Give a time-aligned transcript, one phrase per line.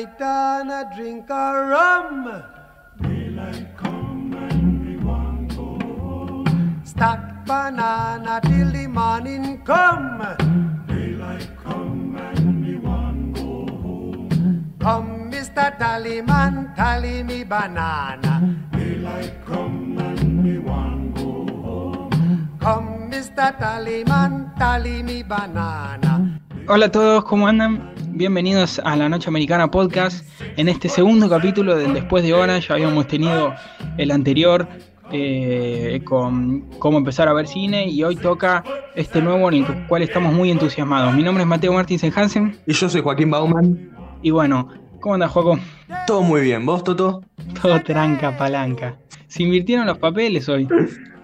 [0.00, 2.42] and a drink a rum.
[3.02, 6.80] Daylight come and me want go home.
[6.84, 10.24] Stack banana till the morning come.
[10.88, 14.74] Daylight come and me want go home.
[14.80, 15.76] Come, Mr.
[15.78, 18.32] Tallyman, tally me banana.
[18.72, 22.58] Daylight come and me want go home.
[22.60, 23.58] Come, Mr.
[23.60, 26.40] Tallyman, tally me banana.
[26.66, 27.91] Hola a todos, ¿cómo andan?
[28.14, 30.26] Bienvenidos a la Noche Americana Podcast.
[30.56, 33.54] En este segundo capítulo del Después de Hora, ya habíamos tenido
[33.96, 34.68] el anterior
[35.10, 38.62] eh, con cómo empezar a ver cine y hoy toca
[38.94, 41.14] este nuevo en el cual estamos muy entusiasmados.
[41.14, 43.90] Mi nombre es Mateo Martins Hansen Y yo soy Joaquín Bauman.
[44.22, 44.68] y bueno,
[45.00, 45.58] ¿cómo andas, Joaco?
[46.06, 46.64] Todo muy bien.
[46.66, 47.22] ¿Vos, Toto?
[47.60, 48.96] Todo tranca palanca.
[49.26, 50.68] Se invirtieron los papeles hoy.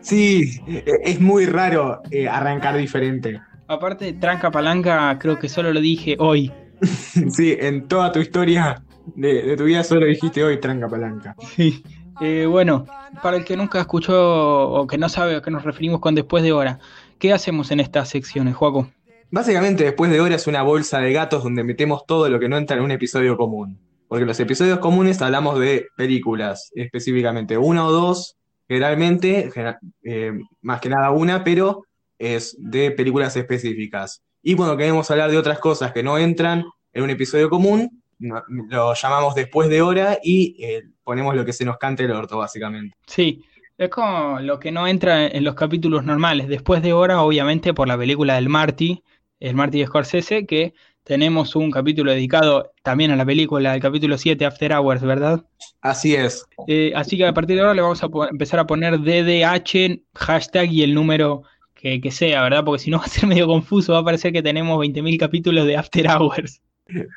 [0.00, 3.40] Sí, e- es muy raro eh, arrancar diferente.
[3.66, 6.50] Aparte, tranca palanca, creo que solo lo dije hoy.
[7.30, 8.82] Sí, en toda tu historia
[9.14, 11.34] de, de tu vida solo dijiste hoy tranca palanca.
[11.56, 11.82] Sí.
[12.20, 12.84] Eh, bueno,
[13.22, 16.42] para el que nunca escuchó o que no sabe a qué nos referimos con después
[16.42, 16.78] de hora,
[17.18, 18.90] ¿qué hacemos en estas secciones, Joaco?
[19.30, 22.56] Básicamente, después de hora es una bolsa de gatos donde metemos todo lo que no
[22.56, 23.78] entra en un episodio común.
[24.08, 30.32] Porque los episodios comunes hablamos de películas, específicamente una o dos, generalmente, gener- eh,
[30.62, 31.82] más que nada una, pero
[32.18, 34.22] es de películas específicas.
[34.42, 38.94] Y cuando queremos hablar de otras cosas que no entran en un episodio común, lo
[38.94, 42.96] llamamos después de hora y eh, ponemos lo que se nos cante el orto, básicamente.
[43.06, 43.44] Sí,
[43.76, 46.48] es como lo que no entra en los capítulos normales.
[46.48, 49.02] Después de hora, obviamente, por la película del Marty,
[49.40, 50.74] el Marty de Scorsese, que
[51.04, 55.44] tenemos un capítulo dedicado también a la película, el capítulo 7, After Hours, ¿verdad?
[55.80, 56.44] Así es.
[56.66, 60.70] Eh, así que a partir de ahora le vamos a empezar a poner DDH, hashtag
[60.70, 61.44] y el número
[61.78, 62.64] que, que sea, ¿verdad?
[62.64, 65.66] Porque si no va a ser medio confuso, va a parecer que tenemos 20.000 capítulos
[65.66, 66.60] de After Hours.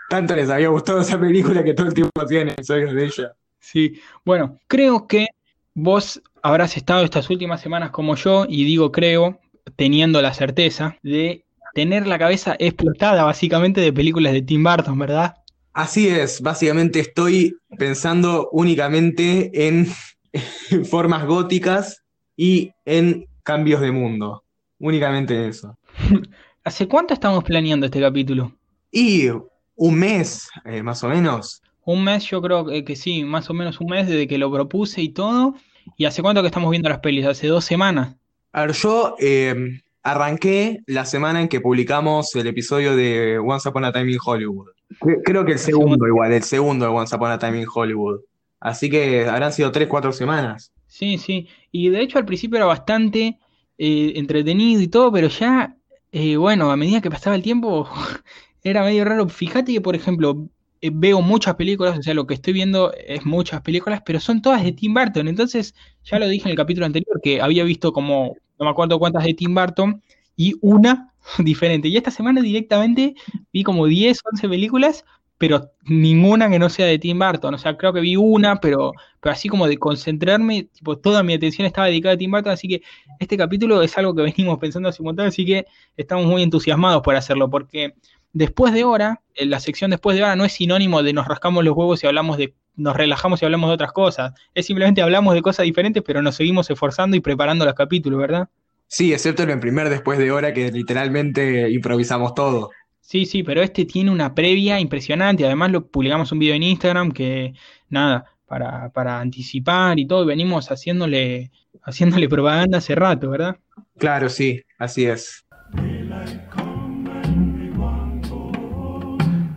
[0.09, 3.31] Tanto les había gustado esa película que todo el tiempo hacían episodios de ella.
[3.59, 5.27] Sí, bueno, creo que
[5.73, 9.39] vos habrás estado estas últimas semanas como yo, y digo creo,
[9.75, 15.35] teniendo la certeza de tener la cabeza explotada básicamente de películas de Tim Burton, ¿verdad?
[15.73, 19.88] Así es, básicamente estoy pensando únicamente en
[20.89, 22.03] formas góticas
[22.35, 24.43] y en cambios de mundo.
[24.81, 25.78] Únicamente eso.
[26.64, 28.52] ¿Hace cuánto estamos planeando este capítulo?
[28.92, 29.28] Y
[29.75, 31.62] un mes, eh, más o menos.
[31.86, 34.52] Un mes, yo creo que, que sí, más o menos un mes desde que lo
[34.52, 35.56] propuse y todo.
[35.97, 37.25] ¿Y hace cuánto que estamos viendo las pelis?
[37.25, 38.16] ¿Hace dos semanas?
[38.53, 43.86] A ver, yo eh, arranqué la semana en que publicamos el episodio de Once Upon
[43.86, 44.68] a Time in Hollywood.
[45.00, 48.20] Cre- Creo que el segundo igual, el segundo de Once Upon a Time in Hollywood.
[48.59, 50.72] Así que habrán sido tres, cuatro semanas.
[50.86, 51.47] Sí, sí.
[51.72, 53.40] Y de hecho al principio era bastante
[53.84, 55.75] eh, entretenido y todo, pero ya,
[56.12, 57.90] eh, bueno, a medida que pasaba el tiempo
[58.64, 59.28] era medio raro.
[59.28, 60.47] Fíjate que, por ejemplo,
[60.81, 64.44] eh, veo muchas películas, o sea, lo que estoy viendo es muchas películas, pero son
[64.44, 65.28] todas de Tim Burton.
[65.28, 69.00] Entonces, ya lo dije en el capítulo anterior, que había visto como, no me acuerdo
[69.00, 70.03] cuántas de Tim Burton
[70.36, 71.88] y una diferente.
[71.88, 73.16] Y esta semana directamente
[73.52, 75.06] vi como 10, 11 películas,
[75.41, 77.56] pero ninguna que no sea de Tim Burton.
[77.56, 81.34] O sea, creo que vi una, pero pero así como de concentrarme, tipo, toda mi
[81.34, 82.84] atención estaba dedicada a Tim Burton, así que
[83.18, 85.66] este capítulo es algo que venimos pensando hace un montón, así que
[85.97, 87.96] estamos muy entusiasmados por hacerlo, porque
[88.34, 91.63] después de hora, en la sección después de hora no es sinónimo de nos rascamos
[91.66, 95.34] los huevos y hablamos de, nos relajamos y hablamos de otras cosas, es simplemente hablamos
[95.34, 98.47] de cosas diferentes, pero nos seguimos esforzando y preparando los capítulos, ¿verdad?
[98.94, 102.72] Sí, excepto en el primer después de hora que literalmente improvisamos todo.
[103.11, 105.44] Sí, sí, pero este tiene una previa impresionante.
[105.45, 107.53] Además, lo publicamos un video en Instagram que,
[107.90, 111.52] nada, para, para anticipar y todo, y venimos haciéndole,
[111.84, 113.58] haciéndole propaganda hace rato, ¿verdad?
[113.97, 115.46] Claro, sí, así es.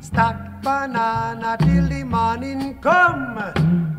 [0.02, 3.40] Stack banana till the morning come.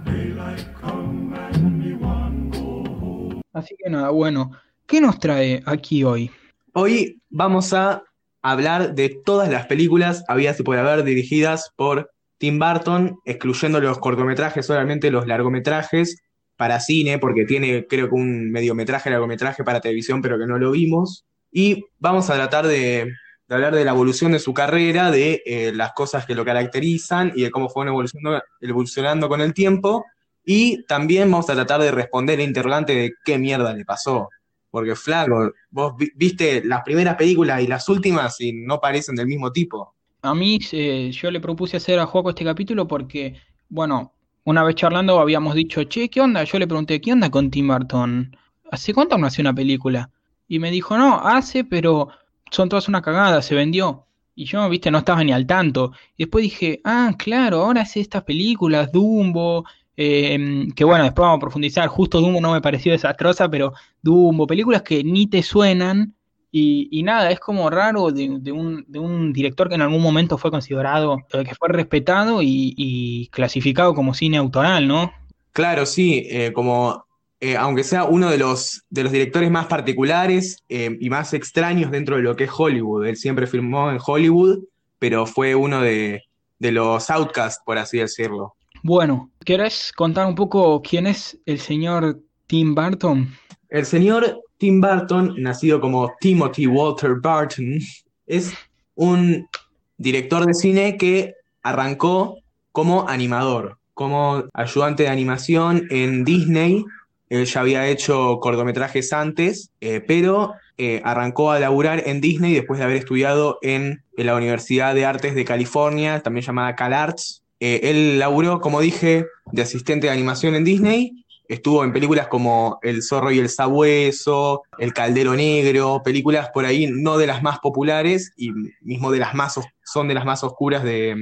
[0.03, 3.41] Daylight come and me want go home.
[3.53, 4.51] Así que nada, bueno,
[4.85, 6.29] ¿qué nos trae aquí hoy?
[6.73, 8.03] Hoy vamos a
[8.51, 13.97] hablar de todas las películas habidas y por haber dirigidas por Tim Burton, excluyendo los
[13.97, 16.21] cortometrajes, solamente los largometrajes
[16.55, 20.71] para cine, porque tiene creo que un mediometraje, largometraje para televisión, pero que no lo
[20.71, 21.25] vimos.
[21.51, 23.11] Y vamos a tratar de,
[23.49, 27.43] hablar de la evolución de su carrera, de eh, las cosas que lo caracterizan y
[27.43, 30.05] de cómo fueron evolucionando, evolucionando con el tiempo.
[30.43, 34.29] Y también vamos a tratar de responder el interrogante de qué mierda le pasó.
[34.75, 39.27] Porque, flaco, vos vi- viste las primeras películas y las últimas y no parecen del
[39.27, 39.95] mismo tipo.
[40.21, 43.35] A mí eh, yo le propuse hacer a Juaco este capítulo porque,
[43.69, 44.11] bueno,
[44.43, 46.43] una vez charlando habíamos dicho, che, ¿qué onda?
[46.43, 48.35] Yo le pregunté, ¿qué onda con Tim Burton?
[48.71, 50.09] ¿Hace cuánto no hace una película?
[50.47, 52.09] Y me dijo, no, hace, pero
[52.51, 54.05] son todas una cagada, se vendió.
[54.35, 55.93] Y yo, viste, no estaba ni al tanto.
[56.17, 59.63] Y después dije, ah, claro, ahora hace estas películas, Dumbo,
[59.97, 61.87] eh, que bueno, después vamos a profundizar.
[61.87, 66.13] Justo Dumbo no me pareció desastrosa, pero Dumbo, películas que ni te suenan.
[66.57, 70.51] Y, nada, es como raro de, un, de, un, director que en algún momento fue
[70.51, 75.11] considerado, eh, que fue respetado y, clasificado como cine autoral, ¿no?
[75.51, 77.05] Claro, sí, eh, como
[77.41, 82.15] eh, aunque sea uno de los, de los directores más particulares y más extraños dentro
[82.15, 83.05] de lo que es Hollywood.
[83.05, 84.59] Él siempre filmó en Hollywood,
[84.97, 86.23] pero fue uno de,
[86.57, 88.55] de los outcasts, por así decirlo.
[88.87, 93.33] Bueno, ¿querés contar un poco quién es el señor Tim Burton?
[93.69, 97.79] El señor Tim Burton, nacido como Timothy Walter Burton,
[98.27, 98.53] es
[98.93, 99.49] un
[99.97, 101.33] director de cine que
[101.63, 102.37] arrancó
[102.71, 106.85] como animador, como ayudante de animación en Disney.
[107.29, 112.77] Él ya había hecho cortometrajes antes, eh, pero eh, arrancó a laburar en Disney después
[112.77, 118.19] de haber estudiado en, la Universidad de Artes de California, también llamada CalArts, eh, él
[118.19, 121.25] laburó, como dije, de asistente de animación en Disney.
[121.47, 126.87] Estuvo en películas como El zorro y el sabueso, El caldero negro, películas por ahí
[126.91, 130.83] no de las más populares y mismo de las más son de las más oscuras
[130.83, 131.15] de,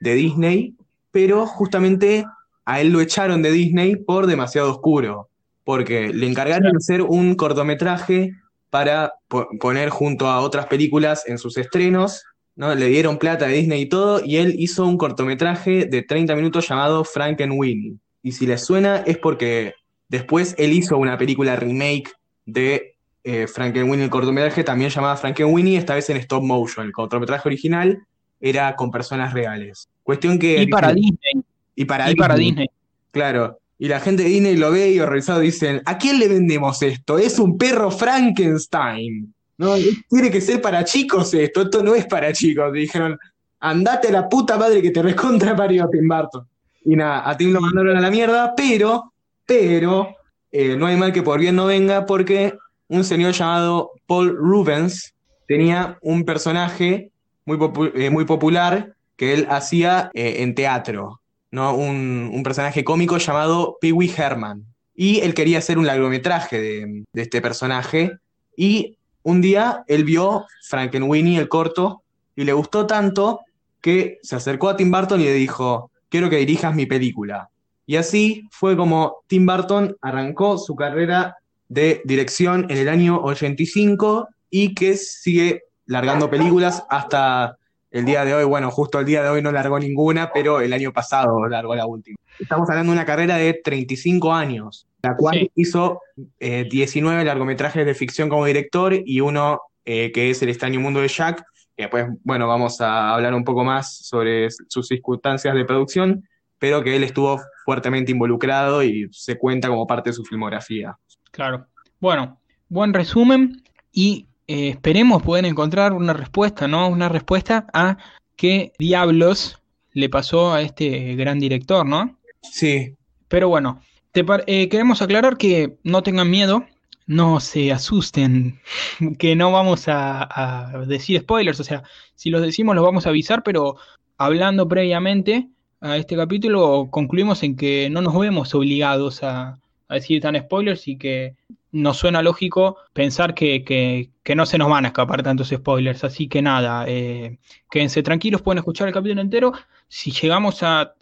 [0.00, 0.74] Disney,
[1.10, 2.24] pero justamente
[2.64, 5.28] a él lo echaron de Disney por demasiado oscuro,
[5.64, 8.32] porque le encargaron de hacer un cortometraje
[8.70, 12.22] para poner junto a otras películas en sus estrenos
[12.58, 12.74] ¿no?
[12.74, 16.68] Le dieron plata a Disney y todo, y él hizo un cortometraje de 30 minutos
[16.68, 17.94] llamado Frankenweenie.
[18.20, 19.74] Y si les suena es porque
[20.08, 22.10] después él hizo una película remake
[22.44, 26.84] de eh, Frankenweenie, el cortometraje también llamada Frankenweenie, esta vez en stop motion.
[26.84, 28.02] El cortometraje original
[28.40, 29.88] era con personas reales.
[30.02, 30.60] Cuestión que...
[30.62, 31.44] Y para Disney.
[31.76, 32.66] Y para, para Disney.
[33.12, 33.60] Claro.
[33.78, 37.18] Y la gente de Disney lo ve y horrorizado dicen, ¿a quién le vendemos esto?
[37.18, 39.32] Es un perro Frankenstein.
[39.58, 39.74] No,
[40.08, 42.72] tiene que ser para chicos esto, esto no es para chicos.
[42.72, 43.18] Dijeron,
[43.58, 46.46] andate a la puta madre que te recontra parió a Tim Burton.
[46.84, 49.12] Y nada, a Tim lo mandaron a la mierda, pero,
[49.44, 50.14] pero,
[50.52, 52.56] eh, no hay mal que por bien no venga, porque
[52.86, 55.12] un señor llamado Paul Rubens
[55.48, 57.10] tenía un personaje
[57.44, 57.58] muy,
[57.94, 61.20] eh, muy popular que él hacía eh, en teatro,
[61.50, 61.74] ¿no?
[61.74, 64.64] Un, personaje cómico llamado Pee Wee Herman.
[64.94, 68.12] Y él quería hacer un largometraje de, de este personaje,
[68.56, 68.97] y
[69.28, 72.02] un día él vio Frankenweenie, el corto,
[72.34, 73.40] y le gustó tanto
[73.82, 77.50] que se acercó a Tim Burton y le dijo, quiero que dirijas mi película.
[77.84, 81.36] Y así fue como Tim Burton arrancó su carrera
[81.68, 87.58] de dirección en el año 85 y que sigue largando películas hasta
[87.90, 88.44] el día de hoy.
[88.44, 91.86] Bueno, justo el día de hoy no largó ninguna, pero el año pasado largó la
[91.86, 92.16] última.
[92.38, 96.00] Estamos hablando de una carrera de 35 años la cual hizo
[96.38, 101.00] 19 eh, largometrajes de ficción como director y uno eh, que es El extraño mundo
[101.00, 101.42] de Jack,
[101.74, 106.28] que después, bueno, vamos a hablar un poco más sobre sus circunstancias de producción,
[106.58, 110.98] pero que él estuvo fuertemente involucrado y se cuenta como parte de su filmografía.
[111.30, 111.68] Claro.
[112.00, 112.38] Bueno,
[112.68, 116.88] buen resumen y eh, esperemos poder encontrar una respuesta, ¿no?
[116.88, 117.96] Una respuesta a
[118.36, 119.62] qué diablos
[119.92, 122.18] le pasó a este gran director, ¿no?
[122.42, 122.94] Sí.
[123.28, 123.80] Pero bueno,
[124.14, 126.64] eh, queremos aclarar que no tengan miedo,
[127.06, 128.60] no se asusten,
[129.18, 131.82] que no vamos a, decir spoilers, o sea,
[132.14, 133.76] si los decimos los vamos a avisar, pero
[134.16, 135.48] hablando previamente
[135.80, 140.88] a este capítulo concluimos en que no nos vemos obligados a, a decir tan spoilers
[140.88, 141.36] y que
[141.70, 146.04] nos suena lógico pensar que, que, no se nos van a escapar tantos spoilers.
[146.04, 147.38] Así que nada, eh,
[147.70, 149.52] quédense tranquilos, pueden escuchar el capítulo entero.
[149.88, 150.94] Si llegamos a,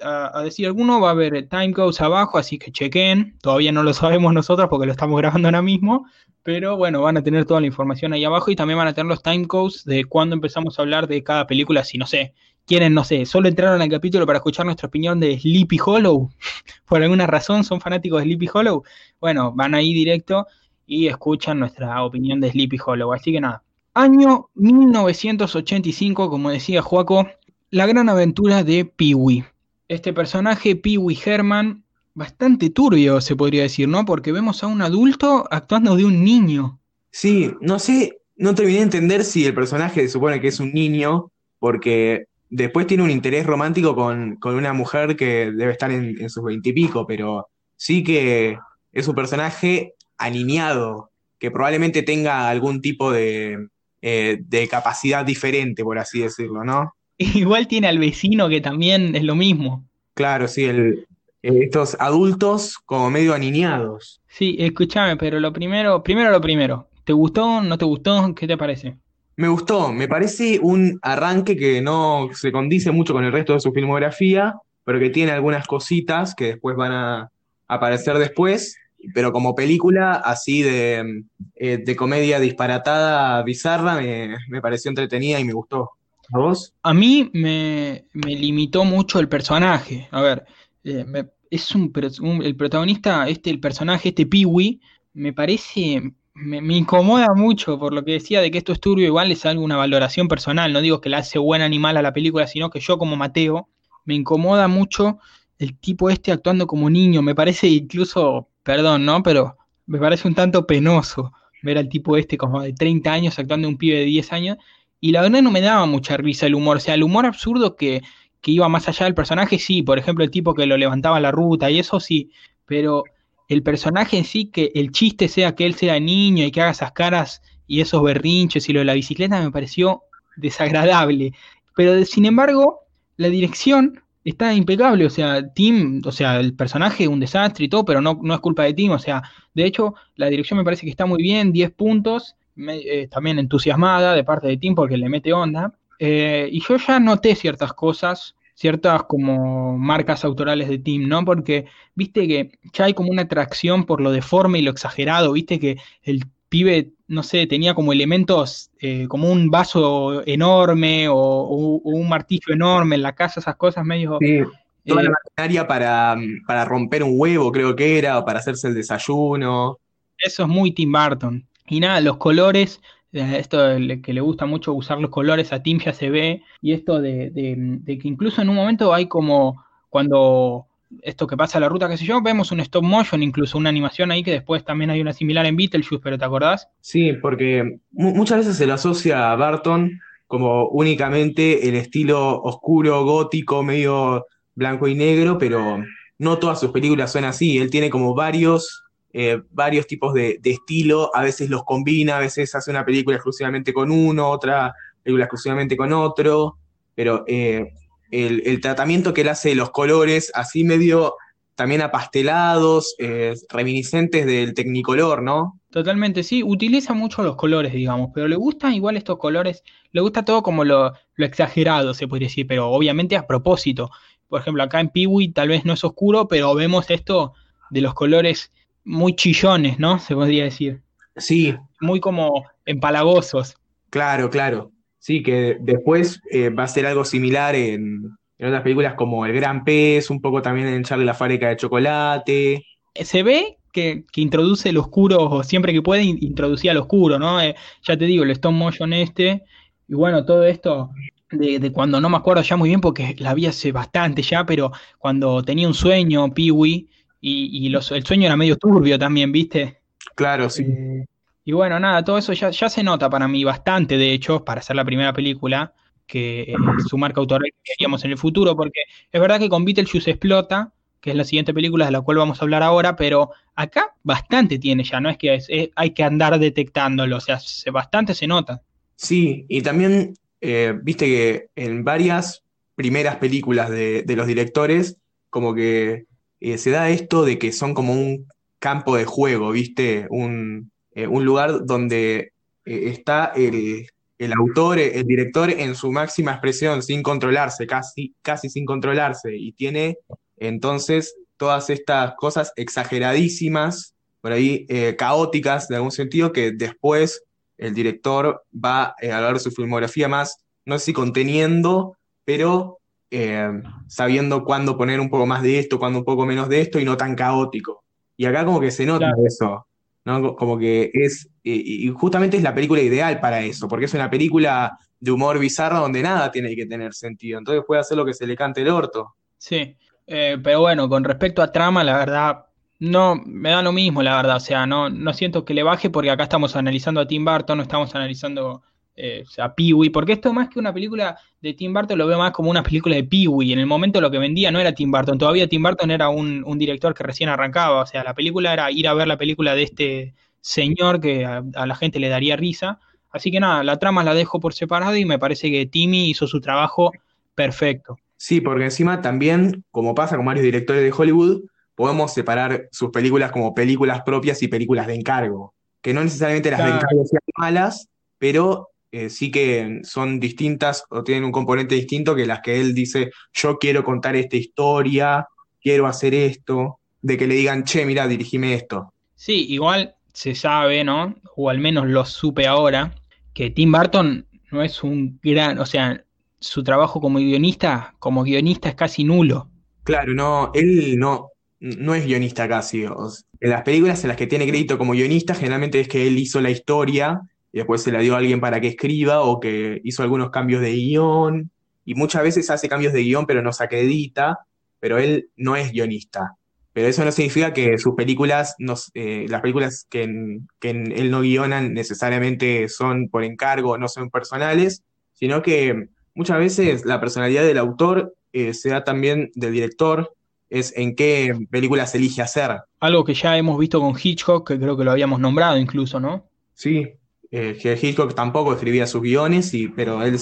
[0.45, 3.37] decir alguno, va a haber timecodes abajo, así que chequen.
[3.41, 6.07] Todavía no lo sabemos nosotros porque lo estamos grabando ahora mismo.
[6.43, 9.09] Pero bueno, van a tener toda la información ahí abajo y también van a tener
[9.09, 11.83] los timecodes de cuando empezamos a hablar de cada película.
[11.83, 12.35] Si no sé,
[12.67, 16.31] quieren, no sé, solo entraron al capítulo para escuchar nuestra opinión de Sleepy Hollow,
[16.87, 18.83] por alguna razón son fanáticos de Sleepy Hollow,
[19.21, 20.47] bueno, van ahí directo
[20.87, 23.13] y escuchan nuestra opinión de Sleepy Hollow.
[23.13, 23.63] Así que nada,
[23.95, 27.27] año 1985, como decía Joaco,
[27.71, 29.45] la gran aventura de Peewee.
[29.89, 34.05] Este personaje, Peewee Herman, bastante turbio se podría decir, ¿no?
[34.05, 36.81] Porque vemos a un adulto actuando de un niño.
[37.11, 40.73] Sí, no sé, no terminé de entender si el personaje se supone que es un
[40.73, 46.45] niño, porque Después tiene un interés romántico con, una mujer que debe estar en, sus
[46.45, 48.59] veintipico, pero sí que
[48.93, 53.69] es un personaje aniñado, que probablemente tenga algún tipo de,
[54.01, 56.95] eh, de capacidad diferente, por así decirlo, ¿no?
[57.19, 59.85] Igual tiene al vecino que también es lo mismo.
[60.15, 61.07] Claro, sí, el,
[61.43, 64.21] eh, estos adultos como medio aniñados.
[64.29, 66.89] Sí, escúchame, pero lo primero, primero lo primero.
[67.05, 67.63] ¿Te gustó?
[67.63, 68.35] ¿No te gustó?
[68.35, 68.97] ¿Qué te parece?
[69.37, 73.61] Me gustó, me parece un arranque que no se condice mucho con el resto de
[73.61, 77.31] su filmografía, pero que tiene algunas cositas que después van a
[77.69, 78.77] aparecer después,
[79.15, 81.25] pero como película así de,
[81.55, 84.01] eh, de comedia disparatada, bizarra,
[84.49, 85.91] me, pareció entretenida y me gustó.
[86.33, 86.73] ¿A vos?
[86.83, 90.09] A mí me, me limitó mucho el personaje.
[90.13, 90.45] A ver,
[90.83, 94.81] eh, me- es un, un- el protagonista, este, el personaje, este Peewee,
[95.13, 96.03] me parece,
[96.37, 99.65] me, incomoda mucho por lo que decía de que esto es turbio, igual es algo,
[99.65, 102.81] una valoración personal, no digo que le hace buen animal a la película, sino que
[102.81, 103.69] yo como Mateo,
[104.05, 105.19] me incomoda mucho
[105.59, 109.23] el tipo este actuando como niño, me parece incluso, perdón, ¿no?
[109.23, 113.67] Pero me parece un tanto penoso ver al tipo este como de 30 años actuando
[113.69, 114.59] un pibe de 10 años,
[115.01, 117.77] y la verdad no me daba mucha risa el humor, o sea, el humor absurdo
[117.77, 118.03] que
[118.41, 121.33] que iba más allá del personaje, sí, por ejemplo, el tipo que lo levantaba la
[121.33, 122.31] ruta y eso sí,
[122.65, 123.03] pero
[123.49, 126.71] el personaje en sí, que el chiste sea que él sea niño y que haga
[126.73, 130.03] esas caras y esos berrinches y lo de la bicicleta me pareció
[130.37, 131.33] desagradable.
[131.75, 132.81] Pero sin embargo,
[133.17, 137.85] la dirección está impecable, o sea, Tim, o sea, el personaje un desastre y todo,
[137.85, 139.23] pero no, no es culpa de Tim, o sea,
[139.55, 143.39] de hecho, la dirección me parece que está muy bien, 10 puntos, me- eh, también
[143.39, 145.73] entusiasmada de parte de Tim porque le mete onda.
[145.99, 151.25] Eh, y yo ya noté ciertas cosas, ciertas como marcas autorales de Tim, ¿no?
[151.25, 155.61] Porque viste que ya hay como una atracción por lo deforme y lo exagerado, viste
[155.61, 161.77] que el pibe, no sé, tenía como elementos, eh, como un vaso enorme o, o-
[161.85, 164.19] o un martillo enorme en la casa, esas cosas medio...
[164.21, 164.41] Sí,
[164.87, 168.69] toda la eh, maquinaria para, para romper un huevo, creo que era, o para hacerse
[168.69, 169.79] el desayuno.
[170.19, 171.47] Eso es muy Tim Burton.
[171.69, 172.81] Y nada, los colores,
[173.21, 176.43] esto de le- que le gusta mucho usar los colores a Tim ya se ve,
[176.63, 180.67] y esto de, de- que incluso en un momento hay como cuando
[181.03, 183.71] esto que pasa a la ruta, qué sé yo, vemos un stop motion, incluso una
[183.71, 186.69] animación ahí que después también hay una similar en Beetlejuice, pero ¿te acordás?
[186.81, 193.05] Sí, porque mu- muchas veces se lo asocia a Barton como únicamente el estilo oscuro,
[193.05, 195.83] gótico, medio blanco y negro, pero
[196.19, 197.59] no todas sus películas son así.
[197.59, 198.85] Él tiene como varios,
[199.19, 203.73] eh, varios tipos de, estilo, a veces los combina, a veces hace una película exclusivamente
[203.73, 206.59] con uno, otra película exclusivamente con otro,
[206.95, 207.73] pero eh,
[208.11, 211.15] el, tratamiento que él hace de los colores, así medio
[211.55, 215.63] también apastelados, eh, reminiscentes del Technicolor, ¿no?
[215.71, 220.27] Totalmente, sí, utiliza mucho los colores, digamos, pero le gustan igual estos colores, le gusta
[220.27, 223.91] todo como lo, exagerado, se podría decir, pero obviamente a propósito.
[224.29, 227.33] Por ejemplo, acá en Peewee tal vez no es oscuro, pero vemos esto
[227.71, 228.53] de los colores
[228.87, 229.99] muy chillones, ¿no?
[229.99, 230.83] Se podría decir,
[231.17, 233.57] Sí, muy como empalagosos.
[233.91, 234.73] claro, claro.
[234.99, 239.33] Sí, que después eh, va a ser algo similar en, en otras películas como El
[239.35, 242.67] Gran Pez, un poco también en Charlie la fábrica de chocolate.
[242.95, 247.19] Se ve que, que introduce el oscuro, o siempre que puede, in- introducía el oscuro,
[247.19, 247.41] ¿no?
[247.41, 249.43] Eh, ya te digo, el stop motion este,
[249.89, 250.91] y bueno, todo esto
[251.31, 254.47] de, de cuando no me acuerdo ya muy bien porque la vi hace bastante ya,
[254.47, 256.89] pero cuando tenía un sueño, Peewee,
[257.29, 259.79] y, y los- el sueño era medio turbio también, ¿viste?
[260.15, 260.63] Claro, sí.
[260.69, 261.05] Eh,
[261.45, 264.61] y bueno, nada, todo eso ya, ya se nota para mí bastante, de hecho, para
[264.61, 265.73] hacer la primera película,
[266.07, 266.55] que eh,
[266.89, 268.81] su marca autoral que queríamos en el futuro, porque
[269.11, 272.41] es verdad que con Beetlejuice explota, que es la siguiente película de la cual vamos
[272.41, 276.03] a hablar ahora, pero acá bastante tiene ya, no es que es- es- hay que
[276.05, 278.63] andar detectándolo, o sea, se- bastante se nota.
[278.97, 282.43] Sí, y también eh, viste que en varias
[282.75, 284.97] primeras películas de, de los directores,
[285.31, 286.07] como que
[286.41, 288.29] eh, se da esto de que son como un
[288.59, 290.07] campo de juego, ¿viste?
[290.11, 292.33] Un, eh, un lugar donde
[292.65, 293.87] eh, está el,
[294.19, 299.53] el autor, el director en su máxima expresión, sin controlarse, casi, casi sin controlarse, y
[299.53, 299.99] tiene
[300.39, 304.67] entonces todas estas cosas exageradísimas, por ahí
[304.99, 307.23] caóticas de algún sentido, que después
[307.59, 312.76] el director va a hablar su filmografía más, no sé si conteniendo, pero
[313.11, 313.49] eh,
[313.87, 316.85] sabiendo cuándo poner un poco más de esto, cuándo un poco menos de esto y
[316.85, 317.85] no tan caótico.
[318.17, 319.27] Y acá como que se nota Claro.
[319.27, 319.67] eso,
[320.05, 320.23] ¿no?
[320.23, 323.95] Co- Como que es, y y justamente es la película ideal para eso, porque es
[323.95, 328.05] una película de humor bizarro donde nada tiene que tener sentido, entonces puede hacer lo
[328.07, 329.17] que se le cante el orto.
[329.39, 332.47] Sí, eh, pero bueno, con respecto a trama, la verdad,
[332.79, 335.91] no, me da lo mismo, la verdad, o sea, no, no siento que le baje
[335.91, 338.63] porque acá estamos analizando a Tim Burton, no estamos analizando
[338.97, 342.07] eh, o sea, a Pee-wee, porque esto más que una película de Tim Burton lo
[342.07, 344.73] veo más como una película de Pee-wee, en el momento lo que vendía no era
[344.73, 348.15] Tim Burton, todavía Tim Burton era un, un director que recién arrancaba, o sea, la
[348.15, 352.01] película era ir a ver la película de este señor que a, a la gente
[352.01, 355.51] le daría risa, así que nada, la trama la dejo por separado y me parece
[355.51, 356.93] que Timmy hizo su trabajo
[357.35, 357.99] perfecto.
[358.17, 361.43] Sí, porque encima también, como pasa con varios directores de Hollywood,
[361.75, 366.65] podemos separar sus películas como películas propias y películas de encargo, que no necesariamente las
[366.65, 367.89] de encargo sean malas,
[368.19, 372.75] pero eh, sí que son distintas o tienen un componente distinto que las que él
[372.75, 375.27] dice, yo quiero contar esta historia,
[375.61, 378.93] quiero hacer esto, de que le digan, che, mira, dirigime esto.
[379.15, 381.15] Sí, igual se sabe, ¿no?
[381.37, 382.95] O al menos lo supe ahora,
[383.35, 386.03] que Tim Burton no es un gran, o sea,
[386.41, 389.51] su trabajo como guionista, como guionista es casi nulo.
[389.85, 392.85] Claro, no, él no, no es guionista casi.
[392.87, 396.19] o en las películas en las que tiene crédito como guionista, generalmente es que él
[396.19, 397.21] hizo la historia
[397.57, 400.61] y después se la dio a alguien para que escriba o que hizo algunos cambios
[400.61, 401.51] de guion.
[401.87, 404.41] Y muchas veces hace cambios de guion, pero no se acredita,
[404.79, 406.37] pero él no es guionista.
[406.75, 408.57] Pero eso no significa que sus películas,
[408.93, 413.89] eh, las películas que, en- que en él no guionan necesariamente son por encargo, no
[413.89, 414.83] son personales,
[415.15, 420.15] sino que muchas veces la personalidad del autor eh, se da también del director,
[420.51, 422.59] es en qué películas elige hacer.
[422.81, 426.27] Algo que ya hemos visto con Hitchcock, que creo que lo habíamos nombrado incluso, ¿no?
[426.53, 426.93] Sí,
[427.31, 430.19] eh, Hitchcock tampoco escribía sus guiones, pero él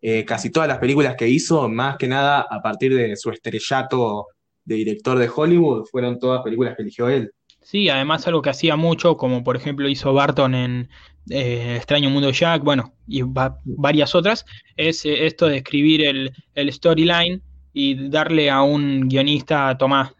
[0.00, 4.26] eh, casi todas las películas que hizo, más que nada a partir de su estrellato
[4.64, 7.30] de director de Hollywood, fueron todas películas que eligió él.
[7.62, 10.88] Sí, además algo que hacía mucho, como por ejemplo hizo Barton en
[11.30, 14.44] eh, Extraño Mundo Jack, bueno, y va- varias otras,
[14.76, 20.12] es eh, esto de escribir el, el storyline y darle a un guionista, Tomás,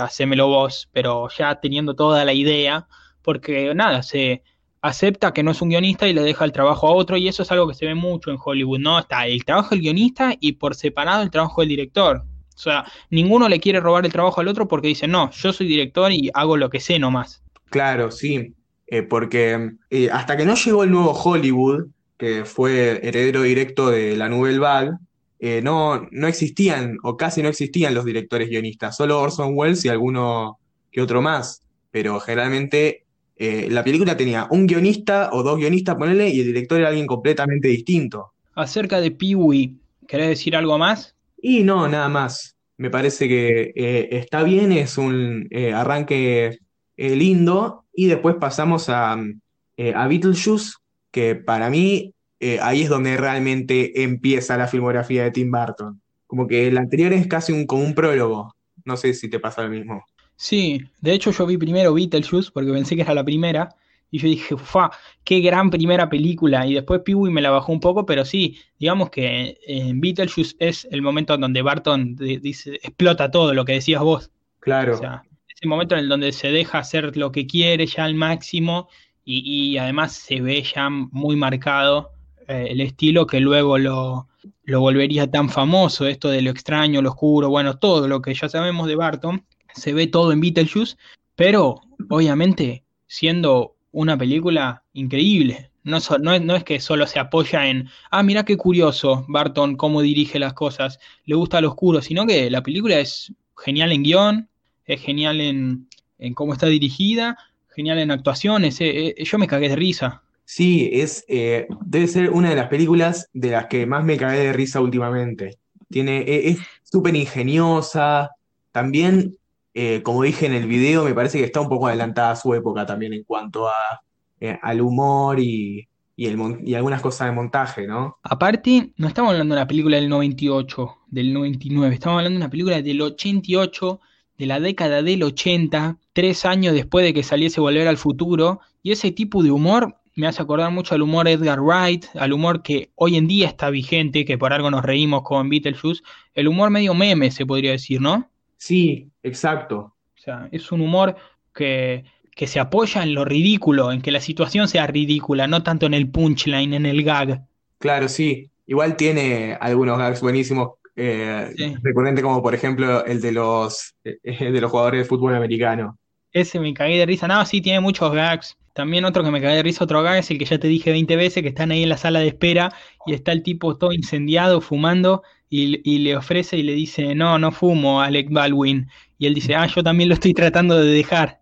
[0.00, 2.86] hacémelo vos, pero ya teniendo toda la idea,
[3.22, 4.42] porque nada, se
[4.82, 7.42] acepta que no es un guionista y le deja el trabajo a otro, y eso
[7.42, 8.98] es algo que se ve mucho en Hollywood, ¿no?
[8.98, 12.24] Está el trabajo del guionista y por separado el trabajo del director.
[12.54, 15.66] O sea, ninguno le quiere robar el trabajo al otro porque dice, no, yo soy
[15.66, 17.42] director y hago lo que sé nomás.
[17.70, 18.54] Claro, sí,
[18.86, 21.86] eh, porque eh, hasta que no llegó el nuevo Hollywood,
[22.18, 24.90] que fue heredero directo de la Nouvelle Vague,
[25.38, 29.88] eh, no, no existían o casi no existían los directores guionistas, solo Orson Welles y
[29.88, 30.58] alguno
[30.92, 33.06] que otro más, pero generalmente
[33.42, 37.06] eh, la película tenía un guionista o dos guionistas, ponele, y el director era alguien
[37.06, 38.32] completamente distinto.
[38.54, 39.76] Acerca de Pee-wee,
[40.06, 41.16] ¿querés decir algo más?
[41.40, 42.54] Y no, nada más.
[42.76, 46.58] Me parece que eh, está bien, es un eh, arranque
[46.98, 47.86] lindo.
[47.94, 50.74] Y después pasamos a, a Beetlejuice,
[51.10, 52.12] que para mí
[52.60, 55.98] ahí es donde realmente empieza la filmografía de Tim Burton.
[56.26, 58.54] Como que el anterior es casi un, como un prólogo.
[58.84, 60.04] No sé si te pasa lo mismo.
[60.42, 63.68] Sí, de hecho yo vi primero Beetlejuice porque pensé que era la primera
[64.10, 64.90] y yo dije, ¡fa!
[65.22, 66.66] ¡Qué gran primera película!
[66.66, 70.88] Y después Pee-wee me la bajó un poco, pero sí, digamos que en Beetlejuice es
[70.90, 74.30] el momento en donde Barton dice, explota todo lo que decías vos.
[74.30, 78.04] O Claro, sea, ese momento en el donde se deja hacer lo que quiere ya
[78.04, 78.88] al máximo
[79.24, 82.12] y, y además se ve ya muy marcado
[82.48, 84.28] eh, el estilo que luego lo,
[84.64, 88.48] lo volvería tan famoso, esto de lo extraño, lo oscuro, bueno, todo lo que ya
[88.48, 89.44] sabemos de Barton,
[89.74, 90.96] se ve todo en Beetlejuice,
[91.36, 95.70] pero obviamente siendo una película increíble.
[95.82, 100.52] No, es que solo se apoya en, ah, mira qué curioso Barton cómo dirige las
[100.52, 104.48] cosas, le gusta lo oscuro, sino que la película es genial en guion,
[104.84, 107.38] es genial en, en cómo está dirigida,
[107.74, 110.22] genial en actuaciones, eh, eh, yo me cagué de risa.
[110.44, 114.38] sí, es, eh, debe ser una de las películas de las que más me cagué
[114.40, 115.58] de risa últimamente.
[115.90, 118.30] Tiene, e- es súper ingeniosa.
[118.72, 119.36] También,
[119.82, 122.84] eh, como dije en el video, me parece que está un poco adelantada su época
[122.84, 124.02] también en cuanto a,
[124.38, 128.18] eh, al humor y, y, el y algunas cosas de montaje, ¿no?
[128.22, 132.50] Aparte, no estamos hablando de una película del 98, del 99, estamos hablando de una
[132.50, 134.00] película del 88,
[134.36, 138.92] de la década del 80, tres años después de que saliese Volver al Futuro, y
[138.92, 142.90] ese tipo de humor me hace acordar mucho al humor Edgar Wright, al humor que
[142.96, 146.02] hoy en día está vigente, que por algo nos reímos con Beetlejuice,
[146.34, 148.30] el humor medio meme se podría decir, ¿no?
[148.60, 149.96] Sí, exacto.
[150.16, 151.16] O sea, es un humor
[151.54, 152.04] que,
[152.36, 155.94] que se apoya en lo ridículo, en que la situación sea ridícula, no tanto en
[155.94, 157.46] el punchline, en el gag.
[157.78, 158.50] Claro, sí.
[158.66, 161.74] Igual tiene algunos gags buenísimos, eh, Sí.
[161.82, 164.18] recurrente como por ejemplo el de los, eh,
[164.52, 165.98] de los jugadores de fútbol americano.
[166.32, 167.26] Ese me cagué de risa.
[167.26, 168.56] No, sí, tiene muchos gags.
[168.74, 170.92] También otro que me cagué de risa, otro gag es el que ya te dije
[170.92, 172.72] 20 veces, que están ahí en la sala de espera
[173.06, 177.38] y está el tipo todo incendiado, fumando, y, y le ofrece y le dice, no,
[177.38, 178.88] no fumo, Alec Baldwin.
[179.18, 181.40] Y él dice, ah, yo también lo estoy tratando de dejar.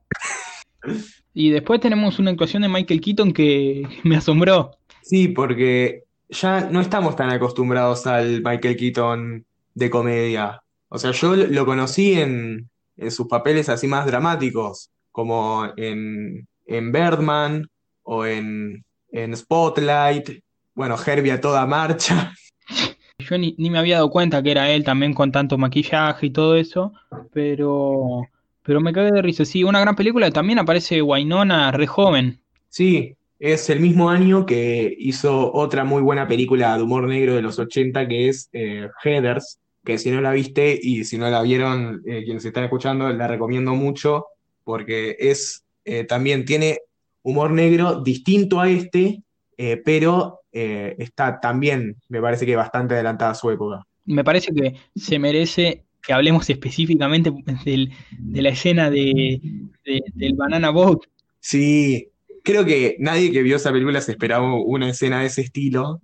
[1.34, 4.72] Y después tenemos una actuación de Michael Keaton que me asombró.
[5.02, 10.62] Sí, porque ya no estamos tan acostumbrados al Michael Keaton de comedia.
[10.88, 16.92] O sea, yo lo conocí en, en sus papeles así más dramáticos, como en, en
[16.92, 17.68] Birdman
[18.02, 20.42] o en, en Spotlight.
[20.74, 22.32] Bueno, Herbie a toda marcha.
[23.28, 26.30] yo ni, ni me había dado cuenta que era él también con tanto maquillaje y
[26.30, 26.92] todo eso,
[27.32, 28.22] pero,
[28.62, 29.44] pero me cagué de risa.
[29.44, 30.30] Sí, una gran película.
[30.30, 32.40] También aparece Wynonna re joven.
[32.68, 37.42] Sí, es el mismo año que hizo otra muy buena película de humor negro de
[37.42, 41.42] los 80 que es eh, Heathers, que si no la viste y si no la
[41.42, 44.26] vieron, eh, quienes están escuchando, la recomiendo mucho
[44.64, 46.80] porque es eh, también tiene
[47.22, 49.22] humor negro distinto a este,
[49.56, 53.82] eh, pero eh, está también, me parece que bastante adelantada a su época.
[54.04, 57.30] Me parece que se merece que hablemos específicamente
[57.64, 59.40] del- de la escena de,
[59.84, 61.00] de- del Banana Boat.
[61.40, 62.08] Sí,
[62.42, 66.00] creo que nadie que vio esa película se esperaba una escena de ese estilo.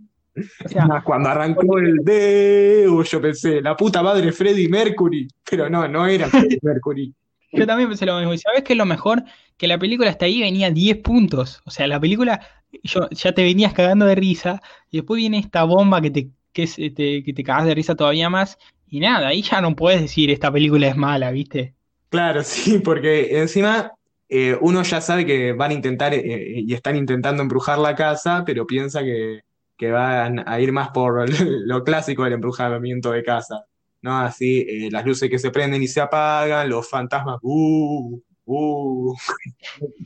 [0.64, 5.86] O sea, cuando arrancó el Deus, yo pensé, la puta madre Freddie Mercury, pero no,
[5.88, 7.14] no era Freddie Mercury.
[7.52, 8.34] yo también pensé lo mismo.
[8.34, 9.22] ¿Y sabes qué es lo mejor?
[9.56, 11.62] Que la película hasta ahí venía 10 puntos.
[11.64, 12.40] O sea, la película
[12.82, 16.64] yo, ya te venías cagando de risa y después viene esta bomba que te, que
[16.64, 18.58] es, este, que te cagas de risa todavía más.
[18.88, 21.74] Y nada, ahí ya no puedes decir esta película es mala, ¿viste?
[22.08, 23.92] Claro, sí, porque encima
[24.28, 28.42] eh, uno ya sabe que van a intentar eh, y están intentando embrujar la casa,
[28.46, 29.40] pero piensa que,
[29.76, 31.28] que van a ir más por
[31.66, 33.64] lo clásico del embrujamiento de casa,
[34.02, 34.18] ¿no?
[34.18, 39.14] Así, eh, las luces que se prenden y se apagan, los fantasmas, uh, uh.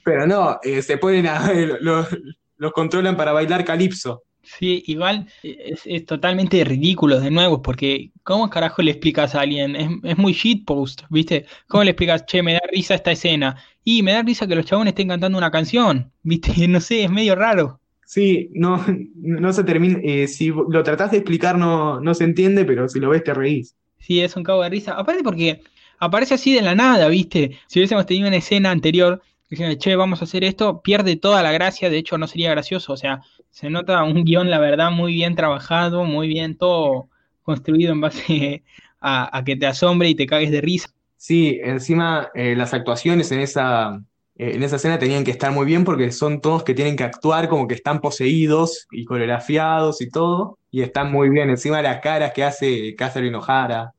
[0.05, 2.09] Pero no, eh, se ponen a, los,
[2.57, 4.22] los controlan para bailar calipso.
[4.42, 9.77] Sí, igual es, es totalmente ridículo de nuevo, porque ¿cómo carajo le explicas a alguien?
[9.77, 11.44] Es, es muy shitpost, ¿viste?
[11.66, 13.57] ¿Cómo le explicas, che, me da risa esta escena?
[13.85, 16.53] Y me da risa que los chabones estén cantando una canción, ¿viste?
[16.68, 17.81] No sé, es medio raro.
[18.07, 18.83] Sí, no,
[19.16, 23.01] no se termina, eh, si lo tratás de explicar no, no se entiende, pero si
[23.01, 23.77] lo ves te reís.
[23.98, 24.92] Sí, es un cago de risa.
[24.92, 25.61] Aparte porque
[25.99, 27.59] aparece así de la nada, ¿viste?
[27.67, 31.53] Si hubiésemos tenido una escena anterior diciendo, che, vamos a hacer esto, pierde toda la
[31.53, 35.15] gracia, de hecho no sería gracioso, o sea, se nota un guion, la verdad, muy
[35.15, 37.09] bien trabajado, muy bien todo
[37.43, 38.63] construido en base
[39.01, 40.91] a, a que te asombre y te cagues de risa.
[41.17, 44.01] Sí, encima eh, las actuaciones en esa,
[44.37, 47.03] eh, en esa escena tenían que estar muy bien porque son todos que tienen que
[47.03, 51.51] actuar como que están poseídos y coreografiados y todo, y están muy bien.
[51.51, 53.93] Encima las caras que hace Catherine O'Hara.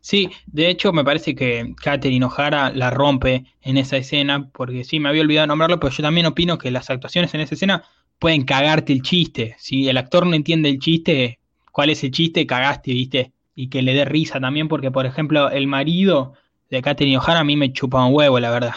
[0.00, 4.98] Sí, de hecho me parece que Katherine O'Hara la rompe en esa escena, porque sí,
[4.98, 7.84] me había olvidado nombrarlo, pero yo también opino que las actuaciones en esa escena
[8.18, 9.56] pueden cagarte el chiste.
[9.58, 11.38] Si el actor no entiende el chiste,
[11.70, 12.46] ¿cuál es el chiste?
[12.46, 13.32] Cagaste, ¿viste?
[13.54, 16.32] Y que le dé risa también, porque por ejemplo el marido
[16.70, 18.72] de Katherine O'Hara a mí me chupa un huevo, la verdad.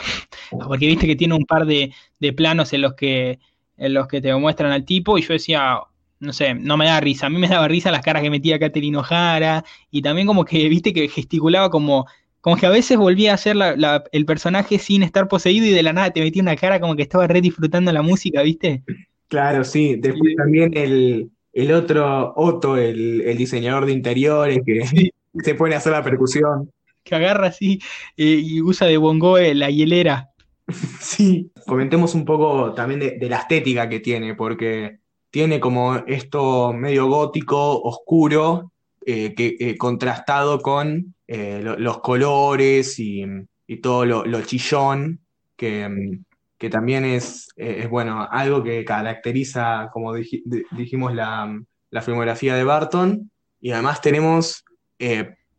[0.50, 3.40] Porque viste que tiene un par de, de planos en los que
[3.78, 5.80] en los que te muestran al tipo y yo decía,
[6.20, 7.28] no sé, no me da risa.
[7.28, 10.68] A mí me daba risa las caras que metía Katherine O'Hara y también como que,
[10.70, 12.06] viste, que gesticulaba como,
[12.42, 15.72] como que a veces volvía a ser la, la, el personaje sin estar poseído y
[15.72, 18.84] de la nada te metía una cara como que estaba re disfrutando la música, ¿viste?
[19.28, 19.96] Claro, sí.
[19.98, 20.36] Después Sí.
[20.36, 25.12] también el, el otro, Otto, el, el diseñador de interiores, que Sí.
[25.44, 26.72] se pone a hacer la percusión.
[27.04, 27.80] Que agarra así
[28.16, 30.30] eh, y usa de bongoe la hielera.
[31.02, 35.00] Sí, comentemos un poco también de, de la estética que tiene, porque
[35.34, 38.72] tiene como esto medio gótico, oscuro,
[39.04, 43.26] eh, que, eh, contrastado con eh, lo- los colores y,
[43.66, 45.22] y todo lo, lo chillón,
[45.56, 46.24] que, mm,
[46.60, 52.54] que también es, es, bueno, algo que caracteriza, como dij- di- dijimos, la, la filmografía
[52.56, 53.32] de Barton.
[53.60, 54.64] Y además tenemos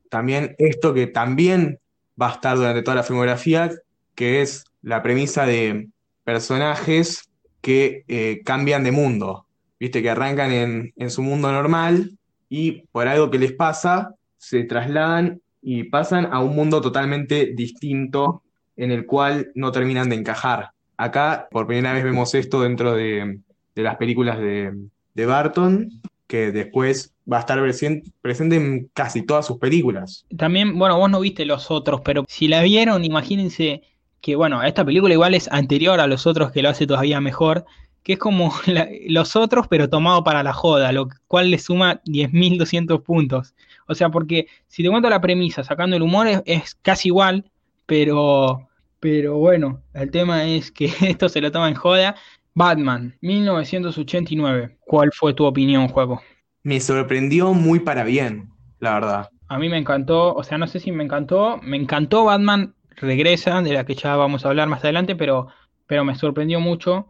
[0.08, 1.80] también esto que también
[2.20, 3.72] va a estar durante toda la filmografía,
[4.14, 5.88] que es la premisa de
[6.22, 7.28] personajes
[7.60, 8.04] que
[8.44, 9.46] cambian de mundo,
[9.84, 12.12] viste, que arrancan en, en su mundo normal
[12.48, 18.42] y por algo que les pasa, se trasladan y pasan a un mundo totalmente distinto
[18.76, 20.70] en el cual no terminan de encajar.
[20.96, 23.38] Acá, por primera vez vemos esto dentro de,
[23.74, 24.72] de las películas de,
[25.14, 25.88] de Barton,
[26.26, 30.24] que después va a estar presien- presente en casi todas sus películas.
[30.36, 33.82] También, bueno, vos no viste los otros, pero si la vieron, imagínense
[34.20, 37.64] que, bueno, esta película igual es anterior a los otros, que lo hace todavía mejor,
[38.04, 42.02] que es como la- los otros, pero tomado para la joda, lo cual le suma
[42.04, 43.54] 10.200 puntos.
[43.88, 47.50] O sea, porque si te cuento la premisa, sacando el humor, es, es casi igual,
[47.86, 48.68] pero,
[49.00, 52.16] pero bueno, el tema es que esto se lo toma en joda.
[52.56, 54.76] Batman, 1989.
[54.86, 56.22] ¿Cuál fue tu opinión, juego?
[56.64, 59.30] Me sorprendió muy para bien, la verdad.
[59.48, 63.60] A mí me encantó, o sea, no sé si me encantó, me encantó Batman Regresa,
[63.62, 65.48] de la que ya vamos a hablar más adelante, pero,
[65.86, 67.08] pero me sorprendió mucho.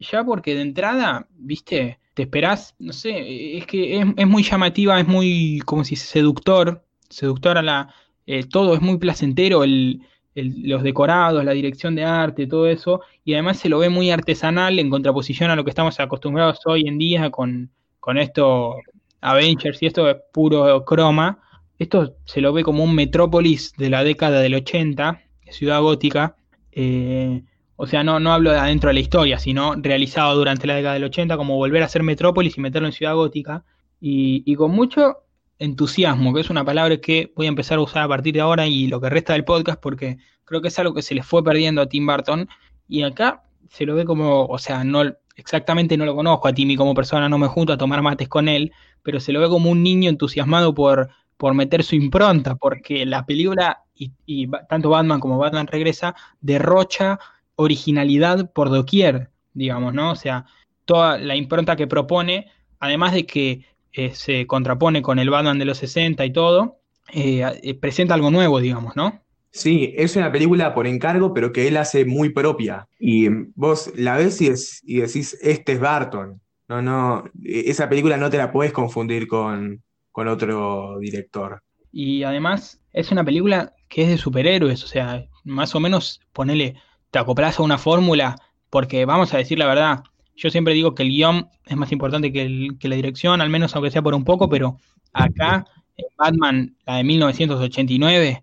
[0.00, 4.98] Ya porque de entrada, viste, te esperás, no sé, es que es, es muy llamativa,
[5.00, 7.94] es muy, como si seductor, seductora la,
[8.26, 10.02] eh, todo es muy placentero, el-
[10.34, 14.78] los decorados, la dirección de arte, todo eso, y además se lo ve muy artesanal
[14.80, 17.70] en contraposición a lo que estamos acostumbrados hoy en día con,
[18.00, 18.74] con esto
[19.20, 21.38] Avengers y esto es puro croma.
[21.78, 26.36] Esto se lo ve como un metrópolis de la década del 80, ciudad gótica.
[26.72, 27.42] Eh,
[27.76, 30.94] o sea, no, no hablo de adentro de la historia, sino realizado durante la década
[30.94, 33.64] del 80, como volver a ser metrópolis y meterlo en ciudad gótica.
[34.00, 35.24] Y, y con mucho
[35.58, 38.66] entusiasmo, que es una palabra que voy a empezar a usar a partir de ahora
[38.66, 41.42] y lo que resta del podcast, porque creo que es algo que se le fue
[41.42, 42.48] perdiendo a Tim Burton.
[42.88, 45.02] Y acá se lo ve como, o sea, no
[45.36, 48.48] exactamente no lo conozco a Timmy como persona, no me junto a tomar mates con
[48.48, 53.04] él, pero se lo ve como un niño entusiasmado por, por meter su impronta, porque
[53.04, 57.18] la película, y, y tanto Batman como Batman regresa, derrocha
[57.56, 60.12] originalidad por doquier, digamos, ¿no?
[60.12, 60.46] O sea,
[60.84, 65.64] toda la impronta que propone, además de que eh, se contrapone con el Batman de
[65.64, 66.78] los 60 y todo,
[67.12, 69.20] eh, eh, presenta algo nuevo, digamos, ¿no?
[69.50, 72.88] Sí, es una película por encargo, pero que él hace muy propia.
[72.98, 76.40] Y vos la ves y, es- y decís, este es Barton.
[76.68, 81.60] No, no, e- esa película no te la puedes confundir con, con otro director.
[81.92, 86.74] Y además es una película que es de superhéroes, o sea, más o menos ponele,
[87.14, 88.34] te acoplas a una fórmula,
[88.70, 90.02] porque vamos a decir la verdad,
[90.34, 93.72] yo siempre digo que el guion es más importante que, que la dirección, al menos
[93.76, 94.80] aunque sea por un poco, pero
[95.12, 95.64] acá
[95.96, 98.42] en Batman, la de 1989,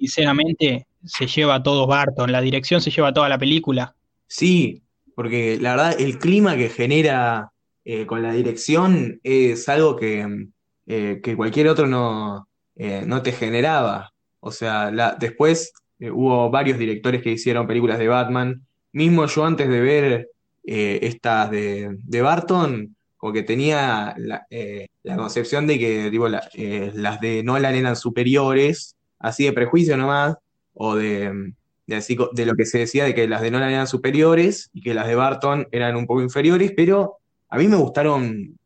[0.00, 3.94] sinceramente se lleva todo Barton, la dirección se lleva toda la película.
[4.26, 4.82] Sí,
[5.14, 7.52] porque la verdad el clima que genera
[7.84, 10.46] eh, con la dirección es algo que,
[10.86, 14.14] eh, que cualquier otro no, eh, no te generaba.
[14.40, 18.66] O sea, después eh, hubo varios directores que hicieron películas de Batman.
[18.90, 20.28] Mismo yo antes de ver
[20.64, 26.10] eh, estas de, de Barton, como que tenía la, eh, concepción de que
[26.54, 30.34] eh, las de Nolan eran superiores, así de prejuicio nomás,
[30.74, 31.52] o de
[31.96, 34.94] así de lo que se decía de que las de Nolan eran superiores y que
[34.94, 38.58] las de Barton eran un poco inferiores, pero a mí me gustaron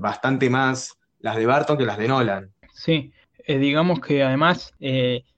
[0.00, 2.50] bastante más las de Barton que las de Nolan.
[2.72, 3.12] Sí,
[3.46, 4.72] digamos que además,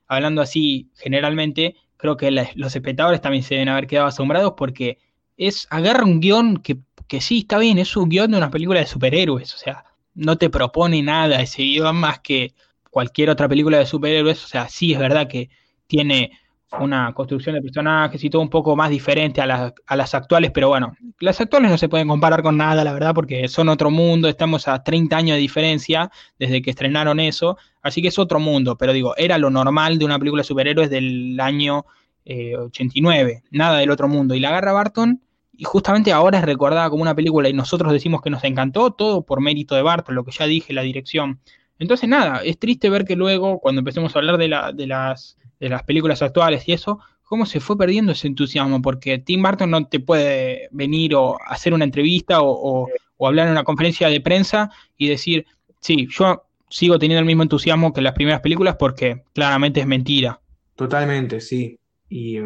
[0.06, 4.98] hablando así generalmente, creo que los espectadores también se deben haber quedado asombrados porque
[5.36, 8.80] es, agarra un guion que, que sí, está bien, es un guion de una película
[8.80, 12.54] de superhéroes, o sea, no te propone nada ese guion más que
[12.90, 15.50] cualquier otra película de superhéroes, o sea, sí es verdad que
[15.86, 16.32] tiene
[16.76, 20.50] una construcción de personajes y todo un poco más diferente a, las- a las actuales,
[20.52, 23.90] pero bueno, las actuales no se pueden comparar con nada, la verdad, porque son otro
[23.90, 28.40] mundo, estamos a 30 años de diferencia desde que estrenaron eso, así que es otro
[28.40, 31.84] mundo, pero digo, era lo normal de una película de superhéroes del año
[32.24, 35.20] eh, 89, nada del otro mundo, y la agarra Barton
[35.56, 39.22] y justamente ahora es recordada como una película y nosotros decimos que nos encantó, todo
[39.22, 41.38] por mérito de Barton, lo que ya dije, la dirección.
[41.78, 45.36] Entonces nada, es triste ver que luego, cuando empecemos a hablar de, la, de, las,
[45.64, 49.70] de las películas actuales y eso, cómo se fue perdiendo ese entusiasmo, porque Tim Burton
[49.70, 54.70] no te puede venir o hacer una entrevista o, hablar en una conferencia de prensa
[54.98, 55.46] y decir,
[55.80, 60.38] sí, yo sigo teniendo el mismo entusiasmo que las primeras películas porque claramente es mentira.
[60.76, 61.78] Totalmente, sí.
[62.10, 62.38] Y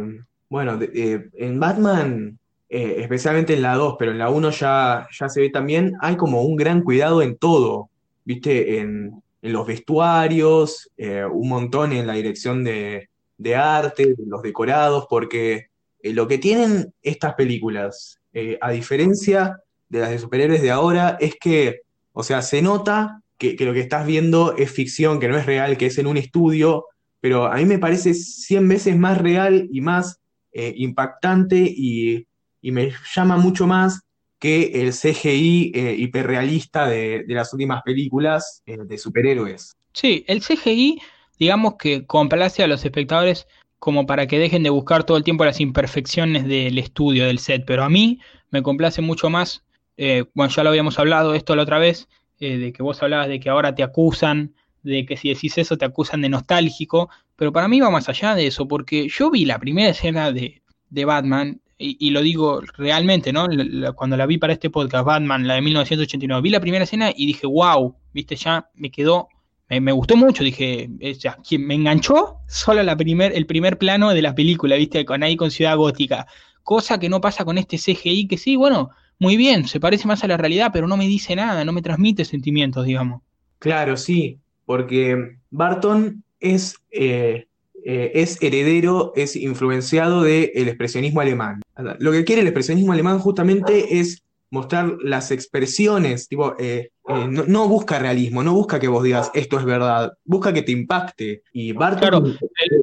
[0.48, 5.28] bueno, eh, en Batman, eh, especialmente en la 2, pero en la 1 ya, ya
[5.28, 7.90] se ve también, hay como un gran cuidado en todo,
[8.24, 8.78] ¿viste?
[8.78, 14.42] En, en los vestuarios, eh, un montón en la dirección de, de arte, de los
[14.42, 15.68] decorados, porque
[16.02, 21.16] eh, lo que tienen estas películas, eh, a diferencia de las de superhéroes de ahora,
[21.20, 25.28] es que, o sea, se nota que, que lo que estás viendo es ficción, que
[25.28, 26.86] no es real, que es en un estudio
[27.20, 30.20] pero a mí me parece 100 veces más real y más
[30.52, 32.28] impactante y,
[32.62, 34.02] y me llama mucho más
[34.38, 39.76] que el CGI eh, hiperrealista de, de las últimas películas eh, de superhéroes.
[39.92, 41.00] Sí, el CGI,
[41.38, 43.46] digamos que complace a los espectadores
[43.78, 47.64] como para que dejen de buscar todo el tiempo las imperfecciones del estudio, del set,
[47.66, 48.20] pero a mí
[48.50, 49.64] me complace mucho más,
[49.96, 52.08] eh, bueno, ya lo habíamos hablado esto la otra vez,
[52.40, 55.84] de que vos hablabas de que ahora te acusan de que si decís eso te
[55.84, 59.58] acusan de nostálgico, pero para mí va más allá de eso, porque yo vi la
[59.58, 63.46] primera escena de, de Batman, y, lo digo realmente, ¿no?
[63.94, 67.26] Cuando la vi para este podcast, Batman, la de 1989, vi la primera escena y
[67.26, 69.28] dije, wow, viste, ya me quedó,
[69.68, 74.22] me, me gustó mucho, dije, ya, me enganchó solo la primer, el primer plano de
[74.22, 76.26] la película, viste, con ahí con Ciudad Gótica,
[76.64, 80.22] cosa que no pasa con este CGI, que sí, bueno, muy bien, se parece más
[80.22, 83.22] a la realidad, pero no me dice nada, no me transmite sentimientos, digamos.
[83.58, 87.47] Claro, sí, porque Barton es, eh,
[87.90, 91.62] eh, es heredero, es influenciado del expresionismo alemán.
[92.00, 97.44] Lo que quiere el expresionismo alemán justamente es mostrar las expresiones, tipo, eh, eh, no,
[97.46, 101.44] no, busca realismo, no busca que vos digas esto es verdad, busca que te impacte.
[101.50, 102.24] Y Barton claro,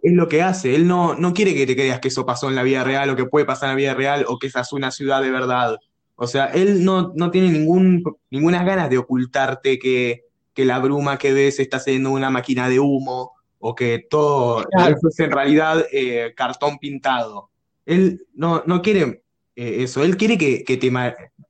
[0.02, 2.56] es lo que hace, él no, no quiere que te creas que eso pasó en
[2.56, 4.74] la vida real o que puede pasar en la vida real o que esa es
[4.74, 5.78] una ciudad de verdad.
[6.16, 10.24] O sea, él no, no tiene ningún, ninguna ganas de ocultarte que,
[10.56, 13.35] que la bruma que ves está siendo una máquina de humo
[13.68, 14.96] o que todo Claro.
[14.96, 17.50] eso es en realidad eh, cartón pintado.
[17.88, 19.24] Él no, no quiere
[19.56, 20.92] eh, eso, él quiere que, que te,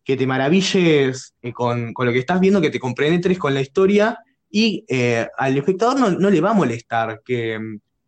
[0.02, 3.60] que te maravilles eh, con, con lo que estás viendo, que te compenetres con la
[3.60, 4.86] historia y
[5.38, 7.60] al espectador no, no le va a molestar que,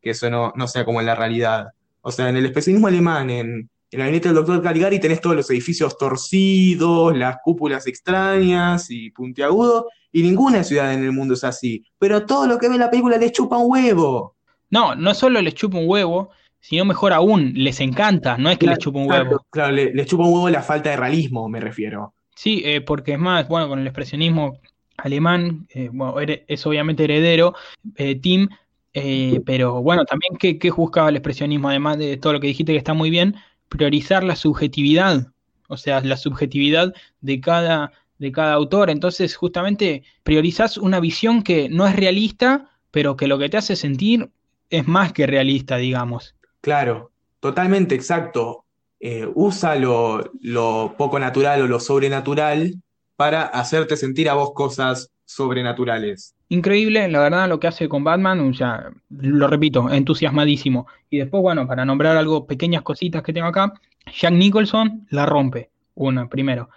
[0.02, 1.67] que eso no, no sea como en la realidad.
[2.00, 5.50] O sea, en el expresionismo alemán, en el gabinete del doctor Caligari, tenés todos los
[5.50, 11.84] edificios torcidos, las cúpulas extrañas y puntiagudos, y ninguna ciudad en el mundo es así.
[11.97, 14.36] Pero todo lo que ve la película le chupa un huevo.
[14.69, 18.67] No, no solo les chupa un huevo, sino mejor aún, les encanta, no es que
[18.67, 19.45] les chupa un Claro, huevo.
[19.50, 22.13] claro, le, le chupa un huevo la falta de realismo, me refiero.
[22.36, 24.60] Sí, eh, porque es más, bueno, con el expresionismo
[24.97, 27.54] alemán, eh, bueno, es obviamente heredero,
[27.95, 28.50] eh, Tim,
[29.45, 32.80] pero bueno, también que, que buscaba el expresionismo, además de todo lo que dijiste que
[32.80, 33.36] está muy bien,
[33.69, 35.27] priorizar la subjetividad,
[35.67, 38.89] o sea, la subjetividad de cada, de cada autor.
[38.89, 43.75] Entonces, justamente priorizas una visión que no es realista, pero que lo que te hace
[43.75, 44.30] sentir
[44.69, 46.36] es más que realista, digamos.
[46.62, 48.65] Claro, totalmente exacto.
[48.99, 52.82] Eh, usa lo poco natural o lo sobrenatural
[53.15, 56.37] para hacerte sentir a vos cosas sobrenaturales.
[56.50, 60.88] Increíble, la verdad, lo que hace con Batman, o sea, lo repito, entusiasmadísimo.
[61.10, 63.74] Y después, bueno, para nombrar algo, pequeñas cositas que tengo acá,
[64.14, 66.70] Jack Nicholson la rompe, una, primero.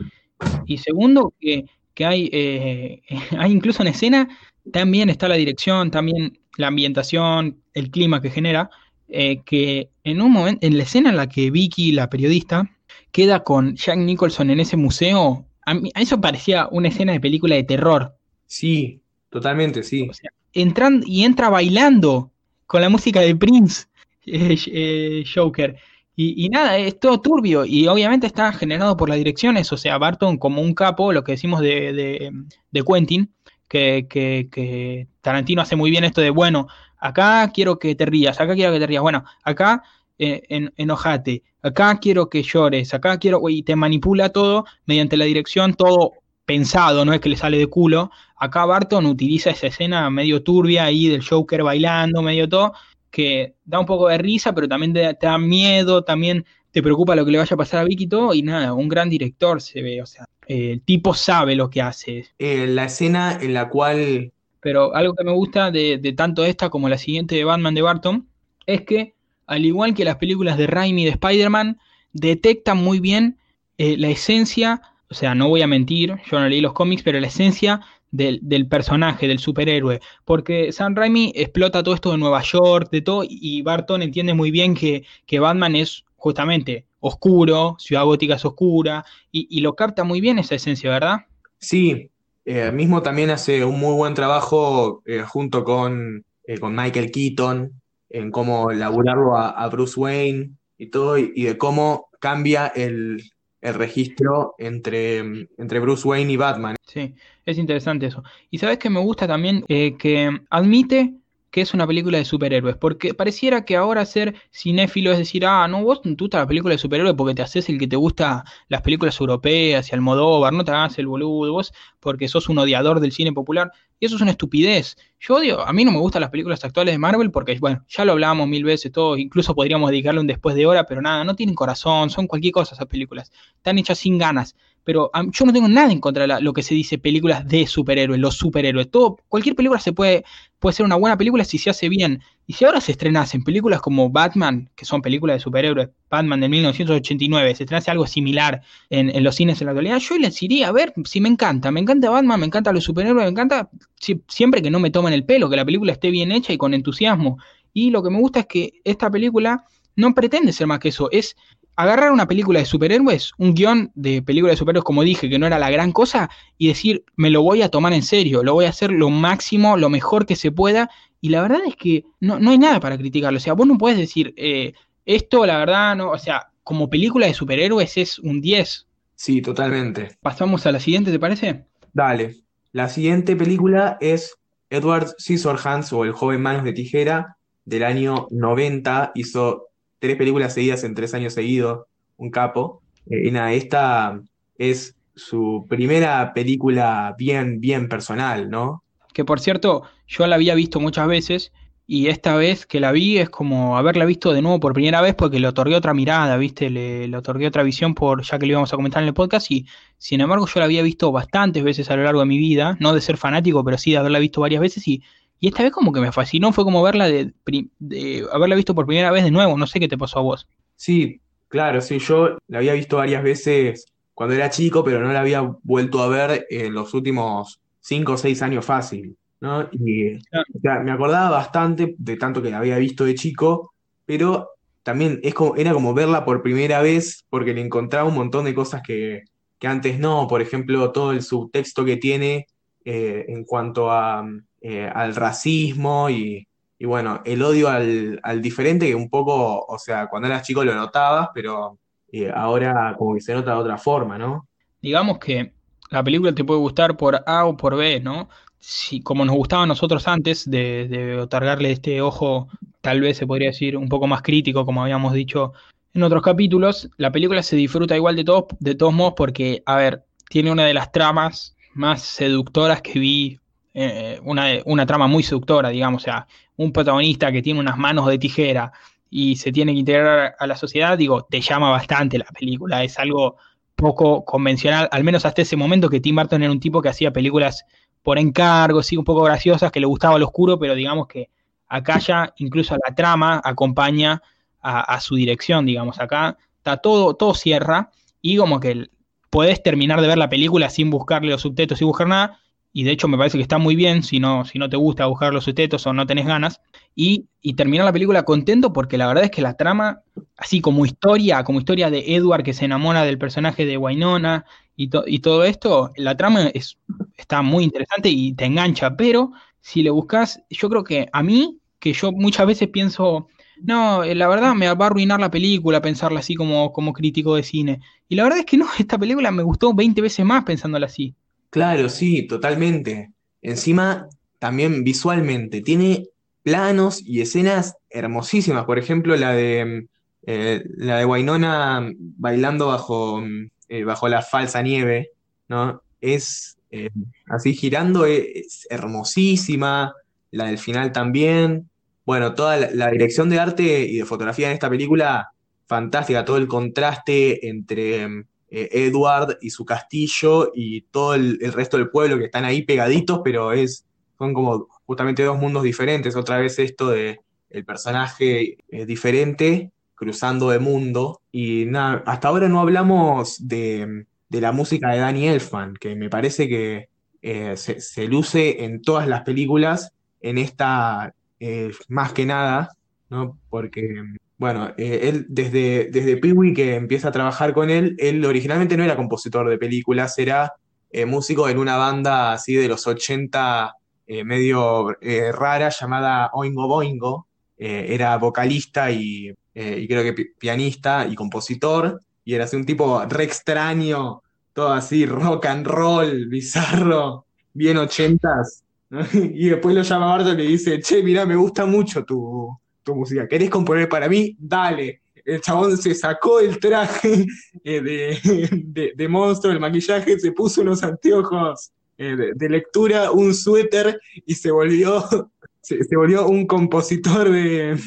[0.67, 3.03] Y segundo, que, que hay, eh,
[3.39, 4.29] hay incluso en escena,
[4.73, 8.71] también está la dirección, también la ambientación, el clima que genera,
[9.09, 12.69] eh, que en un momento, en la escena en la que Vicky, la periodista,
[13.13, 17.21] queda con Jack Nicholson en ese museo, a mí, a eso parecía una escena de
[17.21, 18.17] película de terror.
[18.47, 20.11] Sí, totalmente, sí.
[20.53, 22.31] Entran y entra bailando
[22.66, 23.87] con la música de Prince,
[24.27, 25.77] eh, eh, Joker.
[26.16, 27.64] Y, y nada, es todo turbio.
[27.64, 29.73] Y obviamente está generado por las direcciones.
[29.73, 32.33] O sea, Barton como un capo, lo que decimos de, de,
[32.71, 33.33] de Quentin,
[33.69, 36.66] que, que, que Tarantino hace muy bien esto de, bueno,
[36.99, 39.03] acá quiero que te rías, acá quiero que te rías.
[39.03, 39.83] Bueno, acá
[40.19, 45.25] eh, en, enojate, acá quiero que llores, acá quiero, y te manipula todo mediante la
[45.25, 46.12] dirección, todo
[46.45, 48.11] pensado, no es que le sale de culo.
[48.40, 52.72] Acá Barton utiliza esa escena medio turbia ahí del Joker bailando, medio todo,
[53.11, 57.14] que da un poco de risa, pero también te, te da miedo, también te preocupa
[57.14, 59.61] lo que le vaya a pasar a Vicky y todo, y nada, un gran director
[59.61, 62.26] se ve, o sea, el tipo sabe lo que hace.
[62.38, 66.70] Eh, la escena en la cual, Pero algo que me gusta de, de tanto esta
[66.70, 68.29] como la siguiente de Batman de Barton
[68.66, 69.14] es que,
[69.46, 71.79] al igual que las películas de Raimi de Spider-Man,
[72.12, 73.38] detectan muy bien
[73.79, 77.18] eh, la esencia, o sea, no voy a mentir, yo no leí los cómics, pero
[77.20, 80.01] la esencia del, del personaje, del superhéroe.
[80.25, 84.51] Porque Sam Raimi explota todo esto de Nueva York, de todo, y Barton entiende muy
[84.51, 90.05] bien que, que Batman es justamente oscuro, Ciudad Gótica es oscura, y, y lo capta
[90.05, 91.27] muy bien esa esencia, ¿verdad?
[91.59, 92.11] sí,
[92.44, 97.81] eh, mismo también hace un muy buen trabajo eh, junto con, eh, con Michael Keaton
[98.09, 103.23] en cómo laburarlo a, a Bruce Wayne y todo, y, y de cómo cambia el,
[103.61, 106.77] el registro entre, entre Bruce Wayne y Batman.
[106.87, 108.23] Sí, es interesante eso.
[108.51, 111.14] Y sabes que me gusta también Eh, que admite
[111.51, 115.67] que es una película de superhéroes, porque pareciera que ahora ser cinéfilo es decir, ah,
[115.69, 118.45] no, vos te gusta la película de superhéroes porque te haces el que te gusta
[118.69, 123.01] las películas europeas y Almodóvar, no te hagas el boludo vos porque sos un odiador
[123.01, 124.97] del cine popular, y eso es una estupidez.
[125.19, 128.05] Yo odio, a mí no me gustan las películas actuales de Marvel porque, bueno, ya
[128.05, 131.35] lo hablábamos mil veces todos, incluso podríamos dedicarle un después de hora, pero nada, no
[131.35, 135.69] tienen corazón, son cualquier cosa esas películas, están hechas sin ganas pero yo no tengo
[135.69, 138.90] nada en contra de lo que se dice películas de superhéroes, los superhéroes.
[138.90, 140.25] Todo, cualquier película se puede,
[140.59, 142.23] puede ser una buena película si se hace bien.
[142.47, 146.49] Y si ahora se estrenasen películas como Batman, que son películas de superhéroes, Batman de
[146.49, 150.69] 1989, se estrenase algo similar en, en los cines en la actualidad, yo les iría
[150.69, 151.71] a ver si me encanta.
[151.71, 153.70] Me encanta Batman, me encanta los superhéroes, me encanta
[154.01, 156.59] si, siempre que no me tomen el pelo, que la película esté bien hecha y
[156.59, 157.39] con entusiasmo.
[157.72, 159.64] Y lo que me gusta es que esta película
[160.01, 161.36] no pretende ser más que eso, es
[161.76, 165.46] agarrar una película de superhéroes, un guion de película de superhéroes, como dije, que no
[165.46, 166.28] era la gran cosa,
[166.59, 169.76] y decir, me lo voy a tomar en serio, lo voy a hacer lo máximo,
[169.76, 170.90] lo mejor que se pueda,
[171.20, 173.78] y la verdad es que no, no hay nada para criticarlo, o sea, vos no
[173.78, 174.72] puedes decir, eh,
[175.07, 178.86] esto la verdad, no, o sea, como película de superhéroes es un 10.
[179.16, 180.16] Sí, totalmente.
[180.20, 181.64] Pasamos a la siguiente, ¿te parece?
[181.92, 182.36] Dale.
[182.72, 184.36] La siguiente película es
[184.70, 189.12] Edward Scissorhands o El joven manos de tijera del año 90.
[189.14, 189.70] Hizo
[190.01, 191.86] tres películas seguidas en tres años seguidos,
[192.16, 192.82] un capo.
[193.09, 194.20] Eh, nada, esta
[194.59, 198.82] es su primera película bien, bien personal, ¿no?
[199.12, 201.53] Que por cierto, yo la había visto muchas veces
[201.86, 205.14] y esta vez que la vi es como haberla visto de nuevo por primera vez
[205.14, 206.70] porque le otorgué otra mirada, ¿viste?
[206.70, 209.51] Le, le, otorgué otra visión por ya que lo íbamos a comentar en el podcast
[209.51, 209.66] y
[209.98, 212.94] sin embargo yo la había visto bastantes veces a lo largo de mi vida, no
[212.94, 215.03] de ser fanático, pero sí de haberla visto varias veces y,
[215.41, 217.32] y esta vez como que me fascinó, fue como verla de,
[217.78, 220.47] de haberla visto por primera vez de nuevo, no sé qué te pasó a vos.
[220.76, 225.20] Sí, claro, sí, yo la había visto varias veces cuando era chico, pero no la
[225.20, 229.16] había vuelto a ver en los últimos cinco o seis años fácil.
[229.41, 229.66] ¿no?
[229.72, 233.72] Y o sea, me acordaba bastante de tanto que la había visto de chico,
[234.05, 234.51] pero
[234.82, 238.55] también es como, era como verla por primera vez porque le encontraba un montón de
[238.55, 239.24] cosas que,
[239.59, 242.47] que antes no, por ejemplo, todo el subtexto que tiene
[242.84, 244.26] eh, en cuanto a,
[244.61, 246.47] eh, al racismo y,
[246.79, 250.65] y, bueno, el odio al, al, diferente que un poco, o sea, cuando eras chico
[250.65, 251.79] lo notabas, pero
[252.13, 254.49] eh, ahora como que se nota de otra forma, ¿no?
[254.81, 255.53] Digamos que
[255.91, 258.29] la película te puede gustar por A o por B, ¿no?
[258.61, 262.49] si, como nos gustaba a nosotros antes, de, de, otorgarle este ojo,
[262.81, 265.53] tal vez se podría decir, un poco más crítico, como habíamos dicho
[265.95, 269.77] en otros capítulos, la película se disfruta igual de todos, de todos modos porque, a
[269.77, 273.41] ver, tiene una de las tramas más seductoras que vi,
[273.75, 278.07] eh, una, una trama muy seductora, digamos, o sea, un protagonista que tiene unas manos
[278.07, 278.73] de tijera
[279.11, 282.99] y se tiene que integrar a la sociedad, digo, te llama bastante la película, es
[282.99, 283.37] algo
[283.75, 287.12] poco convencional, al menos hasta ese momento que Tim Burton era un tipo que hacía
[287.12, 287.64] películas
[288.03, 291.31] por encargo, sí, un poco graciosas, que le gustaba lo oscuro, pero digamos que
[291.66, 294.23] acá ya incluso la trama acompaña
[294.62, 297.91] a, su dirección, digamos, acá está todo, todo cierra
[298.21, 298.91] y como que
[299.31, 302.39] podés terminar de ver la película sin buscarle los subtextos, sin buscar nada,
[302.73, 305.07] y de hecho me parece que está muy bien si no, si no te gusta
[305.07, 306.61] buscar los subtextos o no tenés ganas,
[306.95, 310.03] y, y terminar la película contento porque la verdad es que la trama,
[310.37, 314.45] así como historia, como historia de Edward que se enamora del personaje de Wynonna
[314.77, 316.79] y, y todo esto, la trama es,
[317.16, 321.59] está muy interesante y te engancha, pero si le buscas, yo creo que a mí,
[321.79, 323.29] que yo muchas veces pienso,
[323.62, 327.43] no, la verdad me va a arruinar la película pensarla así como, como crítico de
[327.43, 327.81] cine.
[328.09, 331.14] Y la verdad es que no, esta película me gustó 20 veces más pensándola así.
[331.51, 333.12] Claro, sí, totalmente.
[333.42, 336.07] Encima, también visualmente, tiene
[336.42, 338.64] planos y escenas hermosísimas.
[338.64, 339.88] Por ejemplo, la de
[340.26, 343.22] eh, la de Wainona bailando bajo,
[343.68, 345.11] eh, bajo la falsa nieve,
[345.48, 345.82] ¿no?
[346.01, 346.90] Es eh,
[347.26, 349.94] así girando, es hermosísima.
[350.30, 351.68] La del final también.
[352.07, 355.32] Bueno, toda la, la, dirección de arte y de fotografía en esta película,
[355.66, 356.24] fantástica.
[356.24, 362.24] Todo el contraste entre Edward y su castillo y todo el, resto del pueblo que
[362.24, 363.84] están ahí pegaditos, pero es,
[364.18, 366.16] son como justamente dos mundos diferentes.
[366.16, 367.20] Otra vez esto de
[367.51, 371.20] el personaje eh, diferente cruzando de mundo.
[371.30, 376.09] Y nada, hasta ahora no hablamos de, de, la música de Danny Elfman, que me
[376.09, 376.88] parece que
[377.22, 379.92] eh, se, luce en todas las películas,
[380.22, 382.70] en esta eh, más que nada,
[383.11, 383.39] ¿no?
[383.51, 384.03] Porque
[384.41, 388.85] bueno, eh, él desde, desde Pee-wee que empieza a trabajar con él, él originalmente no
[388.85, 390.55] era compositor de películas, era
[390.91, 393.75] eh, músico en una banda así de los 80
[394.07, 394.97] eh, medio
[395.33, 397.27] rara llamada Oingo Boingo,
[397.59, 403.25] era vocalista y, y, creo que pianista y compositor, y era así un tipo re
[403.25, 404.23] extraño,
[404.55, 408.65] todo así rock and roll, bizarro, bien ochentas.
[409.13, 412.95] Y después lo llama Bardo y le dice, che, mira, me gusta mucho tu, tu
[412.95, 413.28] música.
[413.28, 414.37] ¿Querés componer para mí?
[414.39, 415.03] Dale.
[415.24, 417.26] El chabón se sacó el traje
[417.64, 418.18] eh, de,
[418.64, 424.01] de, de, monstruo, el maquillaje, se puso unos anteojos eh, de, de, lectura, un suéter
[424.26, 425.05] y se volvió,
[425.61, 427.78] se, se volvió un compositor de,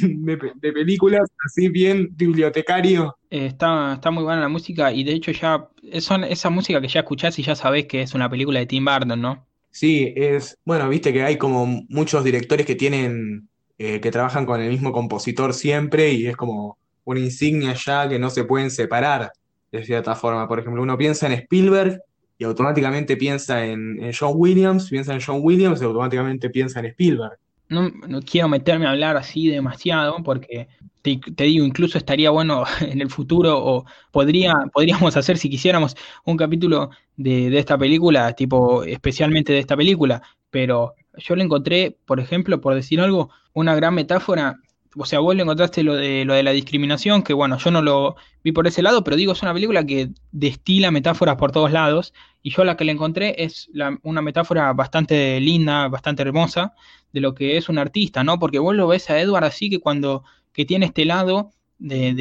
[0.62, 3.16] películas, así bien bibliotecario.
[3.30, 5.68] Eh, está, está muy buena la música y de hecho ya
[6.00, 8.86] son esa música que ya escuchás y ya sabés que es una película de Tim
[8.86, 9.48] Burton, ¿no?
[9.72, 13.50] Sí, es, bueno, viste que hay como muchos directores que tienen
[13.80, 18.20] eh, que trabajan con el mismo compositor siempre y es como una insignia ya que
[18.20, 19.32] no se pueden separar
[19.72, 20.48] de cierta forma.
[20.48, 22.00] Por ejemplo, uno piensa en Spielberg
[22.38, 27.38] y automáticamente piensa en, John Williams, piensa en John Williams y automáticamente piensa en Spielberg.
[27.70, 27.90] No,
[28.22, 30.68] quiero meterme a hablar así demasiado porque
[31.02, 35.96] te, digo, incluso estaría bueno en el futuro o podría, podríamos hacer si quisiéramos
[36.26, 40.22] un capítulo de esta película, tipo especialmente de esta película,
[40.52, 44.60] pero yo le encontré, por ejemplo, por decir algo, una gran metáfora.
[44.96, 47.82] O sea, vos le encontraste lo de, lo de la discriminación, que bueno, yo no
[47.82, 51.72] lo vi por ese lado, pero digo, es una película que destila metáforas por todos
[51.72, 53.70] lados, y yo la que le encontré es
[54.04, 56.74] una metáfora bastante linda, bastante hermosa,
[57.12, 58.38] de lo que es un artista, ¿no?
[58.38, 62.14] Porque vos lo ves a Edward así que cuando que tiene este lado de,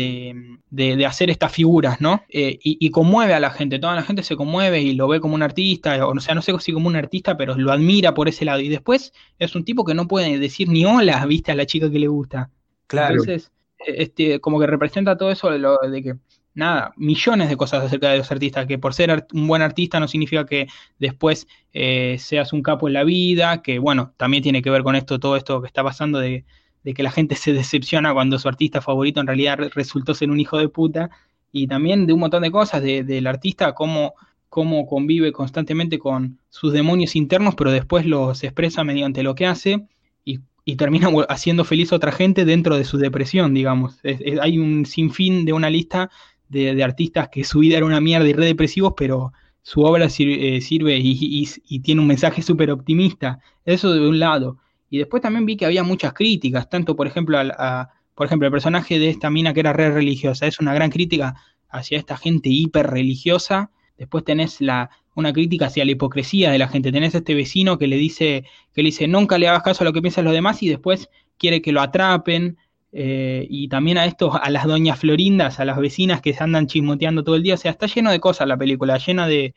[0.70, 2.24] de, de, hacer estas figuras, ¿no?
[2.28, 5.34] Eh, y, conmueve a la gente, toda la gente se conmueve y lo ve como
[5.34, 8.44] un artista, o, sea, no sé si como un artista, pero lo admira por ese
[8.44, 8.60] lado.
[8.60, 11.90] Y después es un tipo que no puede decir ni hola, viste, a la chica
[11.90, 12.50] que le gusta.
[12.86, 13.14] Claro.
[13.14, 16.14] Entonces, e, este, como que representa todo eso de, lo, de que
[16.54, 20.08] nada, millones de cosas acerca de los artistas, que por ser un buen artista no
[20.08, 20.66] significa que
[20.98, 24.96] después eh, seas un capo en la vida, que bueno, también tiene que ver con
[24.96, 26.44] esto, todo esto que está pasando de,
[26.84, 30.58] que la gente se decepciona cuando su artista favorito en realidad resultó ser un hijo
[30.58, 31.10] de puta,
[31.52, 34.14] y también de un montón de cosas del artista, cómo,
[34.48, 39.86] cómo convive constantemente con sus demonios internos, pero después los expresa mediante lo que hace.
[40.24, 44.00] Y, y termina haciendo feliz a otra gente dentro de su depresión, digamos.
[44.40, 46.10] hay un sinfín de una lista
[46.48, 50.60] de, artistas que su vida era una mierda y re depresivos, pero su obra eh,
[50.60, 53.40] sirve, y, tiene un mensaje súper optimista.
[53.64, 54.58] Eso de un lado.
[54.92, 58.52] Y después también vi que había muchas críticas, tanto por ejemplo, a, por ejemplo, el
[58.52, 61.34] personaje de esta mina que era re religiosa, es una gran crítica
[61.70, 63.70] hacia esta gente hiper religiosa.
[63.96, 66.92] Después tenés la, una crítica hacia la hipocresía de la gente.
[66.92, 69.86] Tenés a este vecino que le dice, que le dice, nunca le hagas caso a
[69.86, 72.58] lo que piensan los demás y después quiere que lo atrapen.
[72.92, 76.66] Eh, y también a estos, a las doñas florindas, a las vecinas que se andan
[76.66, 77.54] chismoteando todo el día.
[77.54, 79.54] O sea, está lleno de cosas la película, llena de,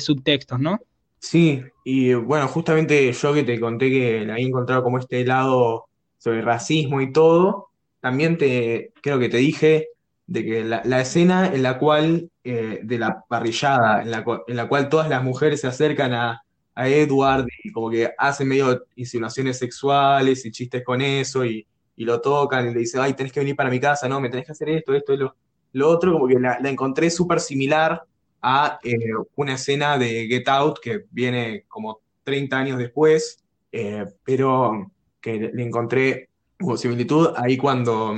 [0.00, 0.80] subtextos, ¿no?
[1.20, 5.86] Sí, y bueno, justamente yo que te conté que la había encontrado como este lado
[6.18, 7.68] sobre racismo y todo,
[8.00, 9.88] también te creo que te dije
[10.26, 14.68] de que la, escena en la cual, eh, de la parrillada, en la, en la
[14.68, 16.42] cual todas las mujeres se acercan a,
[16.74, 21.66] a Edward y como que hacen medio insinuaciones sexuales y chistes con eso y,
[21.96, 24.30] y lo tocan y le dice, ay, tenés que venir para mi casa, no, me
[24.30, 25.36] tenés que hacer esto, esto, lo,
[25.72, 28.02] lo otro, como que la, encontré súper similar
[28.42, 28.96] a eh,
[29.36, 35.62] una escena de Get Out que viene como 30 años después, eh, pero que le
[35.62, 36.28] encontré
[36.76, 38.14] similitud ahí cuando,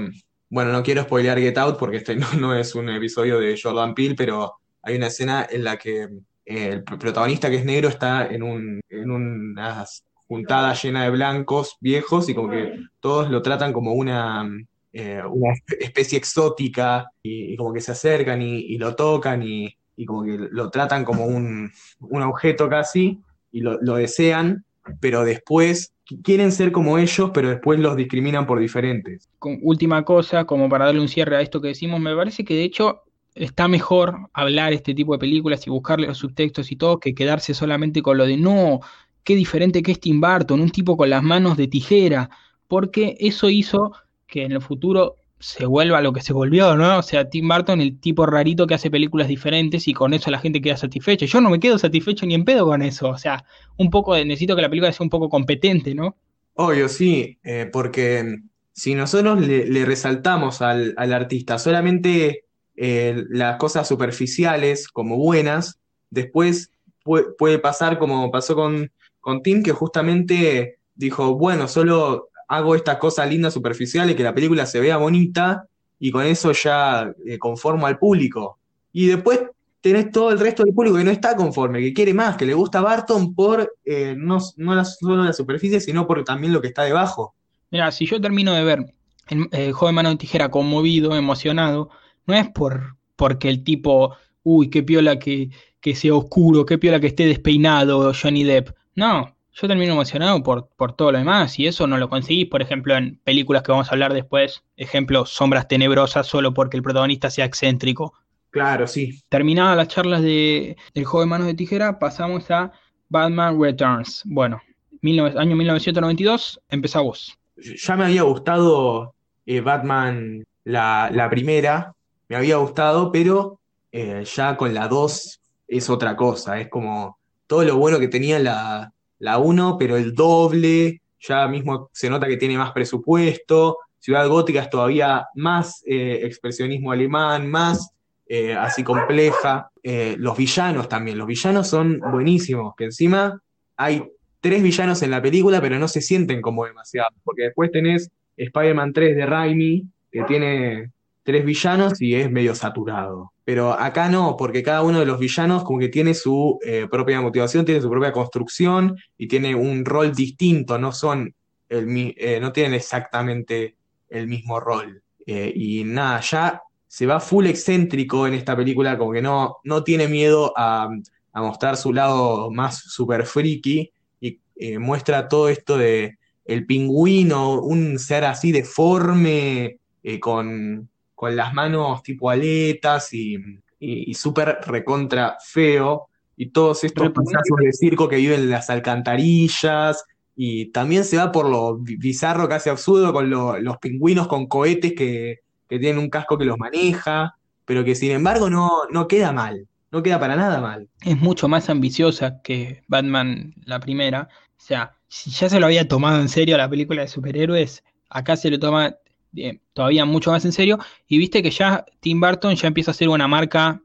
[0.49, 4.15] bueno, no quiero spoilear Get Out porque este no, es un episodio de Jordan Peele,
[4.15, 6.09] pero hay una escena en la que
[6.45, 11.77] eh, el protagonista que es negro está en, un, en unas juntada llena de blancos
[11.81, 17.83] viejos y como que todos lo tratan como una, una especie exótica y, como que
[17.83, 23.61] se acercan y, lo tocan y, como que lo tratan como un, objeto casi y
[23.61, 24.65] lo, desean,
[25.01, 25.93] pero después
[26.23, 29.29] quieren ser como ellos, pero después los discriminan por diferentes.
[29.63, 32.65] Última cosa, como para darle un cierre a esto que decimos, me parece que de
[32.65, 33.03] hecho
[33.35, 37.55] está mejor hablar este tipo de películas y buscarle los subtextos y todo que quedarse
[37.55, 38.81] solamente con lo de no,
[39.25, 42.31] qué diferente que es Tim Burton, un tipo con las manos de tijera,
[42.69, 43.93] porque eso hizo
[44.27, 46.99] que en el futuro se vuelva lo que se volvió, ¿no?
[46.99, 50.39] O sea, Tim Burton, el tipo rarito que hace películas diferentes y con eso la
[50.39, 51.27] gente queda satisfecha.
[51.27, 53.45] Yo no me quedo satisfecho ni en pedo con eso, o sea,
[53.77, 56.17] un poco, necesito que la película sea un poco competente, ¿no?
[56.55, 58.39] Obvio, sí, eh, porque
[58.73, 62.45] si nosotros le, resaltamos al, artista solamente
[62.77, 65.79] eh, las cosas superficiales como buenas,
[66.11, 66.71] después
[67.03, 68.91] puede pasar como pasó con
[69.23, 74.67] con Tim que justamente dijo, bueno, solo hago estas cosas lindas superficiales, que la película
[74.67, 75.67] se vea bonita
[75.99, 78.59] y con eso ya eh, conformo al público.
[78.93, 79.41] Y después
[79.81, 82.53] tenés todo el resto del público que no está conforme, que quiere más, que le
[82.53, 86.83] gusta Barton por eh, no, no solo la superficie, sino por también lo que está
[86.83, 87.35] debajo.
[87.71, 88.95] Mira, si yo termino de ver
[89.29, 91.89] el, eh, joven mano de tijera conmovido, emocionado,
[92.27, 95.49] no es por porque el tipo, uy, qué piola que,
[95.81, 98.75] que sea oscuro, qué piola que esté despeinado Johnny Depp.
[98.95, 102.63] No, yo termino emocionado por, por todo lo demás y eso no lo conseguís, por
[102.63, 107.31] ejemplo, en películas que vamos a hablar después, ejemplo, Sombras Tenebrosas, solo porque el protagonista
[107.31, 108.15] sea excéntrico.
[108.51, 109.23] Claro, sí.
[109.29, 112.73] Terminadas las charlas de El juego de manos de tijera, pasamos a
[113.09, 114.23] Batman Returns.
[114.25, 114.61] Bueno,
[115.03, 117.39] año 1992, empezamos.
[117.57, 121.95] Ya me había gustado eh, Batman la, primera,
[122.29, 123.59] me había gustado, pero
[123.91, 128.39] eh, ya con la 2 es otra cosa, es como todo lo bueno que tenía
[128.39, 128.93] la,
[129.23, 134.63] la 1, pero el doble, ya mismo se nota que tiene más presupuesto, Ciudad Gótica
[134.63, 137.93] es todavía más eh, expresionismo alemán, más
[138.27, 139.71] eh, así compleja.
[139.81, 143.41] Eh, los villanos también, los villanos son buenísimos, que encima
[143.77, 144.03] hay
[144.41, 148.93] tres villanos en la película, pero no se sienten como demasiado, porque después tenés Spider-Man
[148.93, 150.91] 3 de Raimi, que tiene
[151.23, 153.33] tres villanos y es medio saturado.
[153.45, 157.21] Pero acá no, porque cada uno de los villanos como que tiene su eh, propia
[157.21, 161.35] motivación, tiene su propia construcción y tiene un rol distinto, no son
[161.69, 163.77] el, eh, no tienen exactamente
[164.09, 165.03] el mismo rol.
[165.27, 169.83] Eh, y nada, ya se va full excéntrico en esta película, como que no, no
[169.83, 170.89] tiene miedo a,
[171.33, 174.39] a mostrar su lado más super friki y
[174.79, 179.79] muestra todo esto de el pingüino, un ser así deforme,
[180.21, 180.89] con
[181.23, 183.37] con las manos tipo aletas y,
[183.79, 186.09] y, y súper recontra feo.
[186.37, 190.05] Y todos estos payasos de circo que viven en las alcantarillas.
[190.35, 194.47] Y también se va por lo bi- bizarro, casi absurdo, con lo- los pingüinos con
[194.49, 199.07] cohetes que, que tienen un casco que los maneja, pero que sin embargo no, no
[199.07, 200.89] queda mal, no queda para nada mal.
[201.05, 204.29] es mucho más ambiciosa que Batman la primera.
[204.59, 208.35] O sea, si ya se lo había tomado en serio la película de superhéroes, acá
[208.35, 208.97] se lo toma
[209.37, 210.79] eh, todavía mucho más en serio.
[211.07, 213.83] Y viste que ya Tim Burton ya empieza a ser una marca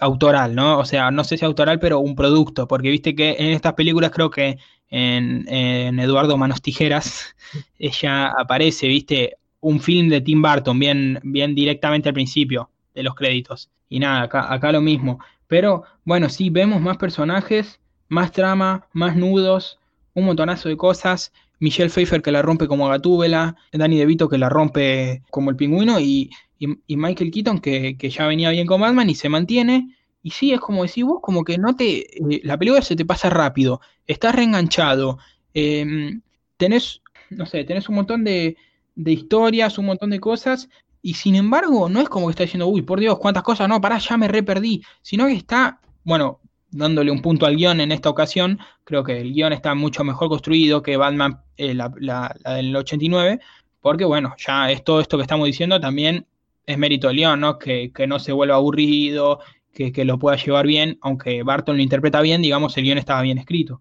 [0.00, 0.78] autoral, ¿no?
[0.78, 4.10] O sea, no sé si autoral, pero un producto, porque viste que en estas películas
[4.10, 7.34] creo que en, en Eduardo Manos Tijeras
[7.78, 13.14] ella aparece, viste, un film de Tim Burton, bien, bien directamente al principio de los
[13.14, 13.70] créditos.
[13.88, 15.18] Y nada, acá, acá lo mismo.
[15.46, 19.78] Pero bueno, sí, vemos más personajes, más trama, más nudos,
[20.14, 21.32] un montonazo de cosas.
[21.60, 26.00] Michelle Pfeiffer que la rompe como Gatúbela, Danny DeVito que la rompe como el pingüino
[26.00, 29.96] y, y- Michael Keaton que, que ya venía bien con Batman y se mantiene.
[30.22, 31.98] Y sí, es como decís vos, como que no te.
[32.34, 35.18] eh, la película se te pasa rápido, estás reenganchado,
[35.54, 36.20] em,
[36.56, 37.00] tenés,
[37.30, 38.56] no sé, tenés un montón de,
[38.94, 40.68] de historias, un montón de cosas,
[41.02, 43.80] y sin embargo, no es como que está diciendo, uy, por Dios, cuántas cosas, no,
[43.80, 46.40] pará, ya me re perdí, sino que está, bueno,
[46.70, 50.28] dándole un punto al guion en esta ocasión, creo que el guion está mucho mejor
[50.28, 53.40] construido que Batman, eh, la, la- del 89,
[53.80, 56.26] porque bueno, ya es todo esto que estamos diciendo también
[56.66, 57.58] es mérito del guion, ¿no?
[57.58, 59.40] Que, que no se vuelva aburrido,
[59.72, 63.22] que, que lo pueda llevar bien, aunque Barton lo interpreta bien, digamos, el guion estaba
[63.22, 63.80] bien escrito.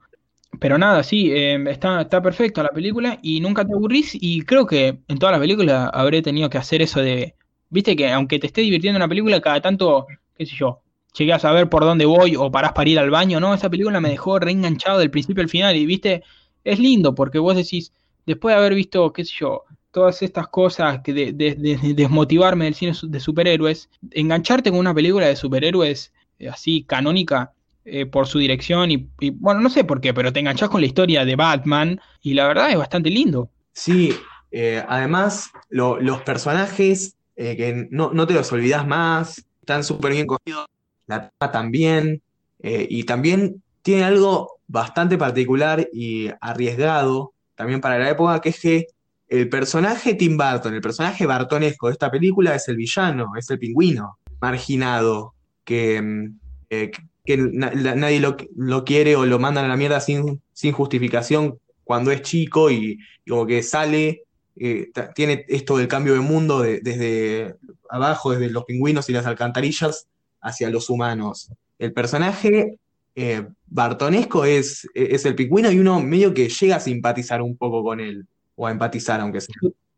[0.60, 4.66] Pero nada, sí, eh, está, está perfecta la película y nunca te aburrís y creo
[4.66, 7.36] que en todas las películas habré tenido que hacer eso de,
[7.70, 10.08] viste que aunque te esté divirtiendo una película, cada tanto,
[10.38, 10.82] qué sé yo,
[11.18, 13.54] llegas a ver por dónde voy o parás para ir al baño, ¿no?
[13.54, 16.24] Esa película me dejó reenganchado del principio al final y, viste,
[16.64, 17.92] es lindo porque vos decís,
[18.26, 21.94] después de haber visto, qué sé yo, todas estas cosas que de, de- de- de
[21.94, 27.54] desmotivarme del cine de superhéroes, engancharte con una película de superhéroes eh, así canónica
[27.86, 30.88] eh, por su dirección y, bueno, no sé por qué, pero te enganchás con la
[30.88, 33.50] historia de Batman y la verdad es bastante lindo.
[33.74, 34.14] Sí,
[34.52, 40.26] eh, además lo- los personajes que no, no te los olvidas más, están súper bien
[40.26, 40.66] cogidos,
[41.08, 42.22] la trama también,
[42.62, 48.60] eh, y también tiene algo bastante particular y arriesgado también para la época, que es
[48.60, 48.88] que
[49.28, 53.60] el personaje Tim Burton, el personaje bartonesco de esta película es el villano, es el
[53.60, 55.34] pingüino, marginado,
[55.64, 56.40] que, mm,
[56.70, 56.92] eh,
[57.26, 62.12] que nadie lo, lo quiere o lo mandan a la mierda sin, sin justificación cuando
[62.12, 64.24] es chico y, como que sale,
[64.58, 67.56] eh, tiene esto del cambio de mundo de- desde
[67.90, 70.08] abajo, desde los pingüinos y las alcantarillas
[70.46, 71.52] hacia los humanos.
[71.78, 72.78] El personaje
[73.16, 77.84] eh, bartonesco es, es el pingüino y uno medio que llega a simpatizar un poco
[77.84, 78.26] con él,
[78.56, 79.56] o a empatizar aunque sea.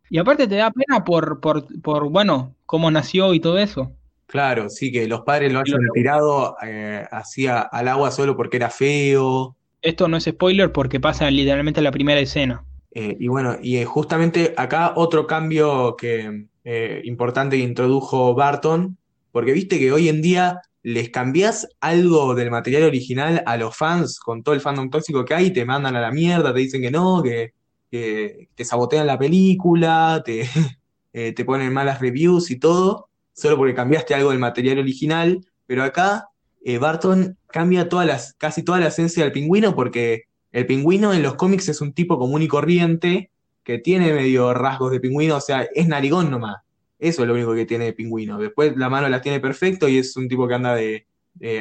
[0.09, 3.91] Y aparte te da pena por, por, por bueno, cómo nació y todo eso.
[4.25, 8.69] Claro, sí, que los padres lo hayan tirado eh, hacia al agua solo porque era
[8.69, 9.55] feo.
[9.81, 12.63] Esto no es spoiler porque pasa literalmente en la primera escena.
[12.91, 18.97] Eh, y bueno, y eh, justamente acá otro cambio que eh, importante que introdujo Barton,
[19.37, 24.19] porque viste que hoy en día les cambiás algo del material original a los fans
[24.19, 26.89] con todo el fandom tóxico que hay, te mandan a la mierda, te dicen que
[26.89, 27.53] no, que,
[27.91, 30.49] te sabotean la película, te,
[31.13, 35.83] eh, te ponen malas reviews y todo, solo porque cambiaste algo del material original, pero
[35.83, 36.29] acá
[36.65, 41.21] eh, Barton cambia todas las, casi toda la esencia del pingüino porque el pingüino en
[41.21, 43.29] los cómics es un tipo común y corriente
[43.63, 46.55] que tiene medio rasgos de pingüino, o sea, es narigón nomás.
[46.99, 48.37] Eso es lo único que tiene de pingüino.
[48.39, 51.07] Después la mano la tiene perfecto y es un tipo que anda de,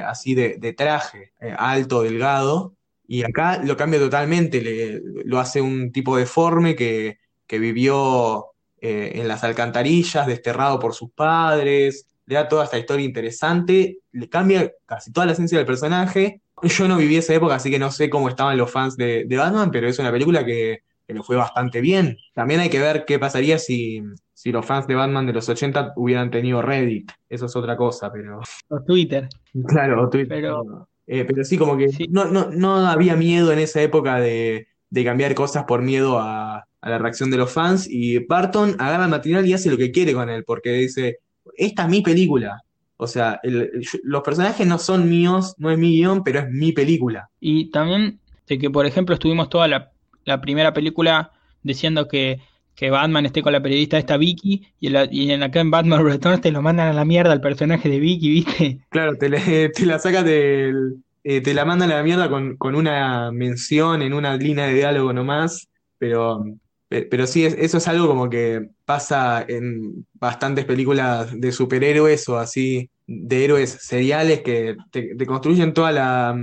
[0.05, 2.75] así de, de traje, eh, alto, delgado.
[3.09, 8.47] Y acá lo cambia totalmente, le- lo hace un tipo deforme que, que vivió
[8.81, 14.29] eh, en las alcantarillas, desterrado por sus padres, le da toda esta historia interesante, le
[14.29, 16.41] cambia casi toda la esencia del personaje.
[16.63, 19.37] Yo no viví esa época, así que no sé cómo estaban los fans de, de
[19.37, 22.19] Batman, pero es una película que, que le fue bastante bien.
[22.35, 24.03] También hay que ver qué pasaría si,
[24.35, 27.11] si los fans de Batman de los 80 hubieran tenido Reddit.
[27.29, 28.41] Eso es otra cosa, pero...
[28.69, 29.29] O Twitter.
[29.69, 30.29] Claro, o Twitter.
[30.29, 32.07] Pero- Eh, pero sí, como que Sí.
[32.11, 36.67] no, no, no había miedo en esa época de, de cambiar cosas por miedo a,
[36.81, 37.87] a la reacción de los fans.
[37.89, 41.19] Y Barton agarra el material y hace lo que quiere con él, porque dice,
[41.57, 42.61] esta es mi película.
[42.97, 46.41] O sea, el- el- yo- los personajes no son míos, no es mi guion, pero
[46.41, 47.31] es mi película.
[47.39, 49.93] Y también de que, por ejemplo, estuvimos toda la,
[50.27, 52.41] la primera película diciendo que,
[52.75, 55.71] que Batman esté con la periodista esta Vicky y, en la- y en acá en
[55.71, 58.81] Batman Returns te lo mandan a la mierda al personaje de Vicky, ¿viste?
[58.89, 62.75] Claro, te, le- la saca del, eh, te la mandan a la mierda con, con
[62.75, 65.69] una mención en una línea de diálogo nomás,
[65.99, 66.45] pero
[66.89, 72.29] Pe- Pero sí, es- eso es algo como que pasa en bastantes películas de superhéroes
[72.29, 76.37] o así, de héroes seriales que te, te construyen toda la,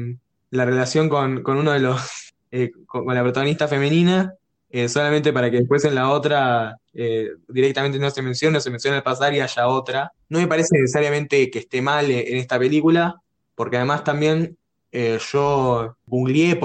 [0.52, 2.23] la relación con, con uno de los,
[2.56, 4.36] eh, con, la protagonista femenina,
[4.70, 8.98] eh, solamente para que después en la otra eh, directamente no se mencione, se mencione
[8.98, 10.12] al pasar y haya otra.
[10.30, 13.16] No me parece necesariamente que esté mal en esta película,
[13.56, 14.56] porque además también
[15.32, 16.60] yo googleé mm,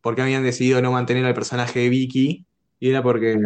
[0.00, 2.46] por qué habían decidido no mantener al personaje de Vicky
[2.80, 3.38] y era porque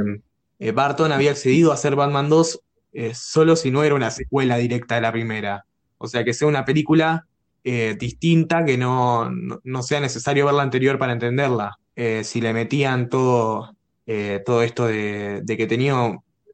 [0.60, 2.60] eh, Barton había accedido a hacer Batman 2
[2.92, 5.64] eh, solo si no era una secuela directa de la primera.
[5.98, 7.26] O sea, que sea una película
[7.64, 11.78] eh, distinta, que no, no, sea necesario ver la anterior para entenderla.
[11.94, 15.94] Eh, si le metían todo, eh, todo esto de, de que tenía,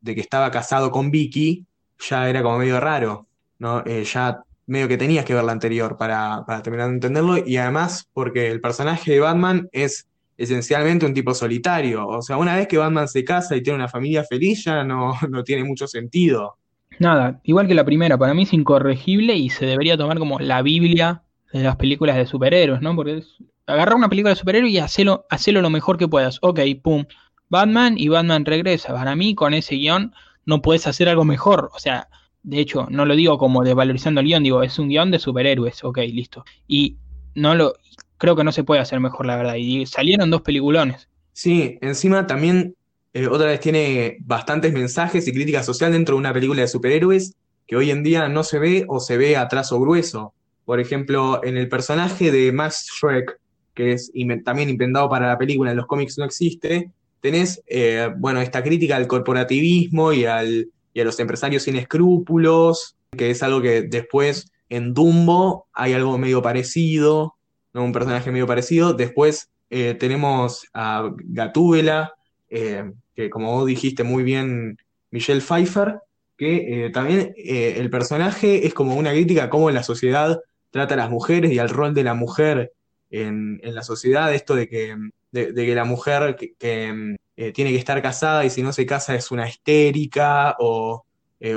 [0.00, 1.66] de que estaba casado con Vicky,
[1.98, 3.26] ya era como medio raro,
[3.58, 3.82] ¿no?
[3.86, 7.56] Eh, ya medio que tenías que ver la anterior para, para terminar de entenderlo, y
[7.56, 10.06] además porque el personaje de Batman es
[10.36, 12.06] esencialmente un tipo solitario.
[12.06, 15.14] O sea, una vez que Batman se casa y tiene una familia feliz, ya no,
[15.28, 16.56] no tiene mucho sentido.
[16.98, 20.62] Nada, igual que la primera, para mí es incorregible y se debería tomar como la
[20.62, 21.22] Biblia
[21.52, 22.94] de las películas de superhéroes, ¿no?
[22.94, 23.36] Porque es
[23.66, 25.24] agarrar una película de superhéroes y hacelo,
[25.62, 26.38] lo mejor que puedas.
[26.42, 27.04] Ok, pum,
[27.48, 28.94] Batman y Batman regresa.
[28.94, 30.12] Para mí, con ese guion,
[30.44, 31.70] no puedes hacer algo mejor.
[31.74, 32.08] O sea,
[32.42, 35.84] de hecho, no lo digo como desvalorizando el guion, digo, es un guion de superhéroes.
[35.84, 36.44] Ok, listo.
[36.66, 36.96] Y
[37.34, 37.74] no lo,
[38.16, 39.54] creo que no se puede hacer mejor, la verdad.
[39.54, 41.08] Y salieron dos peliculones.
[41.32, 42.74] Sí, encima también
[43.12, 47.34] eh, otra vez tiene bastantes mensajes y crítica social dentro de una película de superhéroes
[47.66, 50.32] que hoy en día no se ve o se ve a trazo grueso.
[50.64, 53.38] Por ejemplo, en el personaje de Max Shrek,
[53.74, 54.10] que es
[54.44, 56.90] también inventado para la película, en los cómics no existe,
[57.20, 62.96] tenés, eh, bueno, esta crítica al corporativismo y, al, y a los empresarios sin escrúpulos,
[63.16, 67.34] que es algo que después en Dumbo hay algo medio parecido.
[67.74, 68.92] Un personaje medio parecido.
[68.92, 72.14] Después eh, tenemos a Gatúbela,
[72.50, 74.78] eh, que como vos dijiste muy bien,
[75.10, 76.00] Michelle Pfeiffer,
[76.36, 80.40] que eh, también eh, el personaje es como una crítica a cómo la sociedad
[80.70, 82.72] trata a las mujeres y al rol de la mujer
[83.10, 84.96] en, la sociedad, esto de que,
[85.32, 86.54] de, que la mujer que,
[87.52, 91.04] tiene que estar casada y si no se casa es una histérica o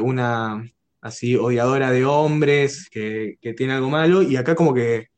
[0.01, 0.63] una
[1.01, 5.09] así odiadora de hombres que, que tiene algo malo, y acá como que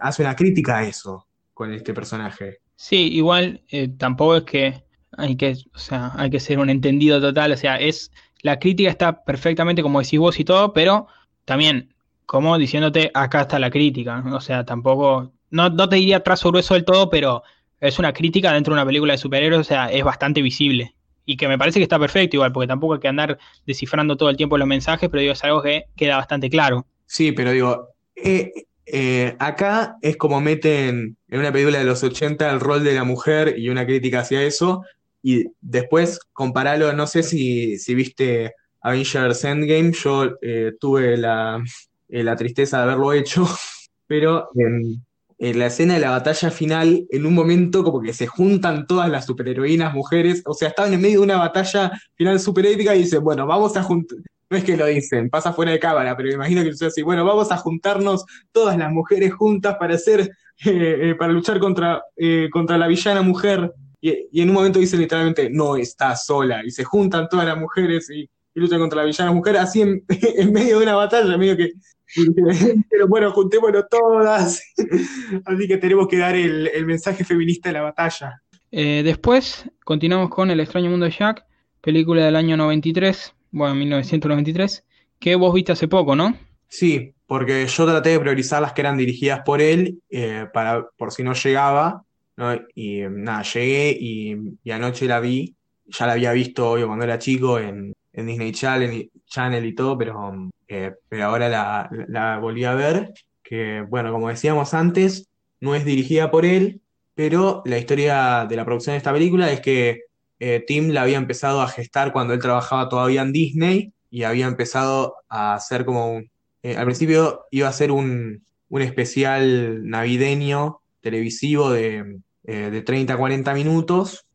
[0.00, 1.26] hace una crítica a eso
[1.62, 2.58] con este personaje.
[2.74, 4.84] Sí, igual eh, tampoco es que
[5.16, 8.10] hay que, o sea, hay que ser un entendido total, o sea, es
[8.40, 11.06] la crítica está perfectamente como decís vos y todo, pero
[11.44, 11.94] también
[12.26, 14.36] como diciéndote acá está la crítica, ¿no?
[14.36, 17.44] o sea, tampoco no, no te diría trazo grueso del todo, pero
[17.78, 21.36] es una crítica dentro de una película de superhéroes, o sea, es bastante visible y
[21.36, 24.36] que me parece que está perfecto igual, porque tampoco hay que andar descifrando todo el
[24.36, 26.86] tiempo los mensajes, pero digo, es algo que queda bastante claro.
[27.06, 28.50] Sí, pero digo, eh,
[28.86, 33.04] eh, acá es como meten en una película de los 80 el rol de la
[33.04, 34.82] mujer y una crítica hacia eso,
[35.22, 41.62] y después compararlo, no sé si, si viste Avengers Endgame, yo eh, tuve la,
[42.08, 43.46] eh, la tristeza de haberlo hecho,
[44.06, 45.04] pero en,
[45.38, 49.08] en la escena de la batalla final, en un momento como que se juntan todas
[49.08, 53.00] las superheroínas mujeres, o sea, estaban en medio de una batalla final super épica y
[53.02, 54.18] dicen, bueno, vamos a juntar,
[54.52, 57.00] no es que lo dicen, pasa fuera de cámara, pero me imagino que es así,
[57.00, 60.20] bueno, vamos a juntarnos todas las mujeres juntas para hacer,
[60.66, 65.00] eh, eh, para luchar contra, eh, contra la villana mujer, y, en un momento dicen
[65.00, 69.32] literalmente, no está sola, y se juntan todas las mujeres y, luchan contra la villana
[69.32, 70.04] mujer, así en,
[70.52, 71.72] medio de una batalla, medio que
[72.90, 74.62] pero bueno, juntémonos todas.
[75.46, 78.42] Así que tenemos que dar el, mensaje feminista de la batalla.
[78.70, 81.46] Después continuamos con El extraño mundo de Jack,
[81.80, 84.84] película del año 93, bueno, 1993,
[85.20, 86.34] que vos viste hace poco, ¿no?
[86.68, 91.12] Sí, porque yo traté de priorizar las que eran dirigidas por él, eh, para, por
[91.12, 92.02] si no llegaba,
[92.36, 92.54] ¿no?
[92.74, 95.54] Y nada, llegué y, y anoche la vi.
[95.86, 99.98] Ya la había visto, obvio, cuando era chico en, en Disney Channel, Channel y todo,
[99.98, 103.12] pero, eh, pero ahora la, la volví a ver.
[103.42, 105.28] Que, bueno, como decíamos antes,
[105.60, 106.80] no es dirigida por él,
[107.14, 110.00] pero la historia de la producción de esta película es que
[110.44, 114.48] eh, Tim la había empezado a gestar cuando él trabajaba todavía en Disney y había
[114.48, 116.32] empezado a hacer como un...
[116.64, 123.14] eh, al principio iba a ser un, un especial navideño televisivo de, eh, de 30
[123.14, 124.26] a 40 minutos,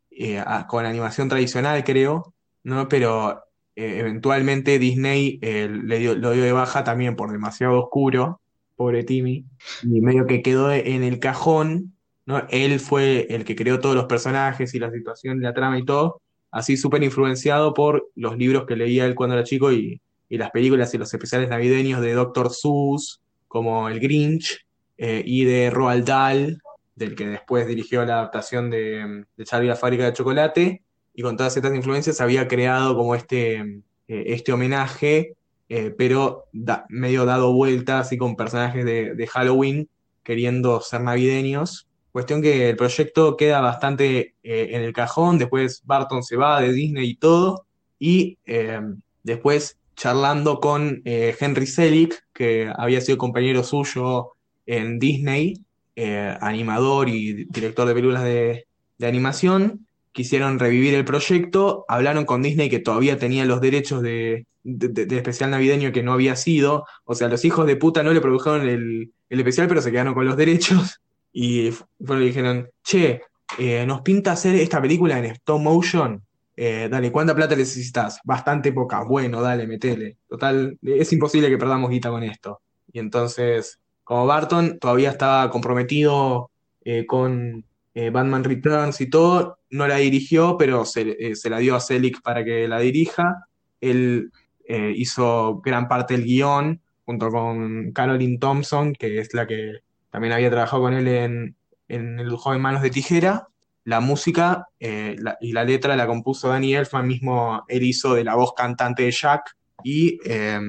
[0.69, 2.33] con animación tradicional, creo,
[2.63, 2.87] ¿no?
[2.87, 3.43] Pero
[3.75, 8.39] eventualmente Disney le dio, lo dio de baja también por demasiado oscuro,
[8.77, 9.45] pobre Timmy,
[9.83, 11.96] y medio que quedó en el cajón,
[12.27, 12.45] ¿no?
[12.49, 16.21] Él fue el que creó todos los personajes y la situación, la trama y todo,
[16.51, 20.51] así súper influenciado por los libros que leía él cuando era chico y, y las
[20.51, 22.51] películas y los especiales navideños de Dr.
[22.51, 24.65] Seuss, como El Grinch,
[24.97, 26.61] eh, y de Roald Dahl,
[26.95, 30.81] del que después dirigió la adaptación de, de Charlie la fábrica de chocolate,
[31.13, 35.35] y con todas estas influencias había creado como este, eh, este homenaje,
[35.69, 36.45] eh, pero
[36.89, 39.89] medio dado vuelta, así con personajes de Halloween
[40.27, 41.86] queriendo ser navideños.
[42.11, 46.73] Cuestión que el proyecto queda bastante eh, en el cajón, después Barton se va de
[46.73, 47.65] Disney y todo,
[47.99, 48.79] y eh,
[49.23, 54.31] después charlando con eh, Henry Selick, que había sido compañero suyo
[54.65, 55.61] en Disney,
[55.95, 58.65] eh, animador y director de películas de,
[59.01, 65.05] animación, quisieron revivir el proyecto, hablaron con Disney que todavía tenía los derechos de, de-
[65.05, 68.21] de- especial navideño que no había sido, o sea, los hijos de puta no le
[68.21, 70.99] produjeron el, el especial, pero se quedaron con los derechos,
[71.39, 71.69] y
[71.99, 73.21] bueno, le dijeron, che,
[73.59, 76.19] eh, nos pinta hacer esta película en stop motion,
[76.55, 78.19] eh, dale, ¿cuánta plata necesitas?
[78.23, 79.03] Bastante poca.
[79.03, 80.17] Bueno, dale, metele.
[80.27, 82.61] Total, es imposible que perdamos guita con esto.
[82.91, 86.49] Y entonces, como Barton todavía estaba comprometido
[86.83, 87.63] eh, con
[87.93, 92.43] Batman Returns y todo, no la dirigió, pero se, se la dio a Selick para
[92.43, 93.45] que la dirija.
[93.79, 94.31] Él
[94.67, 100.49] hizo gran parte del guion junto con Caroline Thompson, que es la que también había
[100.49, 101.55] trabajado con él en,
[101.87, 103.47] en El joven Manos de Tijera.
[103.83, 108.35] La música eh, y la letra la compuso Danny Elfman, mismo él hizo de la
[108.35, 110.59] voz cantante de Jack, y eh,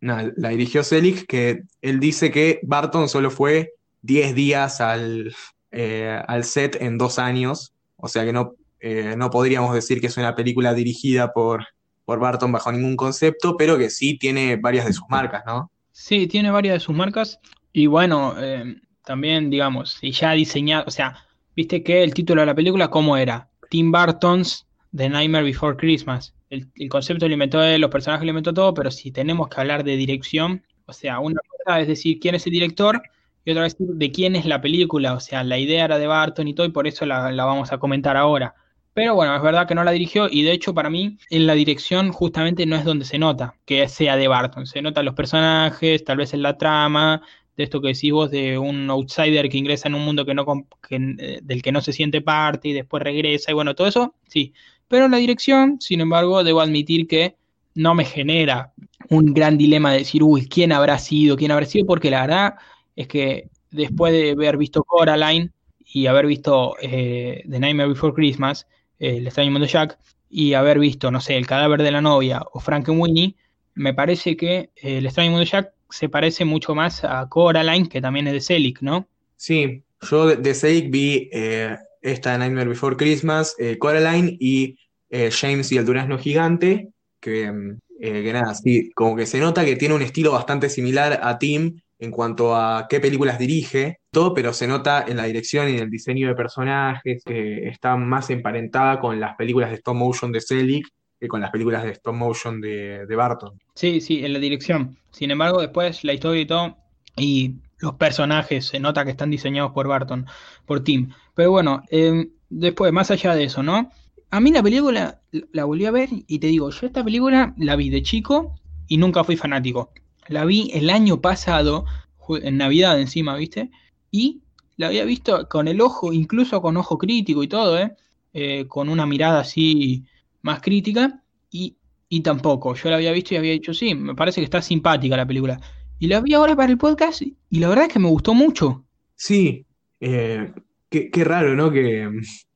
[0.00, 5.34] nada, la dirigió Selick, que él dice que Barton solo fue 10 días al,
[5.70, 10.08] eh, al set en dos años, o sea que no, eh, no podríamos decir que
[10.08, 11.66] es una película dirigida por,
[12.04, 15.70] por Barton bajo ningún concepto, pero que sí tiene varias de sus marcas, ¿no?
[15.90, 17.38] Sí, tiene varias de sus marcas.
[17.72, 22.46] Y bueno, eh, también, digamos, si ya diseñado, o sea, viste que el título de
[22.46, 23.48] la película, ¿cómo era?
[23.70, 26.34] Tim Burton's The Nightmare Before Christmas.
[26.50, 29.60] El, el concepto lo inventó él, los personajes lo inventó todo, pero si tenemos que
[29.60, 33.02] hablar de dirección, o sea, una cosa es decir quién es el director
[33.44, 35.14] y otra decir de quién es la película.
[35.14, 37.72] O sea, la idea era de Barton y todo, y por eso la, la vamos
[37.72, 38.54] a comentar ahora.
[38.94, 41.54] Pero bueno, es verdad que no la dirigió y de hecho para mí en la
[41.54, 44.66] dirección justamente no es donde se nota que sea de Barton.
[44.66, 47.22] Se notan los personajes, tal vez en la trama,
[47.56, 50.44] de esto que decís vos, de un outsider que ingresa en un mundo que no,
[50.90, 54.52] eh, del que no se siente parte y después regresa y bueno, todo eso, sí.
[54.88, 57.36] Pero la dirección, sin embargo, debo admitir que
[57.74, 58.72] no me genera
[59.08, 61.36] un gran dilema de decir, uy, ¿quién habrá sido?
[61.36, 61.86] ¿Quién habrá sido?
[61.86, 62.54] Porque la verdad
[62.96, 65.50] es que después de haber visto Coraline
[65.84, 68.66] y haber visto eh, The Nightmare Before Christmas,
[68.98, 69.98] eh, El extraño mundo Jack,
[70.28, 73.36] y haber visto, no sé, El cadáver de la novia o Frankenweenie,
[73.74, 78.26] me parece que El extraño mundo Jack se parece mucho más a Coraline, que también
[78.26, 79.06] es de Selick, ¿no?
[79.36, 84.78] Sí, yo de, de Selick vi eh, esta Nightmare Before Christmas, eh, Coraline y
[85.10, 86.88] eh, James y el Durazno Gigante,
[87.20, 91.20] que, mm, que nada, sí, como que se nota que tiene un estilo bastante similar
[91.22, 95.68] a Tim en cuanto a qué películas dirige, todo, pero se nota en la dirección
[95.68, 99.94] y en el diseño de personajes, que está más emparentada con las películas de stop
[99.94, 100.86] motion de Selick
[101.18, 103.58] que con las películas de stop motion de, de Barton.
[103.74, 104.96] Sí, sí, en la dirección.
[105.14, 106.76] Sin embargo, después la historia y todo,
[107.16, 110.26] y los personajes, se nota que están diseñados por Barton,
[110.66, 111.10] por Tim.
[111.34, 113.92] Pero bueno, eh, después, más allá de eso, ¿no?
[114.30, 115.20] A mí la película
[115.52, 118.58] la volví a ver y te digo, yo esta película la vi de chico
[118.88, 119.92] y nunca fui fanático.
[120.26, 121.84] La vi el año pasado,
[122.28, 123.70] en Navidad encima, ¿viste?
[124.10, 124.42] Y
[124.76, 127.94] la había visto con el ojo, incluso con ojo crítico y todo, ¿eh?
[128.32, 130.06] Eh, con una mirada así
[130.42, 131.76] más crítica y,
[132.16, 132.76] y tampoco.
[132.76, 135.60] Yo la había visto y había dicho, sí, me parece que está simpática la película.
[135.98, 138.84] Y la vi ahora para el podcast y la verdad es que me gustó mucho.
[139.16, 139.66] Sí,
[139.98, 140.52] eh,
[140.88, 141.72] qué, qué raro, ¿no?
[141.72, 142.08] Que,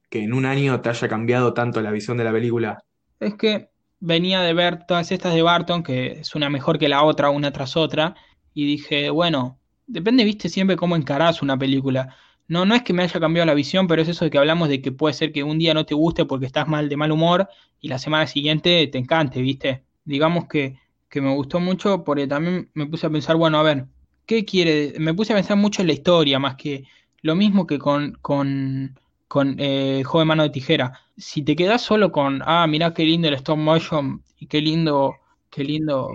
[0.09, 2.85] que en un año te haya cambiado tanto la visión de la película.
[3.19, 7.03] Es que venía de ver todas estas de Barton, que es una mejor que la
[7.03, 8.15] otra, una tras otra,
[8.55, 12.15] y dije, bueno, depende, viste, siempre cómo encarás una película.
[12.49, 14.69] No, no es que me haya cambiado la visión, pero es eso de que hablamos
[14.69, 17.13] de que puede ser que un día no te guste porque estás mal de mal
[17.13, 17.49] humor
[17.81, 19.85] y la semana siguiente te encante, ¿viste?
[20.05, 20.79] Digamos que,
[21.11, 23.87] que me gustó mucho porque también me puse a pensar, bueno, a ver,
[24.27, 24.95] ¿qué quiere?
[24.99, 26.85] Me puse a pensar mucho en la historia, más que
[27.23, 30.93] lo mismo que con, con, con eh, Joven Mano de Tijera.
[31.17, 35.17] Si te quedas solo con, ah, mirá qué lindo el stop motion y qué lindo,
[35.51, 36.15] qué lindo,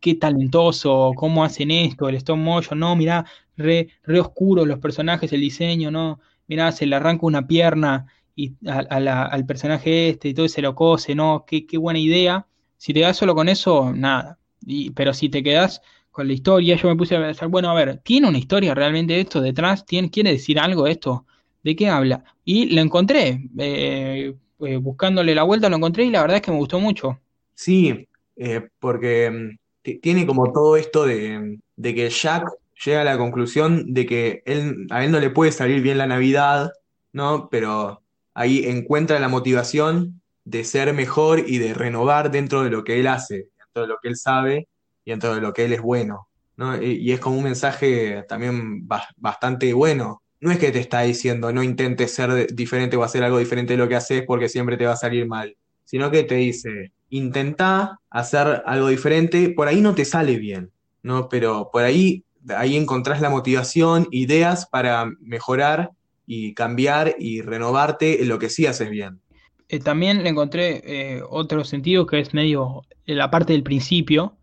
[0.00, 3.24] qué, talentoso, cómo hacen esto, el stop motion, no, mirá,
[3.56, 3.88] re,
[4.20, 10.08] oscuros los personajes, el diseño, no, mirá, se le arranca una pierna y al personaje
[10.10, 12.46] este y todo y se lo cose, no, qué, qué buena idea.
[12.76, 14.38] Si te quedas solo con eso, nada.
[14.66, 15.80] Y, pero si te quedas
[16.10, 19.18] con la historia, yo me puse a pensar, bueno, a ver, ¿tiene una historia realmente
[19.20, 19.84] esto detrás?
[19.86, 21.26] ¿Tiene, ¿Quiere decir algo esto?
[21.62, 22.24] ¿De qué habla?
[22.44, 26.50] Y lo encontré, eh, eh, buscándole la vuelta lo encontré y la verdad es que
[26.50, 27.20] me gustó mucho.
[27.54, 32.44] Sí, eh, porque mm, ti- tiene como todo esto de, de que Jack
[32.84, 34.42] llega a la conclusión de que
[34.90, 36.70] a él no le puede salir bien la Navidad,
[37.12, 37.48] ¿no?
[37.50, 38.02] Pero
[38.34, 43.06] ahí encuentra la motivación de ser mejor y de renovar dentro de lo que él
[43.06, 44.68] hace, dentro de lo que él sabe
[45.04, 46.80] y dentro de lo que él es bueno, ¿no?
[46.82, 50.22] Y, es como un mensaje también ba- bastante bueno.
[50.40, 53.78] No es que te está diciendo no intentes ser diferente o hacer algo diferente de
[53.78, 57.98] lo que haces porque siempre te va a salir mal, sino que te dice, intenta
[58.10, 60.70] hacer algo diferente, por ahí no te sale bien,
[61.02, 61.28] ¿no?
[61.28, 62.24] Pero por ahí,
[62.56, 65.90] ahí encontrás la motivación, ideas para mejorar
[66.26, 69.20] y cambiar y renovarte en lo que sí haces bien.
[69.68, 74.36] Eh, también le encontré eh, otro sentido que es medio eh, la parte del principio.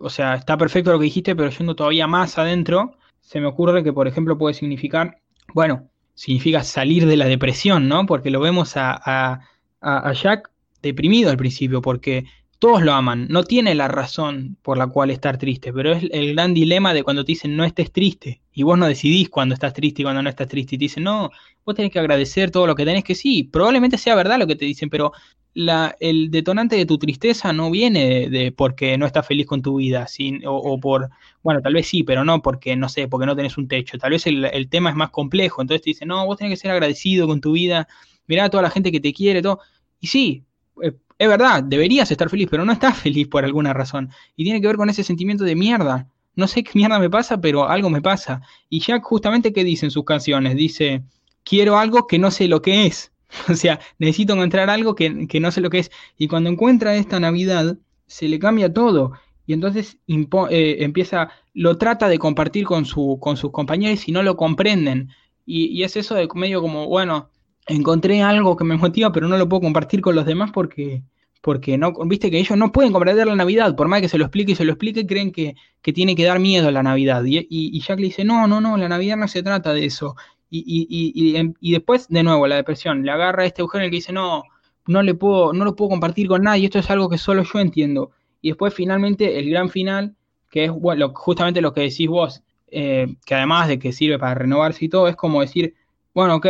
[0.00, 3.84] O sea, está perfecto lo que dijiste, pero yendo todavía más adentro, se me ocurre
[3.84, 5.18] que, por ejemplo, puede significar,
[5.52, 8.06] bueno, significa salir de la depresión, ¿no?
[8.06, 9.40] Porque lo vemos a- a-
[9.80, 10.50] a Jack
[10.80, 12.24] deprimido al principio, porque
[12.58, 16.34] todos lo aman, no tiene la razón por la cual estar triste, pero es el
[16.34, 19.74] gran dilema de cuando te dicen no estés triste, y vos no decidís cuando estás
[19.74, 21.30] triste y cuando no estás triste, y te dicen no,
[21.64, 24.56] vos tenés que agradecer todo lo que tenés, que sí, probablemente sea verdad lo que
[24.56, 25.12] te dicen, pero
[25.54, 29.76] la, el detonante de tu tristeza no viene de, porque no estás feliz con tu
[29.76, 30.06] vida,
[30.46, 31.10] o, por,
[31.42, 34.10] bueno, tal vez sí, pero no porque, no sé, porque no tenés un techo, tal
[34.12, 36.70] vez el, el tema es más complejo, entonces te dicen, no, vos tenés que ser
[36.70, 37.88] agradecido con tu vida,
[38.26, 39.60] mirá a toda la gente que te quiere, todo,
[40.00, 40.44] y sí,
[40.82, 44.60] eh, es verdad, deberías estar feliz, pero no estás feliz por alguna razón, y tiene
[44.60, 46.08] que ver con ese sentimiento de mierda.
[46.34, 48.42] No sé qué mierda me pasa, pero algo me pasa.
[48.68, 51.02] Y Jack justamente qué dice en sus canciones, dice,
[51.44, 53.12] quiero algo que no sé lo que es.
[53.50, 55.90] O sea, necesito encontrar algo que, que no sé lo que es.
[56.16, 59.12] Y cuando encuentra esta Navidad, se le cambia todo.
[59.46, 64.22] Y entonces eh, empieza, lo trata de compartir con, su, con sus compañeros y no
[64.22, 65.10] lo comprenden.
[65.44, 67.30] Y, y es eso de medio como, bueno,
[67.66, 71.02] encontré algo que me motiva, pero no lo puedo compartir con los demás porque,
[71.40, 74.24] porque no, viste que ellos no pueden comprender la Navidad, por más que se lo
[74.24, 77.24] explique y se lo explique, creen que, que tiene que dar miedo a la Navidad.
[77.24, 80.16] Y, y, Jack le dice, no, no, no, la Navidad no se trata de eso.
[80.48, 83.04] Y, y, y, después, de nuevo, la depresión.
[83.04, 84.44] Le agarra a este Eugenio que dice, no,
[84.86, 87.58] no le puedo, no lo puedo compartir con nadie, esto es algo que solo yo
[87.58, 88.12] entiendo.
[88.40, 90.14] Y después, finalmente, el gran final,
[90.50, 94.34] que es bueno, justamente lo que decís vos, eh, que además de que sirve para
[94.34, 95.74] renovarse y todo, es como decir,
[96.14, 96.46] bueno, ok,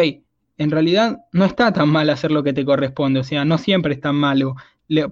[0.58, 3.94] en realidad no está tan mal hacer lo que te corresponde, o sea, no siempre
[3.94, 4.56] es tan malo,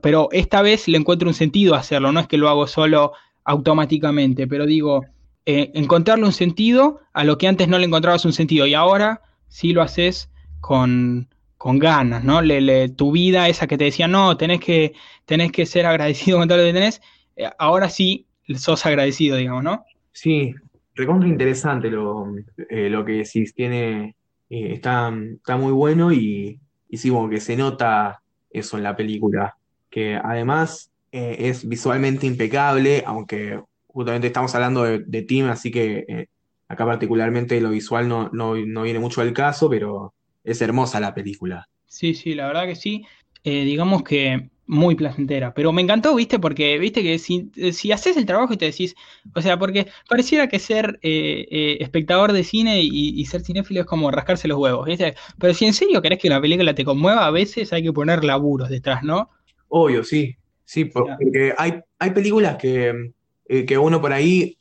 [0.00, 3.12] pero esta vez le encuentro un sentido hacerlo, no es que lo hago solo
[3.44, 5.04] automáticamente, pero digo,
[5.46, 9.20] eh, encontrarle un sentido a lo que antes no le encontrabas un sentido y ahora
[9.48, 10.30] sí lo haces
[10.60, 11.28] con,
[11.58, 12.40] con ganas, ¿no?
[12.40, 14.94] Le, le, tu vida, esa que te decía, no, tenés que,
[15.26, 17.02] tenés que ser agradecido con todo lo que tenés,
[17.36, 18.26] eh, ahora sí
[18.56, 19.84] sos agradecido, digamos, ¿no?
[20.12, 20.54] Sí,
[20.94, 22.26] recontra interesante lo,
[22.70, 24.16] eh, lo que decís, tiene,
[24.50, 26.60] eh, está, está muy bueno y,
[26.92, 29.56] sí, como que se nota eso en la película,
[29.90, 36.28] que además eh, es visualmente impecable, aunque justamente estamos hablando de, Tim, así que eh,
[36.68, 40.14] acá particularmente lo visual no, no, no viene mucho al caso, pero
[40.44, 41.68] es hermosa la película.
[41.86, 43.04] Sí, sí, la verdad que sí.
[43.44, 45.52] Digamos que muy placentera.
[45.54, 48.94] Pero me encantó, viste, porque viste que si, si haces el trabajo y te decís,
[49.34, 53.80] o sea, porque pareciera que ser eh, eh, espectador de cine y, y, ser cinéfilo
[53.80, 55.14] es como rascarse los huevos, ¿viste?
[55.38, 58.24] Pero si en serio querés que una película te conmueva, a veces hay que poner
[58.24, 59.30] laburos detrás, ¿no?
[59.68, 60.36] Obvio, sí.
[60.64, 63.12] Sí, porque hay, hay películas que,
[63.48, 64.56] eh, que uno por ahí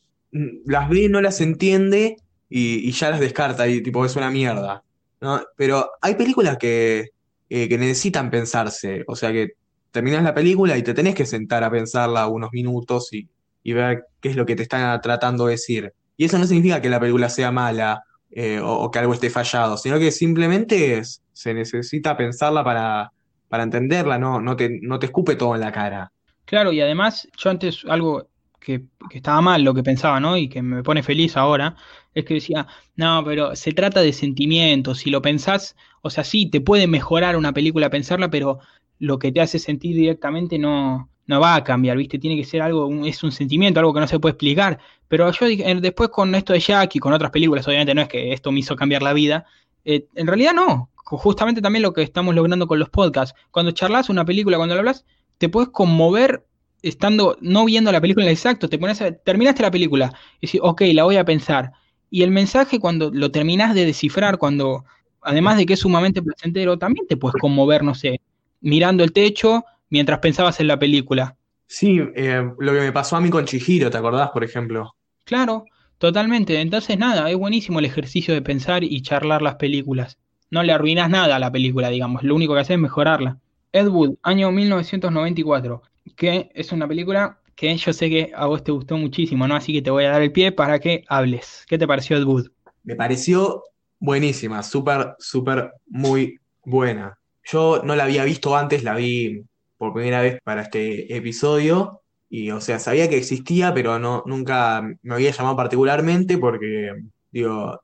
[0.65, 2.17] las ve, no las entiende
[2.49, 4.83] y, y ya las descarta y tipo es una mierda.
[5.21, 5.41] ¿no?
[5.55, 7.11] Pero hay películas que,
[7.49, 9.53] eh, que necesitan pensarse, o sea que
[9.93, 13.29] terminas la película y te tenés que sentar a pensarla unos minutos y,
[13.63, 15.93] y ver qué es lo que te está tratando de decir.
[16.17, 19.77] Y eso no significa que la película sea mala eh, o, que algo esté fallado,
[19.77, 23.11] sino que simplemente se necesita pensarla para,
[23.47, 26.11] para entenderla, no, no, te, no te escupe todo en la cara.
[26.45, 28.27] Claro, y además yo antes algo
[28.59, 30.35] que, que, estaba mal lo que pensaba, ¿no?
[30.35, 31.75] Y que me pone feliz ahora,
[32.15, 32.65] es que decía,
[32.95, 37.37] no, pero se trata de sentimientos, si lo pensás, o sea, sí, te puede mejorar
[37.37, 38.59] una película pensarla, pero
[38.99, 42.19] lo que te hace sentir directamente no, no va a cambiar, ¿viste?
[42.19, 44.79] Tiene que ser algo, es un sentimiento, algo que no se puede explicar.
[45.07, 45.47] Pero yo
[45.79, 48.59] después con esto de Jack y con otras películas, obviamente no es que esto me
[48.59, 49.45] hizo cambiar la vida,
[49.85, 53.37] eh, en realidad no, justamente también lo que estamos logrando con los podcasts.
[53.51, 55.05] Cuando charlas una película, cuando la hablas,
[55.37, 56.45] te puedes conmover
[56.81, 60.81] estando, no viendo la película exacto, te pones a, terminaste la película y dices, ok,
[60.93, 61.71] la voy a pensar.
[62.09, 64.85] Y el mensaje cuando lo terminás de descifrar, cuando,
[65.21, 68.21] además de que es sumamente placentero, también te puedes conmover, no sé,
[68.63, 71.35] mirando el techo mientras pensabas en la película.
[71.67, 74.95] Sí, eh, lo que me pasó a mí con Chihiro, ¿te acordás, por ejemplo?
[75.23, 75.65] Claro,
[75.97, 76.59] totalmente.
[76.59, 80.17] Entonces, nada, es buenísimo el ejercicio de pensar y charlar las películas.
[80.49, 83.39] No le arruinas nada a la película, digamos, lo único que hace es mejorarla.
[83.71, 85.81] Ed Wood, año 1994,
[86.15, 89.55] que es una película que yo sé que a vos te gustó muchísimo, ¿no?
[89.55, 91.65] Así que te voy a dar el pie para que hables.
[91.67, 92.49] ¿Qué te pareció Ed Wood?
[92.83, 93.63] Me pareció
[93.99, 97.17] buenísima, súper, súper, muy buena.
[97.43, 99.43] Yo no la había visto antes, la vi
[99.77, 104.81] por primera vez para este episodio y, o sea, sabía que existía, pero no, nunca
[105.01, 106.93] me había llamado particularmente porque,
[107.31, 107.81] digo,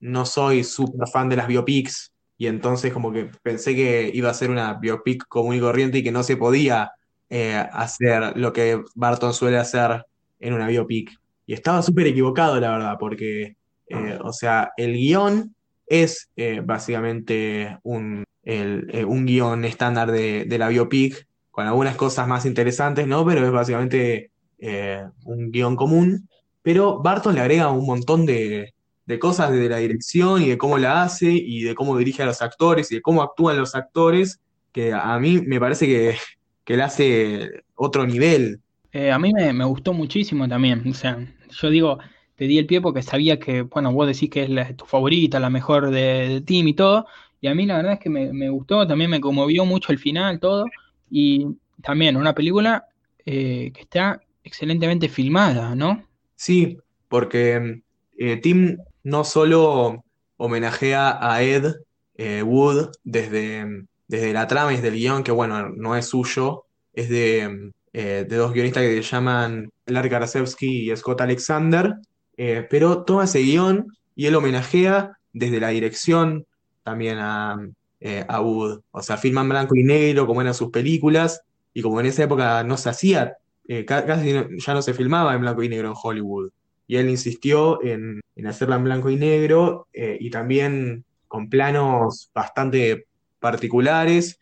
[0.00, 4.34] no soy súper fan de las biopics y entonces como que pensé que iba a
[4.34, 6.90] ser una biopic común y corriente y que no se podía
[7.30, 10.04] eh, hacer lo que Barton suele hacer
[10.40, 11.18] en una biopic.
[11.46, 15.54] Y estaba súper equivocado, la verdad, porque, eh, o sea, el guion
[15.86, 21.96] es eh, básicamente un, el- eh, un guion estándar de, de la biopic, con algunas
[21.96, 23.24] cosas más interesantes, ¿no?
[23.26, 26.28] Pero es básicamente eh, un guion común.
[26.62, 28.74] Pero Barton le agrega un montón de,
[29.06, 32.26] de cosas de la dirección y de cómo la hace y de cómo dirige a
[32.26, 34.40] los actores y de cómo actúan los actores,
[34.72, 36.16] que a mí me parece que,
[36.64, 38.60] que le hace otro nivel.
[38.92, 40.86] Eh, a mí me, me gustó muchísimo también.
[40.88, 41.18] O sea,
[41.50, 41.98] yo digo,
[42.36, 45.50] te di el pie porque sabía que, bueno, vos decís que es tu favorita, la
[45.50, 47.06] mejor de, de Team y todo.
[47.42, 50.38] Y a mí la verdad es que me, gustó, también me conmovió mucho el final,
[50.38, 50.64] todo.
[51.10, 51.48] Y
[51.82, 52.86] también una película
[53.26, 56.06] eh, que está excelentemente filmada, ¿no?
[56.36, 56.78] Sí,
[57.08, 57.82] porque
[58.16, 60.04] eh, Tim no solo
[60.36, 61.74] homenajea a Ed
[62.14, 67.08] eh, Wood desde, desde la trama y desde guion, que bueno, no es suyo, es
[67.08, 71.96] de, de dos guionistas que se llaman Larry Karasewski y Scott Alexander,
[72.36, 76.46] pero toma ese guion y él homenajea desde la dirección
[76.82, 77.58] también a,
[78.00, 78.80] eh, a Wood.
[78.90, 81.42] O sea, filma en blanco y negro como eran sus películas,
[81.74, 83.36] y como en esa época no se hacía
[83.68, 86.50] eh, ca- casi ya no se filmaba en blanco y negro en Hollywood.
[86.86, 92.30] Y él insistió en, en hacerla en blanco y negro eh, y también con planos
[92.34, 93.06] bastante
[93.40, 94.38] particulares,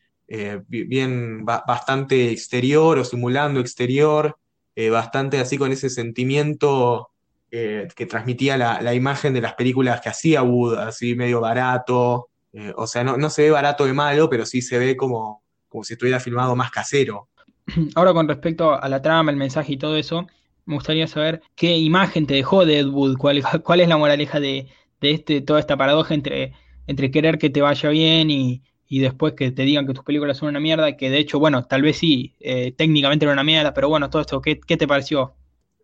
[0.68, 4.36] bi- bien, ba- bastante exterior o simulando exterior,
[4.90, 7.10] bastante así con ese sentimiento
[7.50, 12.29] que transmitía la, la imagen de las películas que hacía Wood, así medio barato.
[12.52, 15.42] Eh, o sea, no, no se ve barato de malo, pero sí se ve como,
[15.68, 17.28] como si estuviera filmado más casero.
[17.94, 20.26] Ahora con respecto a la trama, el mensaje y todo eso,
[20.66, 24.40] me gustaría saber qué imagen te dejó de Ed Wood, cuál, cuál es la moraleja
[24.40, 24.68] de,
[25.00, 26.52] de este, toda esta paradoja entre,
[26.86, 30.36] entre querer que te vaya bien y, y después que te digan que tus películas
[30.36, 33.72] son una mierda, que de hecho, bueno, tal vez sí, eh, técnicamente era una mierda,
[33.72, 35.34] pero bueno, todo esto, ¿qué, qué te pareció?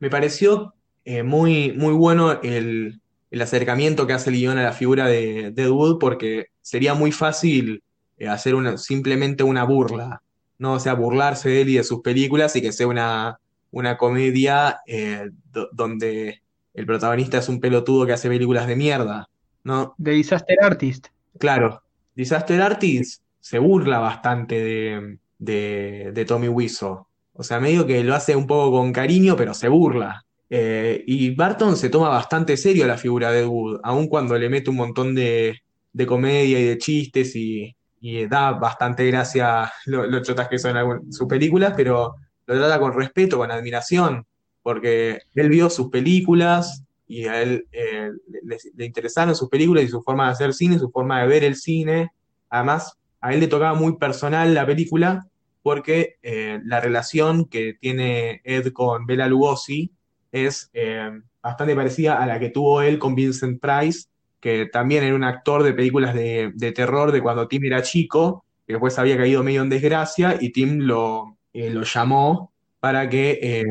[0.00, 3.00] Me pareció eh, muy, muy bueno el,
[3.30, 6.94] el acercamiento que hace el guion a la figura de, de Ed Wood porque sería
[6.94, 7.80] muy fácil
[8.18, 10.20] eh, hacer una, simplemente una burla,
[10.58, 10.72] ¿no?
[10.72, 13.38] O sea, burlarse de él y de sus películas y que sea una,
[13.70, 16.42] una comedia eh, do- donde
[16.74, 19.28] el protagonista es un pelotudo que hace películas de mierda,
[19.62, 19.94] ¿no?
[19.96, 21.06] De Disaster Artist.
[21.38, 21.82] Claro,
[22.16, 27.06] Disaster Artist se burla bastante de, de, de Tommy Wiseau.
[27.32, 30.24] O sea, medio que lo hace un poco con cariño, pero se burla.
[30.50, 34.48] Eh, y Barton se toma bastante serio la figura de Ed Wood, aun cuando le
[34.48, 35.60] mete un montón de,
[35.96, 41.10] de comedia y de chistes y, y da bastante gracia lo, lo chotas que son
[41.10, 42.16] sus películas, pero
[42.46, 44.26] lo trata con respeto, con admiración,
[44.62, 48.10] porque él vio sus películas y a él eh,
[48.42, 51.56] le, interesaron sus películas y su forma de hacer cine, su forma de ver el
[51.56, 52.10] cine.
[52.50, 55.26] Además, a él le tocaba muy personal la película
[55.62, 59.90] porque eh, la relación que tiene Ed con Bela Lugosi
[60.30, 61.10] es eh,
[61.42, 64.08] bastante parecida a la que tuvo él con Vincent Price,
[64.46, 68.74] que también era un actor de películas de, terror de cuando Tim era chico, que
[68.74, 73.64] después había caído medio en desgracia y Tim lo, eh, lo llamó para que eh,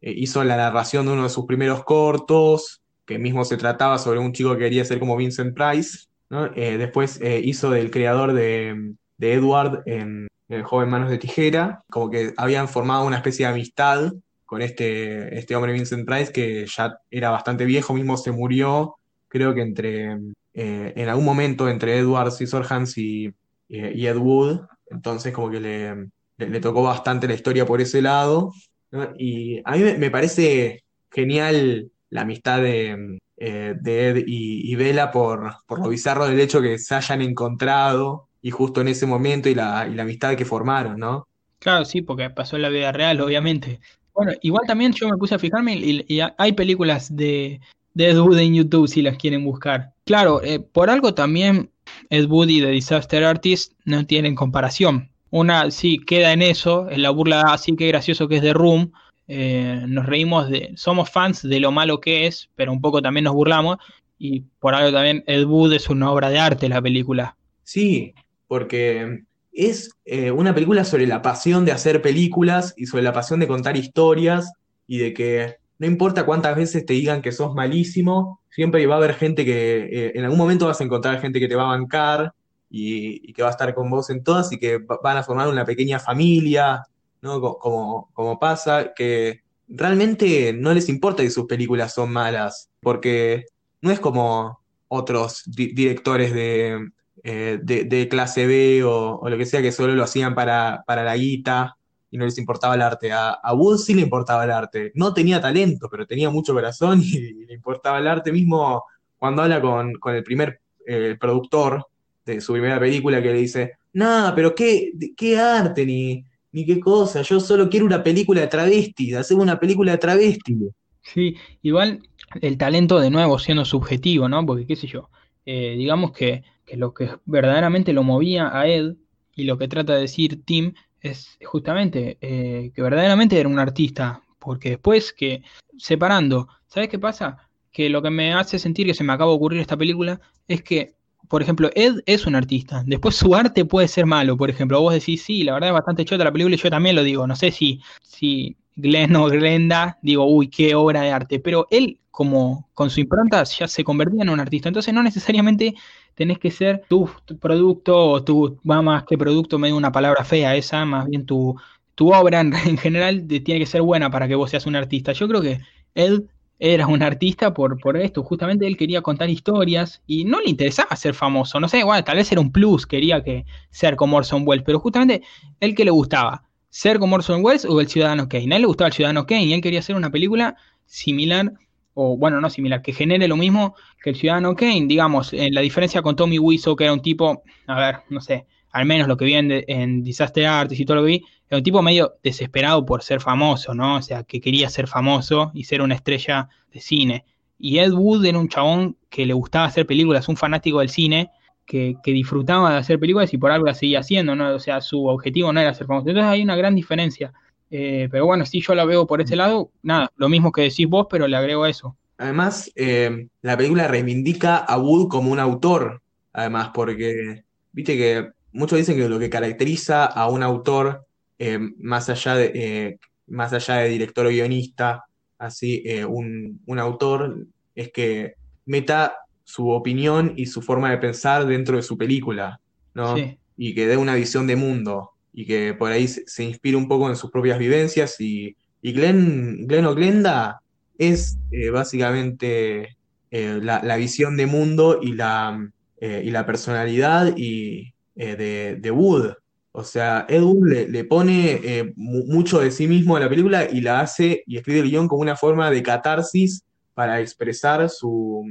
[0.00, 4.18] eh, hizo la narración de uno de sus primeros cortos, que mismo se trataba sobre
[4.18, 6.08] un chico que quería ser como Vincent Price,
[6.56, 12.34] después hizo del creador de, de Edward en El joven Manos de Tijera, como que
[12.36, 14.12] habían formado una especie de amistad
[14.44, 18.97] con este, este hombre Vincent Price que ya era bastante viejo, mismo se murió,
[19.28, 20.12] creo que entre,
[20.54, 23.32] eh, en algún momento entre Edward Scissorhands y,
[23.68, 24.60] y, y Ed Wood,
[24.90, 28.52] entonces como que le, tocó bastante la historia por ese lado,
[28.90, 29.12] ¿no?
[29.18, 35.10] Y a mí me, parece genial la amistad de, eh, de Ed y, y Bella
[35.10, 39.48] por, por lo bizarro del hecho que se hayan encontrado y justo en ese momento
[39.48, 41.28] y la, y la amistad que formaron, ¿no?
[41.58, 43.80] Claro, sí, porque pasó en la vida real, obviamente.
[44.14, 47.60] Bueno, igual también yo me puse a fijarme y hay películas de,
[47.94, 49.92] de Ed Wood en YouTube si las quieren buscar.
[50.04, 51.70] Claro, eh, por algo también
[52.10, 55.10] Ed Wood y The Disaster Artist no tienen comparación.
[55.30, 58.92] Una sí queda en eso, en la burla así que gracioso que es de Room.
[59.26, 63.24] Eh, nos reímos de, somos fans de lo malo que es, pero un poco también
[63.24, 63.76] nos burlamos.
[64.18, 67.36] Y por algo también Ed Wood es una obra de arte la película.
[67.62, 68.14] Sí,
[68.46, 73.40] porque es eh, una película sobre la pasión de hacer películas y sobre la pasión
[73.40, 74.52] de contar historias
[74.86, 78.98] y de que no importa cuántas veces te digan que sos malísimo, siempre va a
[78.98, 79.78] haber gente que
[80.08, 82.32] eh, en algún momento vas a encontrar gente que te va a bancar
[82.70, 85.48] y, que va a estar con vos en todas y que va- van a formar
[85.48, 86.82] una pequeña familia,
[87.22, 87.40] ¿no?
[87.40, 93.44] Co- Como, como pasa, que realmente no les importa si sus películas son malas, porque
[93.80, 96.90] no es como otros di- directores de,
[97.24, 100.82] eh, de, de clase B o, o lo que sea que solo lo hacían para,
[100.86, 101.77] para la guita
[102.10, 103.12] y no les importaba el arte.
[103.12, 104.92] A, a Wood sí le importaba el arte.
[104.94, 108.84] No tenía talento, pero tenía mucho corazón y, le importaba el arte mismo
[109.16, 111.86] cuando habla con, con el primer eh, productor
[112.24, 116.78] de su primera película que le dice, no, pero qué, qué arte ni, ni qué
[116.78, 120.56] cosa, yo solo quiero una película de travestis, hacemos una película de travestis.
[121.02, 122.00] Sí, igual
[122.40, 124.44] el talento de nuevo siendo subjetivo, ¿no?
[124.44, 125.08] Porque qué sé yo,
[125.46, 128.94] eh, digamos que, que lo que verdaderamente lo movía a Ed
[129.34, 130.74] y lo que trata de decir Tim
[131.10, 135.42] es justamente eh, que verdaderamente era un artista, porque después que
[135.76, 137.48] separando, ¿sabes qué pasa?
[137.72, 140.62] Que lo que me hace sentir que se me acaba de ocurrir esta película es
[140.62, 140.94] que,
[141.28, 144.94] por ejemplo, Ed es un artista, después su arte puede ser malo, por ejemplo, vos
[144.94, 147.36] decís, sí, la verdad es bastante chota la película y yo también lo digo, no
[147.36, 152.68] sé si, si Glenn o Glenda, digo, uy, qué obra de arte, pero él como
[152.74, 155.74] con su impronta ya se convertía en un artista, entonces no necesariamente
[156.18, 157.08] tenés que ser tu,
[157.40, 161.54] producto o tu, más que producto, me da una palabra fea esa, más bien tu,
[161.94, 165.12] tu obra en, en general tiene que ser buena para que vos seas un artista.
[165.12, 165.60] Yo creo que
[165.94, 166.28] él
[166.58, 170.96] era un artista por, por esto, justamente él quería contar historias y no le interesaba
[170.96, 174.42] ser famoso, no sé, bueno, tal vez era un plus, quería que ser como Orson
[174.44, 175.22] Welles, pero justamente
[175.60, 178.52] él que le gustaba, ser como Orson Welles o el Ciudadano Kane.
[178.52, 181.52] A él le gustaba el Ciudadano Kane y él quería hacer una película similar,
[182.00, 184.86] o bueno, no similar, que genere lo mismo que el Ciudadano Kane.
[184.86, 188.46] Digamos, en la diferencia con Tommy Wiseau, que era un tipo, a ver, no sé,
[188.70, 191.58] al menos lo que vi en, en Disaster Artist y todo lo que vi, era
[191.58, 193.96] un tipo medio desesperado por ser famoso, ¿no?
[193.96, 197.24] O sea, que quería ser famoso y ser una estrella de cine.
[197.58, 201.32] Y Ed Wood era un chabón que le gustaba hacer películas, un fanático del cine,
[201.66, 204.54] que, que, disfrutaba de hacer películas y por algo las seguía haciendo, ¿no?
[204.54, 206.08] O sea, su objetivo no era ser famoso.
[206.08, 207.32] Entonces hay una gran diferencia.
[207.70, 210.88] Eh, pero bueno, si yo la veo por ese lado, nada, lo mismo que decís
[210.88, 211.96] vos, pero le agrego eso.
[212.16, 218.78] Además, eh, la película reivindica a Wood como un autor, además, porque, viste que muchos
[218.78, 221.06] dicen que lo que caracteriza a un autor,
[221.38, 225.04] eh, más allá de, eh, más allá de director o guionista,
[225.38, 227.46] así, un, un autor,
[227.76, 228.34] es que
[228.66, 229.14] meta
[229.44, 232.60] su opinión y su forma de pensar dentro de su película,
[232.94, 233.16] ¿no?
[233.16, 233.38] Sí.
[233.56, 236.88] Y que dé una visión de mundo y que por ahí se, se inspire un
[236.88, 240.60] poco en sus propias vivencias y, y Glenn, Glenn o Glenda
[240.98, 242.96] es eh, básicamente
[243.30, 245.70] eh, la, la, visión de mundo y la,
[246.00, 249.34] eh, y la personalidad y, de, de, Wood.
[249.70, 254.00] O sea, Ed Wood le, pone mucho de sí mismo a la película y la
[254.00, 258.44] hace y escribe el guion como una forma de catarsis para expresar su,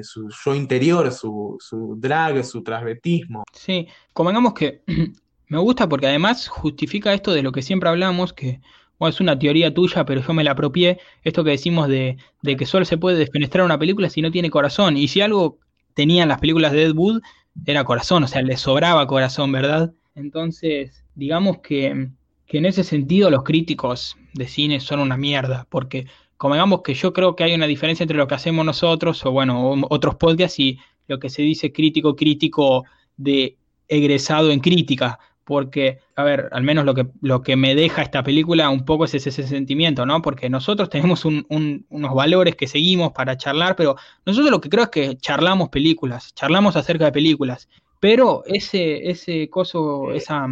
[0.00, 3.44] su yo interior, su, su, drag, su transvetismo.
[3.52, 4.80] Sí, convengamos que
[5.50, 8.60] me gusta porque además justifica esto de lo que siempre hablamos, que
[9.00, 12.56] bueno, es una teoría tuya, pero yo me la apropié, esto que decimos de, de,
[12.56, 14.96] que solo se puede despenestrar una película si no tiene corazón.
[14.96, 15.58] Y si algo
[15.94, 17.20] tenían las películas de Ed Wood,
[17.66, 19.92] era corazón, o sea, le sobraba corazón, ¿verdad?
[20.14, 22.10] Entonces, digamos que,
[22.46, 26.06] que en ese sentido los críticos de cine son una mierda, porque
[26.36, 29.82] convengamos que yo creo que hay una diferencia entre lo que hacemos nosotros, o bueno,
[29.88, 30.78] otros podcasts y
[31.08, 32.84] lo que se dice crítico, crítico
[33.16, 33.56] de
[33.88, 35.18] egresado en crítica
[35.50, 39.04] porque, a ver, al menos lo que, lo que me deja esta película un poco
[39.04, 40.22] es ese, ese sentimiento, ¿no?
[40.22, 44.68] Porque nosotros tenemos un, un, unos valores que seguimos para charlar, pero nosotros lo que
[44.68, 47.68] creo es que charlamos películas, charlamos acerca de películas,
[47.98, 50.46] pero ese, ese coso, esa,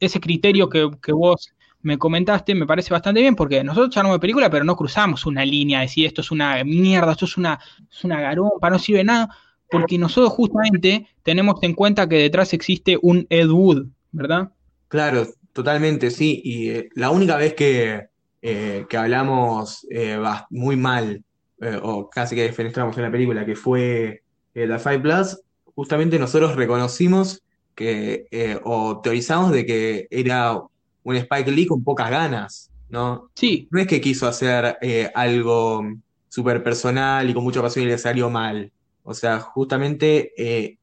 [0.00, 1.52] ese criterio que, que vos
[1.82, 5.44] me comentaste me parece bastante bien, porque nosotros charlamos de película, pero no cruzamos una
[5.44, 7.60] línea, decir esto es una mierda, esto es una,
[7.90, 9.28] es una garompa, no sirve de nada,
[9.70, 14.52] porque nosotros justamente tenemos en cuenta que detrás existe un Ed Wood, ¿verdad?
[14.88, 16.40] Claro, totalmente, sí.
[16.44, 18.08] Y eh, la única vez que,
[18.44, 20.20] eh, que hablamos eh,
[20.50, 21.22] muy mal,
[21.60, 24.22] eh, o casi que defenestramos en la película, que fue
[24.52, 25.40] la Five Plus,
[25.76, 27.40] justamente nosotros reconocimos
[27.76, 30.60] que, o teorizamos de que era
[31.04, 33.30] un Spike Lee con pocas ganas, ¿no?
[33.34, 33.68] Sí.
[33.70, 34.76] No es que quiso hacer
[35.14, 35.82] algo
[36.28, 38.70] súper personal y con mucha pasión y le salió mal.
[39.04, 40.78] O sea, justamente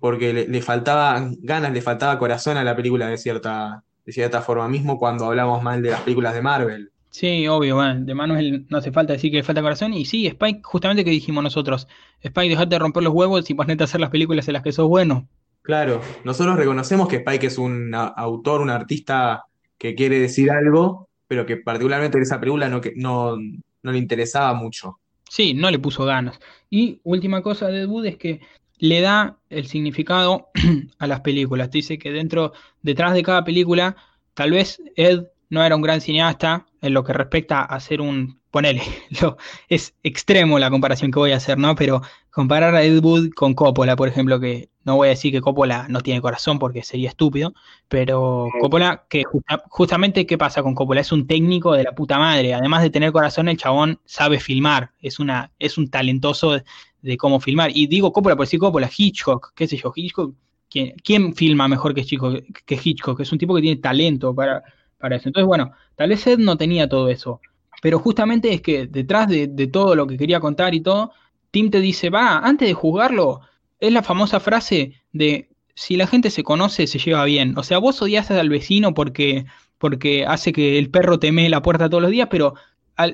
[0.00, 4.40] porque le, le, faltaba ganas, le faltaba corazón a la película de cierta, de cierta
[4.40, 6.90] forma, mismo cuando hablamos mal de las películas de Marvel.
[7.10, 9.94] Sí, obvio, bueno, de Manuel no hace falta decir que le falta corazón.
[9.94, 11.88] Y sí, Spike, justamente que dijimos nosotros,
[12.22, 14.72] Spike, dejate de romper los huevos y ponete a hacer las películas en las que
[14.72, 15.26] sos bueno.
[15.62, 19.44] Claro, nosotros reconocemos que Spike es un autor, un artista
[19.76, 23.98] que quiere decir algo, pero que particularmente en esa película no, que- no, no le
[23.98, 24.98] interesaba mucho.
[25.28, 26.38] Sí, no le puso ganas.
[26.70, 28.40] Y última cosa de Ed Wood es que
[28.78, 30.48] le da el significado
[30.98, 31.70] a las películas.
[31.70, 32.52] Te dice que dentro,
[32.82, 33.96] detrás de cada película,
[34.34, 38.40] tal vez Ed no era un gran cineasta en lo que respecta a ser un,
[38.50, 38.82] ponele,
[39.22, 39.36] lo,
[39.68, 41.74] es extremo la comparación que voy a hacer, ¿no?
[41.74, 45.40] Pero comparar a Ed Wood con Coppola, por ejemplo, que no voy a decir que
[45.40, 47.52] Coppola no tiene corazón porque sería estúpido,
[47.88, 51.00] pero Coppola, que justa- justamente, ¿qué pasa con Coppola?
[51.00, 52.54] Es un técnico de la puta madre.
[52.54, 54.92] Además de tener corazón, el chabón sabe filmar.
[55.00, 56.60] Es, una, es un talentoso
[57.02, 57.70] de, cómo filmar.
[57.74, 60.34] Y digo Coppola por decir Coppola, Hitchcock, qué sé yo, Hitchcock.
[60.70, 63.20] ¿Quién, quién filma mejor que Hitchcock, que Hitchcock?
[63.20, 64.62] Es un tipo que tiene talento para,
[64.98, 65.28] para eso.
[65.28, 67.40] Entonces, bueno, tal vez Ed no tenía todo eso.
[67.80, 71.12] Pero justamente es que detrás de, de todo lo que quería contar y todo,
[71.50, 73.40] Tim te dice, va, antes de juzgarlo,
[73.80, 77.56] es la famosa frase de si la gente se conoce, se lleva bien.
[77.56, 79.46] O sea, vos odias al vecino porque,
[79.78, 82.54] porque hace que el perro te mee la puerta todos los días, pero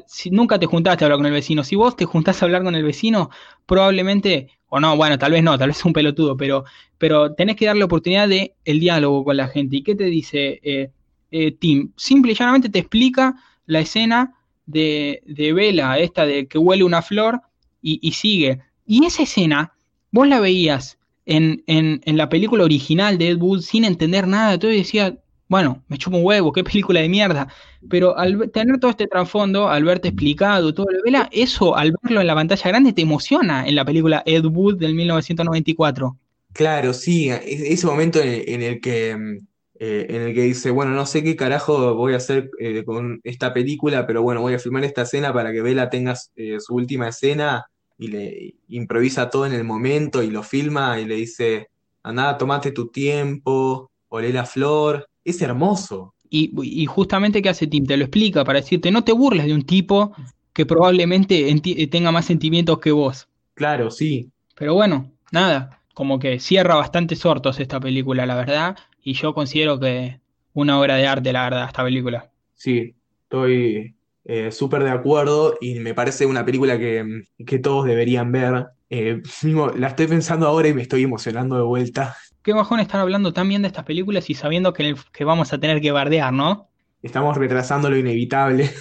[0.07, 1.65] si nunca te juntaste a hablar con el vecino.
[1.65, 3.31] Si vos te juntás a hablar con el vecino,
[3.67, 6.65] probablemente, o no, bueno, tal vez no, tal vez es un pelotudo, pero,
[6.99, 9.77] pero tenés que darle oportunidad de el diálogo con la gente.
[9.77, 10.91] ¿Y qué te dice eh,
[11.31, 11.93] eh, Tim?
[11.97, 13.35] Simple y llanamente te explica
[13.67, 14.35] la escena
[14.67, 17.41] de, de Vela, esta de que huele una flor,
[17.87, 18.61] y, sigue.
[18.87, 19.75] Y esa escena,
[20.11, 24.73] vos la veías en, en, la película original de Ed Wood sin entender nada, todo
[24.73, 25.19] y decía,
[25.49, 27.49] bueno, me chupo un huevo, qué película de mierda.
[27.89, 32.21] Pero al tener todo este trasfondo, al verte explicado todo lo Vela, eso al verlo
[32.21, 36.17] en la pantalla grande te emociona en la película Ed Wood del 1994.
[36.53, 39.39] Claro, sí, ese momento en el, que, mm,
[39.81, 43.21] eh, en el que dice, bueno, no sé qué carajo voy a hacer eh, con
[43.25, 46.75] esta película, pero bueno, voy a filmar esta escena para que Bella tenga eh, su
[46.77, 47.67] última escena
[47.99, 51.69] y le improvisa todo en el momento y lo filma y le dice,
[52.05, 55.09] andá, tomate tu tiempo, olé la flor.
[55.25, 56.15] Es hermoso.
[56.31, 59.55] Y, y justamente qué hace Tim, te lo explica para decirte, no te burles de
[59.55, 60.13] un tipo
[60.53, 63.29] que probablemente enti- tenga más sentimientos que vos.
[63.55, 64.31] Claro, sí.
[64.57, 69.79] Pero bueno, nada, como que cierra bastantes ortos esta película, la verdad, y yo considero
[69.79, 70.21] que
[70.55, 72.31] una obra de arte, la verdad, esta película.
[72.55, 72.95] Sí,
[73.25, 73.95] estoy
[74.25, 78.67] eh, súper de acuerdo y me parece una película que, que todos deberían ver.
[78.91, 82.17] Eh, mismo, la estoy pensando ahora y me estoy emocionando de vuelta.
[82.45, 85.59] Qué bajón estar hablando tan bien de estas películas y sabiendo que, que vamos a
[85.59, 86.69] tener que bardear, ¿no?
[87.03, 88.71] Estamos retrasando lo inevitable.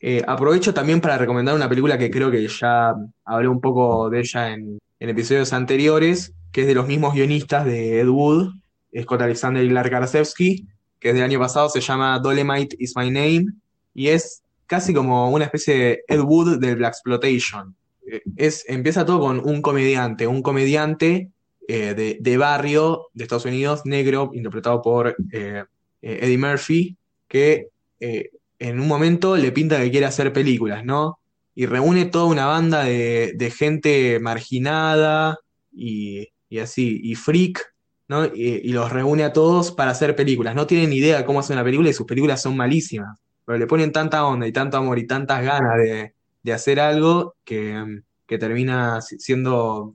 [0.00, 2.92] Eh, aprovecho también para recomendar una película que creo que ya
[3.24, 7.64] hablé un poco de ella en, en episodios anteriores, que es de los mismos guionistas
[7.64, 8.52] de Ed Wood,
[9.00, 10.66] Scott Alexander y Lark Karasewski,
[11.00, 13.46] que es del año pasado, se llama Dolemite is My Name,
[13.94, 17.74] y es casi como una especie de Ed Wood del Black Exploitation.
[18.12, 21.30] Eh, es, empieza todo con un comediante, un comediante
[21.68, 25.64] eh, de, barrio de Estados Unidos, negro, interpretado por eh,
[26.02, 27.68] eh, Eddie Murphy, que
[27.98, 31.18] en un momento le pinta que quiere hacer películas, ¿no?
[31.54, 35.38] Y reúne toda una banda de, gente marginada
[35.72, 36.28] y,
[36.60, 37.74] así, y freak,
[38.08, 38.26] ¿no?
[38.26, 40.54] Y, los reúne a todos para hacer películas.
[40.54, 43.18] No tienen idea de cómo hacer una película y sus películas son malísimas.
[43.44, 48.02] Pero le ponen tanta onda y tanto amor y tantas ganas de, hacer algo que,
[48.28, 49.94] termina si- siendo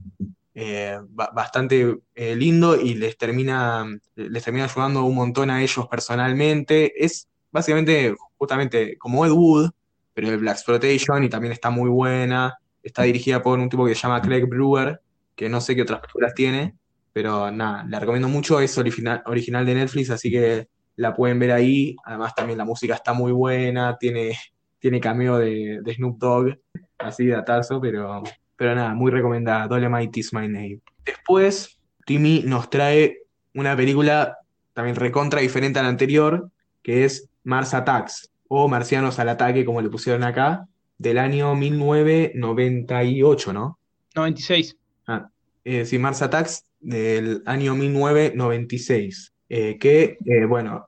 [0.64, 3.84] eh, ba- bastante eh, lindo y les termina,
[4.14, 7.04] les termina ayudando un montón a ellos personalmente.
[7.04, 9.72] Es básicamente, justamente, como Ed Wood,
[10.14, 12.54] pero de Black Exploitation y también está muy buena.
[12.84, 15.02] Está dirigida por un tipo que se llama Craig Brewer,
[15.36, 16.76] que no sé qué otras películas tiene,
[17.12, 18.60] pero nada, la recomiendo mucho.
[18.60, 21.96] Es original, original de Netflix, así que la pueden ver ahí.
[22.06, 24.38] Además, también la música está muy buena, tiene,
[24.78, 26.60] tiene cameo de, Snoop Dogg,
[27.00, 28.22] así de atazo, pero,
[28.62, 29.68] pero nada, muy recomendada.
[29.68, 30.82] Dolemite is my name.
[31.04, 33.24] Después, Timmy nos trae
[33.56, 34.38] una película
[34.74, 36.52] también recontra diferente a la anterior,
[36.84, 40.68] que es Mars Attacks, o Marcianos al Ataque, como le pusieron acá,
[41.00, 43.80] del año 1998, ¿no?
[44.14, 44.78] 96.
[45.08, 45.28] Ah,
[45.66, 50.88] eh, sí, Mars Attacks del año 1996, eh, que, eh, bueno,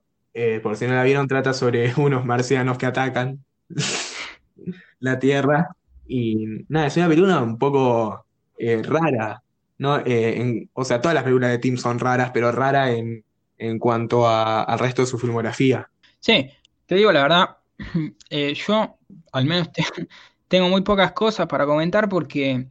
[0.62, 3.44] por si no la vieron, trata sobre unos marcianos que atacan
[5.00, 5.76] la Tierra.
[6.06, 8.26] Y nada, es una película un poco
[8.58, 9.42] eh, rara,
[9.78, 10.00] ¿no?
[10.06, 13.24] Eh, o sea, todas las películas de Tim son raras, pero rara en,
[13.58, 15.90] en cuanto a- al resto de su filmografía.
[16.20, 16.50] Sí,
[16.86, 17.58] te digo la verdad,
[18.30, 18.98] eh, yo
[19.32, 19.84] al menos te-
[20.48, 22.68] tengo muy pocas cosas para comentar porque,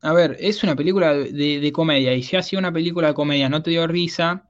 [0.00, 3.48] a ver, es una película de, comedia y si ha sido una película de comedia
[3.48, 4.48] no te dio risa,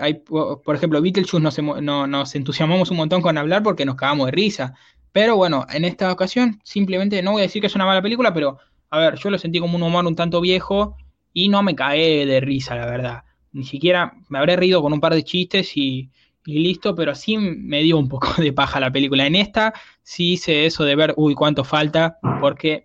[0.00, 3.94] hay, po- por ejemplo, Beetlejuice nos, no- nos entusiasmamos un montón con hablar porque nos
[3.96, 4.74] cagamos de risa,
[5.12, 8.32] pero bueno, en esta ocasión simplemente no voy a decir que es una mala película,
[8.32, 8.58] pero
[8.90, 10.96] a ver, yo lo sentí como un humor un tanto viejo
[11.32, 13.24] y no me caí de risa, la verdad.
[13.52, 16.10] Ni siquiera me habré reído con un par de chistes y,
[16.44, 19.26] listo, pero sí me dio un poco de paja la película.
[19.26, 19.72] En esta
[20.02, 22.84] sí hice eso de ver, uy, cuánto falta, porque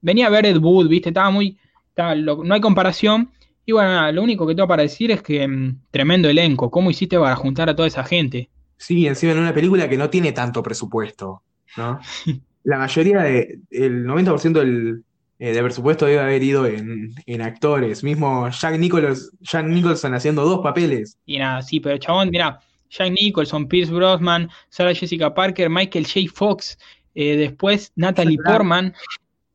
[0.00, 1.58] venía a ver Ed Wood, viste, estaba muy,
[1.88, 3.30] estaba, lo- no hay comparación.
[3.64, 6.90] Y bueno, nada, lo único que tengo para decir es que mm, tremendo elenco, ¿cómo
[6.90, 8.50] hiciste para juntar a toda esa gente?
[8.76, 11.42] Sí, encima en una película que no tiene tanto presupuesto,
[11.76, 12.00] ¿no?
[12.64, 15.02] La mayoría de, el 90% del,
[15.40, 18.04] eh, del presupuesto debe haber ido en, en actores.
[18.04, 21.18] Mismo Jack Nicholas, Jack Nicholson haciendo dos papeles.
[21.26, 26.32] Y nada, sí, pero chabón, mira, Jack Nicholson, Pierce Brosnan, Sarah Jessica Parker, Michael J.
[26.32, 26.78] Fox,
[27.16, 28.56] eh, después Natalie Jack Black.
[28.56, 28.94] Portman,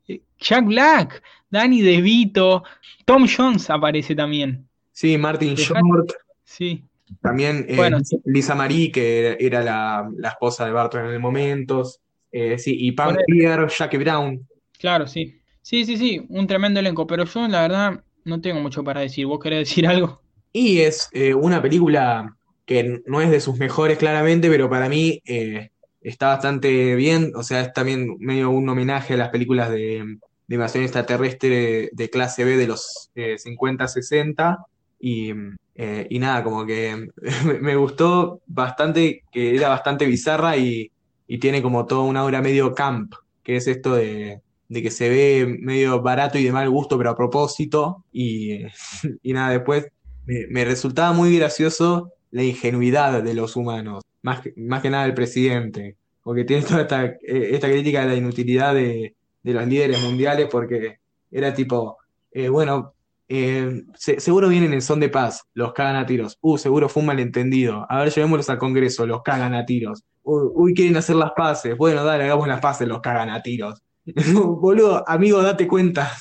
[0.10, 2.64] eh, Jack Black, Danny DeVito,
[3.06, 4.68] Tom Jones aparece también.
[4.92, 6.12] Sí, Martin Short,
[6.44, 6.84] Sí,
[7.22, 8.20] también eh, Bueno, sí.
[8.26, 12.02] Lisa Marie, que era la, la esposa de Barton en el momentos.
[12.32, 13.16] Eh, sí, y Pam.
[13.28, 14.48] Grier, Jackie Brown.
[14.80, 15.40] claro, sí.
[15.62, 19.26] Sí, sí, sí, un tremendo elenco, pero yo la verdad no tengo mucho para decir.
[19.26, 20.22] ¿Vos querés decir algo?
[20.54, 25.22] Y es eh, una película que no es de sus mejores, claramente, pero para mí
[25.26, 25.70] eh,
[26.02, 27.32] está bastante bien.
[27.36, 30.18] O sea, es también medio un homenaje a las películas de,
[30.48, 34.58] de invasión extraterrestre de clase B de los eh, 50, 60.
[35.00, 35.34] Y,
[35.76, 37.10] eh, y nada, como que
[37.62, 40.92] me gustó bastante, que era bastante bizarra y,
[41.28, 43.14] y tiene como toda una aura medio camp,
[43.44, 47.12] que es esto de, de que se ve medio barato y de mal gusto, pero
[47.12, 48.04] a propósito.
[48.12, 48.60] Y,
[49.24, 49.88] y nada, después
[50.26, 55.06] me, me resultaba muy gracioso la ingenuidad de los humanos, más que, más que nada
[55.06, 57.20] el presidente, porque tiene toda esta, eh,
[57.52, 60.98] esta crítica de la inutilidad de, de los líderes mundiales, porque
[61.32, 61.98] era tipo,
[62.32, 62.94] eh, bueno,
[63.30, 67.02] eh, se- seguro vienen en son de paz, los cagan a tiros, uh, seguro fue
[67.02, 71.32] un malentendido, a ver, llevémoslos al Congreso, los cagan a tiros, uy, quieren hacer las
[71.32, 73.82] paces, bueno, dale, hagamos las paces, los cagan a tiros.
[74.34, 76.12] Boludo, amigo, date cuenta.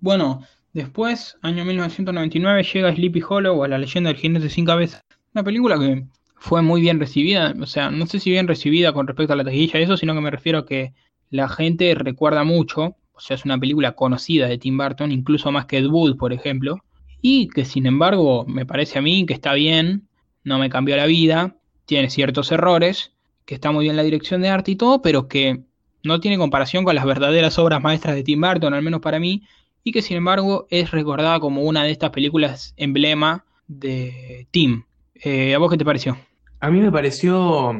[0.00, 0.42] Bueno,
[0.72, 5.00] después, año 1999, llega Sleepy Hollow a la leyenda del jinete sin cabeza.
[5.34, 9.06] Una película que fue muy bien recibida, o sea, no sé si bien recibida con
[9.06, 10.92] respecto a la taquilla y eso, sino que me refiero a que
[11.30, 15.66] la gente recuerda mucho, o sea, es una película conocida de Tim Burton, incluso más
[15.66, 16.78] que Ed Wood, por ejemplo,
[17.22, 20.06] y que sin embargo me parece a mí que está bien,
[20.44, 23.12] no me cambió la vida, tiene ciertos errores,
[23.44, 25.62] que está muy bien la dirección de arte y todo, pero que
[26.02, 29.42] no tiene comparación con las verdaderas obras maestras de Tim Burton, al menos para mí,
[29.82, 34.84] y que sin embargo es recordada como una de estas películas emblema de Tim.
[35.14, 36.16] Eh, ¿A vos qué te pareció?
[36.60, 37.72] A mí me pareció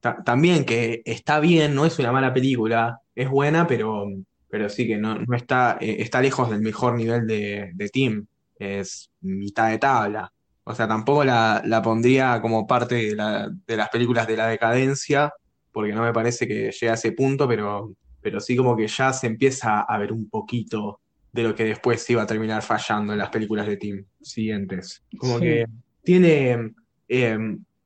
[0.00, 4.06] ta- también que está bien, no es una mala película, es buena, pero,
[4.48, 8.26] pero sí que no, no está, eh, está lejos del mejor nivel de, de Tim,
[8.58, 10.32] es mitad de tabla.
[10.64, 14.46] O sea, tampoco la, la pondría como parte de, la- de las películas de la
[14.48, 15.32] decadencia,
[15.72, 19.12] porque no me parece que llegue a ese punto, pero, pero sí como que ya
[19.12, 21.00] se empieza a ver un poquito
[21.32, 25.02] de lo que después iba a terminar fallando en las películas de Tim siguientes.
[25.18, 25.44] Como Sí.
[25.44, 25.66] que
[26.02, 26.72] tiene...
[27.08, 27.38] eh,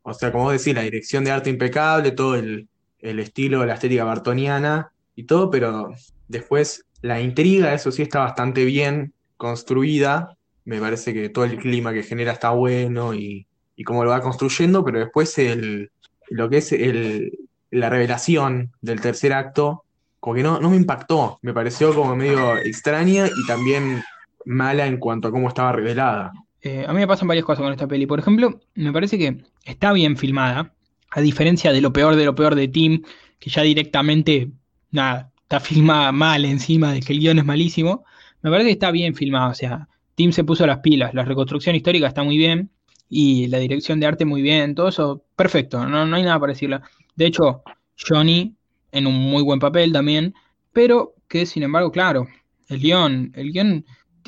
[0.02, 2.68] o sea, como vos decís, la dirección de arte impecable, todo el,
[3.00, 5.90] el estilo, la estética bartoniana y todo, pero
[6.28, 10.35] después la intriga, eso sí está bastante bien construida.
[10.66, 14.20] Me parece que todo el clima que genera está bueno y, y cómo lo va
[14.20, 15.90] construyendo, pero después el,
[16.28, 17.38] lo que es el,
[17.70, 19.84] la revelación del tercer acto,
[20.20, 21.38] como que no, no me impactó.
[21.42, 24.02] Me pareció como medio extraña y también
[24.44, 26.32] mala en cuanto a cómo estaba revelada.
[26.62, 28.06] Eh, a mí me pasan varias cosas con esta peli.
[28.06, 30.74] Por ejemplo, me parece que está bien filmada,
[31.10, 33.02] a diferencia de lo peor de lo peor de Tim,
[33.38, 34.50] que ya directamente,
[34.90, 38.04] nada, está filmada mal encima de que el guion es malísimo.
[38.42, 41.76] Me parece que está bien filmada, o sea, Tim se puso las pilas, la reconstrucción
[41.76, 42.70] histórica está muy bien
[43.08, 46.52] y la dirección de arte muy bien, todo eso perfecto, no, no hay nada para
[46.52, 46.80] decirle.
[47.14, 47.62] De hecho,
[47.96, 48.56] Johnny
[48.90, 50.34] en un muy buen papel también,
[50.72, 52.26] pero que sin embargo, claro,
[52.68, 53.84] el guion, el guion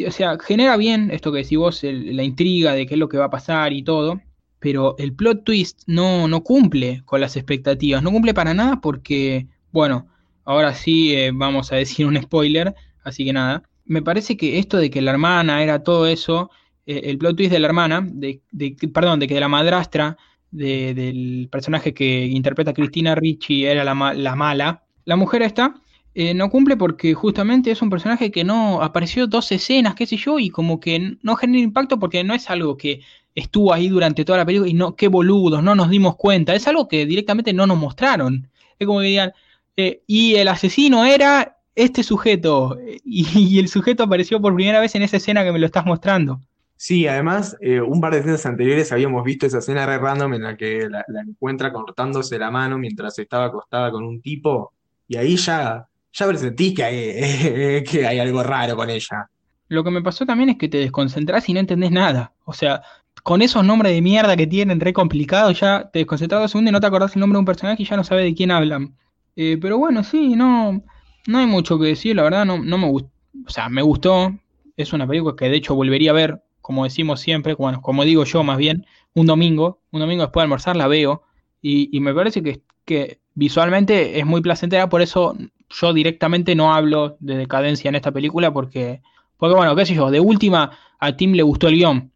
[0.06, 3.18] o sea, genera bien esto que decís vos, la intriga de qué es lo que
[3.18, 4.20] va a pasar y todo,
[4.60, 9.46] pero el plot twist no, no cumple con las expectativas, no cumple para nada porque,
[9.72, 10.08] bueno,
[10.44, 14.76] ahora sí eh, vamos a decir un spoiler, así que nada, me parece que esto
[14.78, 16.50] de que la hermana era todo eso,
[16.86, 20.16] eh, el plot twist de la hermana, de, de- perdón, de que la madrastra
[20.50, 25.74] de- del personaje que interpreta Cristina Ricci era la, la mala, la mujer esta
[26.14, 30.16] eh, no cumple porque justamente es un personaje que no apareció dos escenas, qué sé
[30.16, 33.00] yo, y como que no genera impacto porque no es algo que
[33.34, 36.66] estuvo ahí durante toda la película y no, qué boludos, no nos dimos cuenta, es
[36.66, 38.50] algo que directamente no nos mostraron.
[38.78, 39.32] Es como que digan,
[39.76, 44.94] eh, y el asesino era este sujeto, y, y el sujeto apareció por primera vez
[44.94, 46.40] en esa escena que me lo estás mostrando.
[46.76, 50.42] Sí, además, eh, un par de escenas anteriores habíamos visto esa escena re random en
[50.44, 54.72] la que la, la encuentra cortándose la mano mientras estaba acostada con un tipo,
[55.08, 59.28] y ahí ya, ya presentís que hay, que hay algo raro con ella.
[59.68, 62.32] Lo que me pasó también es que te desconcentrás y no entendés nada.
[62.44, 62.82] O sea,
[63.24, 66.72] con esos nombres de mierda que tienen, re complicados, ya te desconcentras dos segundos y
[66.72, 68.94] no te acordás el nombre de un personaje y ya no sabes de quién hablan.
[69.34, 70.82] Eh, pero bueno, sí, no,
[71.28, 73.10] no hay mucho que decir, la verdad, no, no me gustó.
[73.46, 74.32] O sea, me gustó.
[74.78, 78.24] Es una película que de hecho volvería a ver, como decimos siempre, bueno, como digo
[78.24, 79.82] yo más bien, un domingo.
[79.90, 81.24] Un domingo después de almorzar la veo.
[81.60, 85.36] Y, y me parece que, que visualmente es muy placentera, por eso
[85.68, 89.02] yo directamente no hablo de decadencia en esta película, porque,
[89.36, 92.10] porque bueno, qué sé yo, de última a Tim le gustó el guion.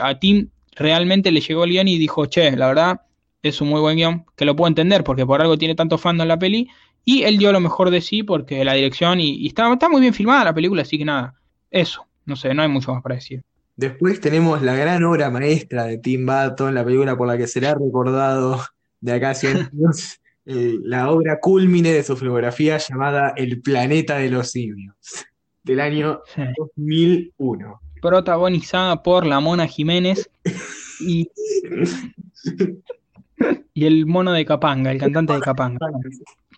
[0.00, 3.02] A Tim realmente le llegó el guion y dijo, che, la verdad,
[3.42, 6.24] es un muy buen guion, que lo puedo entender porque por algo tiene tanto fandom
[6.24, 6.70] en la peli,
[7.04, 10.00] y él dio lo mejor de sí porque la dirección y, y está, está muy
[10.00, 11.34] bien filmada la película, así que nada,
[11.70, 13.42] eso, no sé, no hay mucho más para decir.
[13.76, 17.74] Después tenemos la gran obra maestra de Tim Burton, la película por la que será
[17.74, 18.60] recordado
[19.00, 24.18] de acá a 100 años, eh, la obra culmine de su filmografía llamada El planeta
[24.18, 24.94] de los simios,
[25.62, 26.42] del año Sí.
[26.56, 27.80] 2001.
[28.00, 30.30] Protagonizada por la Mona Jiménez
[31.00, 31.28] y,
[33.74, 35.78] y el mono de Capanga, el cantante de Capanga.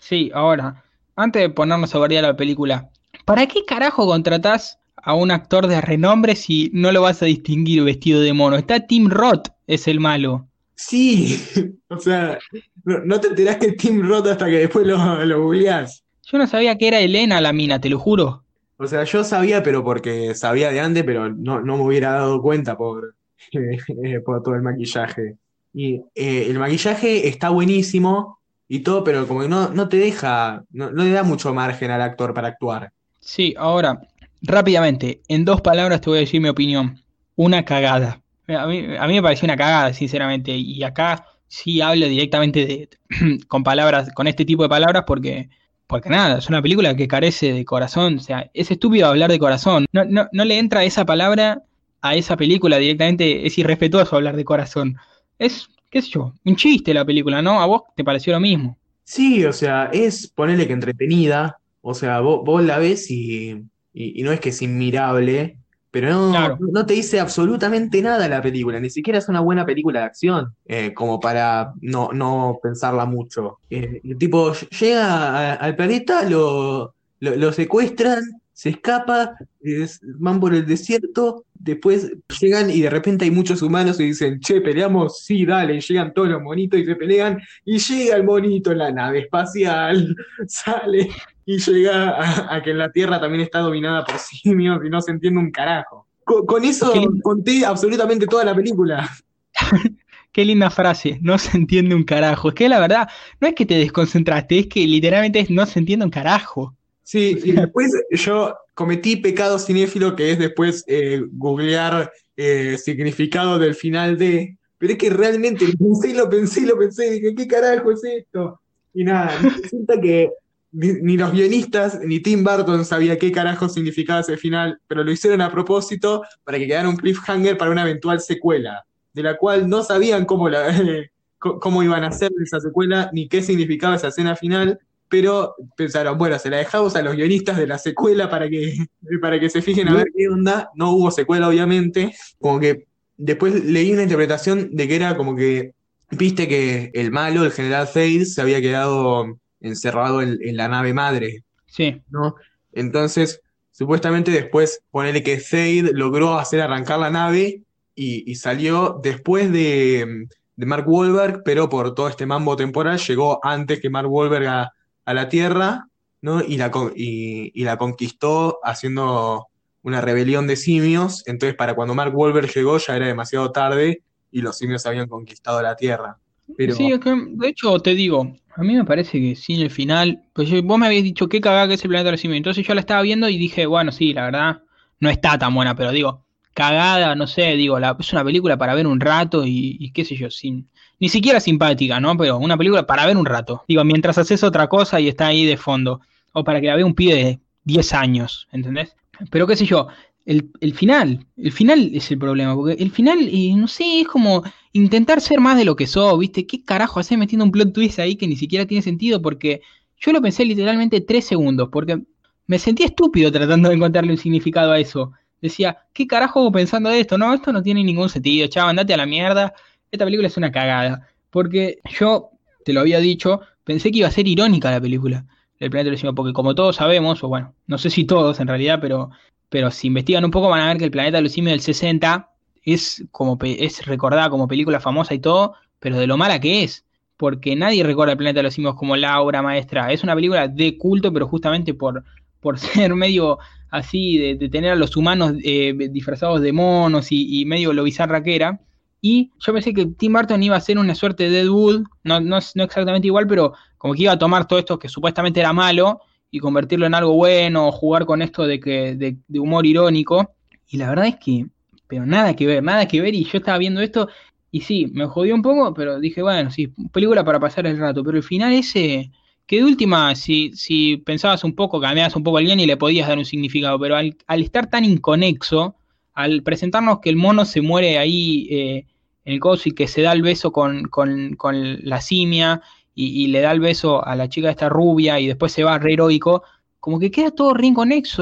[0.01, 0.85] Sí, ahora,
[1.17, 2.91] antes de ponernos a variar la película,
[3.25, 7.83] ¿para qué carajo contratás a un actor de renombre si no lo vas a distinguir
[7.83, 8.57] vestido de mono?
[8.57, 10.47] Está Tim Roth, es el malo.
[10.75, 11.43] Sí,
[11.89, 12.39] o sea,
[12.85, 16.05] no, no te enterás que es Tim Roth hasta que después lo, lo googleás.
[16.31, 18.43] Yo no sabía que era Elena la mina, te lo juro.
[18.79, 22.43] O sea, yo sabía, pero porque sabía de antes, pero no, no me hubiera dado
[22.43, 23.15] cuenta por,
[24.25, 25.37] por todo el maquillaje.
[25.79, 30.65] Y eh, el maquillaje está buenísimo y todo, pero como que no, no te deja,
[30.71, 32.93] no, no le da mucho margen al actor para actuar.
[33.21, 34.01] Sí, ahora,
[34.41, 36.99] rápidamente, en dos palabras te voy a decir mi opinión.
[37.35, 38.23] Una cagada.
[38.49, 42.89] A mí, a mí me pareció una cagada, sinceramente, y acá sí hablo directamente de,
[43.47, 45.51] con palabras, con este tipo de palabras porque,
[45.87, 49.39] porque nada, es una película que carece de corazón, o sea, es estúpido hablar de
[49.39, 51.65] corazón, no, no, no le entra esa palabra
[52.01, 54.97] a esa película directamente, es irrespetuoso hablar de corazón.
[55.39, 57.61] Es, qué sé yo, un chiste la película, ¿no?
[57.61, 58.77] ¿A vos te pareció lo mismo?
[59.05, 63.51] Sí, o sea, es ponerle que entretenida, o sea, vos, vos la ves y,
[63.93, 65.59] y, y no es que es inmirable,
[65.93, 66.59] pero no, Claro.
[66.61, 70.55] no te dice absolutamente nada la película, ni siquiera es una buena película de acción,
[70.67, 73.61] eh, como para no, no pensarla mucho.
[73.71, 78.25] Eh, tipo llega a- al planeta, lo, lo, lo secuestran,
[78.57, 82.11] se escapa, es- van por el desierto, después
[82.41, 86.29] llegan y de repente hay muchos humanos y dicen, che, peleamos, sí, dale, llegan todos
[86.31, 90.17] los monitos y se pelean, y llega el monito en la nave espacial,
[90.49, 91.11] sale
[91.45, 95.11] y llega a, a que la Tierra también está dominada por simios y no se
[95.11, 96.07] entiende un carajo.
[96.25, 99.07] Con, con eso Qué conté absolutamente toda la película.
[100.33, 102.49] Qué linda frase, no se entiende un carajo.
[102.49, 103.07] Es que la verdad,
[103.39, 106.75] no es que te desconcentraste, es que literalmente no se entiende un carajo.
[107.07, 113.75] Sí, y después yo cometí pecado cinéfilo que es después eh, googlear eh, significado del
[113.75, 114.59] final de.
[114.77, 117.93] Pero es que realmente lo pensé y lo pensé y lo pensé dije, ¿qué carajo
[117.93, 118.61] es esto?
[118.93, 120.31] Y nada, resulta que
[120.73, 125.13] ni, ni los guionistas ni Tim Burton sabía qué carajo significaba ese final, pero lo
[125.13, 128.85] hicieron a propósito para que quedara un cliffhanger para una eventual secuela,
[129.15, 130.75] de la cual no sabían cómo, la,
[131.39, 136.39] cómo iban a hacer esa secuela ni qué significaba esa escena final pero pensaron, bueno,
[136.39, 138.75] se la dejamos a los guionistas de la secuela para que,
[139.21, 140.71] para que se fijen a ver qué onda.
[140.75, 142.15] No hubo secuela, obviamente.
[142.41, 145.73] Como que después leí una interpretación de que era como que,
[146.11, 150.93] viste que el malo, el general Thade, se había quedado encerrado en, en la nave
[150.93, 152.37] madre, Sí, ¿no?
[152.73, 157.63] Entonces, supuestamente después, ponerle que Thade logró hacer arrancar la nave
[157.95, 160.27] y, y salió después de,
[160.57, 164.73] de Mark Wahlberg, pero por todo este mambo temporal llegó antes que Mark Wahlberg a,
[165.07, 165.89] a la Tierra,
[166.21, 166.43] ¿no?
[166.43, 169.47] Y la, y, la conquistó haciendo
[169.83, 171.23] una rebelión de simios.
[171.27, 175.63] Entonces, para cuando Mark Wahlberg llegó ya era demasiado tarde y los simios habían conquistado
[175.63, 176.19] la Tierra.
[176.57, 179.71] Pero sí, es que, de hecho te digo, a mí me parece que sí, el
[179.71, 182.21] final, pues yo- vos me habías dicho qué cagada que es el planeta de los
[182.21, 184.63] simios, entonces yo la estaba viendo y dije, bueno, sí, la verdad,
[185.01, 186.25] no está tan buena, pero digo,
[186.55, 190.05] cagada, no sé, digo, la, es una película para ver un rato y, y qué
[190.05, 190.69] sé yo, sin,
[190.99, 192.17] ni siquiera simpática, ¿no?
[192.17, 195.45] Pero una película para ver un rato, digo, mientras haces otra cosa y está ahí
[195.45, 196.01] de fondo,
[196.33, 198.95] o para que la vea un pibe de 10 años, ¿entendés?
[199.31, 199.89] Pero qué sé yo,
[200.25, 204.09] el, el final, el final es el problema, porque el final, eh, no sé, es
[204.09, 204.43] como
[204.73, 206.47] intentar ser más de lo que sos, ¿viste?
[206.47, 209.23] ¿Qué carajo haces metiendo un plot twist ahí que ni siquiera tiene sentido?
[209.23, 209.63] Porque
[209.99, 212.03] yo lo pensé literalmente tres segundos, porque
[212.47, 215.13] me sentí estúpido tratando de encontrarle un significado a eso.
[215.41, 217.19] Decía, ¿qué carajo pensando de esto?
[217.19, 219.55] No, esto no tiene ningún sentido, chaval, andate a la mierda.
[219.97, 221.09] Esta película es una cagada.
[221.31, 222.31] Porque yo,
[222.65, 225.27] te lo había dicho, pensé que iba a ser irónica la película,
[225.59, 228.41] El planeta de los simios, porque como todos sabemos, o bueno, no sé si todos
[228.41, 229.11] en realidad, pero
[229.49, 231.61] pero si investigan un poco van a ver que el planeta de los simios del
[231.61, 232.31] 60
[232.65, 236.85] es como es recordada como película famosa y todo, pero de lo mala que es,
[237.17, 239.93] porque nadie recuerda el planeta de los simios como la obra maestra.
[239.93, 242.05] Es una película de culto, pero justamente por,
[242.41, 243.39] por ser medio
[243.71, 248.35] así, de, tener a los humanos eh, disfrazados de monos y, medio lo bizarra que
[248.37, 248.61] era.
[249.01, 252.39] Y yo pensé que Tim Burton iba a ser una suerte de Deadwood, no, no,
[252.55, 256.01] no exactamente igual, pero como que iba a tomar todo esto que supuestamente era malo
[256.31, 260.35] y convertirlo en algo bueno, jugar con esto de, que, de, humor irónico.
[260.69, 261.47] Y la verdad es que,
[261.87, 263.15] pero nada que ver, nada que ver.
[263.15, 264.09] Y yo estaba viendo esto
[264.51, 268.03] y sí, me jodió un poco, pero dije, bueno, sí, película para pasar el rato.
[268.03, 269.11] Pero el final ese,
[269.47, 272.77] que de última, si, si pensabas un poco, cambiabas un poco a alguien y le
[272.77, 275.77] podías dar un significado, pero al, estar tan inconexo,
[276.17, 278.87] al presentarnos que el mono se muere ahí eh,
[279.25, 282.63] en el coso y que se da el beso con, con, con la simia
[282.95, 285.93] y, le da el beso a la chica esta rubia y después se va re
[285.93, 286.43] heroico,
[286.81, 287.71] como que queda todo re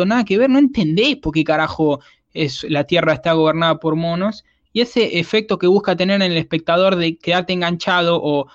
[0.05, 2.01] nada que ver, no entendés por qué carajo
[2.33, 6.37] es, la Tierra está gobernada por monos, y ese efecto que busca tener en el
[6.37, 8.49] espectador de quedarte enganchado o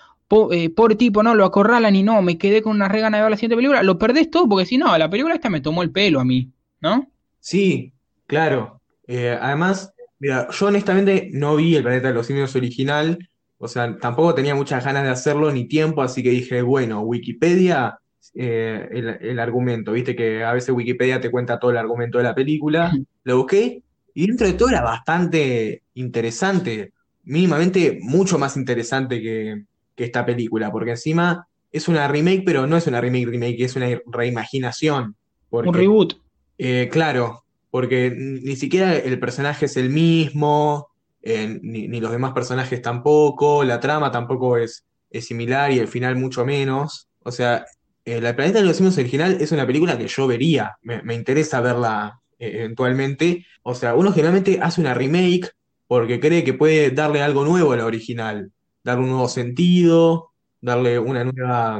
[0.51, 3.31] eh, por tipo, no, lo acorralan y no, me quedé con una regana de ver
[3.31, 5.91] la siguiente película, lo perdés todo porque si no, la película esta me tomó el
[5.91, 6.51] pelo a mí,
[6.81, 7.09] ¿no?
[7.39, 7.93] Sí,
[8.27, 8.78] claro.
[9.11, 13.27] Eh, además, mira, yo honestamente no vi el Planeta de los Simios original,
[13.57, 17.97] o sea, tampoco tenía muchas ganas de hacerlo ni tiempo, así que dije, bueno, Wikipedia,
[18.35, 22.35] eh, el, argumento, viste que a veces Wikipedia te cuenta todo el argumento de la
[22.35, 23.81] película, lo busqué
[24.13, 29.63] y dentro de todo era bastante interesante, mínimamente mucho más interesante que,
[29.97, 33.87] esta película, porque encima es una remake, pero no es una remake remake, es una
[34.05, 35.15] reimaginación.
[35.49, 36.13] Un reboot.
[36.57, 40.89] Eh, claro, porque ni siquiera el personaje es el mismo,
[41.21, 46.15] eh, ni, los demás personajes tampoco, la trama tampoco es, es similar y el final
[46.15, 47.09] mucho menos.
[47.23, 47.65] O sea,
[48.05, 51.61] eh, La Planeta de los Simios original es una película que yo vería, me, interesa
[51.61, 53.45] verla eh, eventualmente.
[53.63, 55.51] O sea, uno generalmente hace una remake
[55.87, 58.51] porque cree que puede darle algo nuevo a la original,
[58.83, 60.31] darle un nuevo sentido,
[60.61, 61.79] darle una nueva,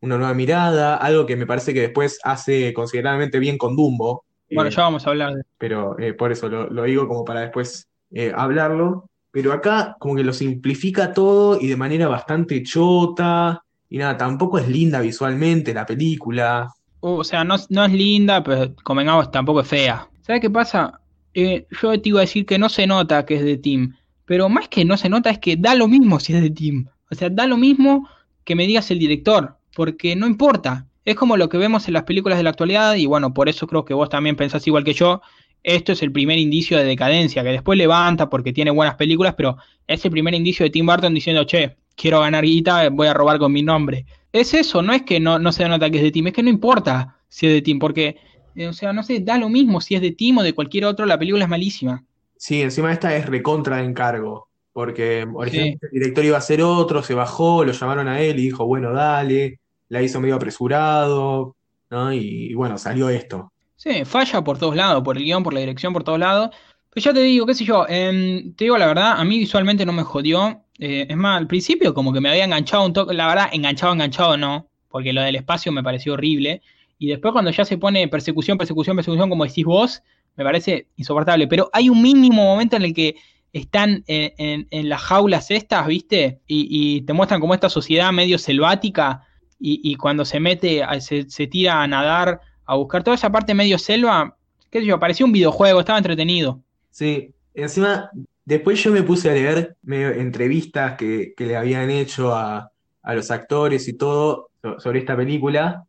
[0.00, 4.24] una nueva mirada, algo que me parece que después hace considerablemente bien con Dumbo.
[4.50, 5.42] Bueno, ya vamos a hablar de...
[5.58, 10.24] Pero por eso lo, lo digo como para después eh, hablarlo, pero acá como que
[10.24, 15.86] lo simplifica todo y de manera bastante chota, y nada, tampoco es linda visualmente la
[15.86, 16.72] película.
[17.00, 20.08] o sea, no, no, es linda, pero convengamos, tampoco es fea.
[20.22, 21.00] ¿Sabes qué pasa?
[21.34, 24.48] Eh, yo te iba a decir que no se nota que es de Team, pero
[24.48, 26.88] más que no se nota es que da lo mismo si es de Team.
[27.10, 28.08] O sea, da lo mismo
[28.44, 30.86] que me digas el director, porque no importa.
[31.04, 33.66] Es como lo que vemos en las películas de la actualidad, y bueno, por eso
[33.66, 35.22] creo que vos también pensás igual que yo,
[35.62, 39.56] esto es el primer indicio de decadencia, que después levanta porque tiene buenas películas, pero
[39.86, 43.38] es el primer indicio de Tim Burton diciendo, che, quiero ganar guita, voy a robar
[43.38, 44.06] con mi nombre.
[44.32, 46.42] Es eso, no es que no, no se nota que es de Tim, es que
[46.42, 48.16] no importa si es de Tim, porque,
[48.54, 50.84] eh, o sea, no sé, da lo mismo si es de Tim o de cualquier
[50.84, 52.04] otro, la película es malísima.
[52.36, 57.02] Sí, encima esta es recontra de encargo, porque originalmente el director iba a ser otro,
[57.02, 59.59] se bajó, lo llamaron a él y dijo, bueno, dale,
[59.90, 61.54] la hizo medio apresurado,
[61.90, 62.12] ¿no?
[62.12, 63.52] y bueno, salió esto.
[63.80, 66.50] Sí, falla por todos lados, por el guion, por la dirección, por todos lados.
[66.90, 69.86] Pero ya te digo, qué sé yo, em, te digo la verdad, a mí visualmente
[69.86, 70.64] no me jodió.
[70.78, 73.94] Eh, es más, al principio como que me había enganchado un toque, la verdad, enganchado,
[73.94, 76.60] enganchado no, porque lo del espacio me pareció horrible.
[76.98, 80.02] Y después cuando ya se pone persecución, persecución, persecución, como decís vos,
[80.36, 81.46] me parece insoportable.
[81.46, 83.16] Pero hay un mínimo momento en el que
[83.54, 86.40] están en, las jaulas estas, ¿viste?
[86.46, 89.26] Y, te muestran como esta sociedad medio selvática
[89.60, 93.78] y, cuando se mete, se, se tira a nadar a buscar toda esa parte medio
[93.78, 94.36] selva,
[94.70, 96.60] qué sé yo, parecía un videojuego, estaba entretenido.
[96.90, 98.10] Sí, encima,
[98.44, 102.70] después yo me puse a leer medio entrevistas que, que le habían hecho a,
[103.02, 105.86] a los actores y todo sobre esta película,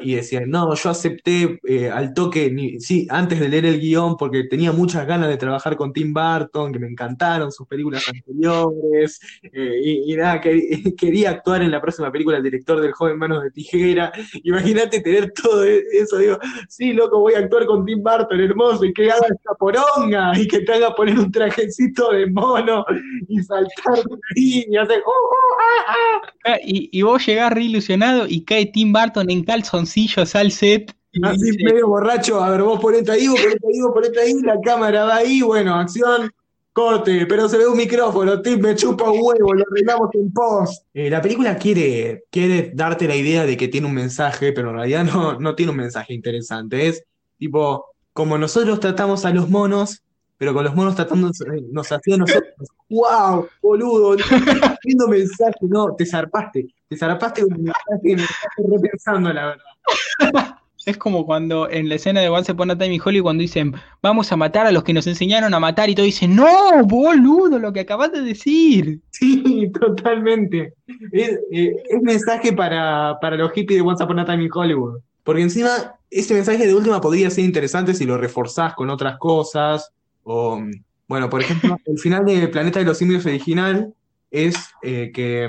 [0.00, 4.44] y decían, no, yo acepté eh, al toque, sí, antes de leer el guion, porque
[4.44, 9.80] tenía muchas ganas de trabajar con Tim Burton, que me encantaron sus películas anteriores, eh,
[10.06, 13.50] y, nada, que, quería actuar en la próxima película el director del joven Manos de
[13.50, 14.12] Tijera.
[14.44, 16.38] Imagínate tener todo e, eso, digo,
[16.68, 20.46] sí, loco, voy a actuar con Tim Burton, hermoso, y que haga esta poronga, y
[20.46, 22.84] que te haga poner un trajecito de mono
[23.28, 24.04] y saltar
[24.34, 26.58] y hacer, ah, ah".
[26.64, 30.94] Y, y vos llegás re ilusionado y cae Tim Burton en calzo calzoncillos al set.
[31.22, 34.60] Así medio borracho, a ver, vos ponete ahí, vos ponete ahí, vos ponete ahí, la
[34.60, 36.30] cámara va ahí, bueno, acción,
[36.72, 40.84] corte, pero se ve un micrófono, tip, me chupa un huevo, lo arreglamos en post.
[40.94, 44.76] Eh, la película quiere, quiere darte la idea de que tiene un mensaje, pero en
[44.76, 46.86] realidad no, no tiene un mensaje interesante.
[46.86, 47.02] Es
[47.38, 50.02] tipo, como nosotros tratamos a los monos,
[50.40, 51.30] pero con los monos tratando
[51.70, 52.54] nos hacía nosotros.
[52.88, 53.46] ¡Wow!
[53.60, 54.16] Boludo,
[54.84, 59.46] lindo mensaje, no, te zarpaste, te zarpaste con un mensaje que me estás repensando, la
[59.46, 60.56] verdad.
[60.86, 63.74] Es como cuando en la escena de Once Upon a Time in Hollywood cuando dicen
[64.02, 67.58] vamos a matar a los que nos enseñaron a matar y todo dicen no, boludo,
[67.58, 68.98] lo que acabas de decir.
[69.10, 70.72] Sí, totalmente.
[71.12, 75.00] Es, eh, es mensaje para, para los hippies de Once Upon a Time in Hollywood.
[75.22, 79.92] Porque encima, ese mensaje de última podría ser interesante si lo reforzás con otras cosas.
[80.32, 80.62] O,
[81.08, 83.92] bueno, por ejemplo, el final de Planeta de los Simios original
[84.30, 85.48] es eh, que,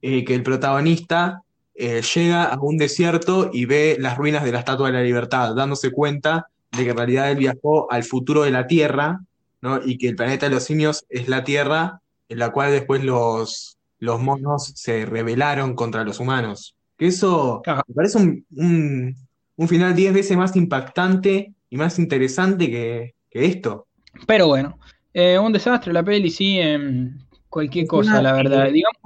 [0.00, 1.42] eh, que el protagonista
[1.74, 5.54] eh, llega a un desierto y ve las ruinas de la Estatua de la Libertad,
[5.54, 9.20] dándose cuenta de que en realidad él viajó al futuro de la Tierra,
[9.60, 9.80] ¿no?
[9.84, 12.00] Y que el planeta de los simios es la Tierra,
[12.30, 16.74] en la cual después los, los monos se rebelaron contra los humanos.
[16.96, 17.82] Que eso Claro.
[17.86, 19.14] me parece un, un-
[19.56, 23.86] un final diez veces más impactante y más interesante que, que esto.
[24.26, 24.78] Pero bueno,
[25.14, 27.18] eh, un desastre la peli, sí, em,
[27.48, 28.70] cualquier cosa, la verdad.
[28.70, 28.96] Digamos,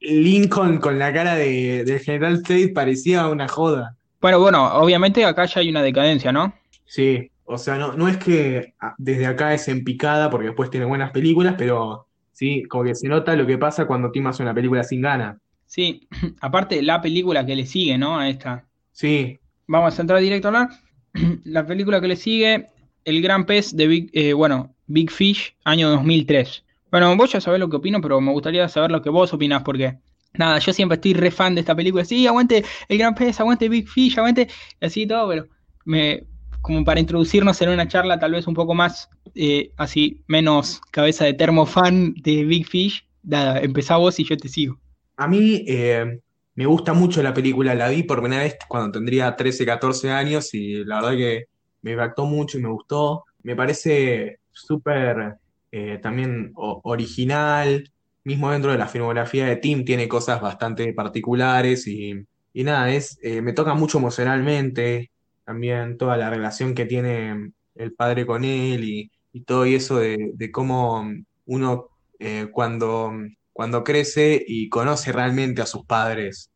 [0.00, 3.96] Lincoln con la cara de, del General Tate parecía una joda.
[4.20, 6.54] bueno, bueno, obviamente acá ya hay una decadencia, ¿no?
[6.86, 10.70] Sí, o sea, no, no es que ah, desde acá es en picada, porque después
[10.70, 14.42] tiene buenas películas, pero sí, como que se nota lo que pasa cuando Tim hace
[14.42, 15.38] una película sin gana.
[15.66, 16.08] Sí,
[16.40, 18.18] aparte la película que le sigue, ¿no?
[18.18, 18.64] A esta.
[18.92, 20.68] Sí, Vamos a entrar directo a hablar.
[21.44, 22.68] La película que le sigue,
[23.04, 26.64] El Gran Pez de Big, eh, bueno, Big Fish, año 2003.
[26.90, 29.62] Bueno, vos ya sabés lo que opino, pero me gustaría saber lo que vos opinás,
[29.62, 29.98] porque
[30.34, 32.04] nada, yo siempre estoy re fan de esta película.
[32.04, 34.48] Sí, aguante El Gran Pez, aguante Big Fish, aguante,
[34.80, 35.46] y así todo, pero
[35.84, 36.24] me,
[36.60, 41.24] como para introducirnos en una charla tal vez un poco más, eh, así, menos cabeza
[41.24, 44.78] de termo fan de Big Fish, nada, empezá vos y yo te sigo.
[45.16, 46.20] a mí eh,
[46.54, 50.54] me gusta mucho la película, la vi por primera vez cuando tendría 13, 14 años
[50.54, 51.44] y la verdad que
[51.84, 53.26] me impactó mucho y me gustó.
[53.42, 55.36] Me parece súper
[55.70, 57.92] eh, también original,
[58.24, 62.14] mismo dentro de la filmografía de Tim tiene cosas bastante particulares y,
[62.54, 65.10] y nada, es, eh, me toca mucho emocionalmente,
[65.44, 69.98] también toda la relación que tiene el padre con él y, y todo y eso
[69.98, 71.06] de, de cómo
[71.44, 71.88] uno
[72.18, 73.12] eh, cuando,
[73.52, 76.50] cuando crece y conoce realmente a sus padres,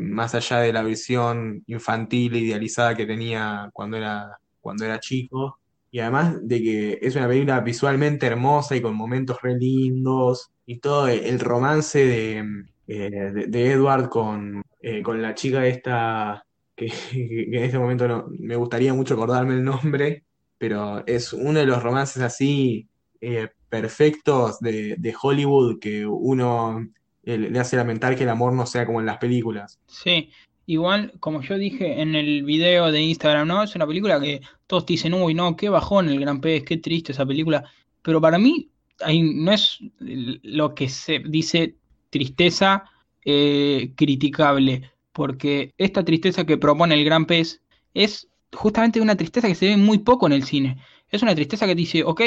[0.00, 5.58] más allá de la visión infantil e idealizada que tenía cuando era, cuando era chico.
[5.90, 10.78] Y además de que es una película visualmente hermosa y con momentos re lindos y
[10.78, 12.38] todo el, romance de,
[12.86, 16.44] eh, de, de Edward con, eh, con la chica esta
[16.76, 20.24] que, en este momento no, me gustaría mucho acordarme el nombre,
[20.58, 22.88] pero es uno de los romances así
[23.20, 26.86] eh, perfectos de, de Hollywood que uno
[27.22, 29.78] le hace lamentar que el amor no sea como en las películas.
[29.86, 30.30] Sí,
[30.70, 33.62] igual, como yo dije en el video de Instagram, ¿no?
[33.64, 37.10] Es una película que todos dicen, uy, no, qué bajón el Gran Pez, qué triste
[37.10, 37.64] esa película.
[38.02, 38.70] Pero para mí,
[39.00, 41.74] ahí no es lo que se dice
[42.08, 42.84] tristeza
[43.24, 49.56] eh, criticable, porque esta tristeza que propone el Gran Pez es justamente una tristeza que
[49.56, 50.78] se ve muy poco en el cine.
[51.08, 52.22] Es una tristeza que dice, ok,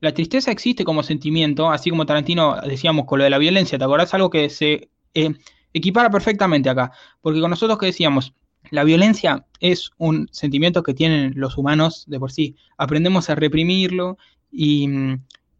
[0.00, 3.84] la tristeza existe como sentimiento, así como Tarantino decíamos con lo de la violencia, ¿te
[3.84, 4.12] acordás?
[4.14, 5.34] Algo que se eh,
[5.74, 8.32] equipara perfectamente acá, porque con nosotros que decíamos,
[8.70, 14.16] la violencia es un sentimiento que tienen los humanos de por sí, aprendemos a reprimirlo
[14.50, 14.88] y,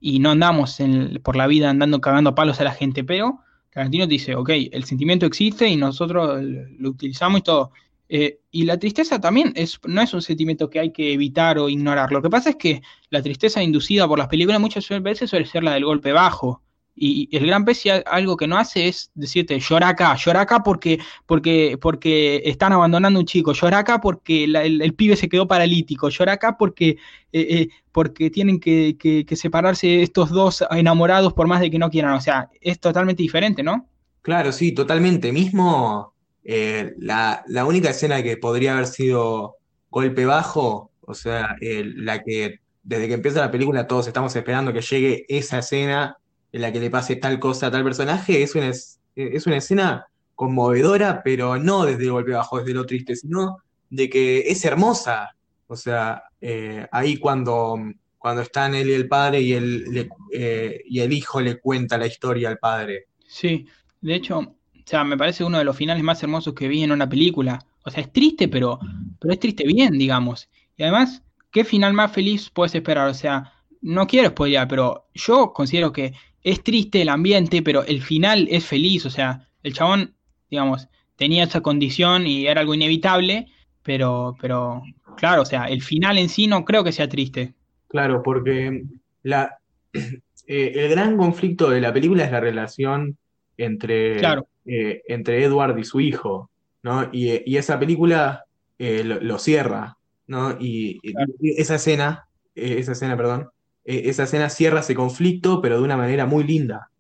[0.01, 4.07] y no andamos en- por la vida andando cagando palos a la gente, pero Tarantino
[4.07, 6.41] dice, ok, el sentimiento existe y nosotros
[6.79, 7.73] lo utilizamos y todo.
[8.09, 11.69] Eh, y la tristeza también es, no es un sentimiento que hay que evitar o
[11.69, 12.13] ignorar.
[12.13, 15.65] Lo que pasa es que la tristeza inducida por las películas muchas veces suele ser
[15.65, 16.63] la del golpe bajo.
[16.97, 21.01] Y el gran pez algo que no hace es decirte, llora acá, llora acá porque,
[21.27, 26.09] porque, porque están abandonando un chico, llora acá porque el, el pibe se quedó paralítico,
[26.09, 26.91] llora acá porque,
[27.33, 31.91] eh, eh, porque tienen que, que- separarse estos dos enamorados por más de que no
[31.91, 32.15] quieran.
[32.15, 33.89] O sea, es totalmente diferente, ¿no?
[34.23, 35.33] Claro, sí, totalmente.
[35.33, 36.15] Mismo
[36.45, 39.57] eh, la, la única escena que podría haber sido
[39.91, 44.81] golpe bajo, o sea, la que desde que empieza la película todos estamos esperando que
[44.81, 46.19] llegue esa escena
[46.55, 50.07] en la que le pase tal cosa a tal personaje, es una, es, una escena
[50.37, 53.59] conmovedora, pero no desde el golpe bajo, desde lo triste, sino
[53.91, 55.35] de que es hermosa.
[55.67, 57.77] O sea, eh, ahí cuando,
[58.19, 61.99] cuando están él y el padre y el, le- eh, y el hijo le cuenta
[61.99, 63.07] la historia al padre.
[63.27, 63.67] Sí,
[64.01, 66.93] de hecho, o sea, me parece uno de los finales más hermosos que vi en
[66.93, 67.59] una película.
[67.85, 68.79] O sea, es triste, pero,
[69.21, 70.49] pero es triste bien, digamos.
[70.77, 73.09] Y además, ¿qué final más feliz puedes esperar?
[73.09, 73.54] O sea,
[73.85, 78.65] no quiero spoilear, pero yo considero que es triste el ambiente, pero el final es
[78.65, 79.05] feliz.
[79.05, 80.15] O sea, el chabón,
[80.51, 83.47] digamos, tenía esa condición y era algo inevitable,
[83.83, 84.83] pero, pero,
[85.19, 87.53] claro, o sea, el final en sí no creo que sea triste.
[87.89, 88.85] Claro, porque
[89.23, 89.59] la,
[89.93, 93.19] eh, el gran conflicto de la película es la relación
[93.59, 96.51] entre, Claro, eh, entre Edward y su hijo,
[96.83, 97.11] ¿no?
[97.13, 98.47] Y, y esa película
[98.79, 100.53] eh, lo, lo cierra, ¿no?
[100.59, 103.51] Y, y esa escena, esa escena, perdón,
[103.85, 106.91] eh, esa escena cierra ese conflicto, pero de una manera muy linda,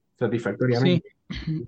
[0.73, 1.03] Sí.
[1.09, 1.09] satisfactoriamente.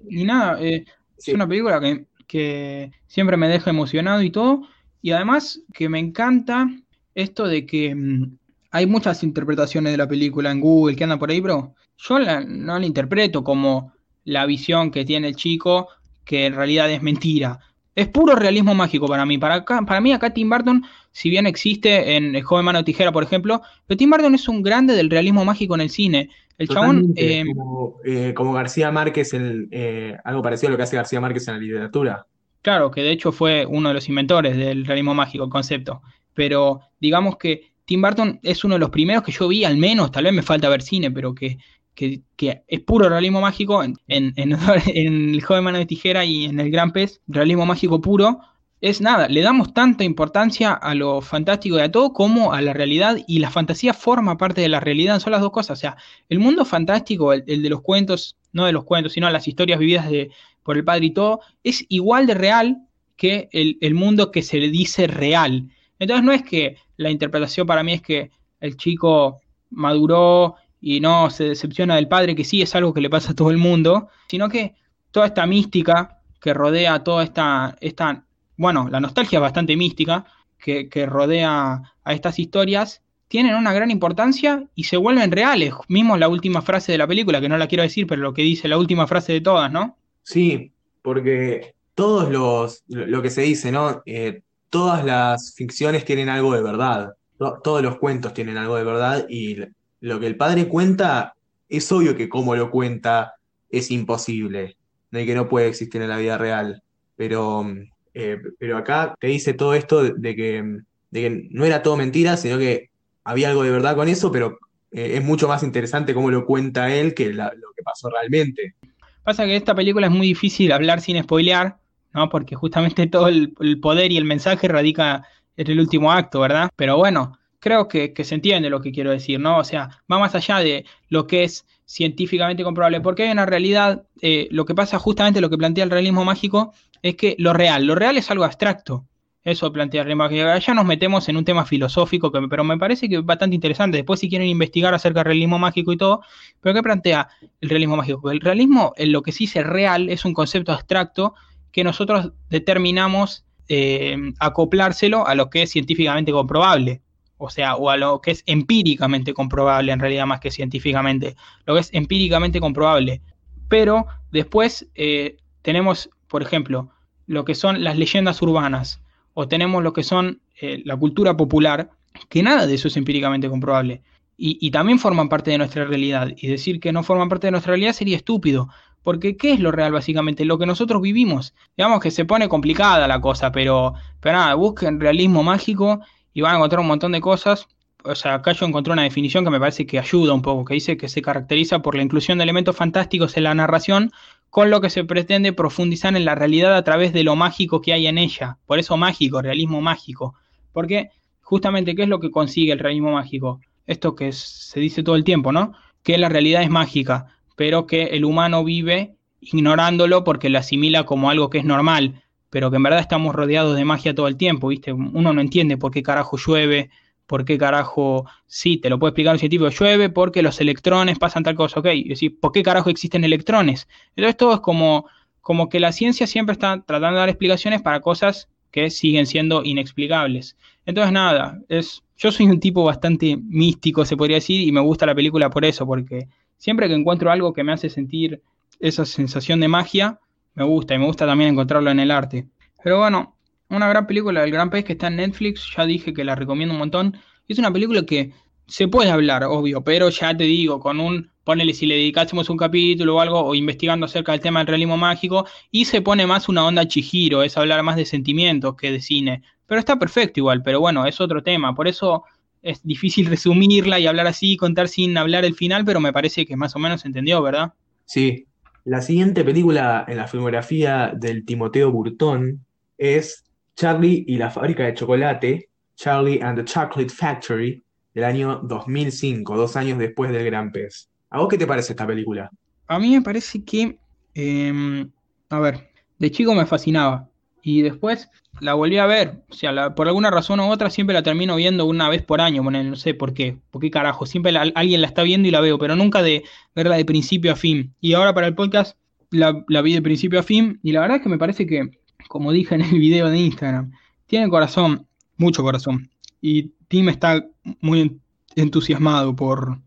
[0.08, 0.84] Y nada, eh,
[1.16, 4.62] es una película que, que siempre me deja emocionado y todo.
[5.02, 6.68] Y además que me encanta
[7.14, 8.38] esto de que mm,
[8.70, 12.40] hay muchas interpretaciones de la película en Google que andan por ahí, pero yo la-
[12.40, 13.92] no la interpreto como
[14.24, 15.88] la visión que tiene el chico,
[16.24, 17.60] que en realidad es mentira.
[17.94, 19.38] Es puro realismo mágico para mí.
[19.38, 20.84] Para acá, para mí acá Tim Burton,
[21.16, 24.48] si bien existe en El joven mano de tijera, por ejemplo, pero Tim Burton es
[24.48, 26.28] un grande del realismo mágico en el cine.
[26.58, 30.82] El chabón, eh, como, eh, como García Márquez, en, eh, algo parecido a lo que
[30.82, 32.26] hace García Márquez en la literatura.
[32.60, 36.02] Claro, que de hecho fue uno de los inventores del realismo mágico, el concepto.
[36.34, 40.10] Pero digamos que Tim Burton es uno de los primeros que yo vi, al menos,
[40.10, 41.56] tal vez me falta ver cine, pero que,
[41.94, 44.52] que, que es puro realismo mágico en, en, en,
[44.94, 48.38] en El joven mano de tijera y en El gran pez, realismo mágico puro.
[48.80, 52.74] Es nada, le damos tanta importancia a lo fantástico y a todo como a la
[52.74, 55.78] realidad, y la fantasía forma parte de la realidad, son las dos cosas.
[55.78, 55.96] O sea,
[56.28, 60.10] el mundo fantástico, el, de los cuentos, no de los cuentos, sino las historias vividas
[60.10, 60.30] de,
[60.62, 62.82] por el padre y todo, es igual de real
[63.16, 65.70] que el, el mundo que se le dice real.
[65.98, 68.30] Entonces no es que la interpretación para mí es que
[68.60, 69.40] el chico
[69.70, 73.34] maduró y no se decepciona del padre, que sí es algo que le pasa a
[73.34, 74.74] todo el mundo, sino que
[75.10, 78.25] toda esta mística que rodea toda esta, esta
[78.56, 80.26] bueno, la nostalgia bastante mística,
[80.58, 85.74] que, rodea a estas historias, tienen una gran importancia y se vuelven reales.
[85.88, 88.42] Mismo la última frase de la película, que no la quiero decir, pero lo que
[88.42, 89.96] dice la última frase de todas, ¿no?
[90.22, 90.72] Sí,
[91.02, 94.02] porque todos los, lo que se dice, ¿no?
[94.06, 98.84] Eh, todas las ficciones tienen algo de verdad, To- todos los cuentos tienen algo de
[98.84, 99.58] verdad y
[100.00, 101.34] lo que el padre cuenta,
[101.68, 103.34] es obvio que como lo cuenta
[103.68, 104.76] es imposible,
[105.12, 106.82] y que no puede existir en la vida real,
[107.16, 110.64] pero, mm, eh, pero acá te dice todo esto de, que,
[111.10, 112.88] de que no era todo mentira, sino que
[113.24, 114.58] había algo de verdad con eso, pero
[114.90, 118.74] eh, es mucho más interesante cómo lo cuenta él que lo que pasó realmente.
[119.22, 121.76] Pasa que esta película es muy difícil hablar sin spoilear,
[122.14, 122.30] ¿no?
[122.30, 123.52] Porque justamente todo el,
[123.82, 125.28] poder y el mensaje radica
[125.58, 126.70] en el último acto, ¿verdad?
[126.74, 129.58] Pero bueno, creo que, que se entiende lo que quiero decir, ¿no?
[129.58, 134.04] O sea, va más allá de lo que es científicamente comprobable, porque hay una realidad,
[134.20, 137.86] eh, lo que pasa justamente, lo que plantea el realismo mágico, es que lo real,
[137.86, 139.06] lo real es algo abstracto.
[139.46, 140.58] Eso plantea mágico.
[140.58, 143.98] Ya nos metemos en un tema filosófico, que, pero me parece que es bastante interesante.
[143.98, 146.22] Después, si quieren investigar acerca del realismo mágico y todo,
[146.60, 147.28] pero ¿qué plantea
[147.60, 148.32] el realismo mágico?
[148.32, 151.34] El realismo, en lo que sí es real, es un concepto abstracto
[151.70, 157.02] que nosotros determinamos eh, acoplárselo a lo que es científicamente comprobable.
[157.38, 161.36] O sea, o a lo que es empíricamente comprobable, en realidad, más que científicamente.
[161.66, 163.20] Lo que es empíricamente comprobable.
[163.68, 166.90] Pero después eh, tenemos, por ejemplo,
[167.26, 169.00] lo que son las leyendas urbanas,
[169.34, 171.90] o tenemos lo que son eh, la cultura popular,
[172.28, 174.02] que nada de eso es empíricamente comprobable.
[174.38, 176.32] Y, y, también forman parte de nuestra realidad.
[176.36, 178.68] Y decir que no forman parte de nuestra realidad sería estúpido.
[179.02, 180.44] Porque ¿qué es lo real básicamente?
[180.44, 181.54] Lo que nosotros vivimos.
[181.76, 186.00] Digamos que se pone complicada la cosa, pero, pero nada, busquen realismo mágico
[186.34, 187.68] y van a encontrar un montón de cosas.
[188.02, 190.74] O sea, acá yo encontré una definición que me parece que ayuda un poco, que
[190.74, 194.10] dice que se caracteriza por la inclusión de elementos fantásticos en la narración,
[194.50, 197.92] con lo que se pretende profundizar en la realidad a través de lo mágico que
[197.92, 198.58] hay en ella.
[198.66, 200.34] Por eso mágico, realismo mágico.
[200.72, 201.10] Porque
[201.42, 203.60] justamente, ¿qué es lo que consigue el realismo mágico?
[203.86, 205.72] Esto que se dice todo el tiempo, ¿no?
[206.02, 211.30] Que la realidad es mágica, pero que el humano vive ignorándolo porque lo asimila como
[211.30, 214.68] algo que es normal, pero que en verdad estamos rodeados de magia todo el tiempo,
[214.68, 214.92] ¿viste?
[214.92, 216.90] Uno no entiende por qué carajo llueve,
[217.26, 221.42] por qué carajo, sí, te lo puede explicar un científico, llueve porque los electrones pasan
[221.42, 223.88] tal cosa, ok, es decir, ¿por qué carajo existen electrones?
[224.10, 225.06] Entonces todo es como,
[225.40, 229.64] como que la ciencia siempre está tratando de dar explicaciones para cosas que siguen siendo
[229.64, 230.56] inexplicables.
[230.84, 235.06] Entonces nada, es, yo soy un tipo bastante místico, se podría decir, y me gusta
[235.06, 238.42] la película por eso, porque siempre que encuentro algo que me hace sentir
[238.80, 240.20] esa sensación de magia,
[240.54, 242.46] me gusta, y me gusta también encontrarlo en el arte.
[242.82, 243.35] Pero bueno,
[243.68, 246.74] una gran película del Gran Pez que está en Netflix, ya dije que la recomiendo
[246.74, 247.16] un montón.
[247.48, 248.32] Es una película que
[248.66, 252.56] se puede hablar, obvio, pero ya te digo, con un, ponele si le dedicásemos un
[252.56, 256.48] capítulo o algo, o investigando acerca del tema del realismo mágico, y se pone más
[256.48, 259.42] una onda Chihiro, es hablar más de sentimientos que de cine.
[259.66, 262.24] Pero está perfecto igual, pero bueno, es otro tema, por eso
[262.62, 266.56] es difícil resumirla y hablar así, contar sin hablar el final, pero me parece que
[266.56, 267.72] más o menos se entendió, ¿verdad?
[268.04, 268.46] Sí.
[268.84, 272.64] La siguiente película en la filmografía del Timoteo Burton
[272.98, 273.45] es
[273.76, 277.82] Charlie y la fábrica de chocolate, Charlie and the Chocolate Factory,
[278.14, 281.10] del año 2005, dos años después del Gran Pez.
[281.28, 282.50] ¿A vos qué te parece esta película?
[282.88, 283.98] A mí me parece que,
[284.34, 285.06] eh,
[285.50, 287.28] a ver, de chico me fascinaba
[287.62, 288.30] Y después
[288.60, 289.42] la volví a ver.
[289.50, 292.62] O sea, por alguna razón u otra siempre la termino viendo una vez por año.
[292.62, 293.58] Bueno, no sé por qué.
[293.70, 294.24] ¿Por qué carajo?
[294.24, 296.44] Siempre alguien la está viendo y la veo, pero nunca de
[296.74, 297.92] verla de principio a fin.
[298.00, 298.96] Y ahora para el podcast
[299.30, 300.80] la, la vi de principio a fin.
[300.82, 301.90] Y la verdad es que me parece que,
[302.28, 303.92] como dije en el video de Instagram,
[304.26, 306.10] tiene corazón, mucho corazón.
[306.40, 307.44] Y Tim está
[307.80, 308.20] muy
[308.54, 309.78] entusiasmado por,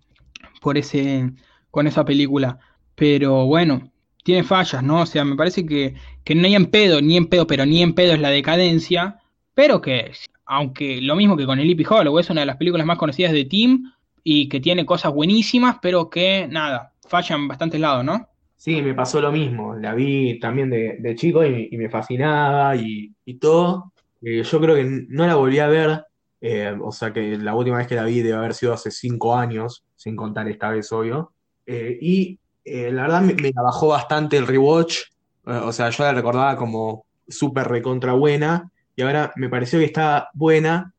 [0.62, 1.32] por ese,
[1.72, 2.60] con esa película.
[2.96, 3.92] Pero bueno,
[4.24, 5.02] tiene fallas, ¿no?
[5.02, 7.94] O sea, me parece que, que ni en pedo, ni en pedo, pero ni en
[7.94, 9.20] pedo es la decadencia.
[9.54, 10.12] Pero que,
[10.46, 13.34] aunque lo mismo que con el Hippie Hollow, es una de las películas más conocidas
[13.34, 13.92] de Tim
[14.24, 18.29] y que tiene cosas buenísimas, pero que nada, fallan en bastantes lados, ¿no?
[18.60, 19.74] Sí, me pasó lo mismo.
[19.74, 23.94] La vi también de, chico y, me fascinaba y, y todo.
[24.22, 26.04] Eh, yo creo que no la volví a ver,
[26.42, 29.34] eh, o sea que la última vez que la vi debe haber sido hace cinco
[29.34, 31.32] años, sin contar esta vez, obvio.
[31.66, 35.04] Eh, y la verdad me, me bajó bastante el rewatch,
[35.46, 40.30] o sea, yo la recordaba como súper recontra buena y ahora me pareció que está
[40.34, 40.94] buena,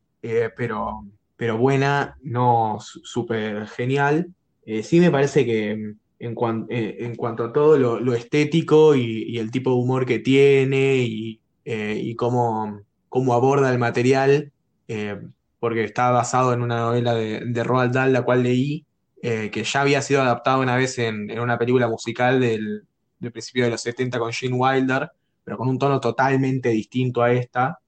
[0.57, 1.05] pero,
[1.37, 4.35] pero buena, no súper genial.
[4.82, 9.77] Sí me parece que eh, en cuanto a todo lo, estético y, el tipo de
[9.77, 14.53] humor que tiene y, eh, cómo, cómo aborda el material,
[14.87, 15.19] eh,
[15.59, 18.85] porque está basado en una novela de, Roald Dahl, la cual leí,
[19.23, 22.87] que ya había sido adaptada una vez en, una película musical del,
[23.33, 25.11] principio de los 70 con Gene Wilder,
[25.45, 27.79] pero con un tono totalmente distinto a esta,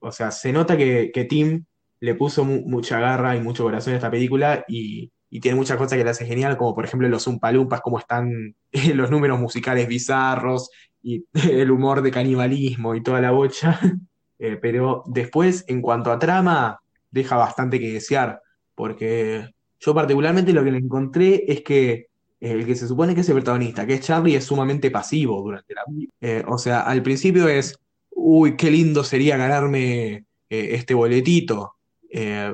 [0.00, 1.64] o sea, se nota que, que Tim
[2.00, 5.76] le puso mu- mucha garra y mucho corazón a esta película y, y tiene muchas
[5.76, 8.54] cosas que le hace genial, como por ejemplo los Umpalumpas, cómo están
[8.94, 10.70] los números musicales bizarros
[11.02, 13.78] y el humor de canibalismo y toda la bocha.
[14.38, 16.78] Eh, pero después, en cuanto a trama,
[17.10, 18.42] deja bastante que desear,
[18.74, 19.48] porque
[19.80, 22.08] yo particularmente lo que le encontré es que
[22.40, 25.72] el que se supone que es el protagonista, que es Charlie, es sumamente pasivo durante
[25.72, 25.82] la.
[26.20, 27.78] Eh, o sea, al principio es,
[28.10, 31.76] uy, qué lindo sería ganarme eh, este boletito.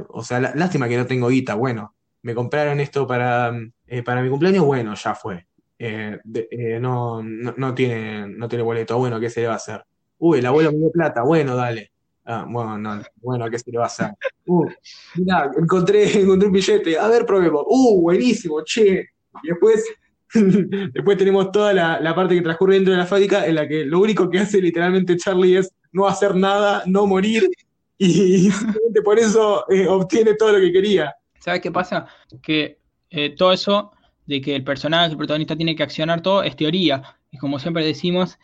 [0.09, 1.55] O sea, lá- lástima que no tengo guita.
[1.57, 3.53] Bueno, me compraron esto para,
[3.87, 5.47] eh, para mi cumpleaños, bueno, ya fue.
[5.79, 6.19] Eh,
[6.51, 9.85] eh, no, no, no tiene, no tiene boleto, bueno, ¿qué se le va a hacer?
[10.19, 11.91] Uy, el abuelo me dio plata, bueno, dale.
[12.25, 14.11] Ah, bueno, no, bueno, ¿qué se le va a hacer?
[14.47, 14.65] Uh,
[15.17, 17.65] mirá, encontré, encontré un billete, a ver, probemos.
[17.67, 19.09] Uh, buenísimo, che.
[19.43, 19.85] Y después,
[20.95, 23.85] después tenemos toda la, la parte que transcurre dentro de la fábrica en la que
[23.85, 27.51] lo único que hace literalmente Charlie es no hacer nada, no morir,
[27.99, 31.13] y, simplemente por eso obtiene todo lo que quería.
[31.43, 32.07] ¿Sabes qué pasa?
[32.41, 32.79] Que
[33.11, 33.91] eh, todo eso
[34.27, 37.03] de que el personaje, el protagonista tiene que accionar todo, es teoría.
[37.33, 38.39] Y como siempre decimos,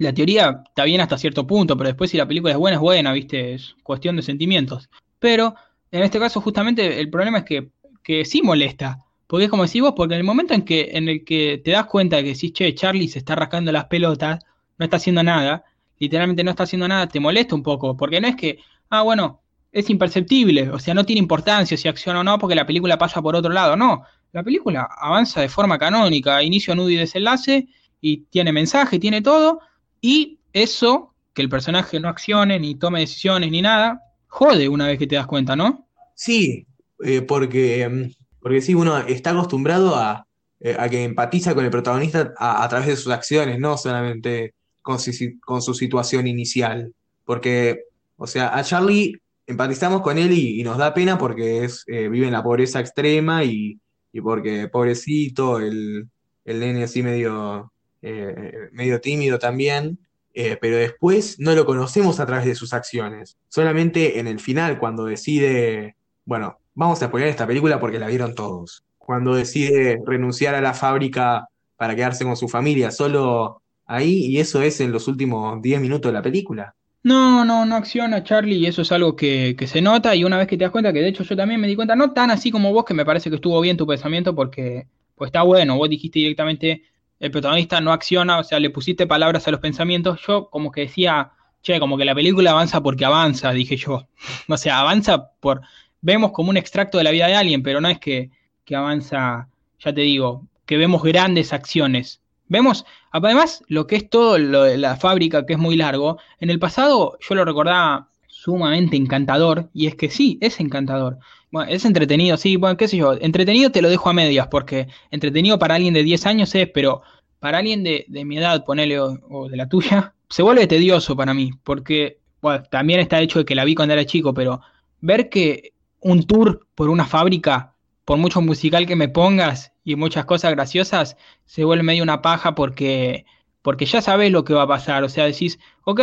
[0.00, 2.80] la teoría está bien hasta cierto punto, pero después si la película es buena, es
[2.80, 3.54] buena, ¿viste?
[3.54, 4.90] Es cuestión de sentimientos.
[5.20, 5.54] Pero
[5.92, 7.70] en este caso, justamente, el problema es que,
[8.02, 8.98] que sí molesta.
[9.28, 11.70] Porque es como decís vos, porque en el momento en que, en el que te
[11.70, 14.44] das cuenta de que si che, Charlie se está rascando las pelotas,
[14.76, 15.64] no está haciendo nada,
[16.00, 17.96] literalmente no está haciendo nada, te molesta un poco.
[17.96, 18.58] Porque no es que,
[18.88, 19.39] ah, bueno,
[19.72, 23.22] es imperceptible, o sea, no tiene importancia si acciona o no, porque la película pasa
[23.22, 23.76] por otro lado.
[23.76, 24.02] No,
[24.32, 27.68] la película avanza de forma canónica, inicio, nudo y desenlace,
[28.00, 29.60] y tiene mensaje, tiene todo,
[30.00, 34.98] y eso, que el personaje no accione, ni tome decisiones, ni nada, jode una vez
[34.98, 35.86] que te das cuenta, ¿no?
[36.14, 36.66] Sí,
[37.04, 40.26] eh, porque, mm, porque sí, uno está acostumbrado a,
[40.60, 44.54] eh, a que empatiza con el protagonista a, a través de sus acciones, no solamente
[44.82, 46.92] con su, con su situación inicial.
[47.24, 47.84] Porque,
[48.16, 49.20] o sea, a Charlie
[49.50, 53.44] empatizamos con él y, nos da pena porque es, eh, vive en la pobreza extrema
[53.44, 53.78] y,
[54.12, 56.08] y porque, pobrecito, el,
[56.44, 57.72] el nene así medio,
[58.02, 59.98] eh, medio tímido también.
[60.32, 63.36] Eh, pero después no lo conocemos a través de sus acciones.
[63.48, 68.34] Solamente en el final, cuando decide, bueno, vamos a spoiler esta película porque la vieron
[68.34, 68.84] todos.
[68.98, 74.62] Cuando decide renunciar a la fábrica para quedarse con su familia, solo ahí, y eso
[74.62, 76.74] es en los últimos 10 minutos de la película.
[77.02, 80.36] No, no, no acciona Charlie y eso es algo que, que se nota y una
[80.36, 82.30] vez que te das cuenta, que de hecho yo también me di cuenta, no tan
[82.30, 85.76] así como vos, que me parece que estuvo bien tu pensamiento porque pues está bueno,
[85.76, 86.82] vos dijiste directamente
[87.18, 90.82] el protagonista no acciona, o sea, le pusiste palabras a los pensamientos, yo como que
[90.82, 91.32] decía,
[91.62, 94.08] che, como que la película avanza porque avanza, dije yo,
[94.48, 95.62] o sea, avanza por,
[96.00, 98.30] vemos como un extracto de la vida de alguien, pero no es que,
[98.64, 99.48] que avanza,
[99.78, 102.22] ya te digo, que vemos grandes acciones.
[102.48, 106.50] Vemos, además, lo que es todo lo de la fábrica, que es muy largo, en
[106.50, 111.18] el pasado yo lo recordaba sumamente encantador, y es que sí, es encantador.
[111.50, 114.88] Bueno, es entretenido, sí, bueno, qué sé yo, entretenido te lo dejo a medias, porque
[115.10, 117.02] entretenido para alguien de 10 años es, pero
[117.38, 121.16] para alguien de, de mi edad, ponele, o, o de la tuya, se vuelve tedioso
[121.16, 124.60] para mí, porque, bueno, también está hecho de que la vi cuando era chico, pero
[125.00, 127.74] ver que un tour por una fábrica,
[128.10, 132.56] por mucho musical que me pongas y muchas cosas graciosas, se vuelve medio una paja
[132.56, 133.24] porque,
[133.62, 135.04] porque ya sabes lo que va a pasar.
[135.04, 136.00] O sea, decís, ok,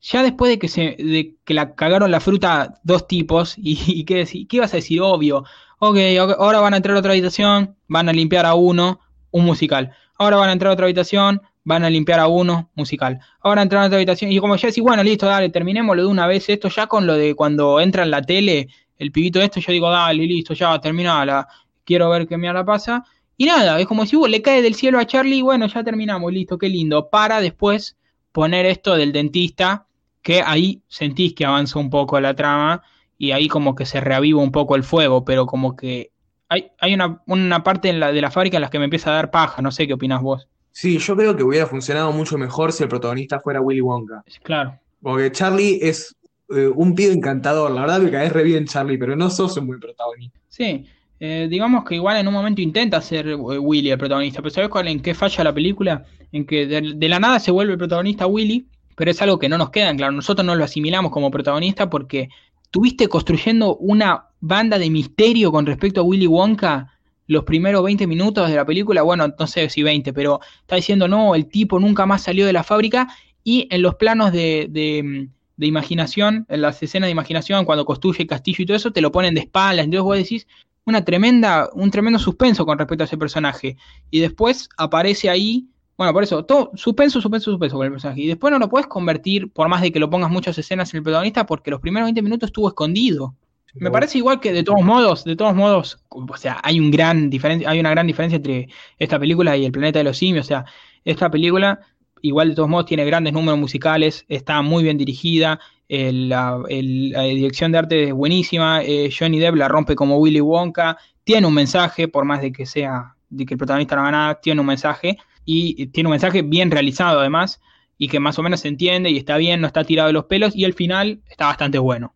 [0.00, 4.22] ya después de que se de que la cagaron la fruta dos tipos, y, ¿qué,
[4.24, 5.00] deci- qué ibas a decir?
[5.00, 5.44] Obvio.
[5.78, 5.96] Ok,
[6.38, 8.98] ahora van a entrar a otra habitación, van a limpiar a uno,
[9.30, 9.92] un musical.
[10.18, 13.20] Ahora van a entrar a otra habitación, van a limpiar a uno, musical.
[13.40, 16.26] Ahora entran a otra habitación, y como ya decís, bueno, listo, dale, terminémoslo de una
[16.26, 16.48] vez.
[16.48, 18.68] Esto ya con lo de cuando entra en la tele,
[18.98, 21.46] el pibito esto, yo digo, dale, listo, ya, terminala.
[21.84, 23.04] Quiero ver qué mierda pasa.
[23.36, 26.32] Y nada, es como si uh, le cae del cielo a Charlie, bueno, ya terminamos,
[26.32, 27.10] listo, qué lindo.
[27.10, 27.96] Para después
[28.32, 29.86] poner esto del dentista,
[30.22, 32.82] que ahí sentís que avanza un poco la trama
[33.18, 36.10] y ahí como que se reaviva un poco el fuego, pero como que
[36.48, 39.10] hay, hay una, una parte en la, de la fábrica en la que me empieza
[39.10, 40.48] a dar paja, no sé qué opinas vos.
[40.72, 44.24] Sí, yo creo que hubiera funcionado mucho mejor si el protagonista fuera Willy Wonka.
[44.42, 44.78] Claro.
[45.00, 46.16] Porque Charlie es
[46.50, 47.70] eh, un pibe encantador.
[47.70, 50.38] La verdad me caes re bien, Charlie, pero no sos un buen protagonista.
[50.48, 50.84] Sí,
[51.20, 54.70] eh, digamos que igual en un momento intenta ser eh, Willy el protagonista, pero ¿sabes
[54.70, 56.04] cuál, en qué falla la película?
[56.32, 58.66] En que de, la nada se vuelve el protagonista Willy,
[58.96, 60.12] pero es algo que no nos queda claro.
[60.12, 62.28] Nosotros no lo asimilamos como protagonista porque
[62.70, 66.90] tuviste construyendo una banda de misterio con respecto a Willy Wonka
[67.26, 71.08] los primeros 20 minutos de la película, bueno, no sé si 20, pero está diciendo,
[71.08, 73.08] no, el tipo nunca más salió de la fábrica
[73.42, 78.28] y en los planos de, de imaginación, en las escenas de imaginación, cuando construye el
[78.28, 80.46] castillo y todo eso, te lo ponen de espaldas, entonces vos decís,
[80.84, 83.76] una tremenda, un tremendo suspenso con respecto a ese personaje.
[84.10, 85.66] Y después aparece ahí,
[85.96, 88.20] bueno, por eso, todo suspenso, suspenso, suspenso con el personaje.
[88.20, 90.98] Y después no lo puedes convertir, por más de que lo pongas muchas escenas en
[90.98, 93.34] el protagonista, porque los primeros 20 minutos estuvo escondido.
[93.76, 97.28] Me parece igual que de todos modos, de todos modos, o sea, hay un gran
[97.28, 98.68] diferencia, hay una gran diferencia entre
[98.98, 100.46] esta película y El planeta de los simios.
[100.46, 100.64] O sea,
[101.04, 101.80] esta película,
[102.24, 107.70] igual de todos modos, tiene grandes números musicales, está muy bien dirigida, el, la, dirección
[107.70, 112.08] de arte es buenísima, eh, Johnny Depp la rompe como Willy Wonka, tiene un mensaje,
[112.08, 115.18] por más de que sea, de que el protagonista no haga nada, tiene un mensaje,
[115.44, 117.60] y tiene un mensaje bien realizado además,
[117.98, 120.24] y que más o menos se entiende y está bien, no está tirado de los
[120.24, 122.14] pelos, y el final está bastante bueno.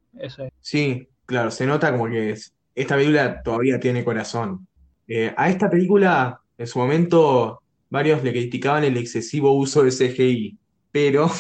[0.63, 4.67] Sí, claro, se nota como que es, esta película todavía tiene corazón.
[5.07, 7.61] Eh, a esta película, en su momento,
[7.91, 10.57] varios le criticaban el excesivo uso de CGI,
[10.93, 11.31] pero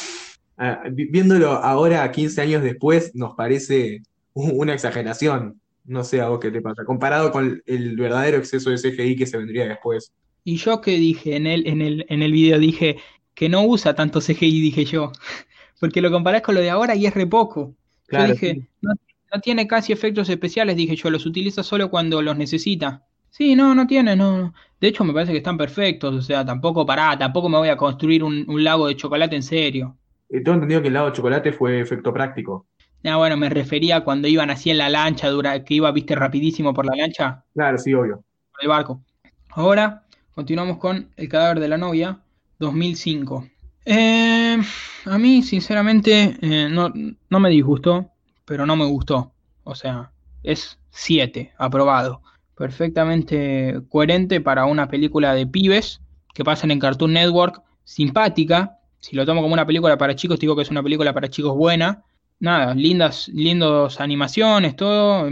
[0.93, 4.03] viéndolo ahora, 15 años después, nos parece
[4.35, 5.61] una exageración.
[5.85, 9.27] No sé a vos qué te pasa, comparado con el verdadero exceso de CGI que
[9.27, 10.12] se vendría después.
[10.45, 12.99] Y yo que dije en el, en el, en el video, dije
[13.35, 15.12] que no usa tanto CGI, dije yo,
[15.81, 17.75] porque lo comparás con lo de ahora y es re poco.
[18.07, 18.69] Claro, yo dije, sí.
[18.81, 18.93] no,
[19.33, 23.07] no, tiene casi efectos especiales, dije yo, los utiliza solo cuando los necesita.
[23.30, 24.52] Sí, no, no tiene, no.
[24.80, 27.76] De hecho, me parece que están perfectos, o sea, tampoco pará, tampoco me voy a
[27.76, 29.96] construir un, un lago de chocolate en serio.
[30.28, 32.66] Tengo entendido que el lago de chocolate fue efecto práctico.
[33.05, 36.74] Ah, bueno, me refería cuando iban así en la lancha, dura, que iba, viste, rapidísimo
[36.74, 37.44] por la lancha.
[37.55, 38.24] Claro, sí, obvio.
[38.52, 39.02] Por el barco.
[39.50, 42.20] Ahora, continuamos con El cadáver de la novia,
[42.59, 43.48] 2005.
[43.84, 44.59] Eh,
[45.06, 46.92] a mí, sinceramente, eh, no,
[47.30, 48.10] no me disgustó,
[48.44, 49.32] pero no me gustó.
[49.64, 50.10] O sea,
[50.42, 52.22] es 7, aprobado.
[52.59, 56.01] Perfectamente coherente para una película de pibes
[56.35, 58.80] que pasan en Cartoon Network, simpática.
[58.98, 61.56] Si lo tomo como una película para chicos, digo que es una película para chicos
[61.56, 62.02] buena.
[62.40, 65.30] Nada, lindas, lindos animaciones, todo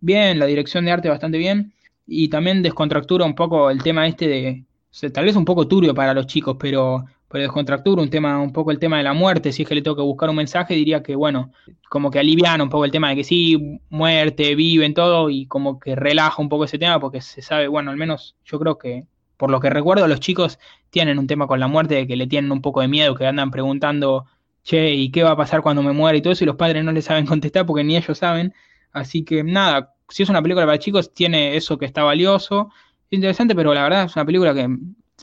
[0.00, 1.74] bien, la dirección de arte bastante bien.
[2.06, 4.64] Y también descontractura un poco el tema este de,
[5.10, 8.72] tal vez un poco turbio para los chicos, pero, pero descontractura un tema, un poco
[8.72, 11.02] el tema de la muerte, si es que le tengo que buscar un mensaje, diría
[11.02, 11.50] que bueno,
[11.88, 15.80] como que aliviana un poco el tema de que sí, muerte, viven todo, y como
[15.80, 19.06] que relaja un poco ese tema, porque se sabe, bueno, al menos yo creo que,
[19.38, 20.58] por lo que recuerdo, los chicos
[20.90, 23.26] tienen un tema con la muerte, de que le tienen un poco de miedo, que
[23.26, 24.26] andan preguntando,
[24.62, 26.18] che, ¿y qué va a pasar cuando me muera?
[26.18, 28.52] y todo eso, y los padres no le saben contestar porque ni ellos saben.
[28.92, 32.68] Así que nada, si es una película para chicos, tiene eso que está valioso,
[33.10, 34.68] es interesante, pero la verdad es una película que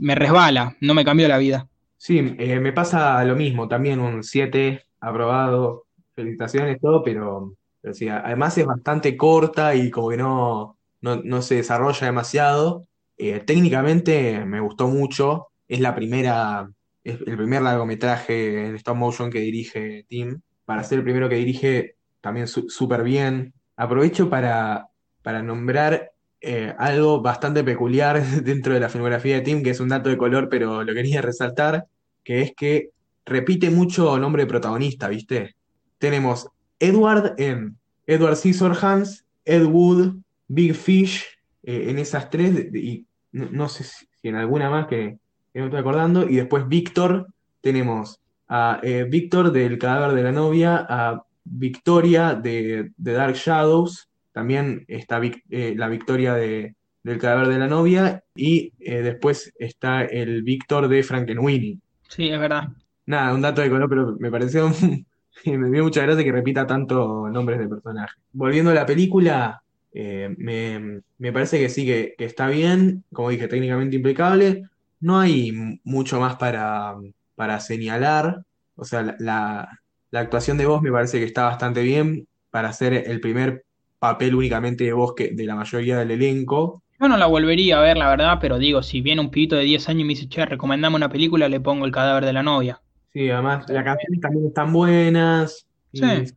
[0.01, 1.68] me resbala, no me cambió la vida.
[2.01, 5.85] Sí, eh, me pasa lo mismo, también un 7 aprobado,
[6.15, 7.55] felicitaciones, todo, pero,
[7.91, 12.87] sí, además es bastante corta y como que no, no, no se desarrolla demasiado.
[13.17, 16.71] Eh, técnicamente me gustó mucho, es la primera,
[17.03, 20.39] es el primer largometraje en stop motion que dirige Tim.
[20.63, 23.53] Para ser el primero que dirige, también súper bien.
[23.75, 24.87] Aprovecho para,
[25.21, 29.89] para nombrar eh, algo bastante peculiar dentro de la filmografía de Tim, que es un
[29.89, 31.87] dato de color, pero lo quería resaltar,
[32.23, 32.89] que es que
[33.25, 35.55] repite mucho nombre de protagonista, ¿viste?
[35.97, 36.47] Tenemos
[36.79, 40.15] Edward en Edward Scissorhands, Ed Wood,
[40.47, 41.25] Big Fish,
[41.63, 45.19] eh, en esas tres, y no, sé si en alguna más que,
[45.53, 47.27] que no estoy acordando, y después Víctor,
[47.61, 54.08] tenemos a eh, Víctor del cadáver de la novia, a Victoria de, de Dark Shadows,
[54.39, 60.03] también está eh, la Victoria de, del cadáver de la novia, y eh, después está
[60.05, 61.79] el Víctor de Frankenweenie.
[62.07, 62.69] Sí, es verdad.
[63.05, 64.69] Nada, un dato de color, pero me pareció
[65.45, 68.17] me dio mucha gracia que repita tanto nombres de personajes.
[68.31, 69.61] Volviendo a la película,
[69.93, 74.63] eh, me, me parece que sí, que, que está bien, como dije, técnicamente impecable.
[75.01, 75.51] No hay
[75.83, 76.95] mucho más para,
[77.35, 78.43] para señalar.
[78.75, 79.69] O sea, la, la-
[80.11, 83.63] la actuación de voz me parece que está bastante bien para hacer el primer
[83.99, 86.83] papel únicamente de voz que, de la mayoría del elenco.
[86.99, 89.63] Yo no la volvería a ver, la verdad, pero digo, si viene un pibito de
[89.63, 92.43] 10 años y me dice, che, recomendame una película, le pongo el cadáver de la
[92.43, 92.81] novia.
[93.13, 95.67] Sí, además las canciones también están buenas.
[95.93, 96.35] Sí, Y sí,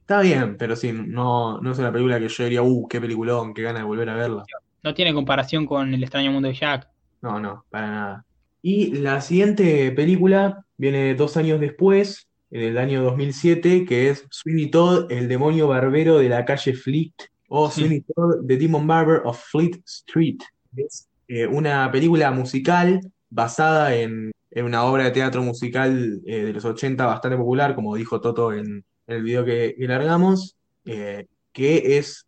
[0.00, 3.52] está bien, pero sí, no, no es una película que yo diría, uh, qué peliculón,
[3.54, 4.48] qué ganas de volver a verla.
[4.82, 6.88] no tiene comparación con El extraño mundo de Jack.
[7.22, 8.26] No, no, para nada.
[8.62, 14.70] Y la siguiente película viene dos años después, en el año 2007, que es Sweeney
[14.70, 17.12] Todd, el demonio barbero de la calle Fleet,
[17.48, 17.80] o Sí.
[17.82, 20.38] Sweeney Todd, The Demon Barber of Fleet Street.
[20.76, 26.52] Es eh, una película musical basada en, en una obra de teatro musical eh, de
[26.52, 31.26] los 80 bastante popular, como dijo Toto en, en el video que, que largamos, eh,
[31.52, 32.26] que es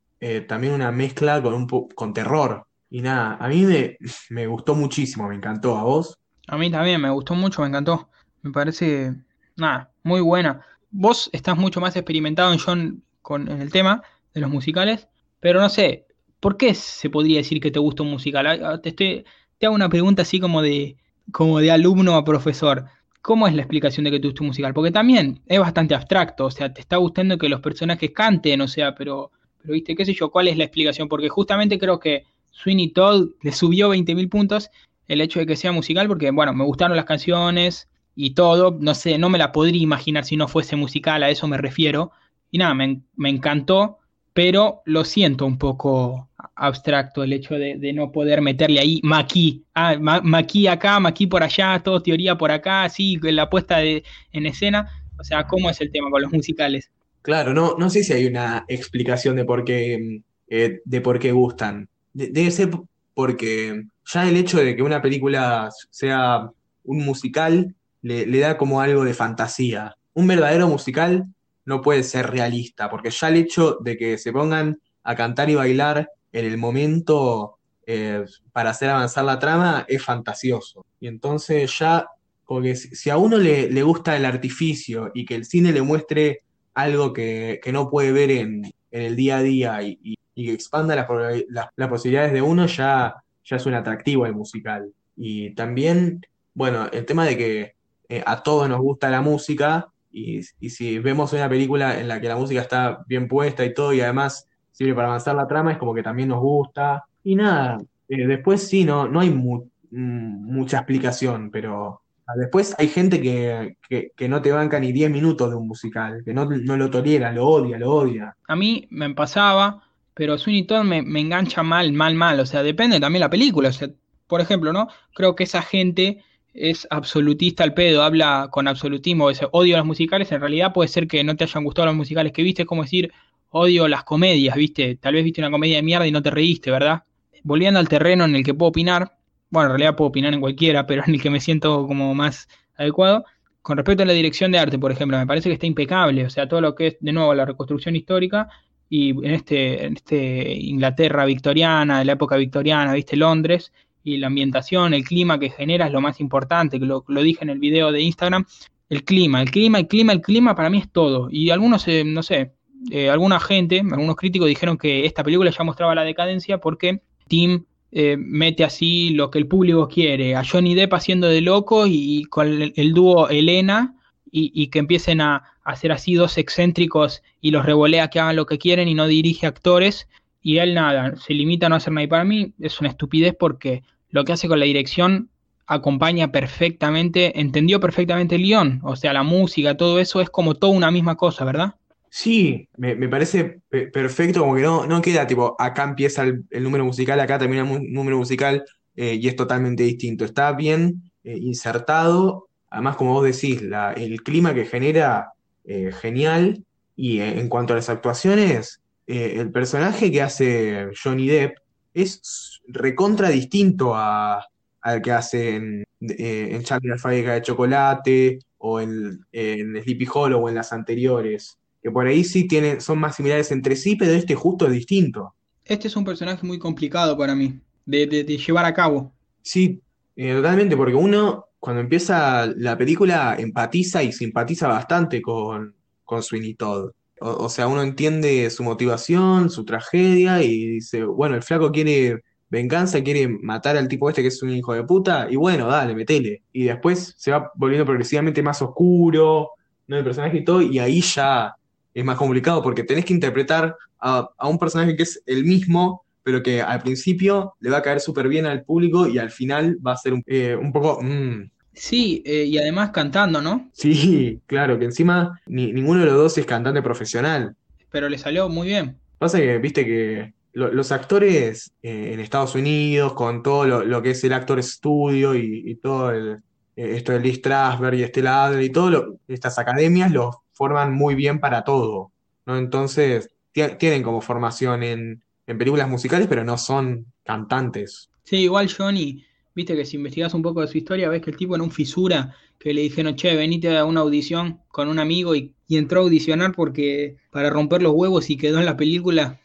[0.48, 2.65] también una mezcla con, un po- con terror.
[2.90, 3.97] Y nada, a mí me,
[4.31, 5.77] me gustó muchísimo, me encantó.
[5.77, 6.19] ¿A vos?
[6.48, 8.09] A mí también me gustó mucho, me encantó.
[8.43, 9.15] Me parece,
[9.57, 10.65] nada, muy buena.
[10.91, 14.03] Vos estás mucho más experimentado en John con en el tema
[14.33, 15.09] de los musicales,
[15.41, 16.07] pero no sé,
[16.41, 18.47] ¿por qué se podría decir que te gusta un musical?
[18.47, 19.24] Ah, ah, Te estoy,
[19.59, 20.97] te hago una pregunta así como de,
[21.33, 22.87] como de alumno a profesor.
[23.20, 24.73] ¿Cómo es la explicación de que te gusta un musical?
[24.73, 28.69] Porque también es bastante abstracto, o sea, te está gustando que los personajes canten, o
[28.69, 31.09] sea, pero, pero viste, qué sé yo, ¿cuál es la explicación?
[31.09, 34.70] Porque justamente creo que Sweeney Todd le subió 20.000 puntos
[35.09, 38.95] el hecho de que sea musical, porque bueno, me gustaron las canciones y todo, no
[38.97, 42.13] sé, no me la podría imaginar si no fuese musical, a eso me refiero.
[42.51, 43.99] Y nada, me, me encantó,
[44.35, 49.97] pero lo siento un poco abstracto el hecho de, no poder meterle ahí maquí, ah,
[50.01, 54.47] ma- maquí acá, maquí por allá, todo teoría por acá, así, la puesta de, en
[54.47, 54.91] escena.
[55.19, 56.91] O sea, ¿cómo es el tema con los musicales?
[57.23, 61.33] Claro, no, no sé si hay una explicación de por qué, eh, de por qué
[61.33, 61.89] gustan.
[62.13, 62.71] De- debe ser
[63.15, 63.83] porque
[64.13, 66.51] ya el hecho de que una película sea
[66.85, 67.75] un musical
[68.07, 69.97] le, da como algo de fantasía.
[70.15, 71.27] Un verdadero musical
[71.65, 75.55] no puede ser realista, porque ya el hecho de que se pongan a cantar y
[75.57, 80.85] bailar en el momento eh, para hacer avanzar la trama es fantasioso.
[81.01, 82.07] Y entonces ya,
[82.47, 86.43] porque si, a uno le, le gusta el artificio y que el cine le muestre
[86.74, 90.53] algo que, que no puede ver en, en el día a día y, y- que
[90.53, 94.93] expanda las- las posibilidades de uno, ya, ya es un atractivo el musical.
[95.16, 96.20] Y también,
[96.53, 97.76] bueno, el tema de que
[98.09, 102.20] eh, a todos nos gusta la música y, y si vemos una película en la
[102.20, 105.73] que la música está bien puesta y todo y además sirve para avanzar la trama,
[105.73, 107.05] es como que también nos gusta.
[107.24, 107.78] Y nada,
[108.09, 112.03] eh, después sí, no, no hay mm, mucha explicación, pero...
[112.27, 115.69] Ah, Después hay gente que, que, que no te banca ni 10 minutos de un
[115.69, 118.37] musical, que no, no lo tolera, lo odia, lo odia.
[118.49, 122.41] A mí me pasaba, pero Sweeney Todd me, me engancha mal, mal, mal.
[122.41, 123.69] O sea, depende también la película.
[123.69, 123.89] O sea,
[124.27, 124.89] por ejemplo, ¿no?
[125.15, 126.24] Creo que esa gente
[126.57, 129.28] es absolutista al pedo, habla con absolutismo.
[129.28, 130.33] Dice, odio los musicales.
[130.33, 132.62] En realidad puede ser que no te hayan gustado los musicales que viste.
[132.62, 133.12] Es como decir,
[133.51, 134.97] odio las comedias, ¿viste?
[134.97, 137.05] Tal vez viste una comedia de mierda y no te reíste, ¿verdad?
[137.43, 139.16] Volviendo al terreno en el que puedo opinar.
[139.51, 142.49] Bueno, en realidad puedo opinar en cualquiera, pero en el que me siento como más
[142.77, 143.24] adecuado.
[143.62, 146.24] Con respecto a la dirección de arte, por ejemplo, me parece que está impecable.
[146.24, 148.49] O sea, todo lo que es, de nuevo, la reconstrucción histórica
[148.89, 153.73] y en este, en este Inglaterra victoriana, de la época victoriana, viste, Londres,
[154.07, 157.51] y la ambientación, el clima que genera es lo más importante, que lo, dije en
[157.51, 158.47] el video de Instagram,
[158.89, 161.28] el clima, el clima, el clima, el clima para mí es todo.
[161.28, 162.53] Y algunos, eh, no sé,
[162.93, 167.65] eh, alguna gente, algunos críticos dijeron que esta película ya mostraba la decadencia porque Tim
[167.91, 172.23] eh, mete así lo que el público quiere, a Johnny Depp haciendo de loco y,
[172.27, 173.97] con el, dúo Elena
[174.31, 175.35] y, que empiecen a,
[175.65, 179.09] a hacer así dos excéntricos y los revolea que hagan lo que quieren y no
[179.09, 180.07] dirige actores
[180.47, 182.05] y él nada, se limita a no hacer nada.
[182.05, 183.83] Y para mí es una estupidez porque
[184.17, 185.31] lo que hace con la dirección
[185.67, 190.73] acompaña perfectamente, entendió perfectamente el guion, o sea, la música, todo eso es como toda
[190.73, 191.75] una misma cosa, ¿verdad?
[192.09, 196.63] Sí, me, parece pe- perfecto, como que no, no queda tipo, acá empieza el, el
[196.63, 198.65] número musical, acá termina el número musical
[198.95, 200.25] eh, y es totalmente distinto.
[200.25, 205.33] Está bien eh, insertado, además como vos decís, la- el clima que genera,
[205.65, 206.65] eh, genial,
[206.97, 211.59] y en cuanto a las actuaciones, el personaje que hace Johnny Depp
[211.95, 214.45] es recontra distinto a,
[214.81, 220.07] al que hace en, eh, en Charlie la fábrica de chocolate o en, en Sleepy
[220.13, 223.95] Hollow o en las anteriores que por ahí sí tienen, son más similares entre sí,
[223.95, 225.35] pero este justo es distinto.
[225.65, 229.13] Este es un personaje muy complicado para mí de, de- de llevar a cabo.
[229.43, 229.81] Sí,
[230.17, 235.75] eh, totalmente, porque uno cuando empieza la película empatiza y simpatiza bastante con,
[236.05, 236.91] con Sweeney Todd.
[237.21, 242.23] O, o sea, uno entiende su motivación, su tragedia y dice, bueno, el flaco quiere
[242.51, 245.94] venganza, quiere matar al tipo este que es un hijo de puta, y bueno, dale,
[245.94, 246.43] metele.
[246.52, 249.51] Y después se va volviendo progresivamente más oscuro,
[249.89, 249.97] ¿no?
[249.98, 251.55] El personaje y todo, y ahí ya
[251.94, 256.05] es más complicado porque tenés que interpretar a, a un personaje que es el mismo,
[256.23, 259.78] pero que al principio le va a caer súper bien al público y al final
[259.85, 261.01] va a ser un, eh, un poco...
[261.02, 263.68] mm, Sí, eh, y además cantando, ¿no?
[263.73, 267.55] sí, claro, que encima ni- ninguno de los dos es cantante profesional.
[267.90, 268.97] Pero le salió muy bien.
[269.18, 274.11] Pasa que, viste que lo- los actores eh, en Estados Unidos, con todo lo, que
[274.12, 276.39] es el actor estudio y, y todo el,
[276.77, 281.15] eh, esto de Lee Strasberg y Estela Adler y todo estas academias los forman muy
[281.15, 282.11] bien para todo.
[282.47, 288.09] Entonces, ti- tienen como formación en, películas musicales, pero no son cantantes.
[288.24, 289.24] Sí, igual Johnny,
[289.55, 291.70] viste que si investigas un poco de su historia, ves que el tipo en un
[291.70, 296.01] fisura, que le dijeron, che, venite a una audición con un amigo y, y entró
[296.01, 299.39] a audicionar porque para romper los huevos y quedó en la película.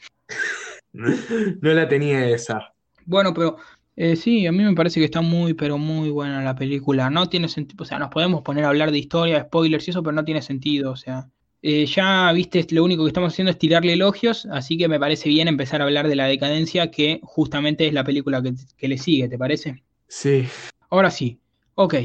[1.61, 2.73] No la tenía esa.
[3.05, 3.57] Bueno, pero
[3.95, 7.09] eh, sí, a mí me parece que está muy, pero muy buena la película.
[7.09, 10.03] No tiene sentido, o sea, nos podemos poner a hablar de historia, spoilers y eso,
[10.03, 11.30] pero no tiene sentido, o sea.
[11.63, 15.30] Eh, ya, viste, lo único que estamos haciendo es tirarle elogios, así que me parece
[15.30, 18.97] bien empezar a hablar de la decadencia, que justamente es la película que, que le
[18.97, 19.84] sigue, ¿te parece?
[20.07, 20.47] Sí.
[20.89, 21.39] Ahora sí,
[21.76, 21.95] ok,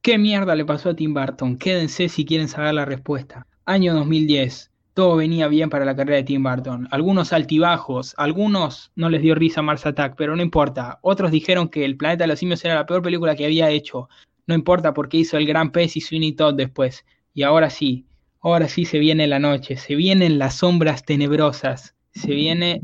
[0.00, 1.58] ¿qué mierda le pasó a Tim Burton?
[1.58, 3.46] Quédense si quieren saber la respuesta.
[3.66, 6.88] Año 2010, todo venía bien para la carrera de Tim Burton.
[6.90, 10.98] Algunos altibajos, algunos no les dio risa Mars Attack, pero no importa.
[11.02, 14.08] Otros dijeron que El Planeta de los Simios era la peor película que había hecho.
[14.46, 17.04] No importa porque hizo El Gran Pez y Sweeney Todd después.
[17.32, 18.06] Y ahora sí,
[18.40, 22.82] ahora sí se viene la noche, se vienen las sombras tenebrosas, se viene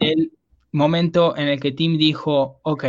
[0.00, 0.32] el
[0.70, 2.84] momento en el que Tim dijo, ok,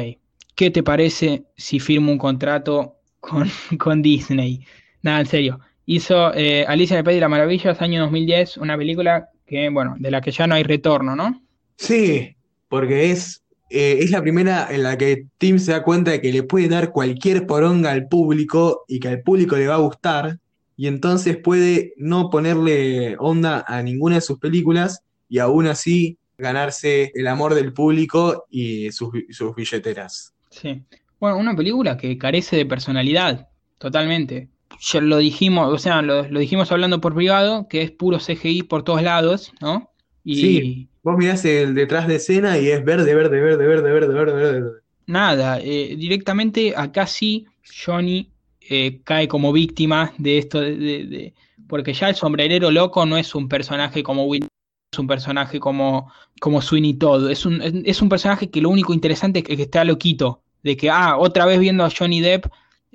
[0.55, 3.49] ¿qué te parece si firmo un contrato con,
[3.79, 4.65] con Disney?
[5.01, 5.59] Nada, en serio.
[5.85, 9.95] Hizo eh, Alicia en el País de las Maravillas, año 2010, una película que, bueno,
[9.97, 11.41] de la que ya no hay retorno, ¿no?
[11.77, 12.35] Sí,
[12.69, 16.31] porque es, eh, es la primera en la que Tim se da cuenta de que
[16.31, 20.39] le puede dar cualquier poronga al público y que al público le va a gustar,
[20.75, 27.11] y entonces puede no ponerle onda a ninguna de sus películas y aún así ganarse
[27.13, 30.33] el amor del público y sus, sus billeteras.
[30.49, 30.81] Sí.
[31.19, 33.47] Bueno, una película que carece de personalidad,
[33.77, 34.49] totalmente.
[34.79, 38.63] Ya lo dijimos, o sea, lo, lo dijimos hablando por privado, que es puro CGI
[38.63, 39.91] por todos lados, ¿no?
[40.23, 40.89] Y Sí.
[41.03, 44.81] Vos mirás el detrás de escena y es verde, verde, verde, verde, verde, verde, verde.
[45.05, 47.45] nada, eh, directamente acá sí
[47.85, 48.31] Johnny
[48.61, 51.33] eh, cae como víctima de esto, de, de- de-
[51.67, 54.47] porque ya el sombrerero loco no es un personaje como Will,
[54.91, 58.93] es un personaje como, como Sweeney Todd, es un, es, un personaje que lo único
[58.93, 62.45] interesante es que, que está loquito, de que, ah, otra vez viendo a Johnny Depp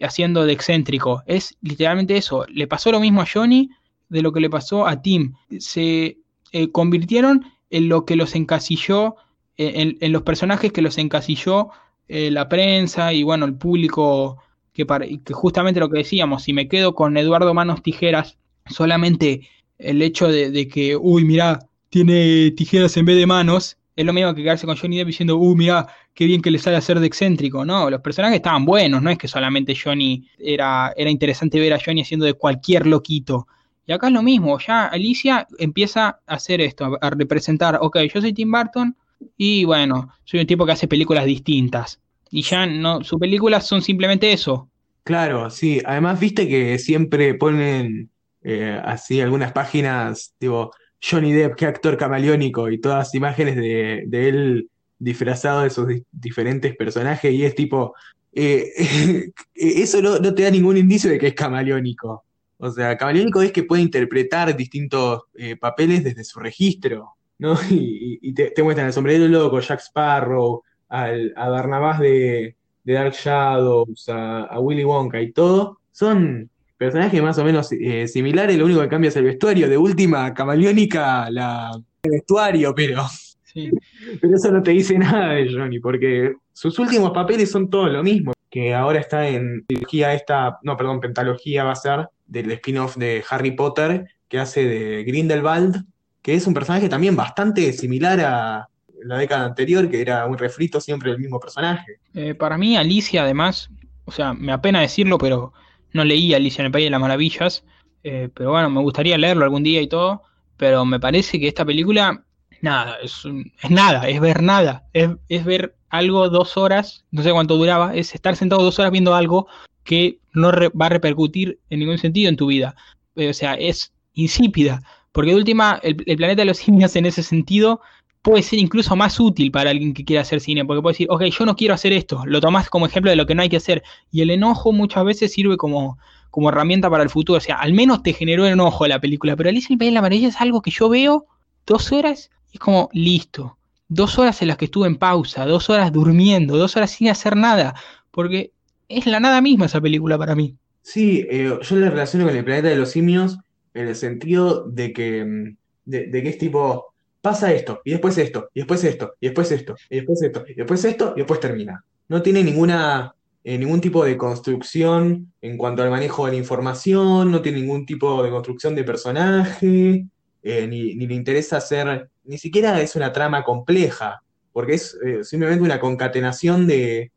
[0.03, 3.71] haciendo de excéntrico, es literalmente eso, le pasó lo mismo a Johnny
[4.09, 6.19] de lo que le pasó a Tim, se
[6.53, 9.17] eh, convirtieron en lo que los encasilló,
[9.57, 11.69] eh, en, los personajes que los encasilló
[12.09, 14.39] eh, la prensa y bueno, el público,
[14.73, 18.39] que, para- que justamente lo que decíamos, si me quedo con Eduardo Manos Tijeras,
[18.71, 19.49] solamente
[19.79, 21.59] el hecho de, de que, uy, mirá,
[21.91, 25.37] tiene tijeras en vez de manos, es lo mismo que quedarse con Johnny Depp diciendo,
[25.37, 25.85] uy, mirá,
[26.15, 29.19] qué bien que le sale hacer de excéntrico, no, los personajes estaban buenos, no es
[29.19, 33.49] que solamente Johnny era, era interesante ver a Johnny haciendo de cualquier loquito.
[33.87, 37.99] Y acá es lo mismo, ya Alicia empieza a hacer esto, a, a representar, ok,
[38.15, 38.97] yo soy Tim Burton,
[39.37, 42.01] y bueno, soy un tipo que hace películas distintas.
[42.31, 44.71] Y ya no, sus películas son simplemente eso.
[45.03, 45.81] Claro, sí.
[45.85, 48.11] Además, viste que siempre ponen
[48.43, 50.71] eh, así algunas páginas, tipo,
[51.01, 54.69] Johnny Depp, qué actor camaleónico, y todas imágenes de, él
[54.99, 57.95] disfrazado de sus di- diferentes personajes, y es tipo,
[58.33, 58.73] eh,
[59.55, 62.25] eso no, te da ningún indicio de que es camaleónico.
[62.59, 67.57] O sea, camaleónico es que puede interpretar distintos eh, papeles desde su registro, ¿no?
[67.71, 72.57] Y, te, muestran al sombrero loco, Jack Sparrow, al, a Barnabás de
[72.89, 78.09] de Dark Shadows, a, a Willy Wonka y todo, son personajes más o menos eh,
[78.09, 79.69] similares, lo único que cambia es el vestuario.
[79.69, 81.73] De última, camaleónica, la,
[82.03, 83.05] el vestuario, pero,
[83.53, 83.71] Sí.
[84.21, 88.03] pero eso no te dice nada de Johnny, porque sus últimos papeles son todos lo
[88.03, 88.33] mismo.
[88.51, 93.23] Que ahora está en trilogía esta, no, perdón, pentalogía va a ser del spin-off de
[93.29, 95.85] Harry Potter, que hace de Grindelwald,
[96.23, 98.69] que es un personaje también bastante similar a
[99.03, 101.99] la década anterior, que era un refrito siempre del mismo personaje.
[102.15, 103.71] Eh, para mí, Alicia, además,
[104.05, 105.53] o sea, me apena decirlo, pero
[105.93, 107.65] no leí Alicia en el País de las Maravillas.
[108.05, 110.23] eh, pero bueno, me gustaría leerlo algún día y todo.
[110.57, 112.25] Pero me parece que esta película,
[112.63, 113.23] nada, es,
[113.63, 114.85] es nada, es ver nada.
[114.93, 118.91] Es, es ver algo dos horas, no sé cuánto duraba, es estar sentado dos horas
[118.93, 119.47] viendo algo
[119.85, 122.75] que no re- va a repercutir en ningún sentido en tu vida.
[123.17, 124.83] Eh, o sea, es insípida.
[125.13, 127.81] Porque de última, el, el planeta de los simios en ese sentido
[128.23, 131.23] puede ser incluso más útil para alguien que quiera hacer cine, porque puede decir, ok,
[131.25, 133.57] yo no quiero hacer esto, lo tomás como ejemplo de lo que no hay que
[133.57, 135.99] hacer, y el enojo muchas veces sirve como,
[136.31, 139.49] como herramienta para el futuro, o sea, al menos te generó enojo la película, pero
[139.49, 141.27] Alicia en el País de la Maravilla es algo que yo veo
[141.67, 143.59] dos horas y es como, listo,
[143.89, 147.37] dos horas en las que estuve en pausa, dos horas durmiendo, dos horas sin hacer
[147.37, 147.75] nada,
[148.11, 148.53] porque
[148.89, 150.57] es la nada misma esa película para mí.
[150.83, 153.39] Sí, eh, yo la relaciono con el planeta de los simios
[153.75, 156.95] en el sentido de que, mm, de, de que es tipo,
[157.31, 160.55] pasa esto, y después esto, y después esto, y después esto, y después esto, y
[160.55, 161.85] después esto, y después termina.
[162.09, 163.13] No tiene ninguna,
[163.45, 167.85] eh, ningún tipo de construcción en cuanto al manejo de la información, no tiene ningún
[167.85, 170.07] tipo de construcción de personaje,
[170.43, 174.23] eh, ni, ni le interesa hacer, ni siquiera es una trama compleja,
[174.53, 177.11] porque es eh, simplemente una concatenación de,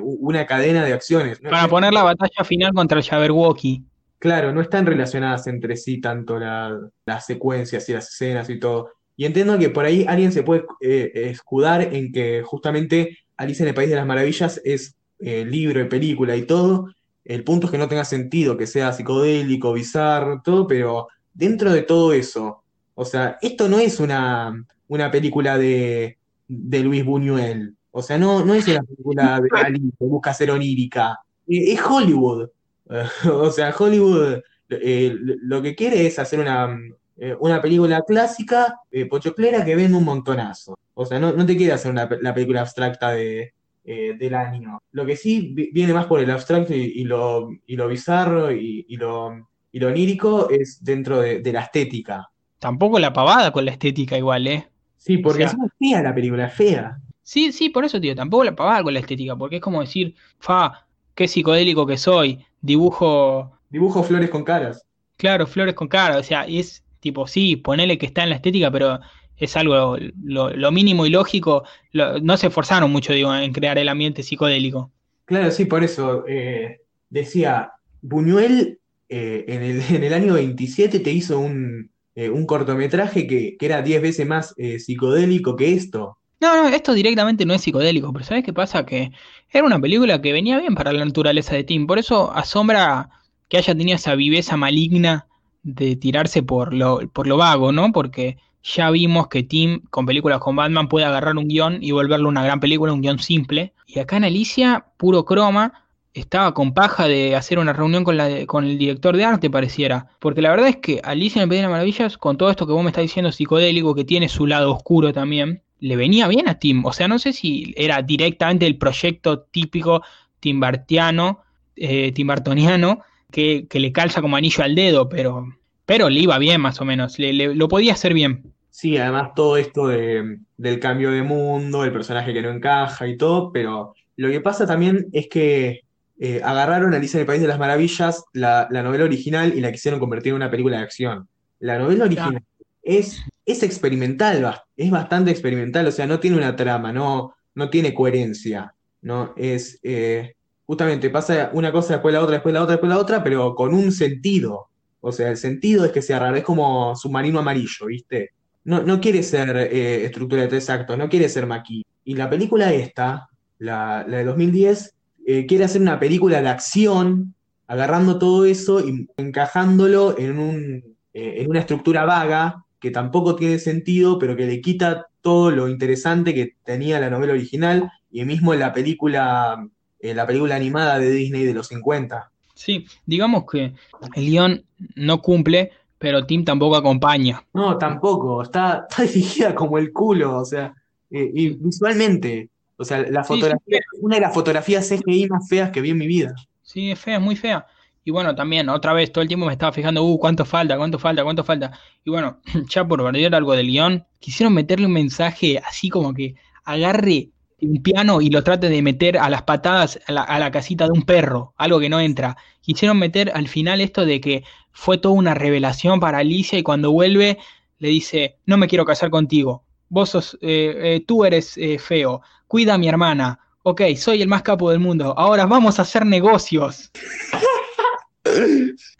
[0.00, 1.38] una cadena de acciones.
[1.40, 3.82] Para poner la batalla final contra el Jabberwocky.
[4.18, 8.90] Claro, no están relacionadas entre sí tanto la- las secuencias y las escenas y todo.
[9.16, 13.68] Y entiendo que por ahí alguien se puede eh, escudar en que justamente Alicia en
[13.68, 16.88] el País de las Maravillas es eh, libro y película y todo.
[17.24, 21.82] El punto es que no tenga sentido, que sea psicodélico, bizarro, todo, pero dentro de
[21.82, 22.62] todo eso,
[22.94, 24.52] o sea, esto no es una,
[24.88, 26.18] una película de,
[26.48, 27.76] de Luis Buñuel.
[27.90, 31.18] O sea, no, no es una película de Alicia que busca ser onírica.
[31.46, 32.48] Eh, es Hollywood.
[33.24, 36.78] O sea, Hollywood eh, lo que quiere es hacer una,
[37.16, 40.76] eh, una película clásica, eh, pochoclera, que vende un montonazo.
[40.94, 44.78] O sea, no, no te quiere hacer una, la película abstracta de, eh, del año.
[44.92, 48.52] Lo que sí vi- viene más por el abstracto y, y lo, y lo bizarro
[48.52, 52.28] y, y lo, y lo onírico es dentro de, de la estética.
[52.58, 54.68] Tampoco la pavada con la estética igual, ¿eh?
[54.96, 56.98] Sí, porque O sea- es fea la película, es fea.
[57.22, 60.14] Sí, sí, por eso, tío, tampoco la pavada con la estética, porque es como decir,
[60.38, 64.84] fa, qué psicodélico que soy, dibujo, Dibujo flores con caras.
[65.16, 68.70] claro, flores con cara, o sea, es tipo, sí, ponele que está en la estética,
[68.70, 69.00] pero
[69.36, 73.78] es algo lo, lo mínimo y lógico, lo- no se esforzaron mucho, digo, en crear
[73.78, 74.92] el ambiente psicodélico.
[75.24, 81.12] Claro, sí, por eso eh, decía, Buñuel eh, en el, en el año 27 te
[81.12, 86.18] hizo un, eh, un cortometraje que, que era 10 veces más psicodélico que esto.
[86.40, 88.84] No, no, esto directamente no es psicodélico, pero ¿sabes qué pasa?
[88.84, 89.12] Que
[89.50, 93.10] era una película que venía bien para la naturaleza de Tim, por eso asombra
[93.48, 95.28] que haya tenido esa viveza maligna
[95.62, 97.92] de tirarse por lo, por lo vago, ¿no?
[97.92, 102.28] Porque ya vimos que Tim con películas con Batman puede agarrar un guion y volverlo
[102.28, 103.72] una gran película, un guion simple.
[103.86, 105.72] Y acá en Alicia, puro croma,
[106.14, 110.08] estaba con paja de hacer una reunión con, la, con el director de arte, pareciera.
[110.20, 112.66] Porque la verdad es que Alicia en el País de las Maravillas, con todo esto
[112.66, 116.48] que vos me estás diciendo psicodélico, que tiene su lado oscuro también, le venía bien
[116.48, 116.84] a Tim.
[116.84, 120.02] O sea, no sé si era directamente el proyecto típico
[120.38, 121.40] timbartiano,
[121.76, 123.00] eh, timbartoniano,
[123.32, 125.46] que, que le calza como anillo al dedo, pero,
[125.86, 128.54] pero le iba bien más o menos, le, le- lo podía hacer bien.
[128.70, 133.16] Sí, además todo esto de- del cambio de mundo, el personaje que no encaja y
[133.16, 135.80] todo, pero lo que pasa también es que
[136.20, 139.72] eh, agarraron Alicia en el País de las Maravillas, la, la novela original, y la
[139.72, 141.28] quisieron convertir en una película de acción.
[141.58, 142.42] La novela original
[142.82, 147.92] es, es experimental, es bastante experimental, o sea, no tiene una trama, no, no tiene
[147.94, 149.34] coherencia, ¿no?
[149.36, 150.34] Es, eh,
[150.66, 153.74] justamente pasa una cosa después la otra, después la otra, después la otra, pero con
[153.74, 154.68] un sentido.
[155.00, 158.30] O sea, el sentido es que sea raro, es como submarino amarillo, ¿viste?
[158.64, 161.84] No, no quiere ser eh, estructura de tres actos, no quiere ser maquis.
[162.04, 163.28] Y la película esta,
[163.58, 164.94] la, de 2010,
[165.26, 167.34] eh, quiere hacer una película de acción,
[167.66, 173.58] agarrando todo eso y encajándolo en un, eh, en una estructura vaga que tampoco tiene
[173.58, 178.54] sentido, pero que le quita todo lo interesante que tenía la novela original y mismo
[178.54, 179.68] la película,
[180.02, 182.30] en la película animada de Disney de los 50.
[182.54, 183.72] Sí, digamos que
[184.14, 184.64] el guion
[184.96, 187.44] no cumple, pero Tim tampoco acompaña.
[187.54, 190.74] No, tampoco, está, está dirigida como el culo, o sea,
[191.10, 195.70] eh, y visualmente, o sea, la Sí, fotografía, una de las fotografías CGI más feas
[195.70, 196.34] que vi en mi vida.
[196.62, 197.66] Sí, es fea, es muy fea.
[198.04, 200.98] Y bueno, también, otra vez, todo el tiempo me estaba fijando, uh, cuánto falta, cuánto
[200.98, 201.78] falta, cuánto falta.
[202.04, 206.34] Y bueno, ya por variar algo del guion, quisieron meterle un mensaje así como que
[206.64, 207.30] agarre
[207.66, 210.86] un piano y lo trate de meter a las patadas a la, a la casita
[210.86, 212.36] de un perro, algo que no entra.
[212.60, 216.92] Quisieron meter al final esto de que fue toda una revelación para Alicia y cuando
[216.92, 217.38] vuelve
[217.78, 222.22] le dice, no me quiero casar contigo, vos sos, eh, eh, tú eres eh, feo,
[222.46, 226.06] cuida a mi hermana, ok, soy el más capo del mundo, ahora vamos a hacer
[226.06, 226.90] negocios.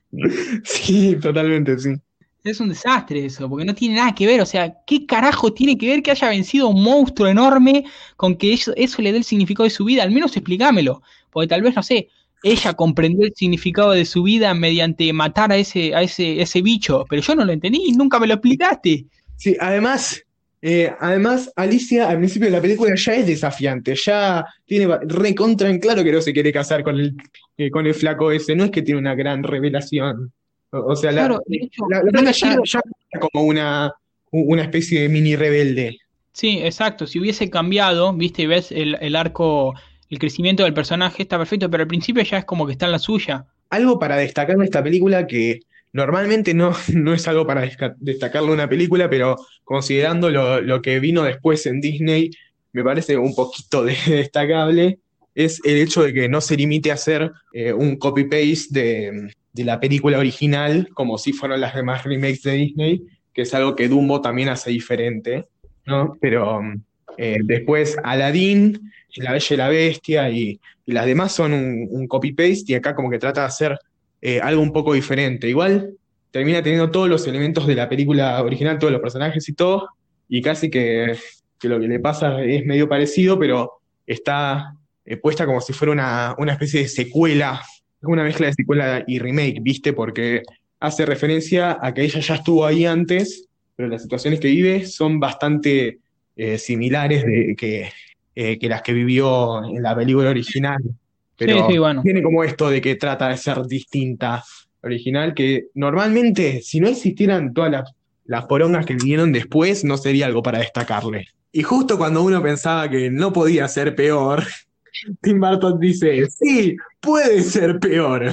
[0.65, 1.95] Sí, totalmente, sí.
[2.45, 4.41] Es un desastre eso, porque no tiene nada que ver.
[4.41, 7.85] O sea, ¿qué carajo tiene que ver que haya vencido un monstruo enorme
[8.17, 10.03] con que eso, le dé el significado de su vida?
[10.03, 11.03] Al menos explícamelo.
[11.31, 12.09] Porque tal vez, no sé,
[12.43, 17.05] ella comprendió el significado de su vida mediante matar a ese, a ese, ese bicho,
[17.09, 19.07] pero yo no lo entendí, nunca me lo explicaste.
[19.37, 20.25] Sí, además,
[20.61, 25.81] eh, además, Alicia al principio de la película ya es desafiante, ya tiene recontra en
[25.81, 27.17] claro que no se quiere casar con el,
[27.57, 30.33] eh, con el flaco ese, no es que tiene una gran revelación.
[30.73, 32.81] O, sea, la, Claro, de hecho, la, la me ya, ya
[33.21, 33.93] como una,
[34.31, 35.99] una especie de mini rebelde.
[36.33, 37.07] Sí, exacto.
[37.07, 39.75] Si hubiese cambiado, viste, ves el, el arco,
[40.09, 42.93] el crecimiento del personaje está perfecto, pero al principio ya es como que está en
[42.93, 43.45] la suya.
[43.69, 45.61] Algo para destacar de esta película que
[45.93, 47.69] normalmente no, no es algo para
[47.99, 52.31] destacarle una película, pero considerando lo, lo que vino después en Disney,
[52.73, 55.01] me parece un poquito de- destacable,
[55.35, 59.65] es el hecho de que no se limite a hacer eh, un copy-paste de, de
[59.65, 63.03] la película original, como si fueron las demás remakes de Disney,
[63.33, 65.47] que es algo que Dumbo también hace diferente,
[65.87, 66.17] ¿no?
[66.21, 66.61] Pero
[67.17, 72.07] eh, después Aladdin, La Bella y la Bestia y, y las demás son un, un
[72.07, 73.79] copy-paste y acá como que trata de hacer
[74.21, 75.49] eh, algo un poco diferente.
[75.49, 75.95] Igual
[76.31, 79.89] termina teniendo todos los elementos de la película original, todos los personajes y todo,
[80.29, 81.15] y casi que,
[81.59, 85.93] que lo que le pasa es medio parecido, pero está eh, puesta como si fuera
[85.93, 87.63] una, una especie de secuela,
[88.03, 89.93] una mezcla de secuela y remake, ¿viste?
[89.93, 90.43] Porque
[90.81, 95.21] hace referencia a que ella ya estuvo ahí antes, pero las situaciones que vive son
[95.21, 95.99] bastante
[96.37, 97.91] eh, similares de, que,
[98.35, 100.83] eh, que las que vivió en la película original.
[101.37, 102.03] Pero sí, bueno.
[102.03, 104.45] tiene como esto de que trata de ser distinta
[104.83, 107.93] original, que normalmente, si no existieran todas las,
[108.25, 111.29] las porongas que vinieron después, no sería algo para destacarle.
[111.53, 114.45] Y justo cuando uno pensaba que no podía ser peor,
[115.21, 118.33] Tim Burton dice, sí, puede ser peor.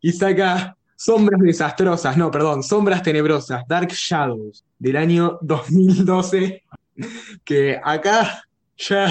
[0.00, 6.62] Y saca Sombras Desastrosas, no, perdón, Sombras Tenebrosas, Dark Shadows, del año 2012,
[7.44, 8.44] que acá
[8.76, 9.10] ya,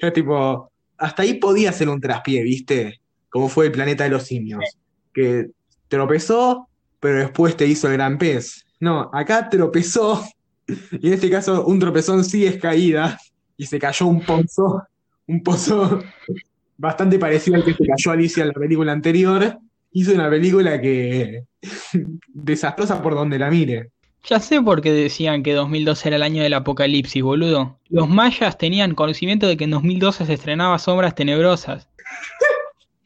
[0.00, 3.00] ya tipo, hasta ahí podía ser un traspié, ¿viste?
[3.28, 4.64] Como fue el planeta de los simios,
[5.12, 5.50] que
[5.88, 6.68] tropezó,
[6.98, 8.64] pero después te hizo el gran pez.
[8.80, 10.24] No, acá tropezó,
[10.66, 13.18] y en este caso un tropezón sí es caída,
[13.58, 14.82] y se cayó un pozo,
[15.28, 16.02] un pozo
[16.78, 19.58] bastante parecido al que se cayó Alicia en la película anterior.
[19.92, 21.44] Hizo una película que
[22.28, 23.90] desastrosa por donde la mire.
[24.28, 27.78] Ya sé por qué decían que 2012 era el año del apocalipsis, boludo.
[27.88, 31.88] Los mayas tenían conocimiento de que en 2012 se estrenaba Sombras Tenebrosas.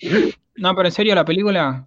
[0.57, 1.87] No, pero en serio, la película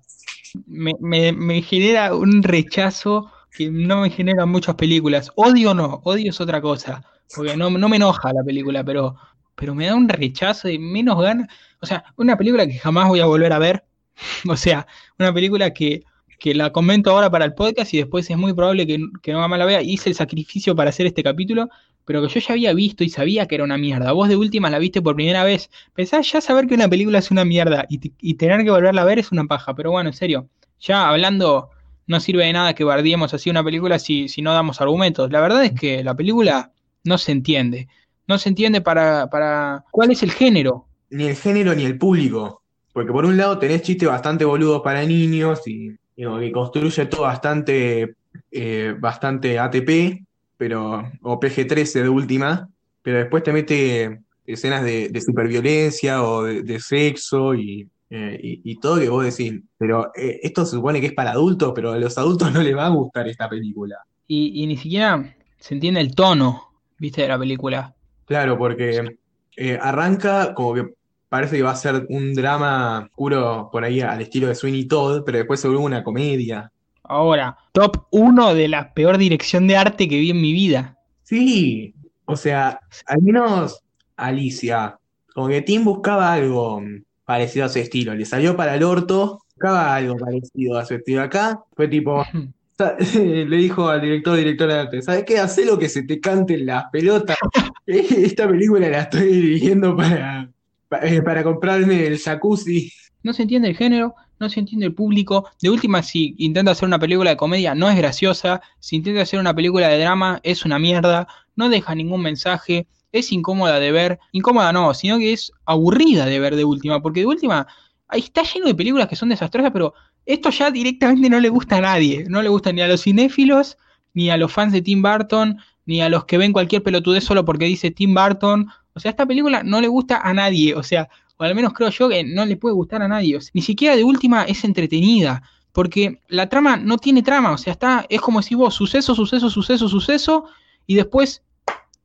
[0.65, 5.31] me, me- me genera un rechazo que no me generan muchas películas.
[5.35, 7.03] Odio no, odio es otra cosa.
[7.35, 9.15] Porque no, no me enoja la película, pero,
[9.55, 11.47] pero me da un rechazo y menos ganas.
[11.81, 13.83] O sea, una película que jamás voy a volver a ver.
[14.49, 14.87] O sea,
[15.19, 16.03] una película que,
[16.39, 19.47] que la comento ahora para el podcast y después es muy probable que, que no
[19.47, 19.81] más la vea.
[19.81, 21.69] Hice el sacrificio para hacer este capítulo,
[22.05, 24.11] pero que yo ya había visto y sabía que era una mierda.
[24.11, 25.69] Vos de última la viste por primera vez.
[25.93, 29.05] Pensás ya saber que una película es una mierda y, y tener que volverla a
[29.05, 29.73] ver es una paja.
[29.75, 30.49] Pero bueno, en serio,
[30.79, 31.69] ya hablando,
[32.07, 35.31] no sirve de nada que bardiemos así una película si, si no damos argumentos.
[35.31, 36.71] La verdad es que la película
[37.03, 37.87] no se entiende.
[38.27, 39.83] No se entiende para, para...
[39.91, 40.85] ¿Cuál es el género?
[41.09, 42.61] Ni el género ni el público.
[42.93, 48.15] Porque por un lado tenés chistes bastante boludos para niños y, que construye todo bastante,
[48.51, 50.23] eh, bastante ATP,
[50.57, 52.69] pero, o PG-13 de última,
[53.01, 58.61] pero después te mete escenas de, de superviolencia o de, de sexo y, eh, y,
[58.71, 61.93] y todo que vos decís, pero eh, esto se supone que es para adultos, pero
[61.93, 63.97] a los adultos no les va a gustar esta película.
[64.27, 66.69] Y, y ni siquiera se entiende el tono,
[66.99, 67.92] viste, de la película.
[68.25, 69.17] Claro, porque
[69.55, 70.93] eh, arranca como que
[71.29, 75.23] parece que va a ser un drama oscuro por ahí al estilo de Sweeney Todd,
[75.25, 76.71] pero después se vuelve una comedia.
[77.03, 80.97] Ahora, top 1 de la peor dirección de arte que vi en mi vida.
[81.23, 81.95] Sí,
[82.25, 83.83] o sea, al menos
[84.15, 84.97] Alicia,
[85.33, 86.81] como que Tim buscaba algo
[87.25, 91.23] parecido a su estilo, le salió para el orto, buscaba algo parecido a su estilo.
[91.23, 92.23] Acá fue tipo,
[93.15, 95.39] le dijo al director, directora de arte, ¿sabes qué?
[95.39, 97.37] Hacé lo que se te cante en las pelotas.
[97.85, 100.49] Esta película la estoy dirigiendo para,
[100.89, 102.91] pa- eh, para comprarme el jacuzzi.
[103.21, 105.49] No se entiende el género, no se entiende el público.
[105.61, 108.61] De última, si intenta hacer una película de comedia, no es graciosa.
[108.79, 111.27] Si intenta hacer una película de drama, es una mierda.
[111.55, 112.87] No deja ningún mensaje.
[113.11, 114.19] Es incómoda de ver.
[114.31, 117.01] Incómoda no, sino que es aburrida de ver de última.
[117.01, 117.67] Porque de última,
[118.07, 119.93] ahí está lleno de películas que son desastrosas, pero
[120.25, 122.25] esto ya directamente no le gusta a nadie.
[122.27, 123.77] No le gusta ni a los cinéfilos,
[124.13, 127.43] ni a los fans de Tim Burton, ni a los que ven cualquier pelotudez solo
[127.45, 128.67] porque dice Tim Burton.
[128.93, 130.75] O sea, esta película no le gusta a nadie.
[130.75, 133.37] O sea, o al menos creo yo que no le puede gustar a nadie.
[133.37, 135.43] O sea, ni siquiera de última es entretenida.
[135.71, 137.51] Porque la trama no tiene trama.
[137.51, 140.45] O sea, está, es como si vos, suceso, suceso, suceso, suceso.
[140.85, 141.41] Y después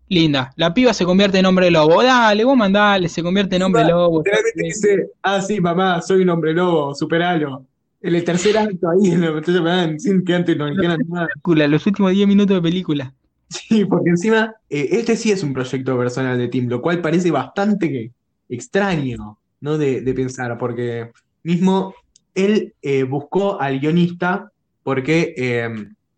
[0.09, 0.53] linda.
[0.57, 2.03] La piba se convierte en hombre lobo.
[2.03, 4.19] Dale, vos mandale, se convierte en hombre lobo.
[4.19, 7.65] Literalmente dice, ah, sí, mamá, soy un hombre lobo, superalo.
[8.00, 11.00] En el tercer acto ahí en la pantalla me dan sin que antes no dijeran
[11.08, 11.26] nada.
[11.26, 13.14] Película, Los últimos 10 minutos de película.
[13.48, 17.30] Sí, porque encima, eh, este sí es un proyecto personal de Tim, lo cual parece
[17.30, 18.12] bastante
[18.48, 19.78] extraño, ¿no?
[19.78, 21.10] De, de pensar, porque
[21.42, 21.94] mismo
[22.34, 24.52] él eh, buscó al guionista
[24.82, 25.68] porque eh,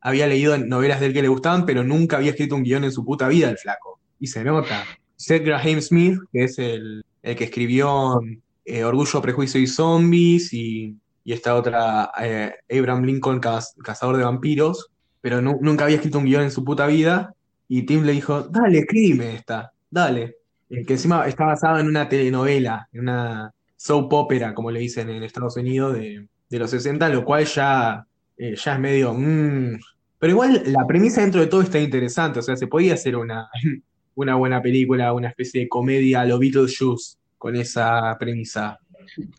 [0.00, 2.92] había leído novelas de él que le gustaban, pero nunca había escrito un guion en
[2.92, 3.98] su puta vida, el flaco.
[4.18, 4.84] Y se nota.
[5.16, 8.20] Seth Graham Smith, que es el, el que escribió
[8.64, 14.24] eh, Orgullo, Prejuicio y Zombies, y, y esta otra, eh, Abraham Lincoln, Caz- Cazador de
[14.24, 14.90] Vampiros,
[15.20, 17.34] pero nu- nunca había escrito un guion en su puta vida.
[17.68, 20.36] Y Tim le dijo, dale, escríbeme esta, dale.
[20.70, 25.08] Eh, que encima está basada en una telenovela, en una soap opera, como le dicen
[25.10, 28.04] en Estados Unidos, de, de los 60, lo cual ya,
[28.36, 29.14] eh, ya es medio...
[29.14, 29.78] mm.
[30.18, 33.48] Pero igual la premisa dentro de todo está interesante, o sea, se podía hacer una,
[34.16, 38.78] una buena película, una especie de comedia a lo Beetlejuice con esa premisa.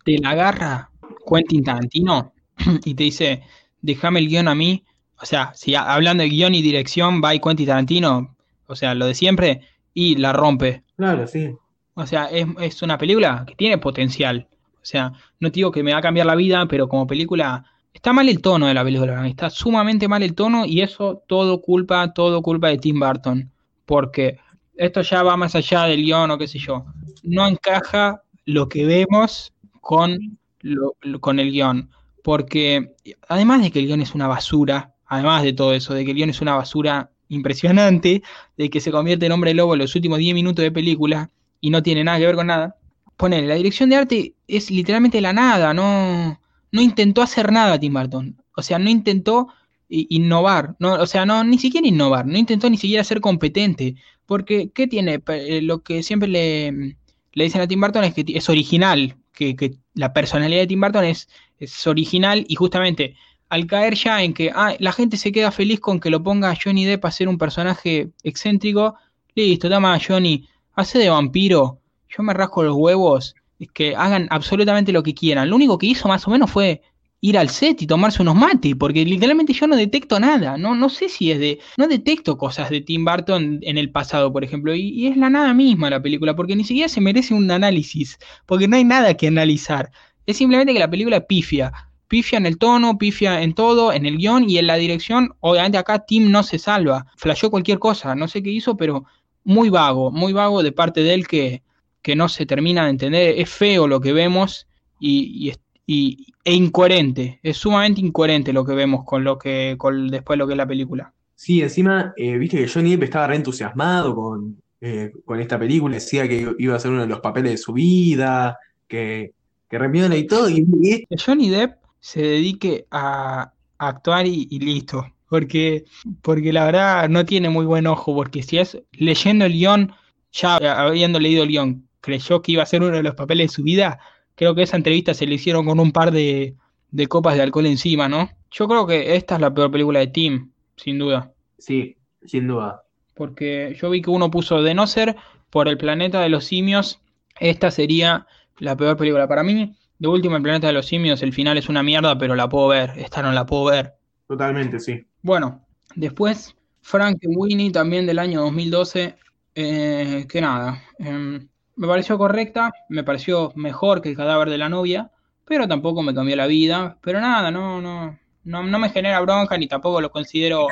[0.05, 0.89] Te la agarra
[1.27, 2.33] Quentin Tarantino
[2.85, 3.43] y te dice,
[3.81, 4.83] déjame el guion a mí.
[5.21, 8.35] O sea, si hablando de guion y dirección, va y Quentin Tarantino,
[8.67, 9.61] o sea, lo de siempre,
[9.93, 10.83] y la rompe.
[10.97, 11.55] Claro, sí.
[11.93, 14.47] O sea, es, es una película que tiene potencial.
[14.75, 17.65] O sea, no te digo que me va a cambiar la vida, pero como película
[17.93, 19.27] está mal el tono de la película.
[19.27, 23.51] Está sumamente mal el tono y eso todo culpa, todo culpa de Tim Burton.
[23.85, 24.37] Porque
[24.75, 26.85] esto ya va más allá del guion o qué sé yo.
[27.23, 31.89] No encaja lo que vemos con, lo- con el guion.
[32.23, 32.93] Porque
[33.27, 36.17] además de que el guion es una basura, además de todo eso, de que el
[36.17, 38.21] guion es una basura impresionante,
[38.57, 41.29] de que se convierte en hombre lobo en los últimos 10 minutos de película
[41.59, 42.75] y no tiene nada que ver con nada.
[43.17, 46.39] Ponele, la dirección de arte es literalmente la nada, no,
[46.71, 48.37] no intentó hacer nada Tim Burton.
[48.55, 49.47] O sea, no intentó
[49.89, 53.95] innovar, no, o sea, no, ni siquiera innovar, no intentó ni siquiera ser competente.
[54.25, 55.21] Porque, ¿qué tiene?
[55.27, 56.95] Eh, Lo que siempre le,
[57.33, 61.05] le dicen a Tim Burton es que es original, que, la personalidad de Tim Burton
[61.05, 61.29] es,
[61.59, 63.15] es original y justamente
[63.49, 66.57] al caer ya en que ah, la gente se queda feliz con que lo ponga
[66.61, 68.95] Johnny Depp a ser un personaje excéntrico,
[69.35, 74.91] listo, toma Johnny, hace de vampiro, yo me rasco los huevos, es que hagan absolutamente
[74.91, 75.49] lo que quieran.
[75.49, 76.81] Lo único que hizo más o menos fue
[77.21, 80.89] ir al set y tomarse unos mates, porque literalmente yo no detecto nada, no, no
[80.89, 84.73] sé si es de, no detecto cosas de Tim Burton en el pasado, por ejemplo,
[84.73, 88.67] y, es la nada misma la película, porque ni siquiera se merece un análisis, porque
[88.67, 89.91] no hay nada que analizar,
[90.25, 91.71] es simplemente que la película pifia,
[92.07, 95.77] pifia en el tono, pifia en todo, en el guion y en la dirección, obviamente
[95.77, 99.05] acá Tim no se salva, flasheó cualquier cosa, no sé qué hizo, pero
[99.43, 101.61] muy vago, muy vago de parte de él que,
[102.01, 104.67] que no se termina de entender, es feo lo que vemos
[104.99, 105.53] y, y
[105.93, 110.47] y- e incoherente, es sumamente incoherente lo que vemos con lo que con después lo
[110.47, 111.13] que es la película.
[111.35, 115.95] Sí, encima, eh, viste que Johnny Depp estaba re entusiasmado con, eh, con esta película,
[115.95, 119.31] decía que iba a ser uno de los papeles de su vida, que,
[119.69, 124.47] que remiola y todo, y, y Que Johnny Depp se dedique a, a actuar y,
[124.51, 125.85] y listo, porque,
[126.21, 129.93] porque la verdad no tiene muy buen ojo, porque si es leyendo el guion,
[130.31, 133.55] ya habiendo leído el guion, creyó que iba a ser uno de los papeles de
[133.55, 133.99] su vida,
[134.35, 136.55] creo que esa entrevista se le hicieron con un par de,
[136.91, 138.29] de copas de alcohol encima, ¿no?
[138.51, 141.33] Yo creo que esta es la peor película de Tim, sin duda.
[141.57, 142.83] sí, sin duda.
[143.13, 145.15] Porque yo vi que uno puso de no ser
[145.49, 146.99] por el planeta de los simios,
[147.39, 148.27] esta sería
[148.57, 149.27] la peor película.
[149.27, 152.35] Para mí, de último, el planeta de los simios, el final es una mierda, pero
[152.35, 152.91] la puedo ver.
[152.97, 153.95] Esta no la puedo ver.
[154.27, 155.05] Totalmente, sí.
[155.21, 159.15] Bueno, después, Frank Winnie, también del año 2012.
[159.55, 161.49] eh, que nada, em,
[161.81, 165.09] me pareció correcta, me pareció mejor que el cadáver de la novia,
[165.45, 166.99] pero tampoco me cambió la vida.
[167.01, 170.67] Pero nada, no, no, no, no me genera bronca ni tampoco lo considero,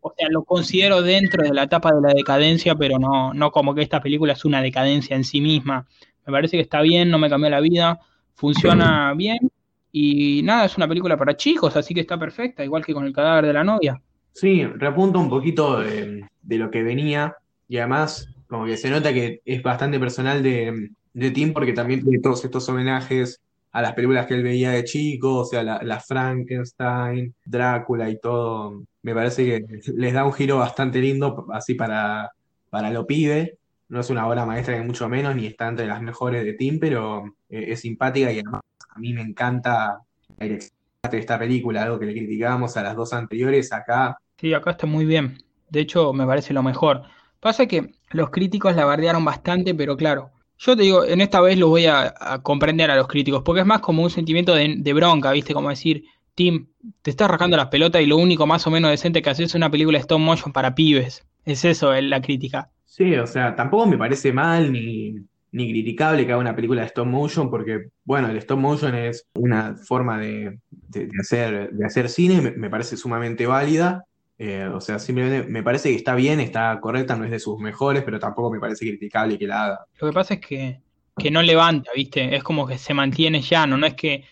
[0.00, 3.74] o sea, lo considero dentro de la etapa de la decadencia, pero no, no como
[3.74, 5.88] que esta película es una decadencia en sí misma.
[6.24, 7.98] Me parece que está bien, no me cambió la vida,
[8.36, 9.50] funciona bien
[9.90, 13.12] y nada, es una película para chicos, así que está perfecta, igual que con el
[13.12, 14.00] cadáver de la novia.
[14.30, 17.34] Sí, repunta un poquito de, de lo que venía
[17.66, 22.02] y además como que se nota que es bastante personal de, de Tim porque también
[22.04, 23.40] tiene todos estos homenajes
[23.72, 28.84] a las películas que él veía de chico, o sea, la, Frankenstein, Drácula y todo.
[29.02, 32.30] Me parece que les da un giro bastante lindo así para,
[32.70, 33.58] para lo pibe.
[33.88, 36.78] No es una obra maestra ni mucho menos, ni está entre las mejores de Tim,
[36.78, 39.98] pero eh, es simpática y además a mí me encanta
[40.38, 40.78] la dirección
[41.10, 44.86] de esta película, algo que le criticábamos a las dos anteriores, acá Sí, acá está
[44.86, 45.38] muy bien.
[45.70, 47.02] De hecho, me parece lo mejor.
[47.40, 51.58] Pasa que los críticos la bardearon bastante, pero claro, yo te digo, en esta vez
[51.58, 55.32] lo voy a, comprender a los críticos, porque es más como un sentimiento de, bronca,
[55.32, 55.52] ¿viste?
[55.52, 56.68] Como decir, Tim,
[57.02, 59.54] te estás rascando las pelotas y lo único más o menos decente que haces es
[59.54, 61.26] una película stop motion para pibes.
[61.44, 62.70] Es eso eh, la crítica.
[62.84, 65.16] Sí, o sea, tampoco me parece mal ni,
[65.50, 69.26] ni criticable que haga una película de stop motion, porque, bueno, el stop motion es
[69.34, 74.04] una forma de, de- hacer, de hacer cine, me parece sumamente válida.
[74.38, 77.58] Eh, o sea, simplemente me parece que está bien, está correcta, no es de sus
[77.58, 79.86] mejores, pero tampoco me parece criticable que la haga.
[80.00, 80.80] Lo que pasa es que,
[81.16, 82.34] que no levanta, ¿viste?
[82.34, 84.24] Es como que se mantiene llano, no es que,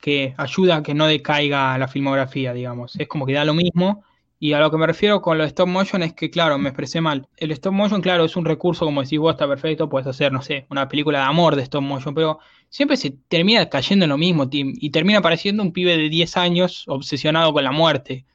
[0.00, 2.94] que ayuda a que no decaiga la filmografía, digamos.
[2.98, 4.04] Es como que da lo mismo.
[4.40, 6.68] Y a lo que me refiero con lo de stop motion es que, claro, me
[6.68, 7.26] expresé mal.
[7.36, 10.42] El stop motion, claro, es un recurso, como decís vos, está perfecto, puedes hacer, no
[10.42, 12.38] sé, una película de amor de stop motion, pero
[12.68, 16.36] siempre se termina cayendo en lo mismo, Tim, y termina apareciendo un pibe de 10
[16.36, 18.26] años obsesionado con la muerte.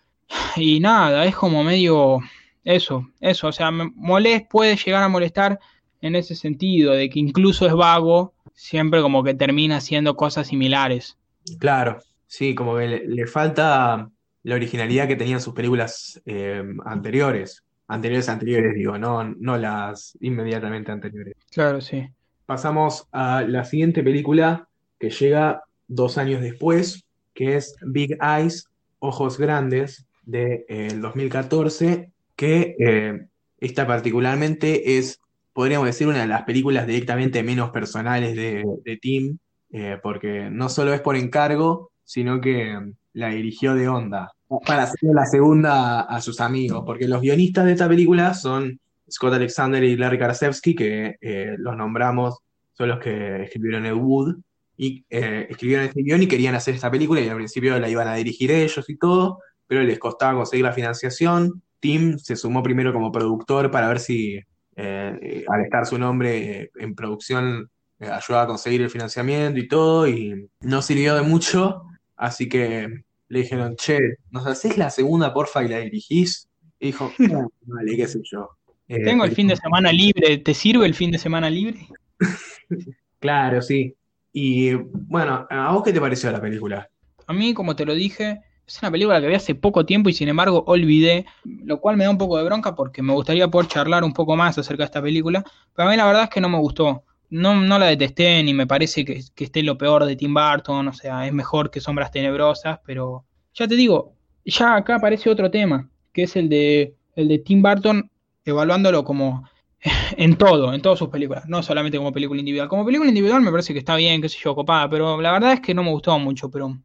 [0.55, 2.19] Y nada, es como medio
[2.63, 5.59] eso, eso, o sea, molest, puede llegar a molestar
[6.01, 11.17] en ese sentido, de que incluso es vago, siempre como que termina haciendo cosas similares.
[11.59, 14.09] Claro, sí, como que le, le falta
[14.43, 17.63] la originalidad que tenían sus películas eh, anteriores.
[17.87, 21.35] Anteriores, anteriores, digo, no, no las inmediatamente anteriores.
[21.51, 22.07] Claro, sí.
[22.45, 24.67] Pasamos a la siguiente película
[24.99, 27.03] que llega dos años después,
[27.33, 28.67] que es Big Eyes,
[28.99, 33.27] Ojos Grandes, de, eh, el 2014, que eh,
[33.59, 35.19] esta particularmente es,
[35.53, 39.37] podríamos decir, una de las películas directamente menos personales de, de Tim,
[39.71, 42.79] eh, porque no solo es por encargo, sino que
[43.13, 44.31] la dirigió de onda,
[44.65, 48.79] para hacer la segunda a sus amigos, porque los guionistas de esta película son
[49.09, 52.37] Scott Alexander y Larry Karasewski, que eh, los nombramos,
[52.73, 54.35] son los que escribieron Ed Wood,
[54.77, 58.07] y eh, escribieron este guion y querían hacer esta película, y al principio la iban
[58.07, 59.39] a dirigir ellos y todo,
[59.73, 61.63] pero les costaba conseguir la financiación.
[61.79, 64.39] Tim se sumó primero como productor para ver si,
[64.75, 69.67] eh, al estar su nombre eh, en producción, eh, ayudaba a conseguir el financiamiento y
[69.67, 71.83] todo, y no sirvió de mucho,
[72.15, 72.87] así que
[73.29, 73.97] le dijeron, che,
[74.29, 76.47] ¿nos hacés la segunda, porfa, y la dirigís?
[76.79, 78.49] Y dijo, "Ah, vale, qué sé yo.
[78.87, 81.87] Eh, Tengo el fin de semana libre, ¿te sirve el fin de semana libre?
[83.19, 83.95] Claro, sí.
[84.33, 86.89] Y bueno, ¿a vos qué te pareció la película?
[87.25, 90.13] A mí, como te lo dije, es una película que vi hace poco tiempo y
[90.13, 93.67] sin embargo olvidé, lo cual me da un poco de bronca porque me gustaría poder
[93.67, 95.43] charlar un poco más acerca de esta película,
[95.75, 97.03] pero a mí la verdad es que no me gustó.
[97.29, 100.87] No, no la detesté ni me parece que, que esté lo peor de Tim Burton,
[100.87, 104.13] o sea, es mejor que Sombras Tenebrosas, pero ya te digo,
[104.45, 108.09] ya acá aparece otro tema, que es el de, el de Tim Burton
[108.45, 109.47] evaluándolo como
[110.17, 112.69] en todo, en todas sus películas, no solamente como película individual.
[112.69, 115.53] Como película individual me parece que está bien, qué sé yo, copada, pero la verdad
[115.53, 116.77] es que no me gustó mucho, pero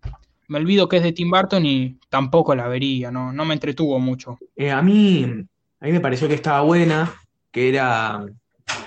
[0.49, 3.99] me olvido que es de Tim Burton y tampoco la vería, no, no me entretuvo
[4.01, 4.39] mucho.
[4.57, 5.25] Eh, a mí,
[5.81, 7.15] a mí me pareció que estaba buena,
[7.53, 8.25] que era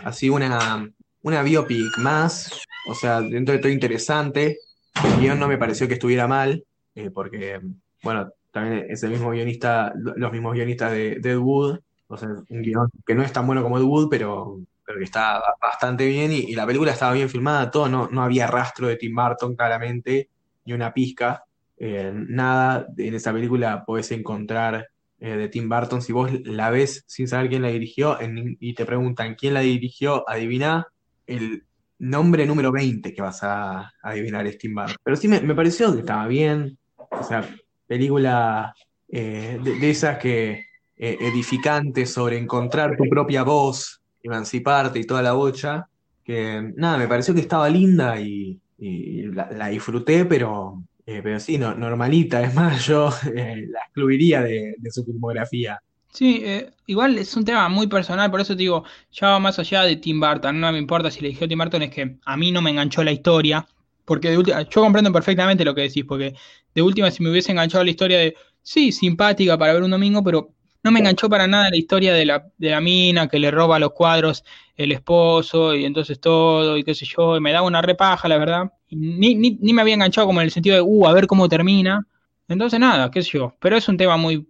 [0.04, 0.90] así una,
[1.22, 4.58] una biopic más, o sea, dentro de todo interesante.
[5.04, 6.64] El guion no me pareció que estuviera mal,
[6.96, 7.62] eh, porque,
[8.04, 12.28] bueno, también es el mismo guionista, los mismos guionistas de, de Ed Wood, o sea,
[12.28, 16.08] un guion que no es tan bueno como Ed Wood, pero, pero que está bastante
[16.08, 19.16] bien y, y la película estaba bien filmada, todo, no, no había rastro de Tim
[19.16, 20.28] Burton claramente,
[20.66, 21.46] ni una pizca.
[21.84, 26.04] Eh, nada en esa película podés encontrar eh, de Tim Burton.
[26.04, 28.20] Si vos la ves sin saber quién la dirigió
[28.60, 30.86] y te preguntan quién la dirigió, adivina
[31.26, 31.64] el
[31.98, 34.96] nombre número 20 que vas a, adivinar es Tim Burton.
[35.04, 36.78] Pero sí me, pareció que estaba bien.
[37.10, 37.50] O sea,
[37.88, 38.76] película
[39.10, 45.88] eh, de, esas que edificantes sobre encontrar tu propia voz, emanciparte y toda la bocha.
[46.24, 51.74] Que nada, me pareció que estaba linda y, la disfruté, pero, eh, pero sí, no,
[51.76, 52.42] normalita.
[52.42, 55.80] Es más, yo eh, la excluiría de, de su filmografía.
[56.14, 59.58] Sí, eh, igual es un tema muy personal, por eso te digo, ya va más
[59.60, 62.38] allá de Tim Burton, no me importa si le dije Tim Burton, es que a
[62.38, 63.66] mí no me enganchó la historia,
[64.04, 66.34] porque de última, yo comprendo perfectamente lo que decís, porque
[66.76, 70.22] de última si me hubiese enganchado la historia de, sí, simpática para ver un domingo,
[70.22, 73.50] pero no me enganchó para nada la historia de la, de la mina que le
[73.50, 74.44] roba los cuadros
[74.76, 78.38] el esposo y entonces todo y qué sé yo, y me daba una repaja, la
[78.38, 82.06] verdad, ni, me había enganchado como en el sentido de, uh, a ver cómo termina.
[82.48, 84.46] Entonces nada, qué sé yo, pero es un tema muy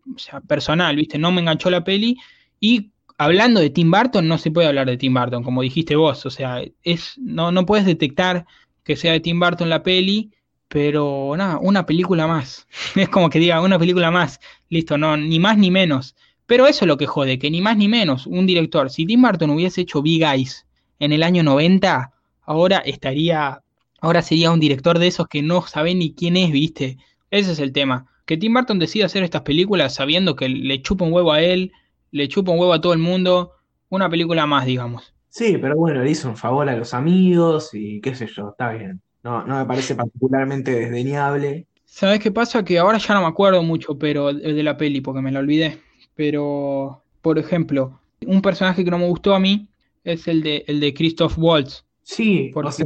[0.48, 1.20] personal, ¿viste?
[1.20, 2.18] No me enganchó la peli
[2.60, 6.26] y hablando de Tim Burton no se puede hablar de Tim Burton, como dijiste vos,
[6.26, 8.46] o sea, es no, no puedes detectar
[8.84, 10.32] que sea de Tim Burton la peli,
[10.68, 12.68] pero nada, una película más.
[12.96, 14.40] Es como que diga, una película más,
[14.70, 16.16] listo, no, ni más ni menos.
[16.46, 19.22] Pero eso es lo que jode, que ni más ni menos, un director, si Tim
[19.22, 20.66] Burton hubiese hecho Big Eyes
[21.00, 22.12] en el año 90,
[22.44, 23.62] ahora estaría,
[24.02, 26.98] ahora sería un director de esos que no sabe ni quién es, ¿viste?
[27.30, 28.08] Ese es el tema.
[28.26, 31.72] Que Tim Burton decida hacer estas películas sabiendo que le chupa un huevo a él,
[32.12, 33.54] le chupa un huevo a todo el mundo,
[33.90, 35.14] una película más, digamos.
[35.30, 38.72] Sí, pero bueno, le hizo un favor a los amigos y qué sé yo, está
[38.74, 39.02] bien.
[39.24, 41.68] No, no me parece particularmente desdeñable.
[41.86, 42.64] ¿Sabes qué pasa?
[42.66, 45.80] Que ahora ya no me acuerdo mucho pero de la peli porque me la olvidé.
[46.16, 49.68] Pero, por ejemplo, Un personaje que no me gustó a mí
[50.04, 51.86] es el de, el de Christoph Waltz.
[52.04, 52.86] Sí, Por o sea,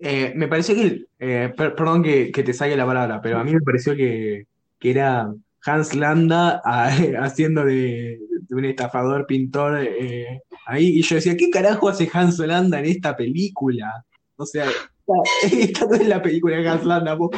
[0.00, 3.44] eh, me pareció que, eh, per- perdón que, que te saque la palabra, pero a
[3.44, 4.44] mí me pareció que,
[4.78, 5.32] que era
[5.64, 6.88] Hans Landa a-
[7.24, 8.18] haciendo de,
[8.50, 13.16] un estafador pintor eh, ahí, y yo decía, ¿qué carajo hace Hans Landa en esta
[13.16, 14.04] película?
[14.36, 15.14] O sea, esta,
[15.56, 17.30] esta no es la película de Hans Landa, po.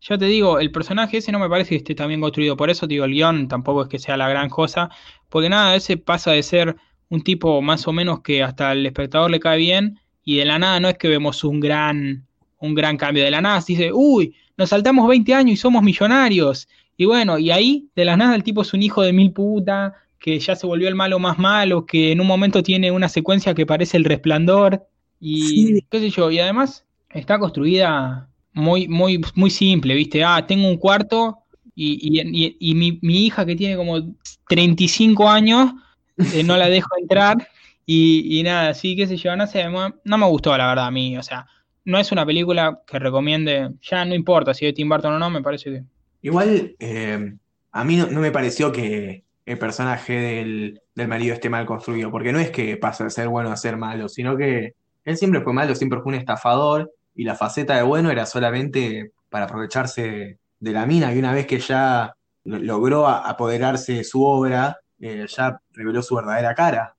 [0.00, 2.56] Ya te digo, el personaje ese no me parece que esté tan bien construido.
[2.56, 4.90] Por eso digo, el guion tampoco es que sea la gran cosa.
[5.28, 6.76] Porque nada, ese pasa de ser
[7.08, 9.98] un tipo más o menos que hasta el espectador le cae bien.
[10.24, 12.24] Y de la nada no es que vemos un gran,
[12.60, 13.24] un gran cambio.
[13.24, 16.68] De la nada se dice, uy, nos saltamos 20 años y somos millonarios.
[16.96, 19.94] Y bueno, y ahí de la nada el tipo es un hijo de mil puta,
[20.18, 23.54] que ya se volvió el malo más malo, que en un momento tiene una secuencia
[23.54, 24.84] que parece el resplandor.
[25.20, 25.84] Y Sí.
[25.90, 30.24] qué sé yo, y además está construida muy, muy, muy simple, ¿viste?
[30.24, 31.38] Ah, tengo un cuarto
[31.74, 34.00] y, y- y- y mi, mi hija que tiene como
[34.48, 35.72] 35 años,
[36.34, 37.36] eh, no la dejo entrar
[37.88, 40.90] y, y nada, sí, qué sé yo, no sé, no me gustó la verdad a
[40.90, 41.46] mí, o sea,
[41.86, 45.30] no es una película que recomiende, ya no importa si es Tim Burton o no,
[45.30, 45.82] me parece que...
[46.20, 47.32] Igual, eh,
[47.72, 52.32] a mí no, me pareció que el personaje del, del marido esté mal construido, porque
[52.32, 55.52] no es que pasa de ser bueno a ser malo, sino que él siempre fue
[55.54, 60.72] malo, siempre fue un estafador, y la faceta de bueno era solamente para aprovecharse de
[60.72, 65.58] la mina, y una vez que ya lo- logró apoderarse de su obra, eh, ya
[65.72, 66.94] reveló su verdadera cara.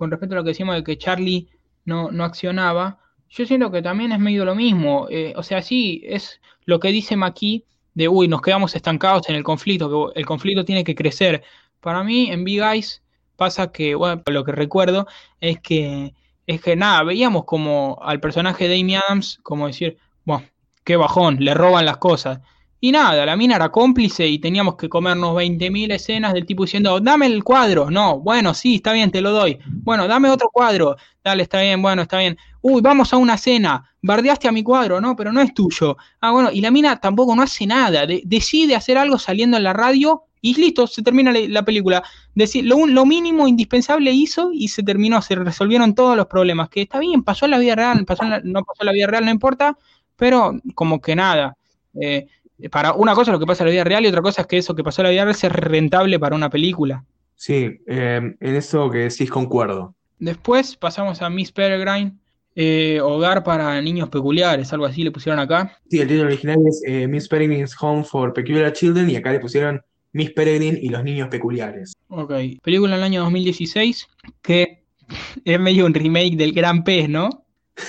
[0.00, 1.46] Con respecto a lo que decimos de que Charlie
[1.84, 2.98] no, no accionaba,
[3.28, 5.06] yo siento que también es medio lo mismo.
[5.10, 9.34] Eh, o sea, sí, es lo que dice Maki de, uy, nos quedamos estancados en
[9.34, 11.42] el conflicto, que el conflicto tiene que crecer.
[11.80, 13.02] Para mí, en Big Eyes
[13.36, 15.06] pasa que, bueno, lo que recuerdo
[15.38, 16.14] es que,
[16.46, 20.46] es que nada, veíamos como al personaje de Amy Adams, como decir, bueno,
[20.82, 22.40] qué bajón, le roban las cosas.
[22.82, 26.98] Y nada, la mina era cómplice y teníamos que comernos 20.000 escenas del tipo diciendo,
[26.98, 27.90] dame el cuadro.
[27.90, 29.58] No, bueno, sí, está bien, te lo doy.
[29.82, 30.96] Bueno, dame otro cuadro.
[31.22, 32.38] Dale, está bien, bueno, está bien.
[32.62, 33.84] Uy, vamos a una cena.
[34.00, 35.98] Bardeaste a mi cuadro, no, pero no es tuyo.
[36.22, 38.06] Ah, bueno, y la mina tampoco no hace nada.
[38.06, 42.02] De- decide hacer algo saliendo en la radio y listo, se termina la, la película.
[42.34, 46.70] Decir, lo, lo mínimo indispensable hizo y se terminó, se resolvieron todos los problemas.
[46.70, 48.92] Que está bien, pasó en la vida real, pasó en la- no pasó en la
[48.92, 49.76] vida real, no importa,
[50.16, 51.58] pero como que nada.
[52.00, 52.26] Eh,
[52.68, 54.46] para una cosa es lo que pasa en la vida real y otra cosa es
[54.46, 57.04] que eso que pasó en la vida real sea rentable para una película.
[57.36, 59.94] Sí, eh, en eso que decís concuerdo.
[60.18, 62.12] Después pasamos a Miss Peregrine,
[62.54, 65.78] eh, Hogar para Niños Peculiares, algo así le pusieron acá.
[65.88, 69.40] Sí, el título original es eh, Miss Peregrine's Home for Peculiar Children, y acá le
[69.40, 69.80] pusieron
[70.12, 71.92] Miss Peregrine y los niños peculiares.
[72.08, 72.32] Ok,
[72.62, 74.06] película en el año 2016
[74.42, 74.82] que
[75.44, 77.30] es medio un remake del Gran Pez, ¿no?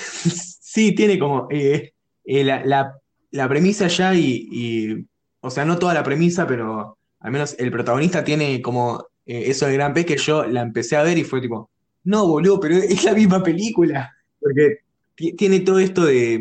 [0.71, 1.91] Sí, tiene como eh,
[2.23, 2.93] eh, la, la-
[3.31, 5.05] la premisa ya y, y-
[5.41, 9.65] o sea, no toda la premisa, pero al menos el protagonista tiene como eh, eso
[9.65, 11.69] de Gran Pez que yo la empecé a ver y fue tipo,
[12.03, 14.15] no, boludo, pero es la misma película.
[14.39, 14.77] Porque
[15.15, 16.33] ti- tiene todo esto de,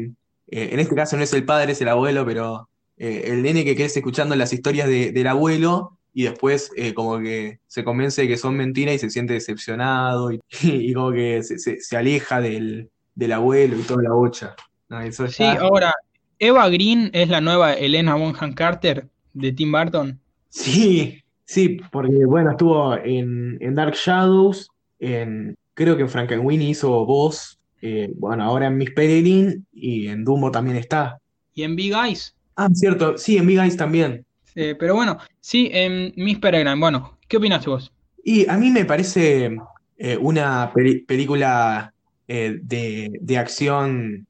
[0.48, 3.64] eh, en este caso no es el padre, es el abuelo, pero eh, el nene
[3.64, 8.22] que crece escuchando las historias de- del abuelo y después eh, como que se convence
[8.22, 11.96] de que son mentiras y se siente decepcionado y, y como que se, se- se
[11.96, 14.54] aleja del, del abuelo y toda la bocha.
[14.88, 15.94] No, eso Sí, ahora,
[16.42, 20.18] Eva Green es la nueva Elena Bonham Carter de Tim Burton.
[20.48, 24.70] Sí, sí, porque bueno, estuvo en, en Dark Shadows,
[25.00, 30.24] en, creo que en Frankenweenie hizo voz, eh, bueno, ahora en Miss Peregrine y en
[30.24, 31.18] Dumbo también está.
[31.52, 32.34] Y en Big Eyes.
[32.56, 34.24] Ah, cierto, sí, en Big Eyes también.
[34.54, 36.80] Eh, pero bueno, sí, en Miss Peregrine.
[36.80, 37.92] Bueno, ¿qué opinas vos?
[38.24, 39.58] Y a mí me parece
[39.98, 41.92] eh, una película
[42.26, 44.26] eh, de, de acción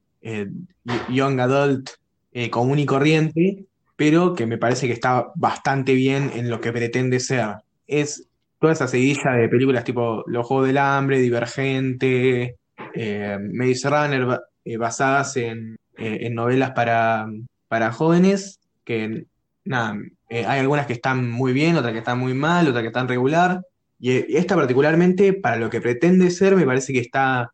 [1.09, 2.00] young adult
[2.33, 6.71] eh, común y corriente, pero que me parece que está bastante bien en lo que
[6.71, 7.57] pretende ser.
[7.87, 8.27] Es
[8.59, 12.55] toda esa seguidilla de películas tipo Los Juegos del Hambre, Divergente,
[12.93, 17.27] eh, Maze Runner, eh, basadas en, en novelas para,
[17.67, 19.25] para jóvenes, que
[19.65, 19.97] nada,
[20.29, 23.61] hay algunas que están muy bien, otras que están muy mal, otras que están regular.
[23.99, 27.51] Y esta particularmente, para lo que pretende ser, me parece que está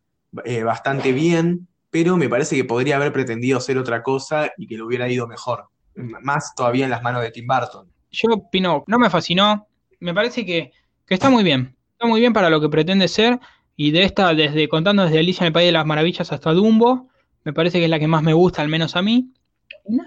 [0.64, 4.84] bastante bien, pero me parece que podría haber pretendido ser otra cosa y que le
[4.84, 5.64] hubiera ido mejor.
[5.96, 7.90] Más todavía en las manos de Tim Burton.
[8.12, 9.66] Yo opino, no me fascinó,
[9.98, 10.70] me parece que,
[11.08, 13.40] está muy bien, está muy bien para lo que pretende ser,
[13.74, 17.08] y de esta, desde contando desde Alicia en el País de las Maravillas hasta Dumbo,
[17.42, 19.32] me parece que es la que más me gusta, al menos a mí.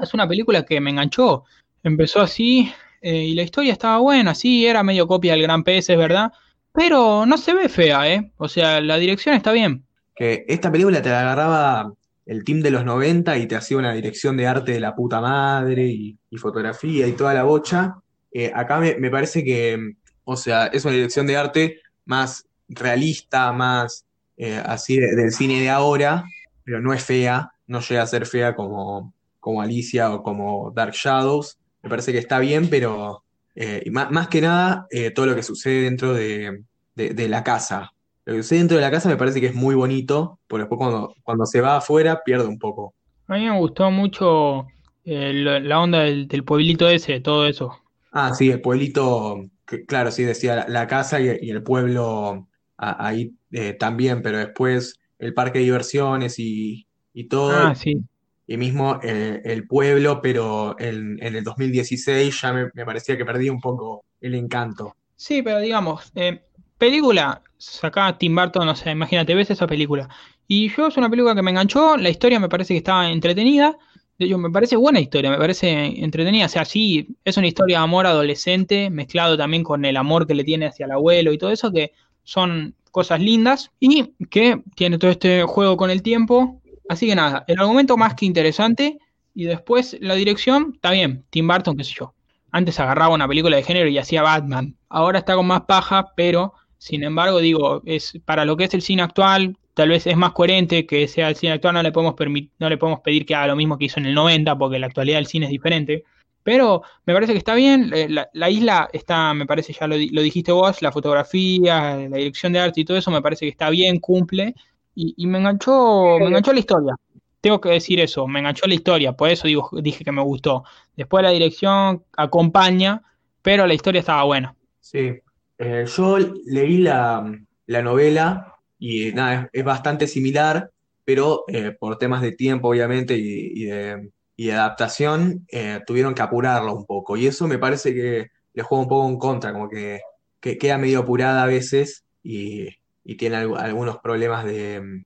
[0.02, 1.44] Es una película que me enganchó,
[1.84, 2.72] empezó así,
[3.02, 6.32] eh, y la historia estaba buena, sí, era medio copia del Gran Pez, es verdad,
[6.72, 8.32] pero no se ve fea, ¿eh?
[8.38, 9.86] O sea, la dirección está bien.
[10.16, 11.94] Que esta película te la agarraba
[12.26, 15.20] el team de los 90 y te hacía una dirección de arte de la puta
[15.22, 17.96] madre y, fotografía y toda la bocha.
[18.32, 24.06] Eh, acá me, parece que, o sea, es una dirección de arte más realista, más
[24.38, 26.24] eh, así de- del cine de ahora,
[26.64, 30.94] pero no es fea, no llega a ser fea como, como Alicia o como Dark
[30.94, 31.58] Shadows.
[31.84, 33.24] Me parece que está bien, pero
[33.56, 36.64] eh, y má- más, que nada todo lo que sucede dentro de,
[36.96, 37.92] de- de la casa.
[38.26, 40.78] Lo que sucede dentro de la casa me parece que es muy bonito, pero después
[40.78, 42.94] cuando, cuando se va afuera pierde un poco.
[43.28, 44.68] A mí me gustó mucho
[45.06, 47.82] eh, la, onda del, del pueblito ese, todo eso.
[48.12, 52.48] Ah, sí, el pueblito, que- claro, sí, decía la, la casa y, y el pueblo
[52.78, 58.04] a- ahí eh, también, pero después el parque de diversiones y, y todo, Ah, sí.
[58.48, 63.26] y mismo eh, el pueblo, pero en, en el 2016 ya me, me parecía que
[63.26, 64.96] perdía un poco el encanto.
[65.16, 66.44] Sí, pero digamos, eh,
[66.82, 70.10] película, sacá Tim Burton, o sea, imagínate, ves esa película.
[70.48, 73.78] Y yo es una película que me enganchó, la historia me parece que estaba entretenida.
[74.18, 75.70] De hecho, me parece buena historia, me parece
[76.04, 76.48] entretenida.
[76.48, 80.34] O sea, sí, es una historia de amor adolescente, mezclado también con el amor que
[80.34, 81.92] le tiene hacia el abuelo y todo eso, que
[82.24, 86.64] son cosas lindas y que tiene todo este juego con el tiempo.
[86.90, 88.98] Así que nada, el argumento más que interesante
[89.36, 92.16] y después la dirección, está bien, Tim Burton, qué sé yo.
[92.52, 94.76] Antes agarraba una película de género y hacía Batman.
[94.90, 98.82] Ahora está con más paja, pero sin embargo, digo, es para lo que es el
[98.82, 102.16] cine actual, tal vez es más coherente que sea el cine actual, no le podemos
[102.58, 104.88] no le podemos pedir que haga lo mismo que hizo en el 90, porque la
[104.88, 106.06] actualidad el cine es diferente.
[106.42, 109.96] Pero me parece que está bien, eh, la, la isla está, me parece, ya lo,
[109.96, 113.52] lo dijiste vos, la fotografía, la dirección de arte y todo eso, me parece que
[113.52, 114.56] está bien, cumple.
[114.96, 116.96] Y, y me enganchó, me enganchó la historia.
[117.42, 120.64] Tengo que decir eso, me enganchó la historia, por eso digo, dije que me gustó.
[120.98, 123.04] Después la dirección acompaña,
[123.44, 124.56] pero la historia estaba buena.
[124.80, 125.22] Sí,
[125.64, 126.18] Eh, yo
[126.48, 130.72] leí la, la novela y nada, es, bastante similar,
[131.06, 134.10] pero eh, por temas de tiempo, obviamente, y, de,
[134.52, 137.16] adaptación, eh, tuvieron que apurarlo un poco.
[137.16, 140.02] Y eso me parece que le juega un poco en contra, como que,
[140.40, 142.70] que queda medio apurada a veces y,
[143.18, 145.06] tiene algu- algunos problemas de,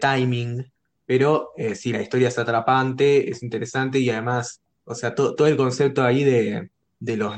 [0.00, 0.70] timing.
[1.06, 5.56] Pero sí, la historia es atrapante, es interesante y además, o sea, to- todo el
[5.56, 6.70] concepto ahí de
[7.00, 7.34] de los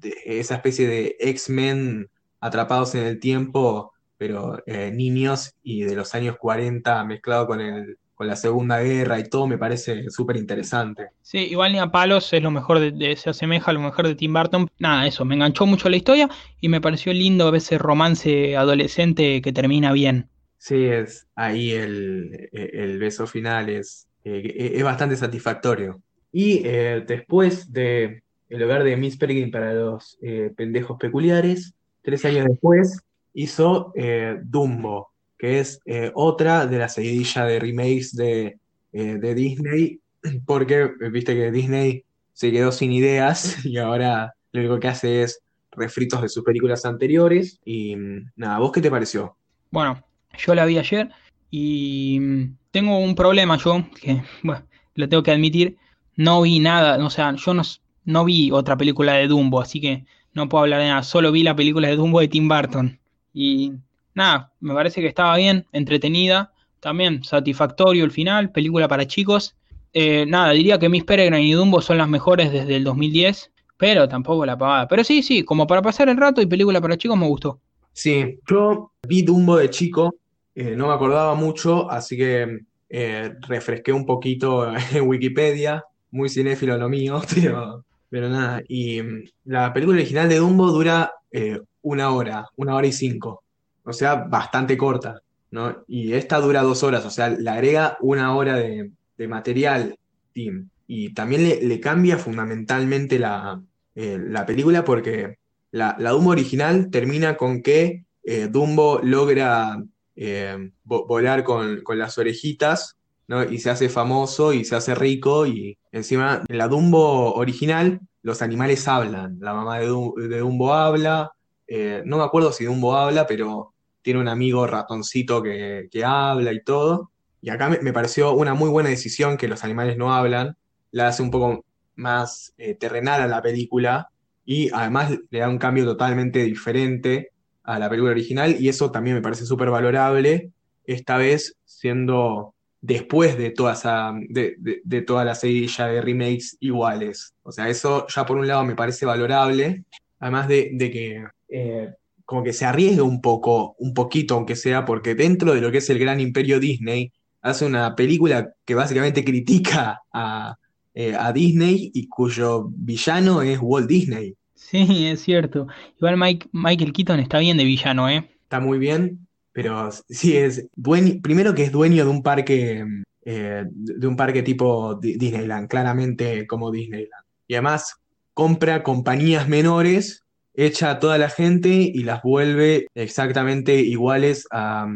[0.00, 2.08] de esa especie de X-Men
[2.40, 7.98] atrapados en el tiempo, pero eh, niños y de los años 40 mezclado con el,
[8.14, 11.10] con la Segunda Guerra y todo me parece súper interesante.
[11.22, 14.08] Sí, igual ni a palos es lo mejor de, de- se asemeja a lo mejor
[14.08, 14.66] de Tim Burton.
[14.80, 16.28] Nada, eso, me enganchó mucho la historia
[16.60, 20.28] y me pareció lindo ese romance adolescente que termina bien.
[20.56, 26.02] Sí, es ahí el, el beso final es, eh, es bastante satisfactorio.
[26.32, 32.24] Y eh, después de El hogar de Miss Peregrine para los eh, pendejos peculiares, tres
[32.24, 33.00] años después
[33.34, 38.58] hizo eh, Dumbo, que es eh, otra de la seguidilla de remakes de,
[38.92, 40.00] de Disney,
[40.46, 45.42] porque viste que Disney se quedó sin ideas y ahora lo único que hace es
[45.72, 47.60] refritos de sus películas anteriores.
[47.64, 49.36] Y mm, nada, ¿vos qué te pareció?
[49.70, 50.02] Bueno,
[50.38, 51.10] yo la vi ayer
[51.50, 55.76] y mm, tengo un problema yo, que bueno, lo tengo que admitir,
[56.16, 57.62] no vi nada, o sea, yo no,
[58.08, 61.42] no vi otra película de Dumbo, así que no puedo hablar de nada, solo vi
[61.42, 62.98] la película de Dumbo de Tim Burton.
[63.34, 63.72] Y
[64.14, 69.56] nada, me parece que estaba bien, entretenida, también satisfactorio el final, película para chicos.
[69.92, 74.08] Eh, nada, diría que Miss Peregrine y Dumbo son las mejores desde el 2010, pero
[74.08, 74.88] tampoco la pavada.
[74.88, 77.60] Pero sí, sí, como para pasar el rato y película para chicos me gustó.
[77.92, 80.14] Sí, yo vi Dumbo de chico,
[80.54, 86.78] eh, no me acordaba mucho, así que eh, refresqué un poquito en Wikipedia, muy cinéfilo
[86.78, 88.62] lo mío, pero, pero nada.
[88.68, 93.42] Y mm, la película original de Dumbo dura eh, una hora, una hora y cinco,
[93.84, 95.20] o sea, bastante corta,
[95.50, 95.84] ¿no?
[95.86, 98.90] Y esta dura dos horas, o sea, le agrega una hora de,
[99.28, 99.96] material,
[100.32, 100.68] Tim.
[100.86, 103.60] Y también le, cambia fundamentalmente la,
[103.94, 105.38] eh, la película porque
[105.72, 109.82] la, la Dumbo original termina con que eh, Dumbo logra
[110.16, 112.97] vo- volar con, con las orejitas,
[113.28, 113.44] ¿no?
[113.44, 115.46] Y se hace famoso y se hace rico.
[115.46, 119.38] Y encima, en la Dumbo original, los animales hablan.
[119.40, 121.32] La mamá de, Du- de Dumbo habla.
[121.66, 126.52] eh, no me acuerdo si Dumbo habla, pero tiene un amigo ratoncito que, que habla
[126.52, 127.10] y todo.
[127.40, 130.56] Y acá me, me pareció una muy buena decisión que los animales no hablan.
[130.90, 131.64] La hace un poco
[131.96, 134.08] más eh, terrenal a la película
[134.44, 137.30] y además le da un cambio totalmente diferente
[137.64, 140.52] a la película original y eso también me parece súper valorable,
[140.84, 146.56] esta vez siendo después de toda esa, de, de- de toda la seguilla de remakes
[146.60, 147.34] iguales.
[147.42, 149.84] O sea, eso ya por un lado me parece valorable,
[150.18, 151.88] además de, de que eh,
[152.24, 155.78] como que se arriesga un poco, un poquito aunque sea, porque dentro de lo que
[155.78, 160.56] es el gran imperio Disney, hace una película que básicamente critica a,
[160.94, 164.34] eh, a Disney y cuyo villano es Walt Disney.
[164.54, 165.68] Sí, es cierto.
[165.96, 168.28] Igual Mike, Michael Keaton está bien de villano, ¿eh?
[168.42, 172.84] está muy bien, pero sí es dueño, primero que es dueño de un parque,
[173.24, 177.24] eh, de un parque tipo Disneyland, claramente como Disneyland.
[177.46, 177.96] Y además
[178.34, 180.22] compra compañías menores,
[180.54, 184.86] echa a toda la gente y las vuelve exactamente iguales a,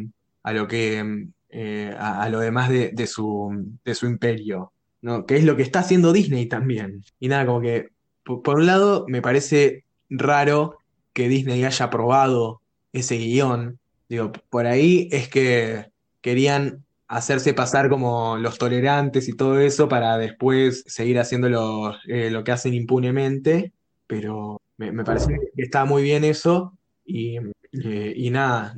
[0.52, 5.24] lo que eh, a, lo demás de, su, de su imperio, ¿no?
[5.26, 7.04] Que es lo que está haciendo Disney también.
[7.20, 7.88] Y nada, como que
[8.24, 10.78] por, un lado me parece raro
[11.12, 12.60] que Disney haya aprobado
[12.92, 13.78] ese guion.
[14.08, 15.90] Digo, por ahí es que
[16.20, 22.32] querían hacerse pasar como los tolerantes y todo eso para después seguir haciendo lo, eh,
[22.44, 23.72] que hacen impunemente,
[24.06, 27.36] pero me, parece que está muy bien eso y,
[27.72, 28.74] eh, nada,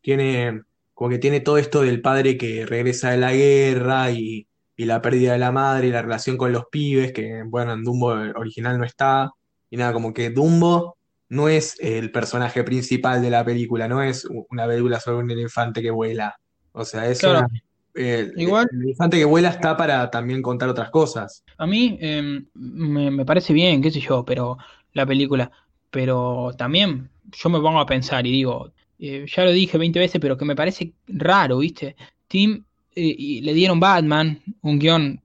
[0.00, 0.62] tiene
[1.02, 4.46] como que tiene todo esto del padre que regresa de la guerra y,
[4.76, 8.06] la pérdida de la madre y la relación con los pibes, que bueno, en Dumbo
[8.34, 9.30] original no está.
[9.70, 10.96] Y nada, como que Dumbo
[11.32, 15.80] no es el personaje principal de la película, no es una película sobre un elefante
[15.80, 16.38] que vuela.
[16.72, 17.46] O sea, es Claro,
[17.94, 21.42] el, igual el elefante que vuela está para también contar otras cosas.
[21.56, 24.58] a mí em, me, me parece bien, qué sé yo, pero
[24.92, 25.50] la película,
[25.90, 30.20] pero también yo me pongo a pensar y digo, eh, ya lo dije 20 veces,
[30.20, 31.96] pero que me parece raro, ¿viste?
[32.28, 32.62] Tim
[32.94, 35.18] eh, y le dieron Batman, un guion,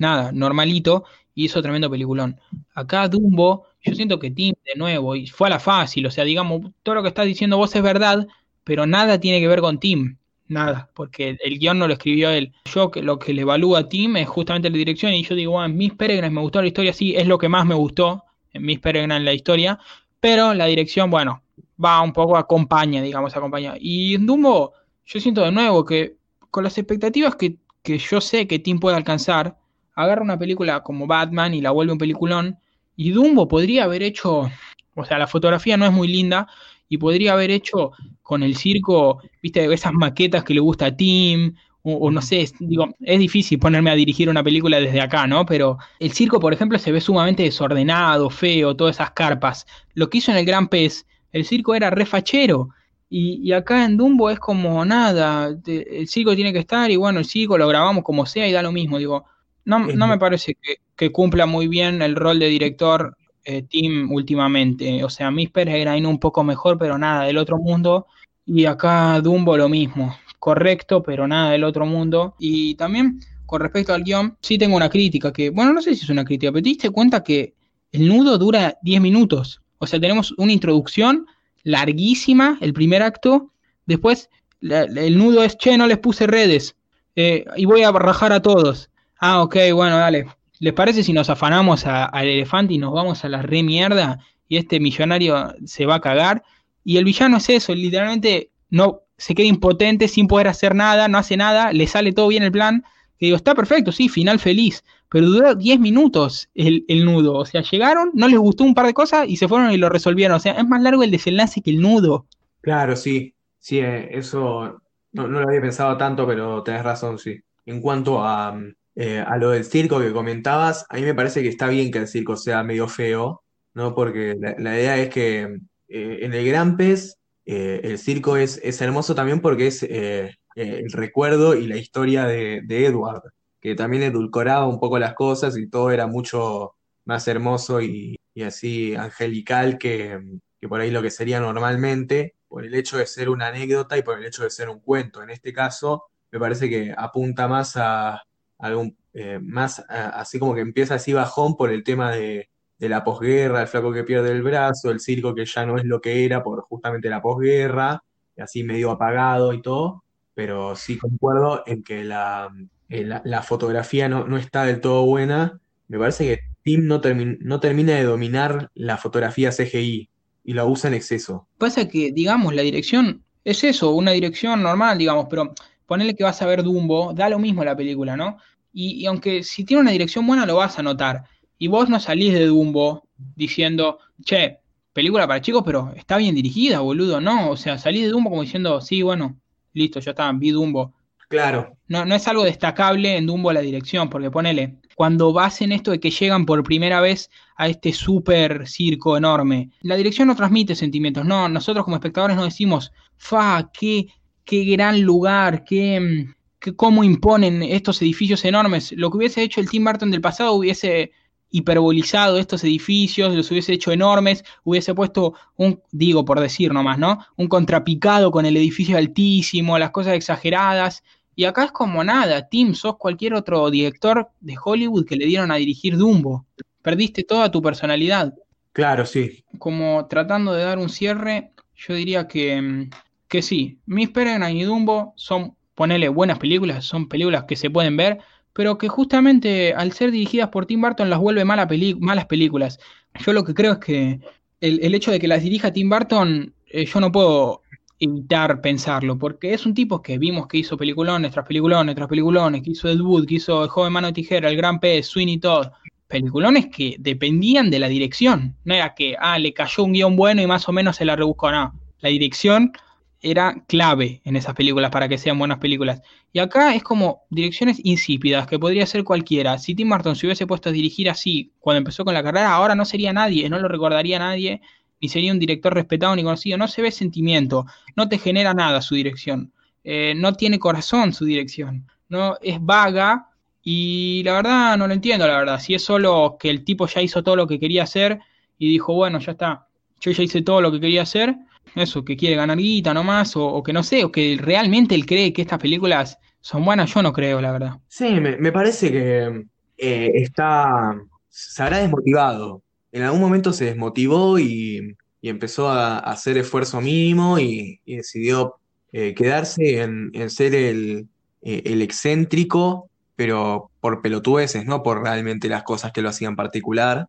[0.00, 2.40] nada, normalito, y hizo tremendo peliculón.
[2.74, 6.24] Acá Dumbo, yo siento que Tim, de nuevo, y fue a la fácil, o sea,
[6.24, 8.26] digamos, todo lo que estás diciendo vos es verdad,
[8.64, 10.16] pero nada tiene que ver con Tim,
[10.48, 12.52] nada, porque el guion no lo escribió él.
[12.72, 15.52] Yo que lo que le evalúa a Tim es justamente la dirección, y yo digo,
[15.52, 18.24] bueno, en Miss Peregrine me gustó la historia, sí, es lo que más me gustó
[18.52, 19.78] en Miss Peregrine la historia,
[20.20, 21.42] pero la dirección, bueno,
[21.82, 23.74] va un poco acompaña, digamos, acompaña.
[23.78, 24.72] Y en Dumbo,
[25.06, 26.16] yo siento de nuevo que
[26.50, 29.56] con las expectativas que, que yo sé que Tim puede alcanzar,
[29.94, 32.58] agarra una película como Batman y la vuelve un peliculón,
[32.98, 34.50] y Dumbo podría haber hecho,
[34.96, 36.48] o sea, la fotografía no es muy linda,
[36.88, 41.54] y podría haber hecho con el circo, viste, esas maquetas que le gusta a Tim,
[41.82, 45.46] o, no sé, digo, es difícil ponerme a dirigir una película desde acá, ¿no?
[45.46, 49.64] Pero el circo, por ejemplo, se ve sumamente desordenado, feo, todas esas carpas.
[49.94, 52.70] Lo que hizo en el Gran Pez el circo era refachero.
[53.08, 57.20] Y, y acá en Dumbo es como nada, el circo tiene que estar y bueno,
[57.20, 58.98] el circo lo grabamos como sea y da lo mismo.
[58.98, 59.24] Digo,
[59.64, 60.78] no, no me parece que,
[61.12, 65.02] cumpla muy bien el rol de director eh, Tim últimamente.
[65.04, 68.06] O sea, Miss Peregrine un poco mejor, pero nada del otro mundo.
[68.44, 72.34] Y acá Dumbo lo mismo, correcto, pero nada del otro mundo.
[72.38, 76.04] Y también con respecto al guion, sí tengo una crítica que, bueno, no sé si
[76.04, 77.54] es una crítica, pero te diste cuenta que
[77.92, 79.62] el nudo dura 10 minutos.
[79.78, 81.26] O sea, tenemos una introducción
[81.62, 83.52] larguísima, el primer acto.
[83.86, 84.28] Después,
[84.60, 86.76] el nudo es, che, no les puse redes.
[87.16, 88.90] Eh, y voy a rajar a todos.
[89.18, 90.26] Ah, ok, bueno, dale.
[90.60, 94.18] ¿Les parece si nos afanamos al elefante y nos vamos a la re mierda?
[94.48, 96.42] Y este millonario se va a cagar.
[96.84, 101.18] Y el villano es eso, literalmente no se queda impotente sin poder hacer nada, no
[101.18, 102.84] hace nada, le sale todo bien el plan.
[103.18, 107.34] Y digo, está perfecto, sí, final feliz pero duró 10 minutos el, nudo.
[107.34, 109.88] O sea, llegaron, no les gustó un par de cosas y se fueron y lo
[109.88, 110.36] resolvieron.
[110.36, 112.26] O sea, es más largo el desenlace que el nudo.
[112.60, 117.40] Claro, sí, sí, eh, eso no, lo había pensado tanto, pero tenés razón, sí.
[117.64, 118.58] En cuanto a,
[118.98, 121.98] eh, a lo del circo que comentabas, a mí me parece que está bien que
[121.98, 123.42] el circo sea medio feo,
[123.74, 123.94] ¿no?
[123.94, 125.42] Porque la, idea es que
[125.88, 127.14] eh, en el Gran Pez
[127.46, 132.84] el circo es, es hermoso también porque es el recuerdo y la historia de, de
[132.84, 133.22] Edward
[133.60, 138.94] que también edulcoraba un poco las cosas y todo era mucho más hermoso y, así
[138.94, 140.20] angelical que,
[140.68, 144.18] por ahí lo que sería normalmente, por el hecho de ser una anécdota y por
[144.18, 145.22] el hecho de ser un cuento.
[145.22, 148.22] En este caso, me parece que apunta más a
[148.58, 153.04] algún, eh, más así como que empieza así bajón por el tema de, de la
[153.04, 156.24] posguerra, el flaco que pierde el brazo, el circo que ya no es lo que
[156.24, 158.02] era por justamente la posguerra,
[158.36, 160.04] así medio apagado y todo,
[160.34, 162.48] pero sí concuerdo en que la,
[162.88, 165.60] eh, la, fotografía no, está del todo buena.
[165.88, 167.00] Me parece que Tim no,
[167.40, 170.08] no termina de dominar la fotografía CGI
[170.44, 171.48] y la usa en exceso.
[171.58, 175.52] Pasa que, digamos, la dirección es eso, una dirección normal, digamos, pero
[175.88, 178.36] ponele que vas a ver Dumbo, da lo mismo la película, ¿no?
[178.72, 181.24] Y, aunque si tiene una dirección buena lo vas a notar.
[181.58, 184.58] Y vos no salís de Dumbo diciendo, che,
[184.92, 187.50] película para chicos, pero está bien dirigida, boludo, ¿no?
[187.50, 189.40] O sea, salís de Dumbo como diciendo, sí, bueno,
[189.72, 190.94] listo, ya está, vi Dumbo.
[191.28, 191.76] Claro.
[191.88, 195.90] No, no es algo destacable en Dumbo la dirección, porque ponele, cuando vas en esto
[195.90, 200.74] de que llegan por primera vez a este super circo enorme, la dirección no transmite
[200.74, 204.08] sentimientos, no, nosotros como espectadores no decimos, fa, qué,
[204.48, 206.26] qué gran lugar, qué,
[206.58, 208.92] qué cómo imponen estos edificios enormes.
[208.92, 211.12] Lo que hubiese hecho el Tim Burton del pasado hubiese
[211.50, 217.18] hiperbolizado estos edificios, los hubiese hecho enormes, hubiese puesto un, digo por decir nomás, ¿no?
[217.36, 221.04] Un contrapicado con el edificio altísimo, las cosas exageradas.
[221.36, 225.50] Y acá es como nada, Tim, sos cualquier otro director de Hollywood que le dieron
[225.50, 226.46] a dirigir Dumbo.
[226.80, 228.32] Perdiste toda tu personalidad.
[228.72, 229.44] Claro, sí.
[229.58, 232.90] Como tratando de dar un cierre, yo diría que, mm,
[233.28, 237.96] que sí, Miss Peregrine y Dumbo son, ponele, buenas películas, son películas que se pueden
[237.96, 238.18] ver,
[238.52, 242.80] pero que justamente al ser dirigidas por Tim Burton las vuelve malas películas.
[243.24, 244.20] Yo lo que creo es que
[244.60, 247.62] el, hecho de que las dirija Tim Burton, eh, yo no puedo
[248.00, 252.62] evitar pensarlo, porque es un tipo que vimos que hizo peliculones tras peliculones tras peliculones,
[252.62, 255.38] que hizo Ed Wood, que hizo El joven mano de tijera, El gran pez, Sweeney
[255.38, 255.68] Todd,
[256.06, 260.40] peliculones que dependían de la dirección, no era que, ah, le cayó un guion bueno
[260.40, 262.72] y más o menos se la rebuscó, no, la dirección
[263.20, 266.02] era clave en esas películas para que sean buenas películas.
[266.32, 269.58] Y acá es como direcciones insípidas, que podría ser cualquiera.
[269.58, 272.74] Si Tim Burton se hubiese puesto a dirigir así cuando empezó con la carrera, ahora
[272.74, 274.60] no sería nadie, no lo recordaría nadie,
[275.00, 276.58] ni sería un director respetado ni conocido.
[276.58, 277.66] No se ve sentimiento,
[277.96, 279.52] no te genera nada su dirección,
[279.84, 283.30] eh, no tiene corazón su dirección, no es vaga
[283.62, 285.60] y la verdad no lo entiendo, la verdad.
[285.60, 288.20] Si es solo que el tipo ya hizo todo lo que quería hacer
[288.58, 289.66] y dijo, bueno, ya está,
[290.00, 291.36] yo ya hice todo lo que quería hacer
[291.74, 295.06] eso, que quiere ganar guita nomás, o, o que no sé, o que realmente él
[295.06, 297.78] cree que estas películas son buenas, yo no creo, la verdad.
[297.88, 299.44] Sí, me, parece que
[299.76, 300.98] eh, está,
[301.28, 302.62] se habrá desmotivado.
[302.92, 308.54] En algún momento se desmotivó y, empezó a, hacer esfuerzo mínimo y, decidió
[308.92, 311.08] eh, quedarse en, ser el,
[311.42, 317.08] eh, el, excéntrico, pero por pelotudeces, no por realmente las cosas que lo hacían particular.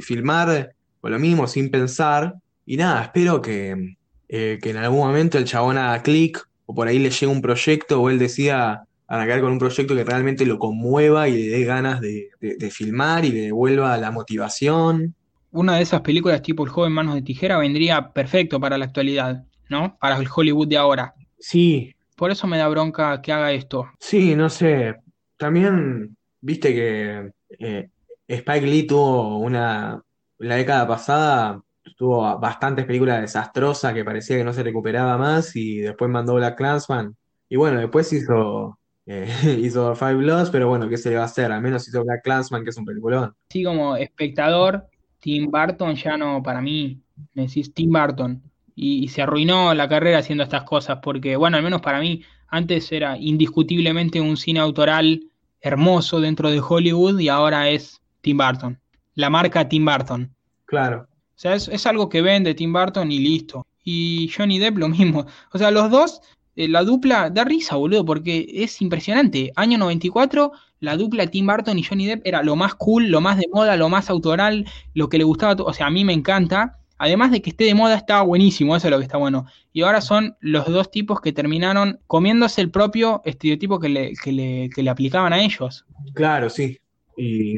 [0.00, 2.34] filmar con lo mismo, sin pensar,
[2.66, 3.96] y nada, espero que,
[4.28, 7.42] eh, que en algún momento el chabón haga clic o por ahí le llegue un
[7.42, 11.64] proyecto o él decida arrancar con un proyecto que realmente lo conmueva y le dé
[11.64, 12.30] ganas de,
[12.70, 15.14] filmar y le devuelva la motivación.
[15.52, 19.44] Una de esas películas tipo El joven manos de tijera vendría perfecto para la actualidad,
[19.68, 19.96] ¿no?
[20.00, 21.14] Para el Hollywood de ahora.
[21.38, 21.94] Sí.
[22.16, 23.88] Por eso me da bronca que haga esto.
[24.00, 24.96] Sí, no sé.
[25.36, 27.88] También, viste que eh,
[28.26, 30.02] Spike Lee tuvo una,
[30.38, 31.60] la década pasada
[31.96, 36.56] tuvo bastantes películas desastrosas que parecía que no se recuperaba más y después mandó Black
[36.56, 37.16] Clansman.
[37.48, 39.28] Y bueno, después hizo, eh,
[39.60, 41.52] hizo Five Bloods, pero bueno, ¿qué se le va a hacer?
[41.52, 43.34] Al menos hizo Black Clansman, que es un peliculón.
[43.50, 44.86] Sí, como espectador,
[45.20, 47.00] Tim Burton ya no, para mí,
[47.34, 48.42] me decís Tim Burton.
[48.76, 52.24] Y, y, se arruinó la carrera haciendo estas cosas, porque, bueno, al menos para mí,
[52.48, 55.20] antes era indiscutiblemente un cine autoral
[55.60, 58.78] hermoso dentro de Hollywood y ahora es Tim Burton.
[59.14, 60.34] La marca Tim Burton.
[60.66, 61.06] Claro.
[61.36, 63.66] O sea, es, algo que vende Tim Burton y listo.
[63.82, 65.26] Y Johnny Depp lo mismo.
[65.52, 66.20] O sea, los dos,
[66.56, 69.52] eh, la dupla da risa, boludo, porque es impresionante.
[69.56, 73.36] Año 94, la dupla Tim Burton y Johnny Depp era lo más cool, lo más
[73.36, 75.60] de moda, lo más autoral, lo que le gustaba.
[75.64, 76.78] O sea, a mí me encanta.
[76.96, 79.46] Además de que esté de moda, estaba buenísimo, eso es lo que está bueno.
[79.72, 84.30] Y ahora son los dos tipos que terminaron comiéndose el propio estereotipo que le, que
[84.30, 85.84] le, que le aplicaban a ellos.
[86.14, 86.78] Claro, sí.
[87.16, 87.56] Y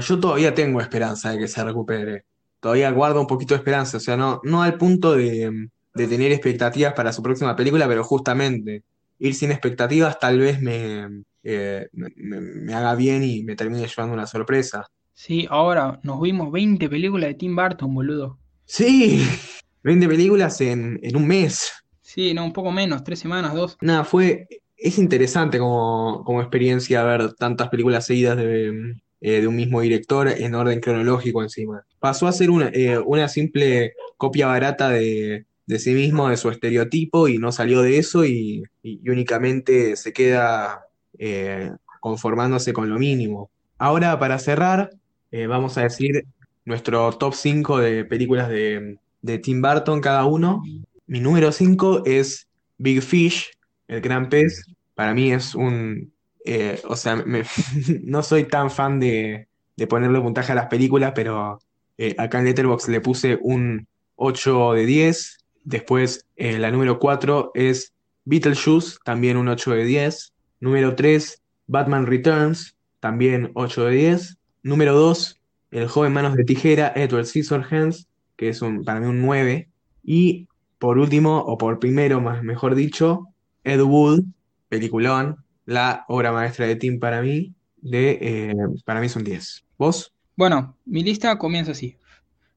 [0.00, 2.24] yo todavía tengo esperanza de que se recupere
[2.60, 6.94] todavía guardo un poquito de esperanza, o sea, no, no al punto de, tener expectativas
[6.94, 8.84] para su próxima película, pero justamente
[9.18, 14.26] ir sin expectativas tal vez eh, me, me, haga bien y me termine llevando una
[14.26, 14.86] sorpresa.
[15.12, 18.38] Sí, ahora nos vimos 20 películas de Tim Burton, boludo.
[18.64, 19.22] Sí,
[19.82, 21.72] 20 películas en, en un mes.
[22.00, 23.76] Sí, no, un poco menos, tres semanas, dos.
[23.80, 29.56] Nada, fue, es interesante como, como experiencia ver tantas películas seguidas de, eh, de un
[29.56, 31.84] mismo director en orden cronológico encima.
[31.98, 35.44] Pasó a ser una, eh, una simple copia barata de,
[35.78, 38.64] sí mismo, de su estereotipo, y no salió de eso y,
[39.06, 40.86] únicamente se queda
[41.18, 43.50] eh, conformándose con lo mínimo.
[43.78, 44.90] Ahora, para cerrar,
[45.30, 46.24] vamos a decir
[46.64, 50.62] nuestro top 5 de películas de, de Tim Burton cada uno.
[51.06, 53.50] Mi número 5 es Big Fish,
[53.86, 54.64] el gran pez.
[54.94, 56.12] Para mí es un
[56.44, 57.24] eh, o sea,
[58.02, 59.46] no soy tan fan de,
[59.88, 61.58] ponerle puntaje a las películas, pero
[61.98, 63.86] eh, acá en Letterboxd le puse un
[64.16, 65.38] 8 de 10.
[65.64, 67.92] Después, eh, la número 4 es
[68.24, 70.32] Beetlejuice, también un 8 de 10.
[70.60, 74.38] Número 3, Batman Returns, también 8 de 10.
[74.62, 79.22] Número 2, El joven manos de tijera, Edward Scissorhands, que es un, para mí un
[79.22, 79.68] 9.
[80.02, 83.28] Y por último, o por primero, más mejor dicho,
[83.64, 84.22] Ed Wood,
[84.68, 89.64] peliculón, la obra maestra de Tim para mí, de, eh, para mí son 10.
[89.78, 90.12] ¿Vos?
[90.36, 91.96] Bueno, mi lista comienza así.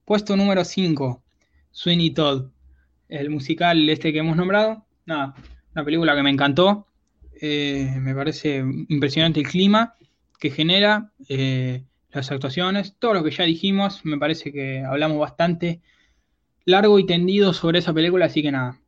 [0.05, 1.23] Puesto número 5,
[1.71, 2.49] Sweeney Todd,
[3.09, 4.85] el musical este que hemos nombrado.
[5.05, 5.35] Nada,
[5.73, 6.87] una película que me encantó.
[7.41, 9.95] Eh, me parece impresionante el clima
[10.39, 15.81] que genera, eh, las actuaciones, todo lo que ya dijimos, me parece que hablamos bastante
[16.65, 18.79] largo y tendido sobre esa película, así que nada.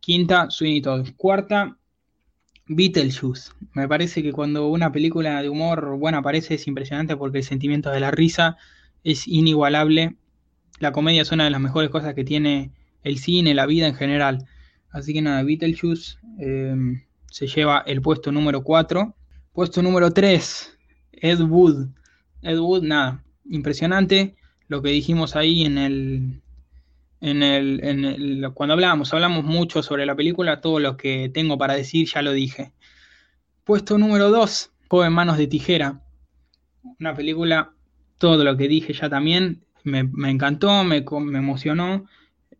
[0.00, 1.08] Quinta, Sweeney Todd.
[1.16, 1.78] Cuarta,
[2.66, 3.52] Beetlejuice.
[3.74, 7.90] Me parece que cuando una película de humor buena aparece es impresionante porque el sentimiento
[7.90, 8.56] de la risa
[9.02, 10.16] es inigualable.
[10.80, 13.94] La comedia es una de las mejores cosas que tiene el cine, la vida en
[13.94, 14.46] general.
[14.90, 16.74] Así que nada, Beetlejuice eh,
[17.30, 19.14] se lleva el puesto número 4.
[19.52, 20.78] Puesto número 3,
[21.12, 21.88] Ed Wood.
[22.42, 24.36] Ed Wood, nada, impresionante
[24.68, 26.42] lo que dijimos ahí en el,
[27.24, 31.72] en el, el, cuando hablamos, hablamos mucho sobre la película, todo lo que tengo para
[31.72, 32.74] decir ya lo dije.
[33.64, 36.02] Puesto número 2, Joven Manos de Tijera.
[37.00, 37.72] Una película,
[38.18, 42.04] todo lo que dije ya también, me, encantó, me, emocionó.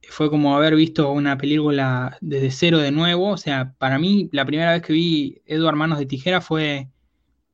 [0.08, 3.32] Fue como haber visto una película desde cero de nuevo.
[3.32, 6.88] O sea, para mí, la primera vez que vi Edward Manos de Tijera fue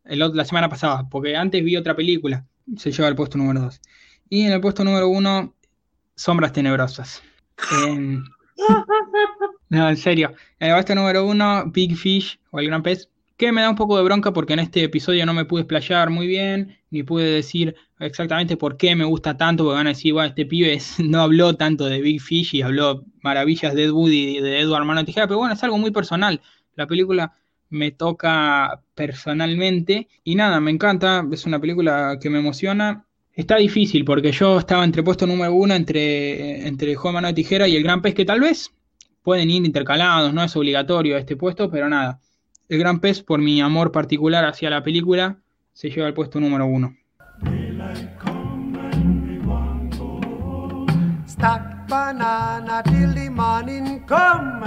[0.05, 3.81] el, la semana pasada, porque antes vi otra película, se lleva al puesto número 2.
[4.29, 5.57] Y en el puesto número 1,
[6.21, 7.23] Sombras Tenebrosas.
[7.87, 8.25] En...
[9.71, 10.35] No, en serio.
[10.59, 13.77] En el puesto número 1, Big Fish o El Gran Pez, que me da un
[13.77, 17.25] poco de bronca porque en este episodio no me pude explayar muy bien, ni pude
[17.25, 21.23] decir exactamente por qué me gusta tanto, porque van a decir, bueno, este pibe no
[21.23, 25.05] habló tanto de Big Fish y habló maravillas de Ed Wood y de Edward Mano
[25.05, 26.43] Tijera, pero bueno, es algo muy personal.
[26.75, 27.33] La película
[27.71, 30.09] me toca personalmente.
[30.25, 33.07] Y nada, me encanta, es una película que me emociona.
[33.33, 37.77] Está difícil porque yo estaba entre puesto número uno entre, entre Mano de Tijera y
[37.77, 38.73] el Gran Pez, que tal vez
[39.23, 42.21] pueden ir intercalados, no es obligatorio este puesto, pero nada.
[42.69, 45.39] El Gran Pez, por mi amor particular hacia la película,
[45.73, 46.97] se lleva al puesto número uno.
[51.27, 54.67] Stack banana till the morning come.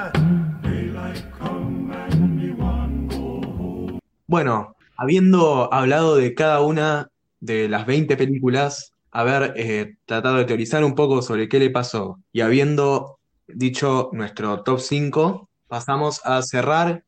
[0.64, 4.00] Daylight come and me want go home.
[4.25, 7.09] Bueno, habiendo hablado de cada una
[7.43, 12.19] de las 20 películas, haber eh, tratado de teorizar un poco sobre qué le pasó
[12.31, 17.03] y habiendo dicho nuestro top 5, pasamos a cerrar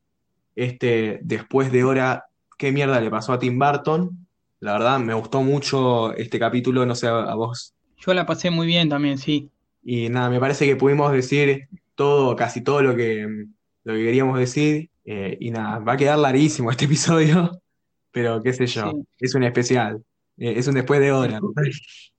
[0.55, 2.25] este después de hora
[2.57, 4.27] qué mierda le pasó a Tim Burton.
[4.59, 7.73] La verdad, me gustó mucho este capítulo, no sé a vos.
[7.97, 9.49] Yo la pasé muy bien también, sí.
[9.83, 13.45] Y nada, me parece que pudimos decir todo, casi todo lo que,
[13.83, 14.89] lo que queríamos decir.
[15.05, 17.51] Eh, y nada, va a quedar larguísimo este episodio,
[18.11, 19.03] pero qué sé yo, Sí.
[19.19, 20.03] es un especial,
[20.37, 21.39] es un después de hora.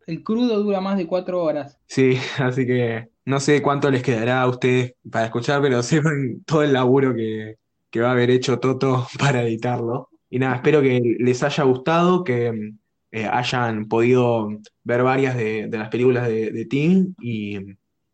[0.06, 1.78] El crudo dura más de cuatro horas.
[1.86, 6.62] Sí, así que no sé cuánto les quedará a ustedes para escuchar, pero sepan todo
[6.62, 7.56] el laburo que,
[7.90, 10.08] que va a haber hecho Toto para editarlo.
[10.30, 12.72] Y nada, espero que les haya gustado, que
[13.12, 14.48] eh, hayan podido
[14.82, 17.58] ver varias de, de las películas de, de Tim y,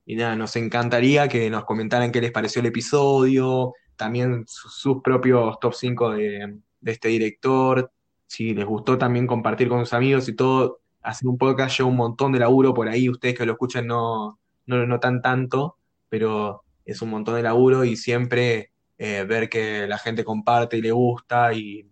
[0.05, 5.02] y nada, nos encantaría que nos comentaran qué les pareció el episodio, también su- sus
[5.02, 7.90] propios top 5 de, de este director,
[8.33, 11.97] si les gustó también compartir con sus amigos y todo, hacer un podcast lleva un
[11.97, 15.77] montón de laburo por ahí, ustedes que lo escuchan no, no lo notan tanto,
[16.09, 20.81] pero es un montón de laburo y siempre eh, ver que la gente comparte y
[20.81, 21.86] le gusta y,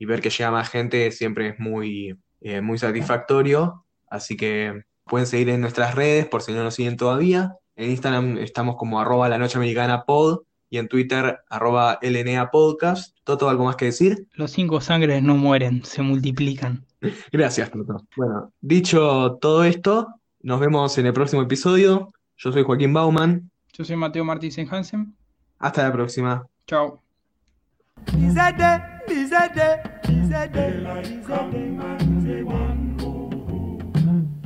[0.00, 3.84] ver que llega más gente siempre es muy, eh, muy satisfactorio.
[4.08, 7.56] Así que pueden seguir en nuestras redes por si no nos siguen todavía.
[7.76, 13.16] En Instagram estamos como arroba la noche americana pod y en Twitter arroba LNA podcast.
[13.22, 14.26] Toto, ¿algo más que decir?
[14.32, 16.84] Los cinco sangres no mueren, se multiplican.
[17.32, 18.04] Gracias, Toto.
[18.16, 20.08] Bueno, dicho todo esto,
[20.40, 22.12] nos vemos en el próximo episodio.
[22.36, 23.48] Yo soy Joaquín Bauman.
[23.72, 25.14] Yo soy Mateo Martínez Hansen.
[25.60, 26.44] Hasta la próxima.
[26.66, 27.00] Chao.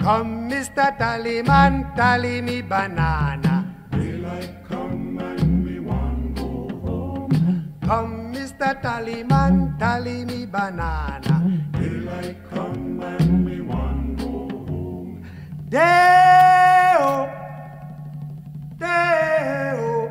[0.02, 0.98] Come, Mr.
[0.98, 3.67] Tallyman, tally me banana.
[7.88, 8.70] come, Mr.
[8.82, 11.36] Tallyman, tally me banana.
[11.72, 15.24] Daylight come and we want go home.
[15.70, 17.32] Day-o,
[18.78, 20.10] day-o.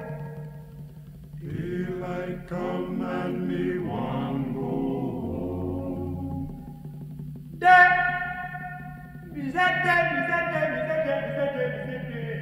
[1.40, 4.72] Daylight come and we want go
[5.30, 6.50] home.
[7.60, 7.90] Day,
[9.38, 12.42] is that day, is that day, is that day, is that day, is that day,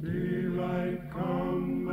[0.00, 1.89] Daylight come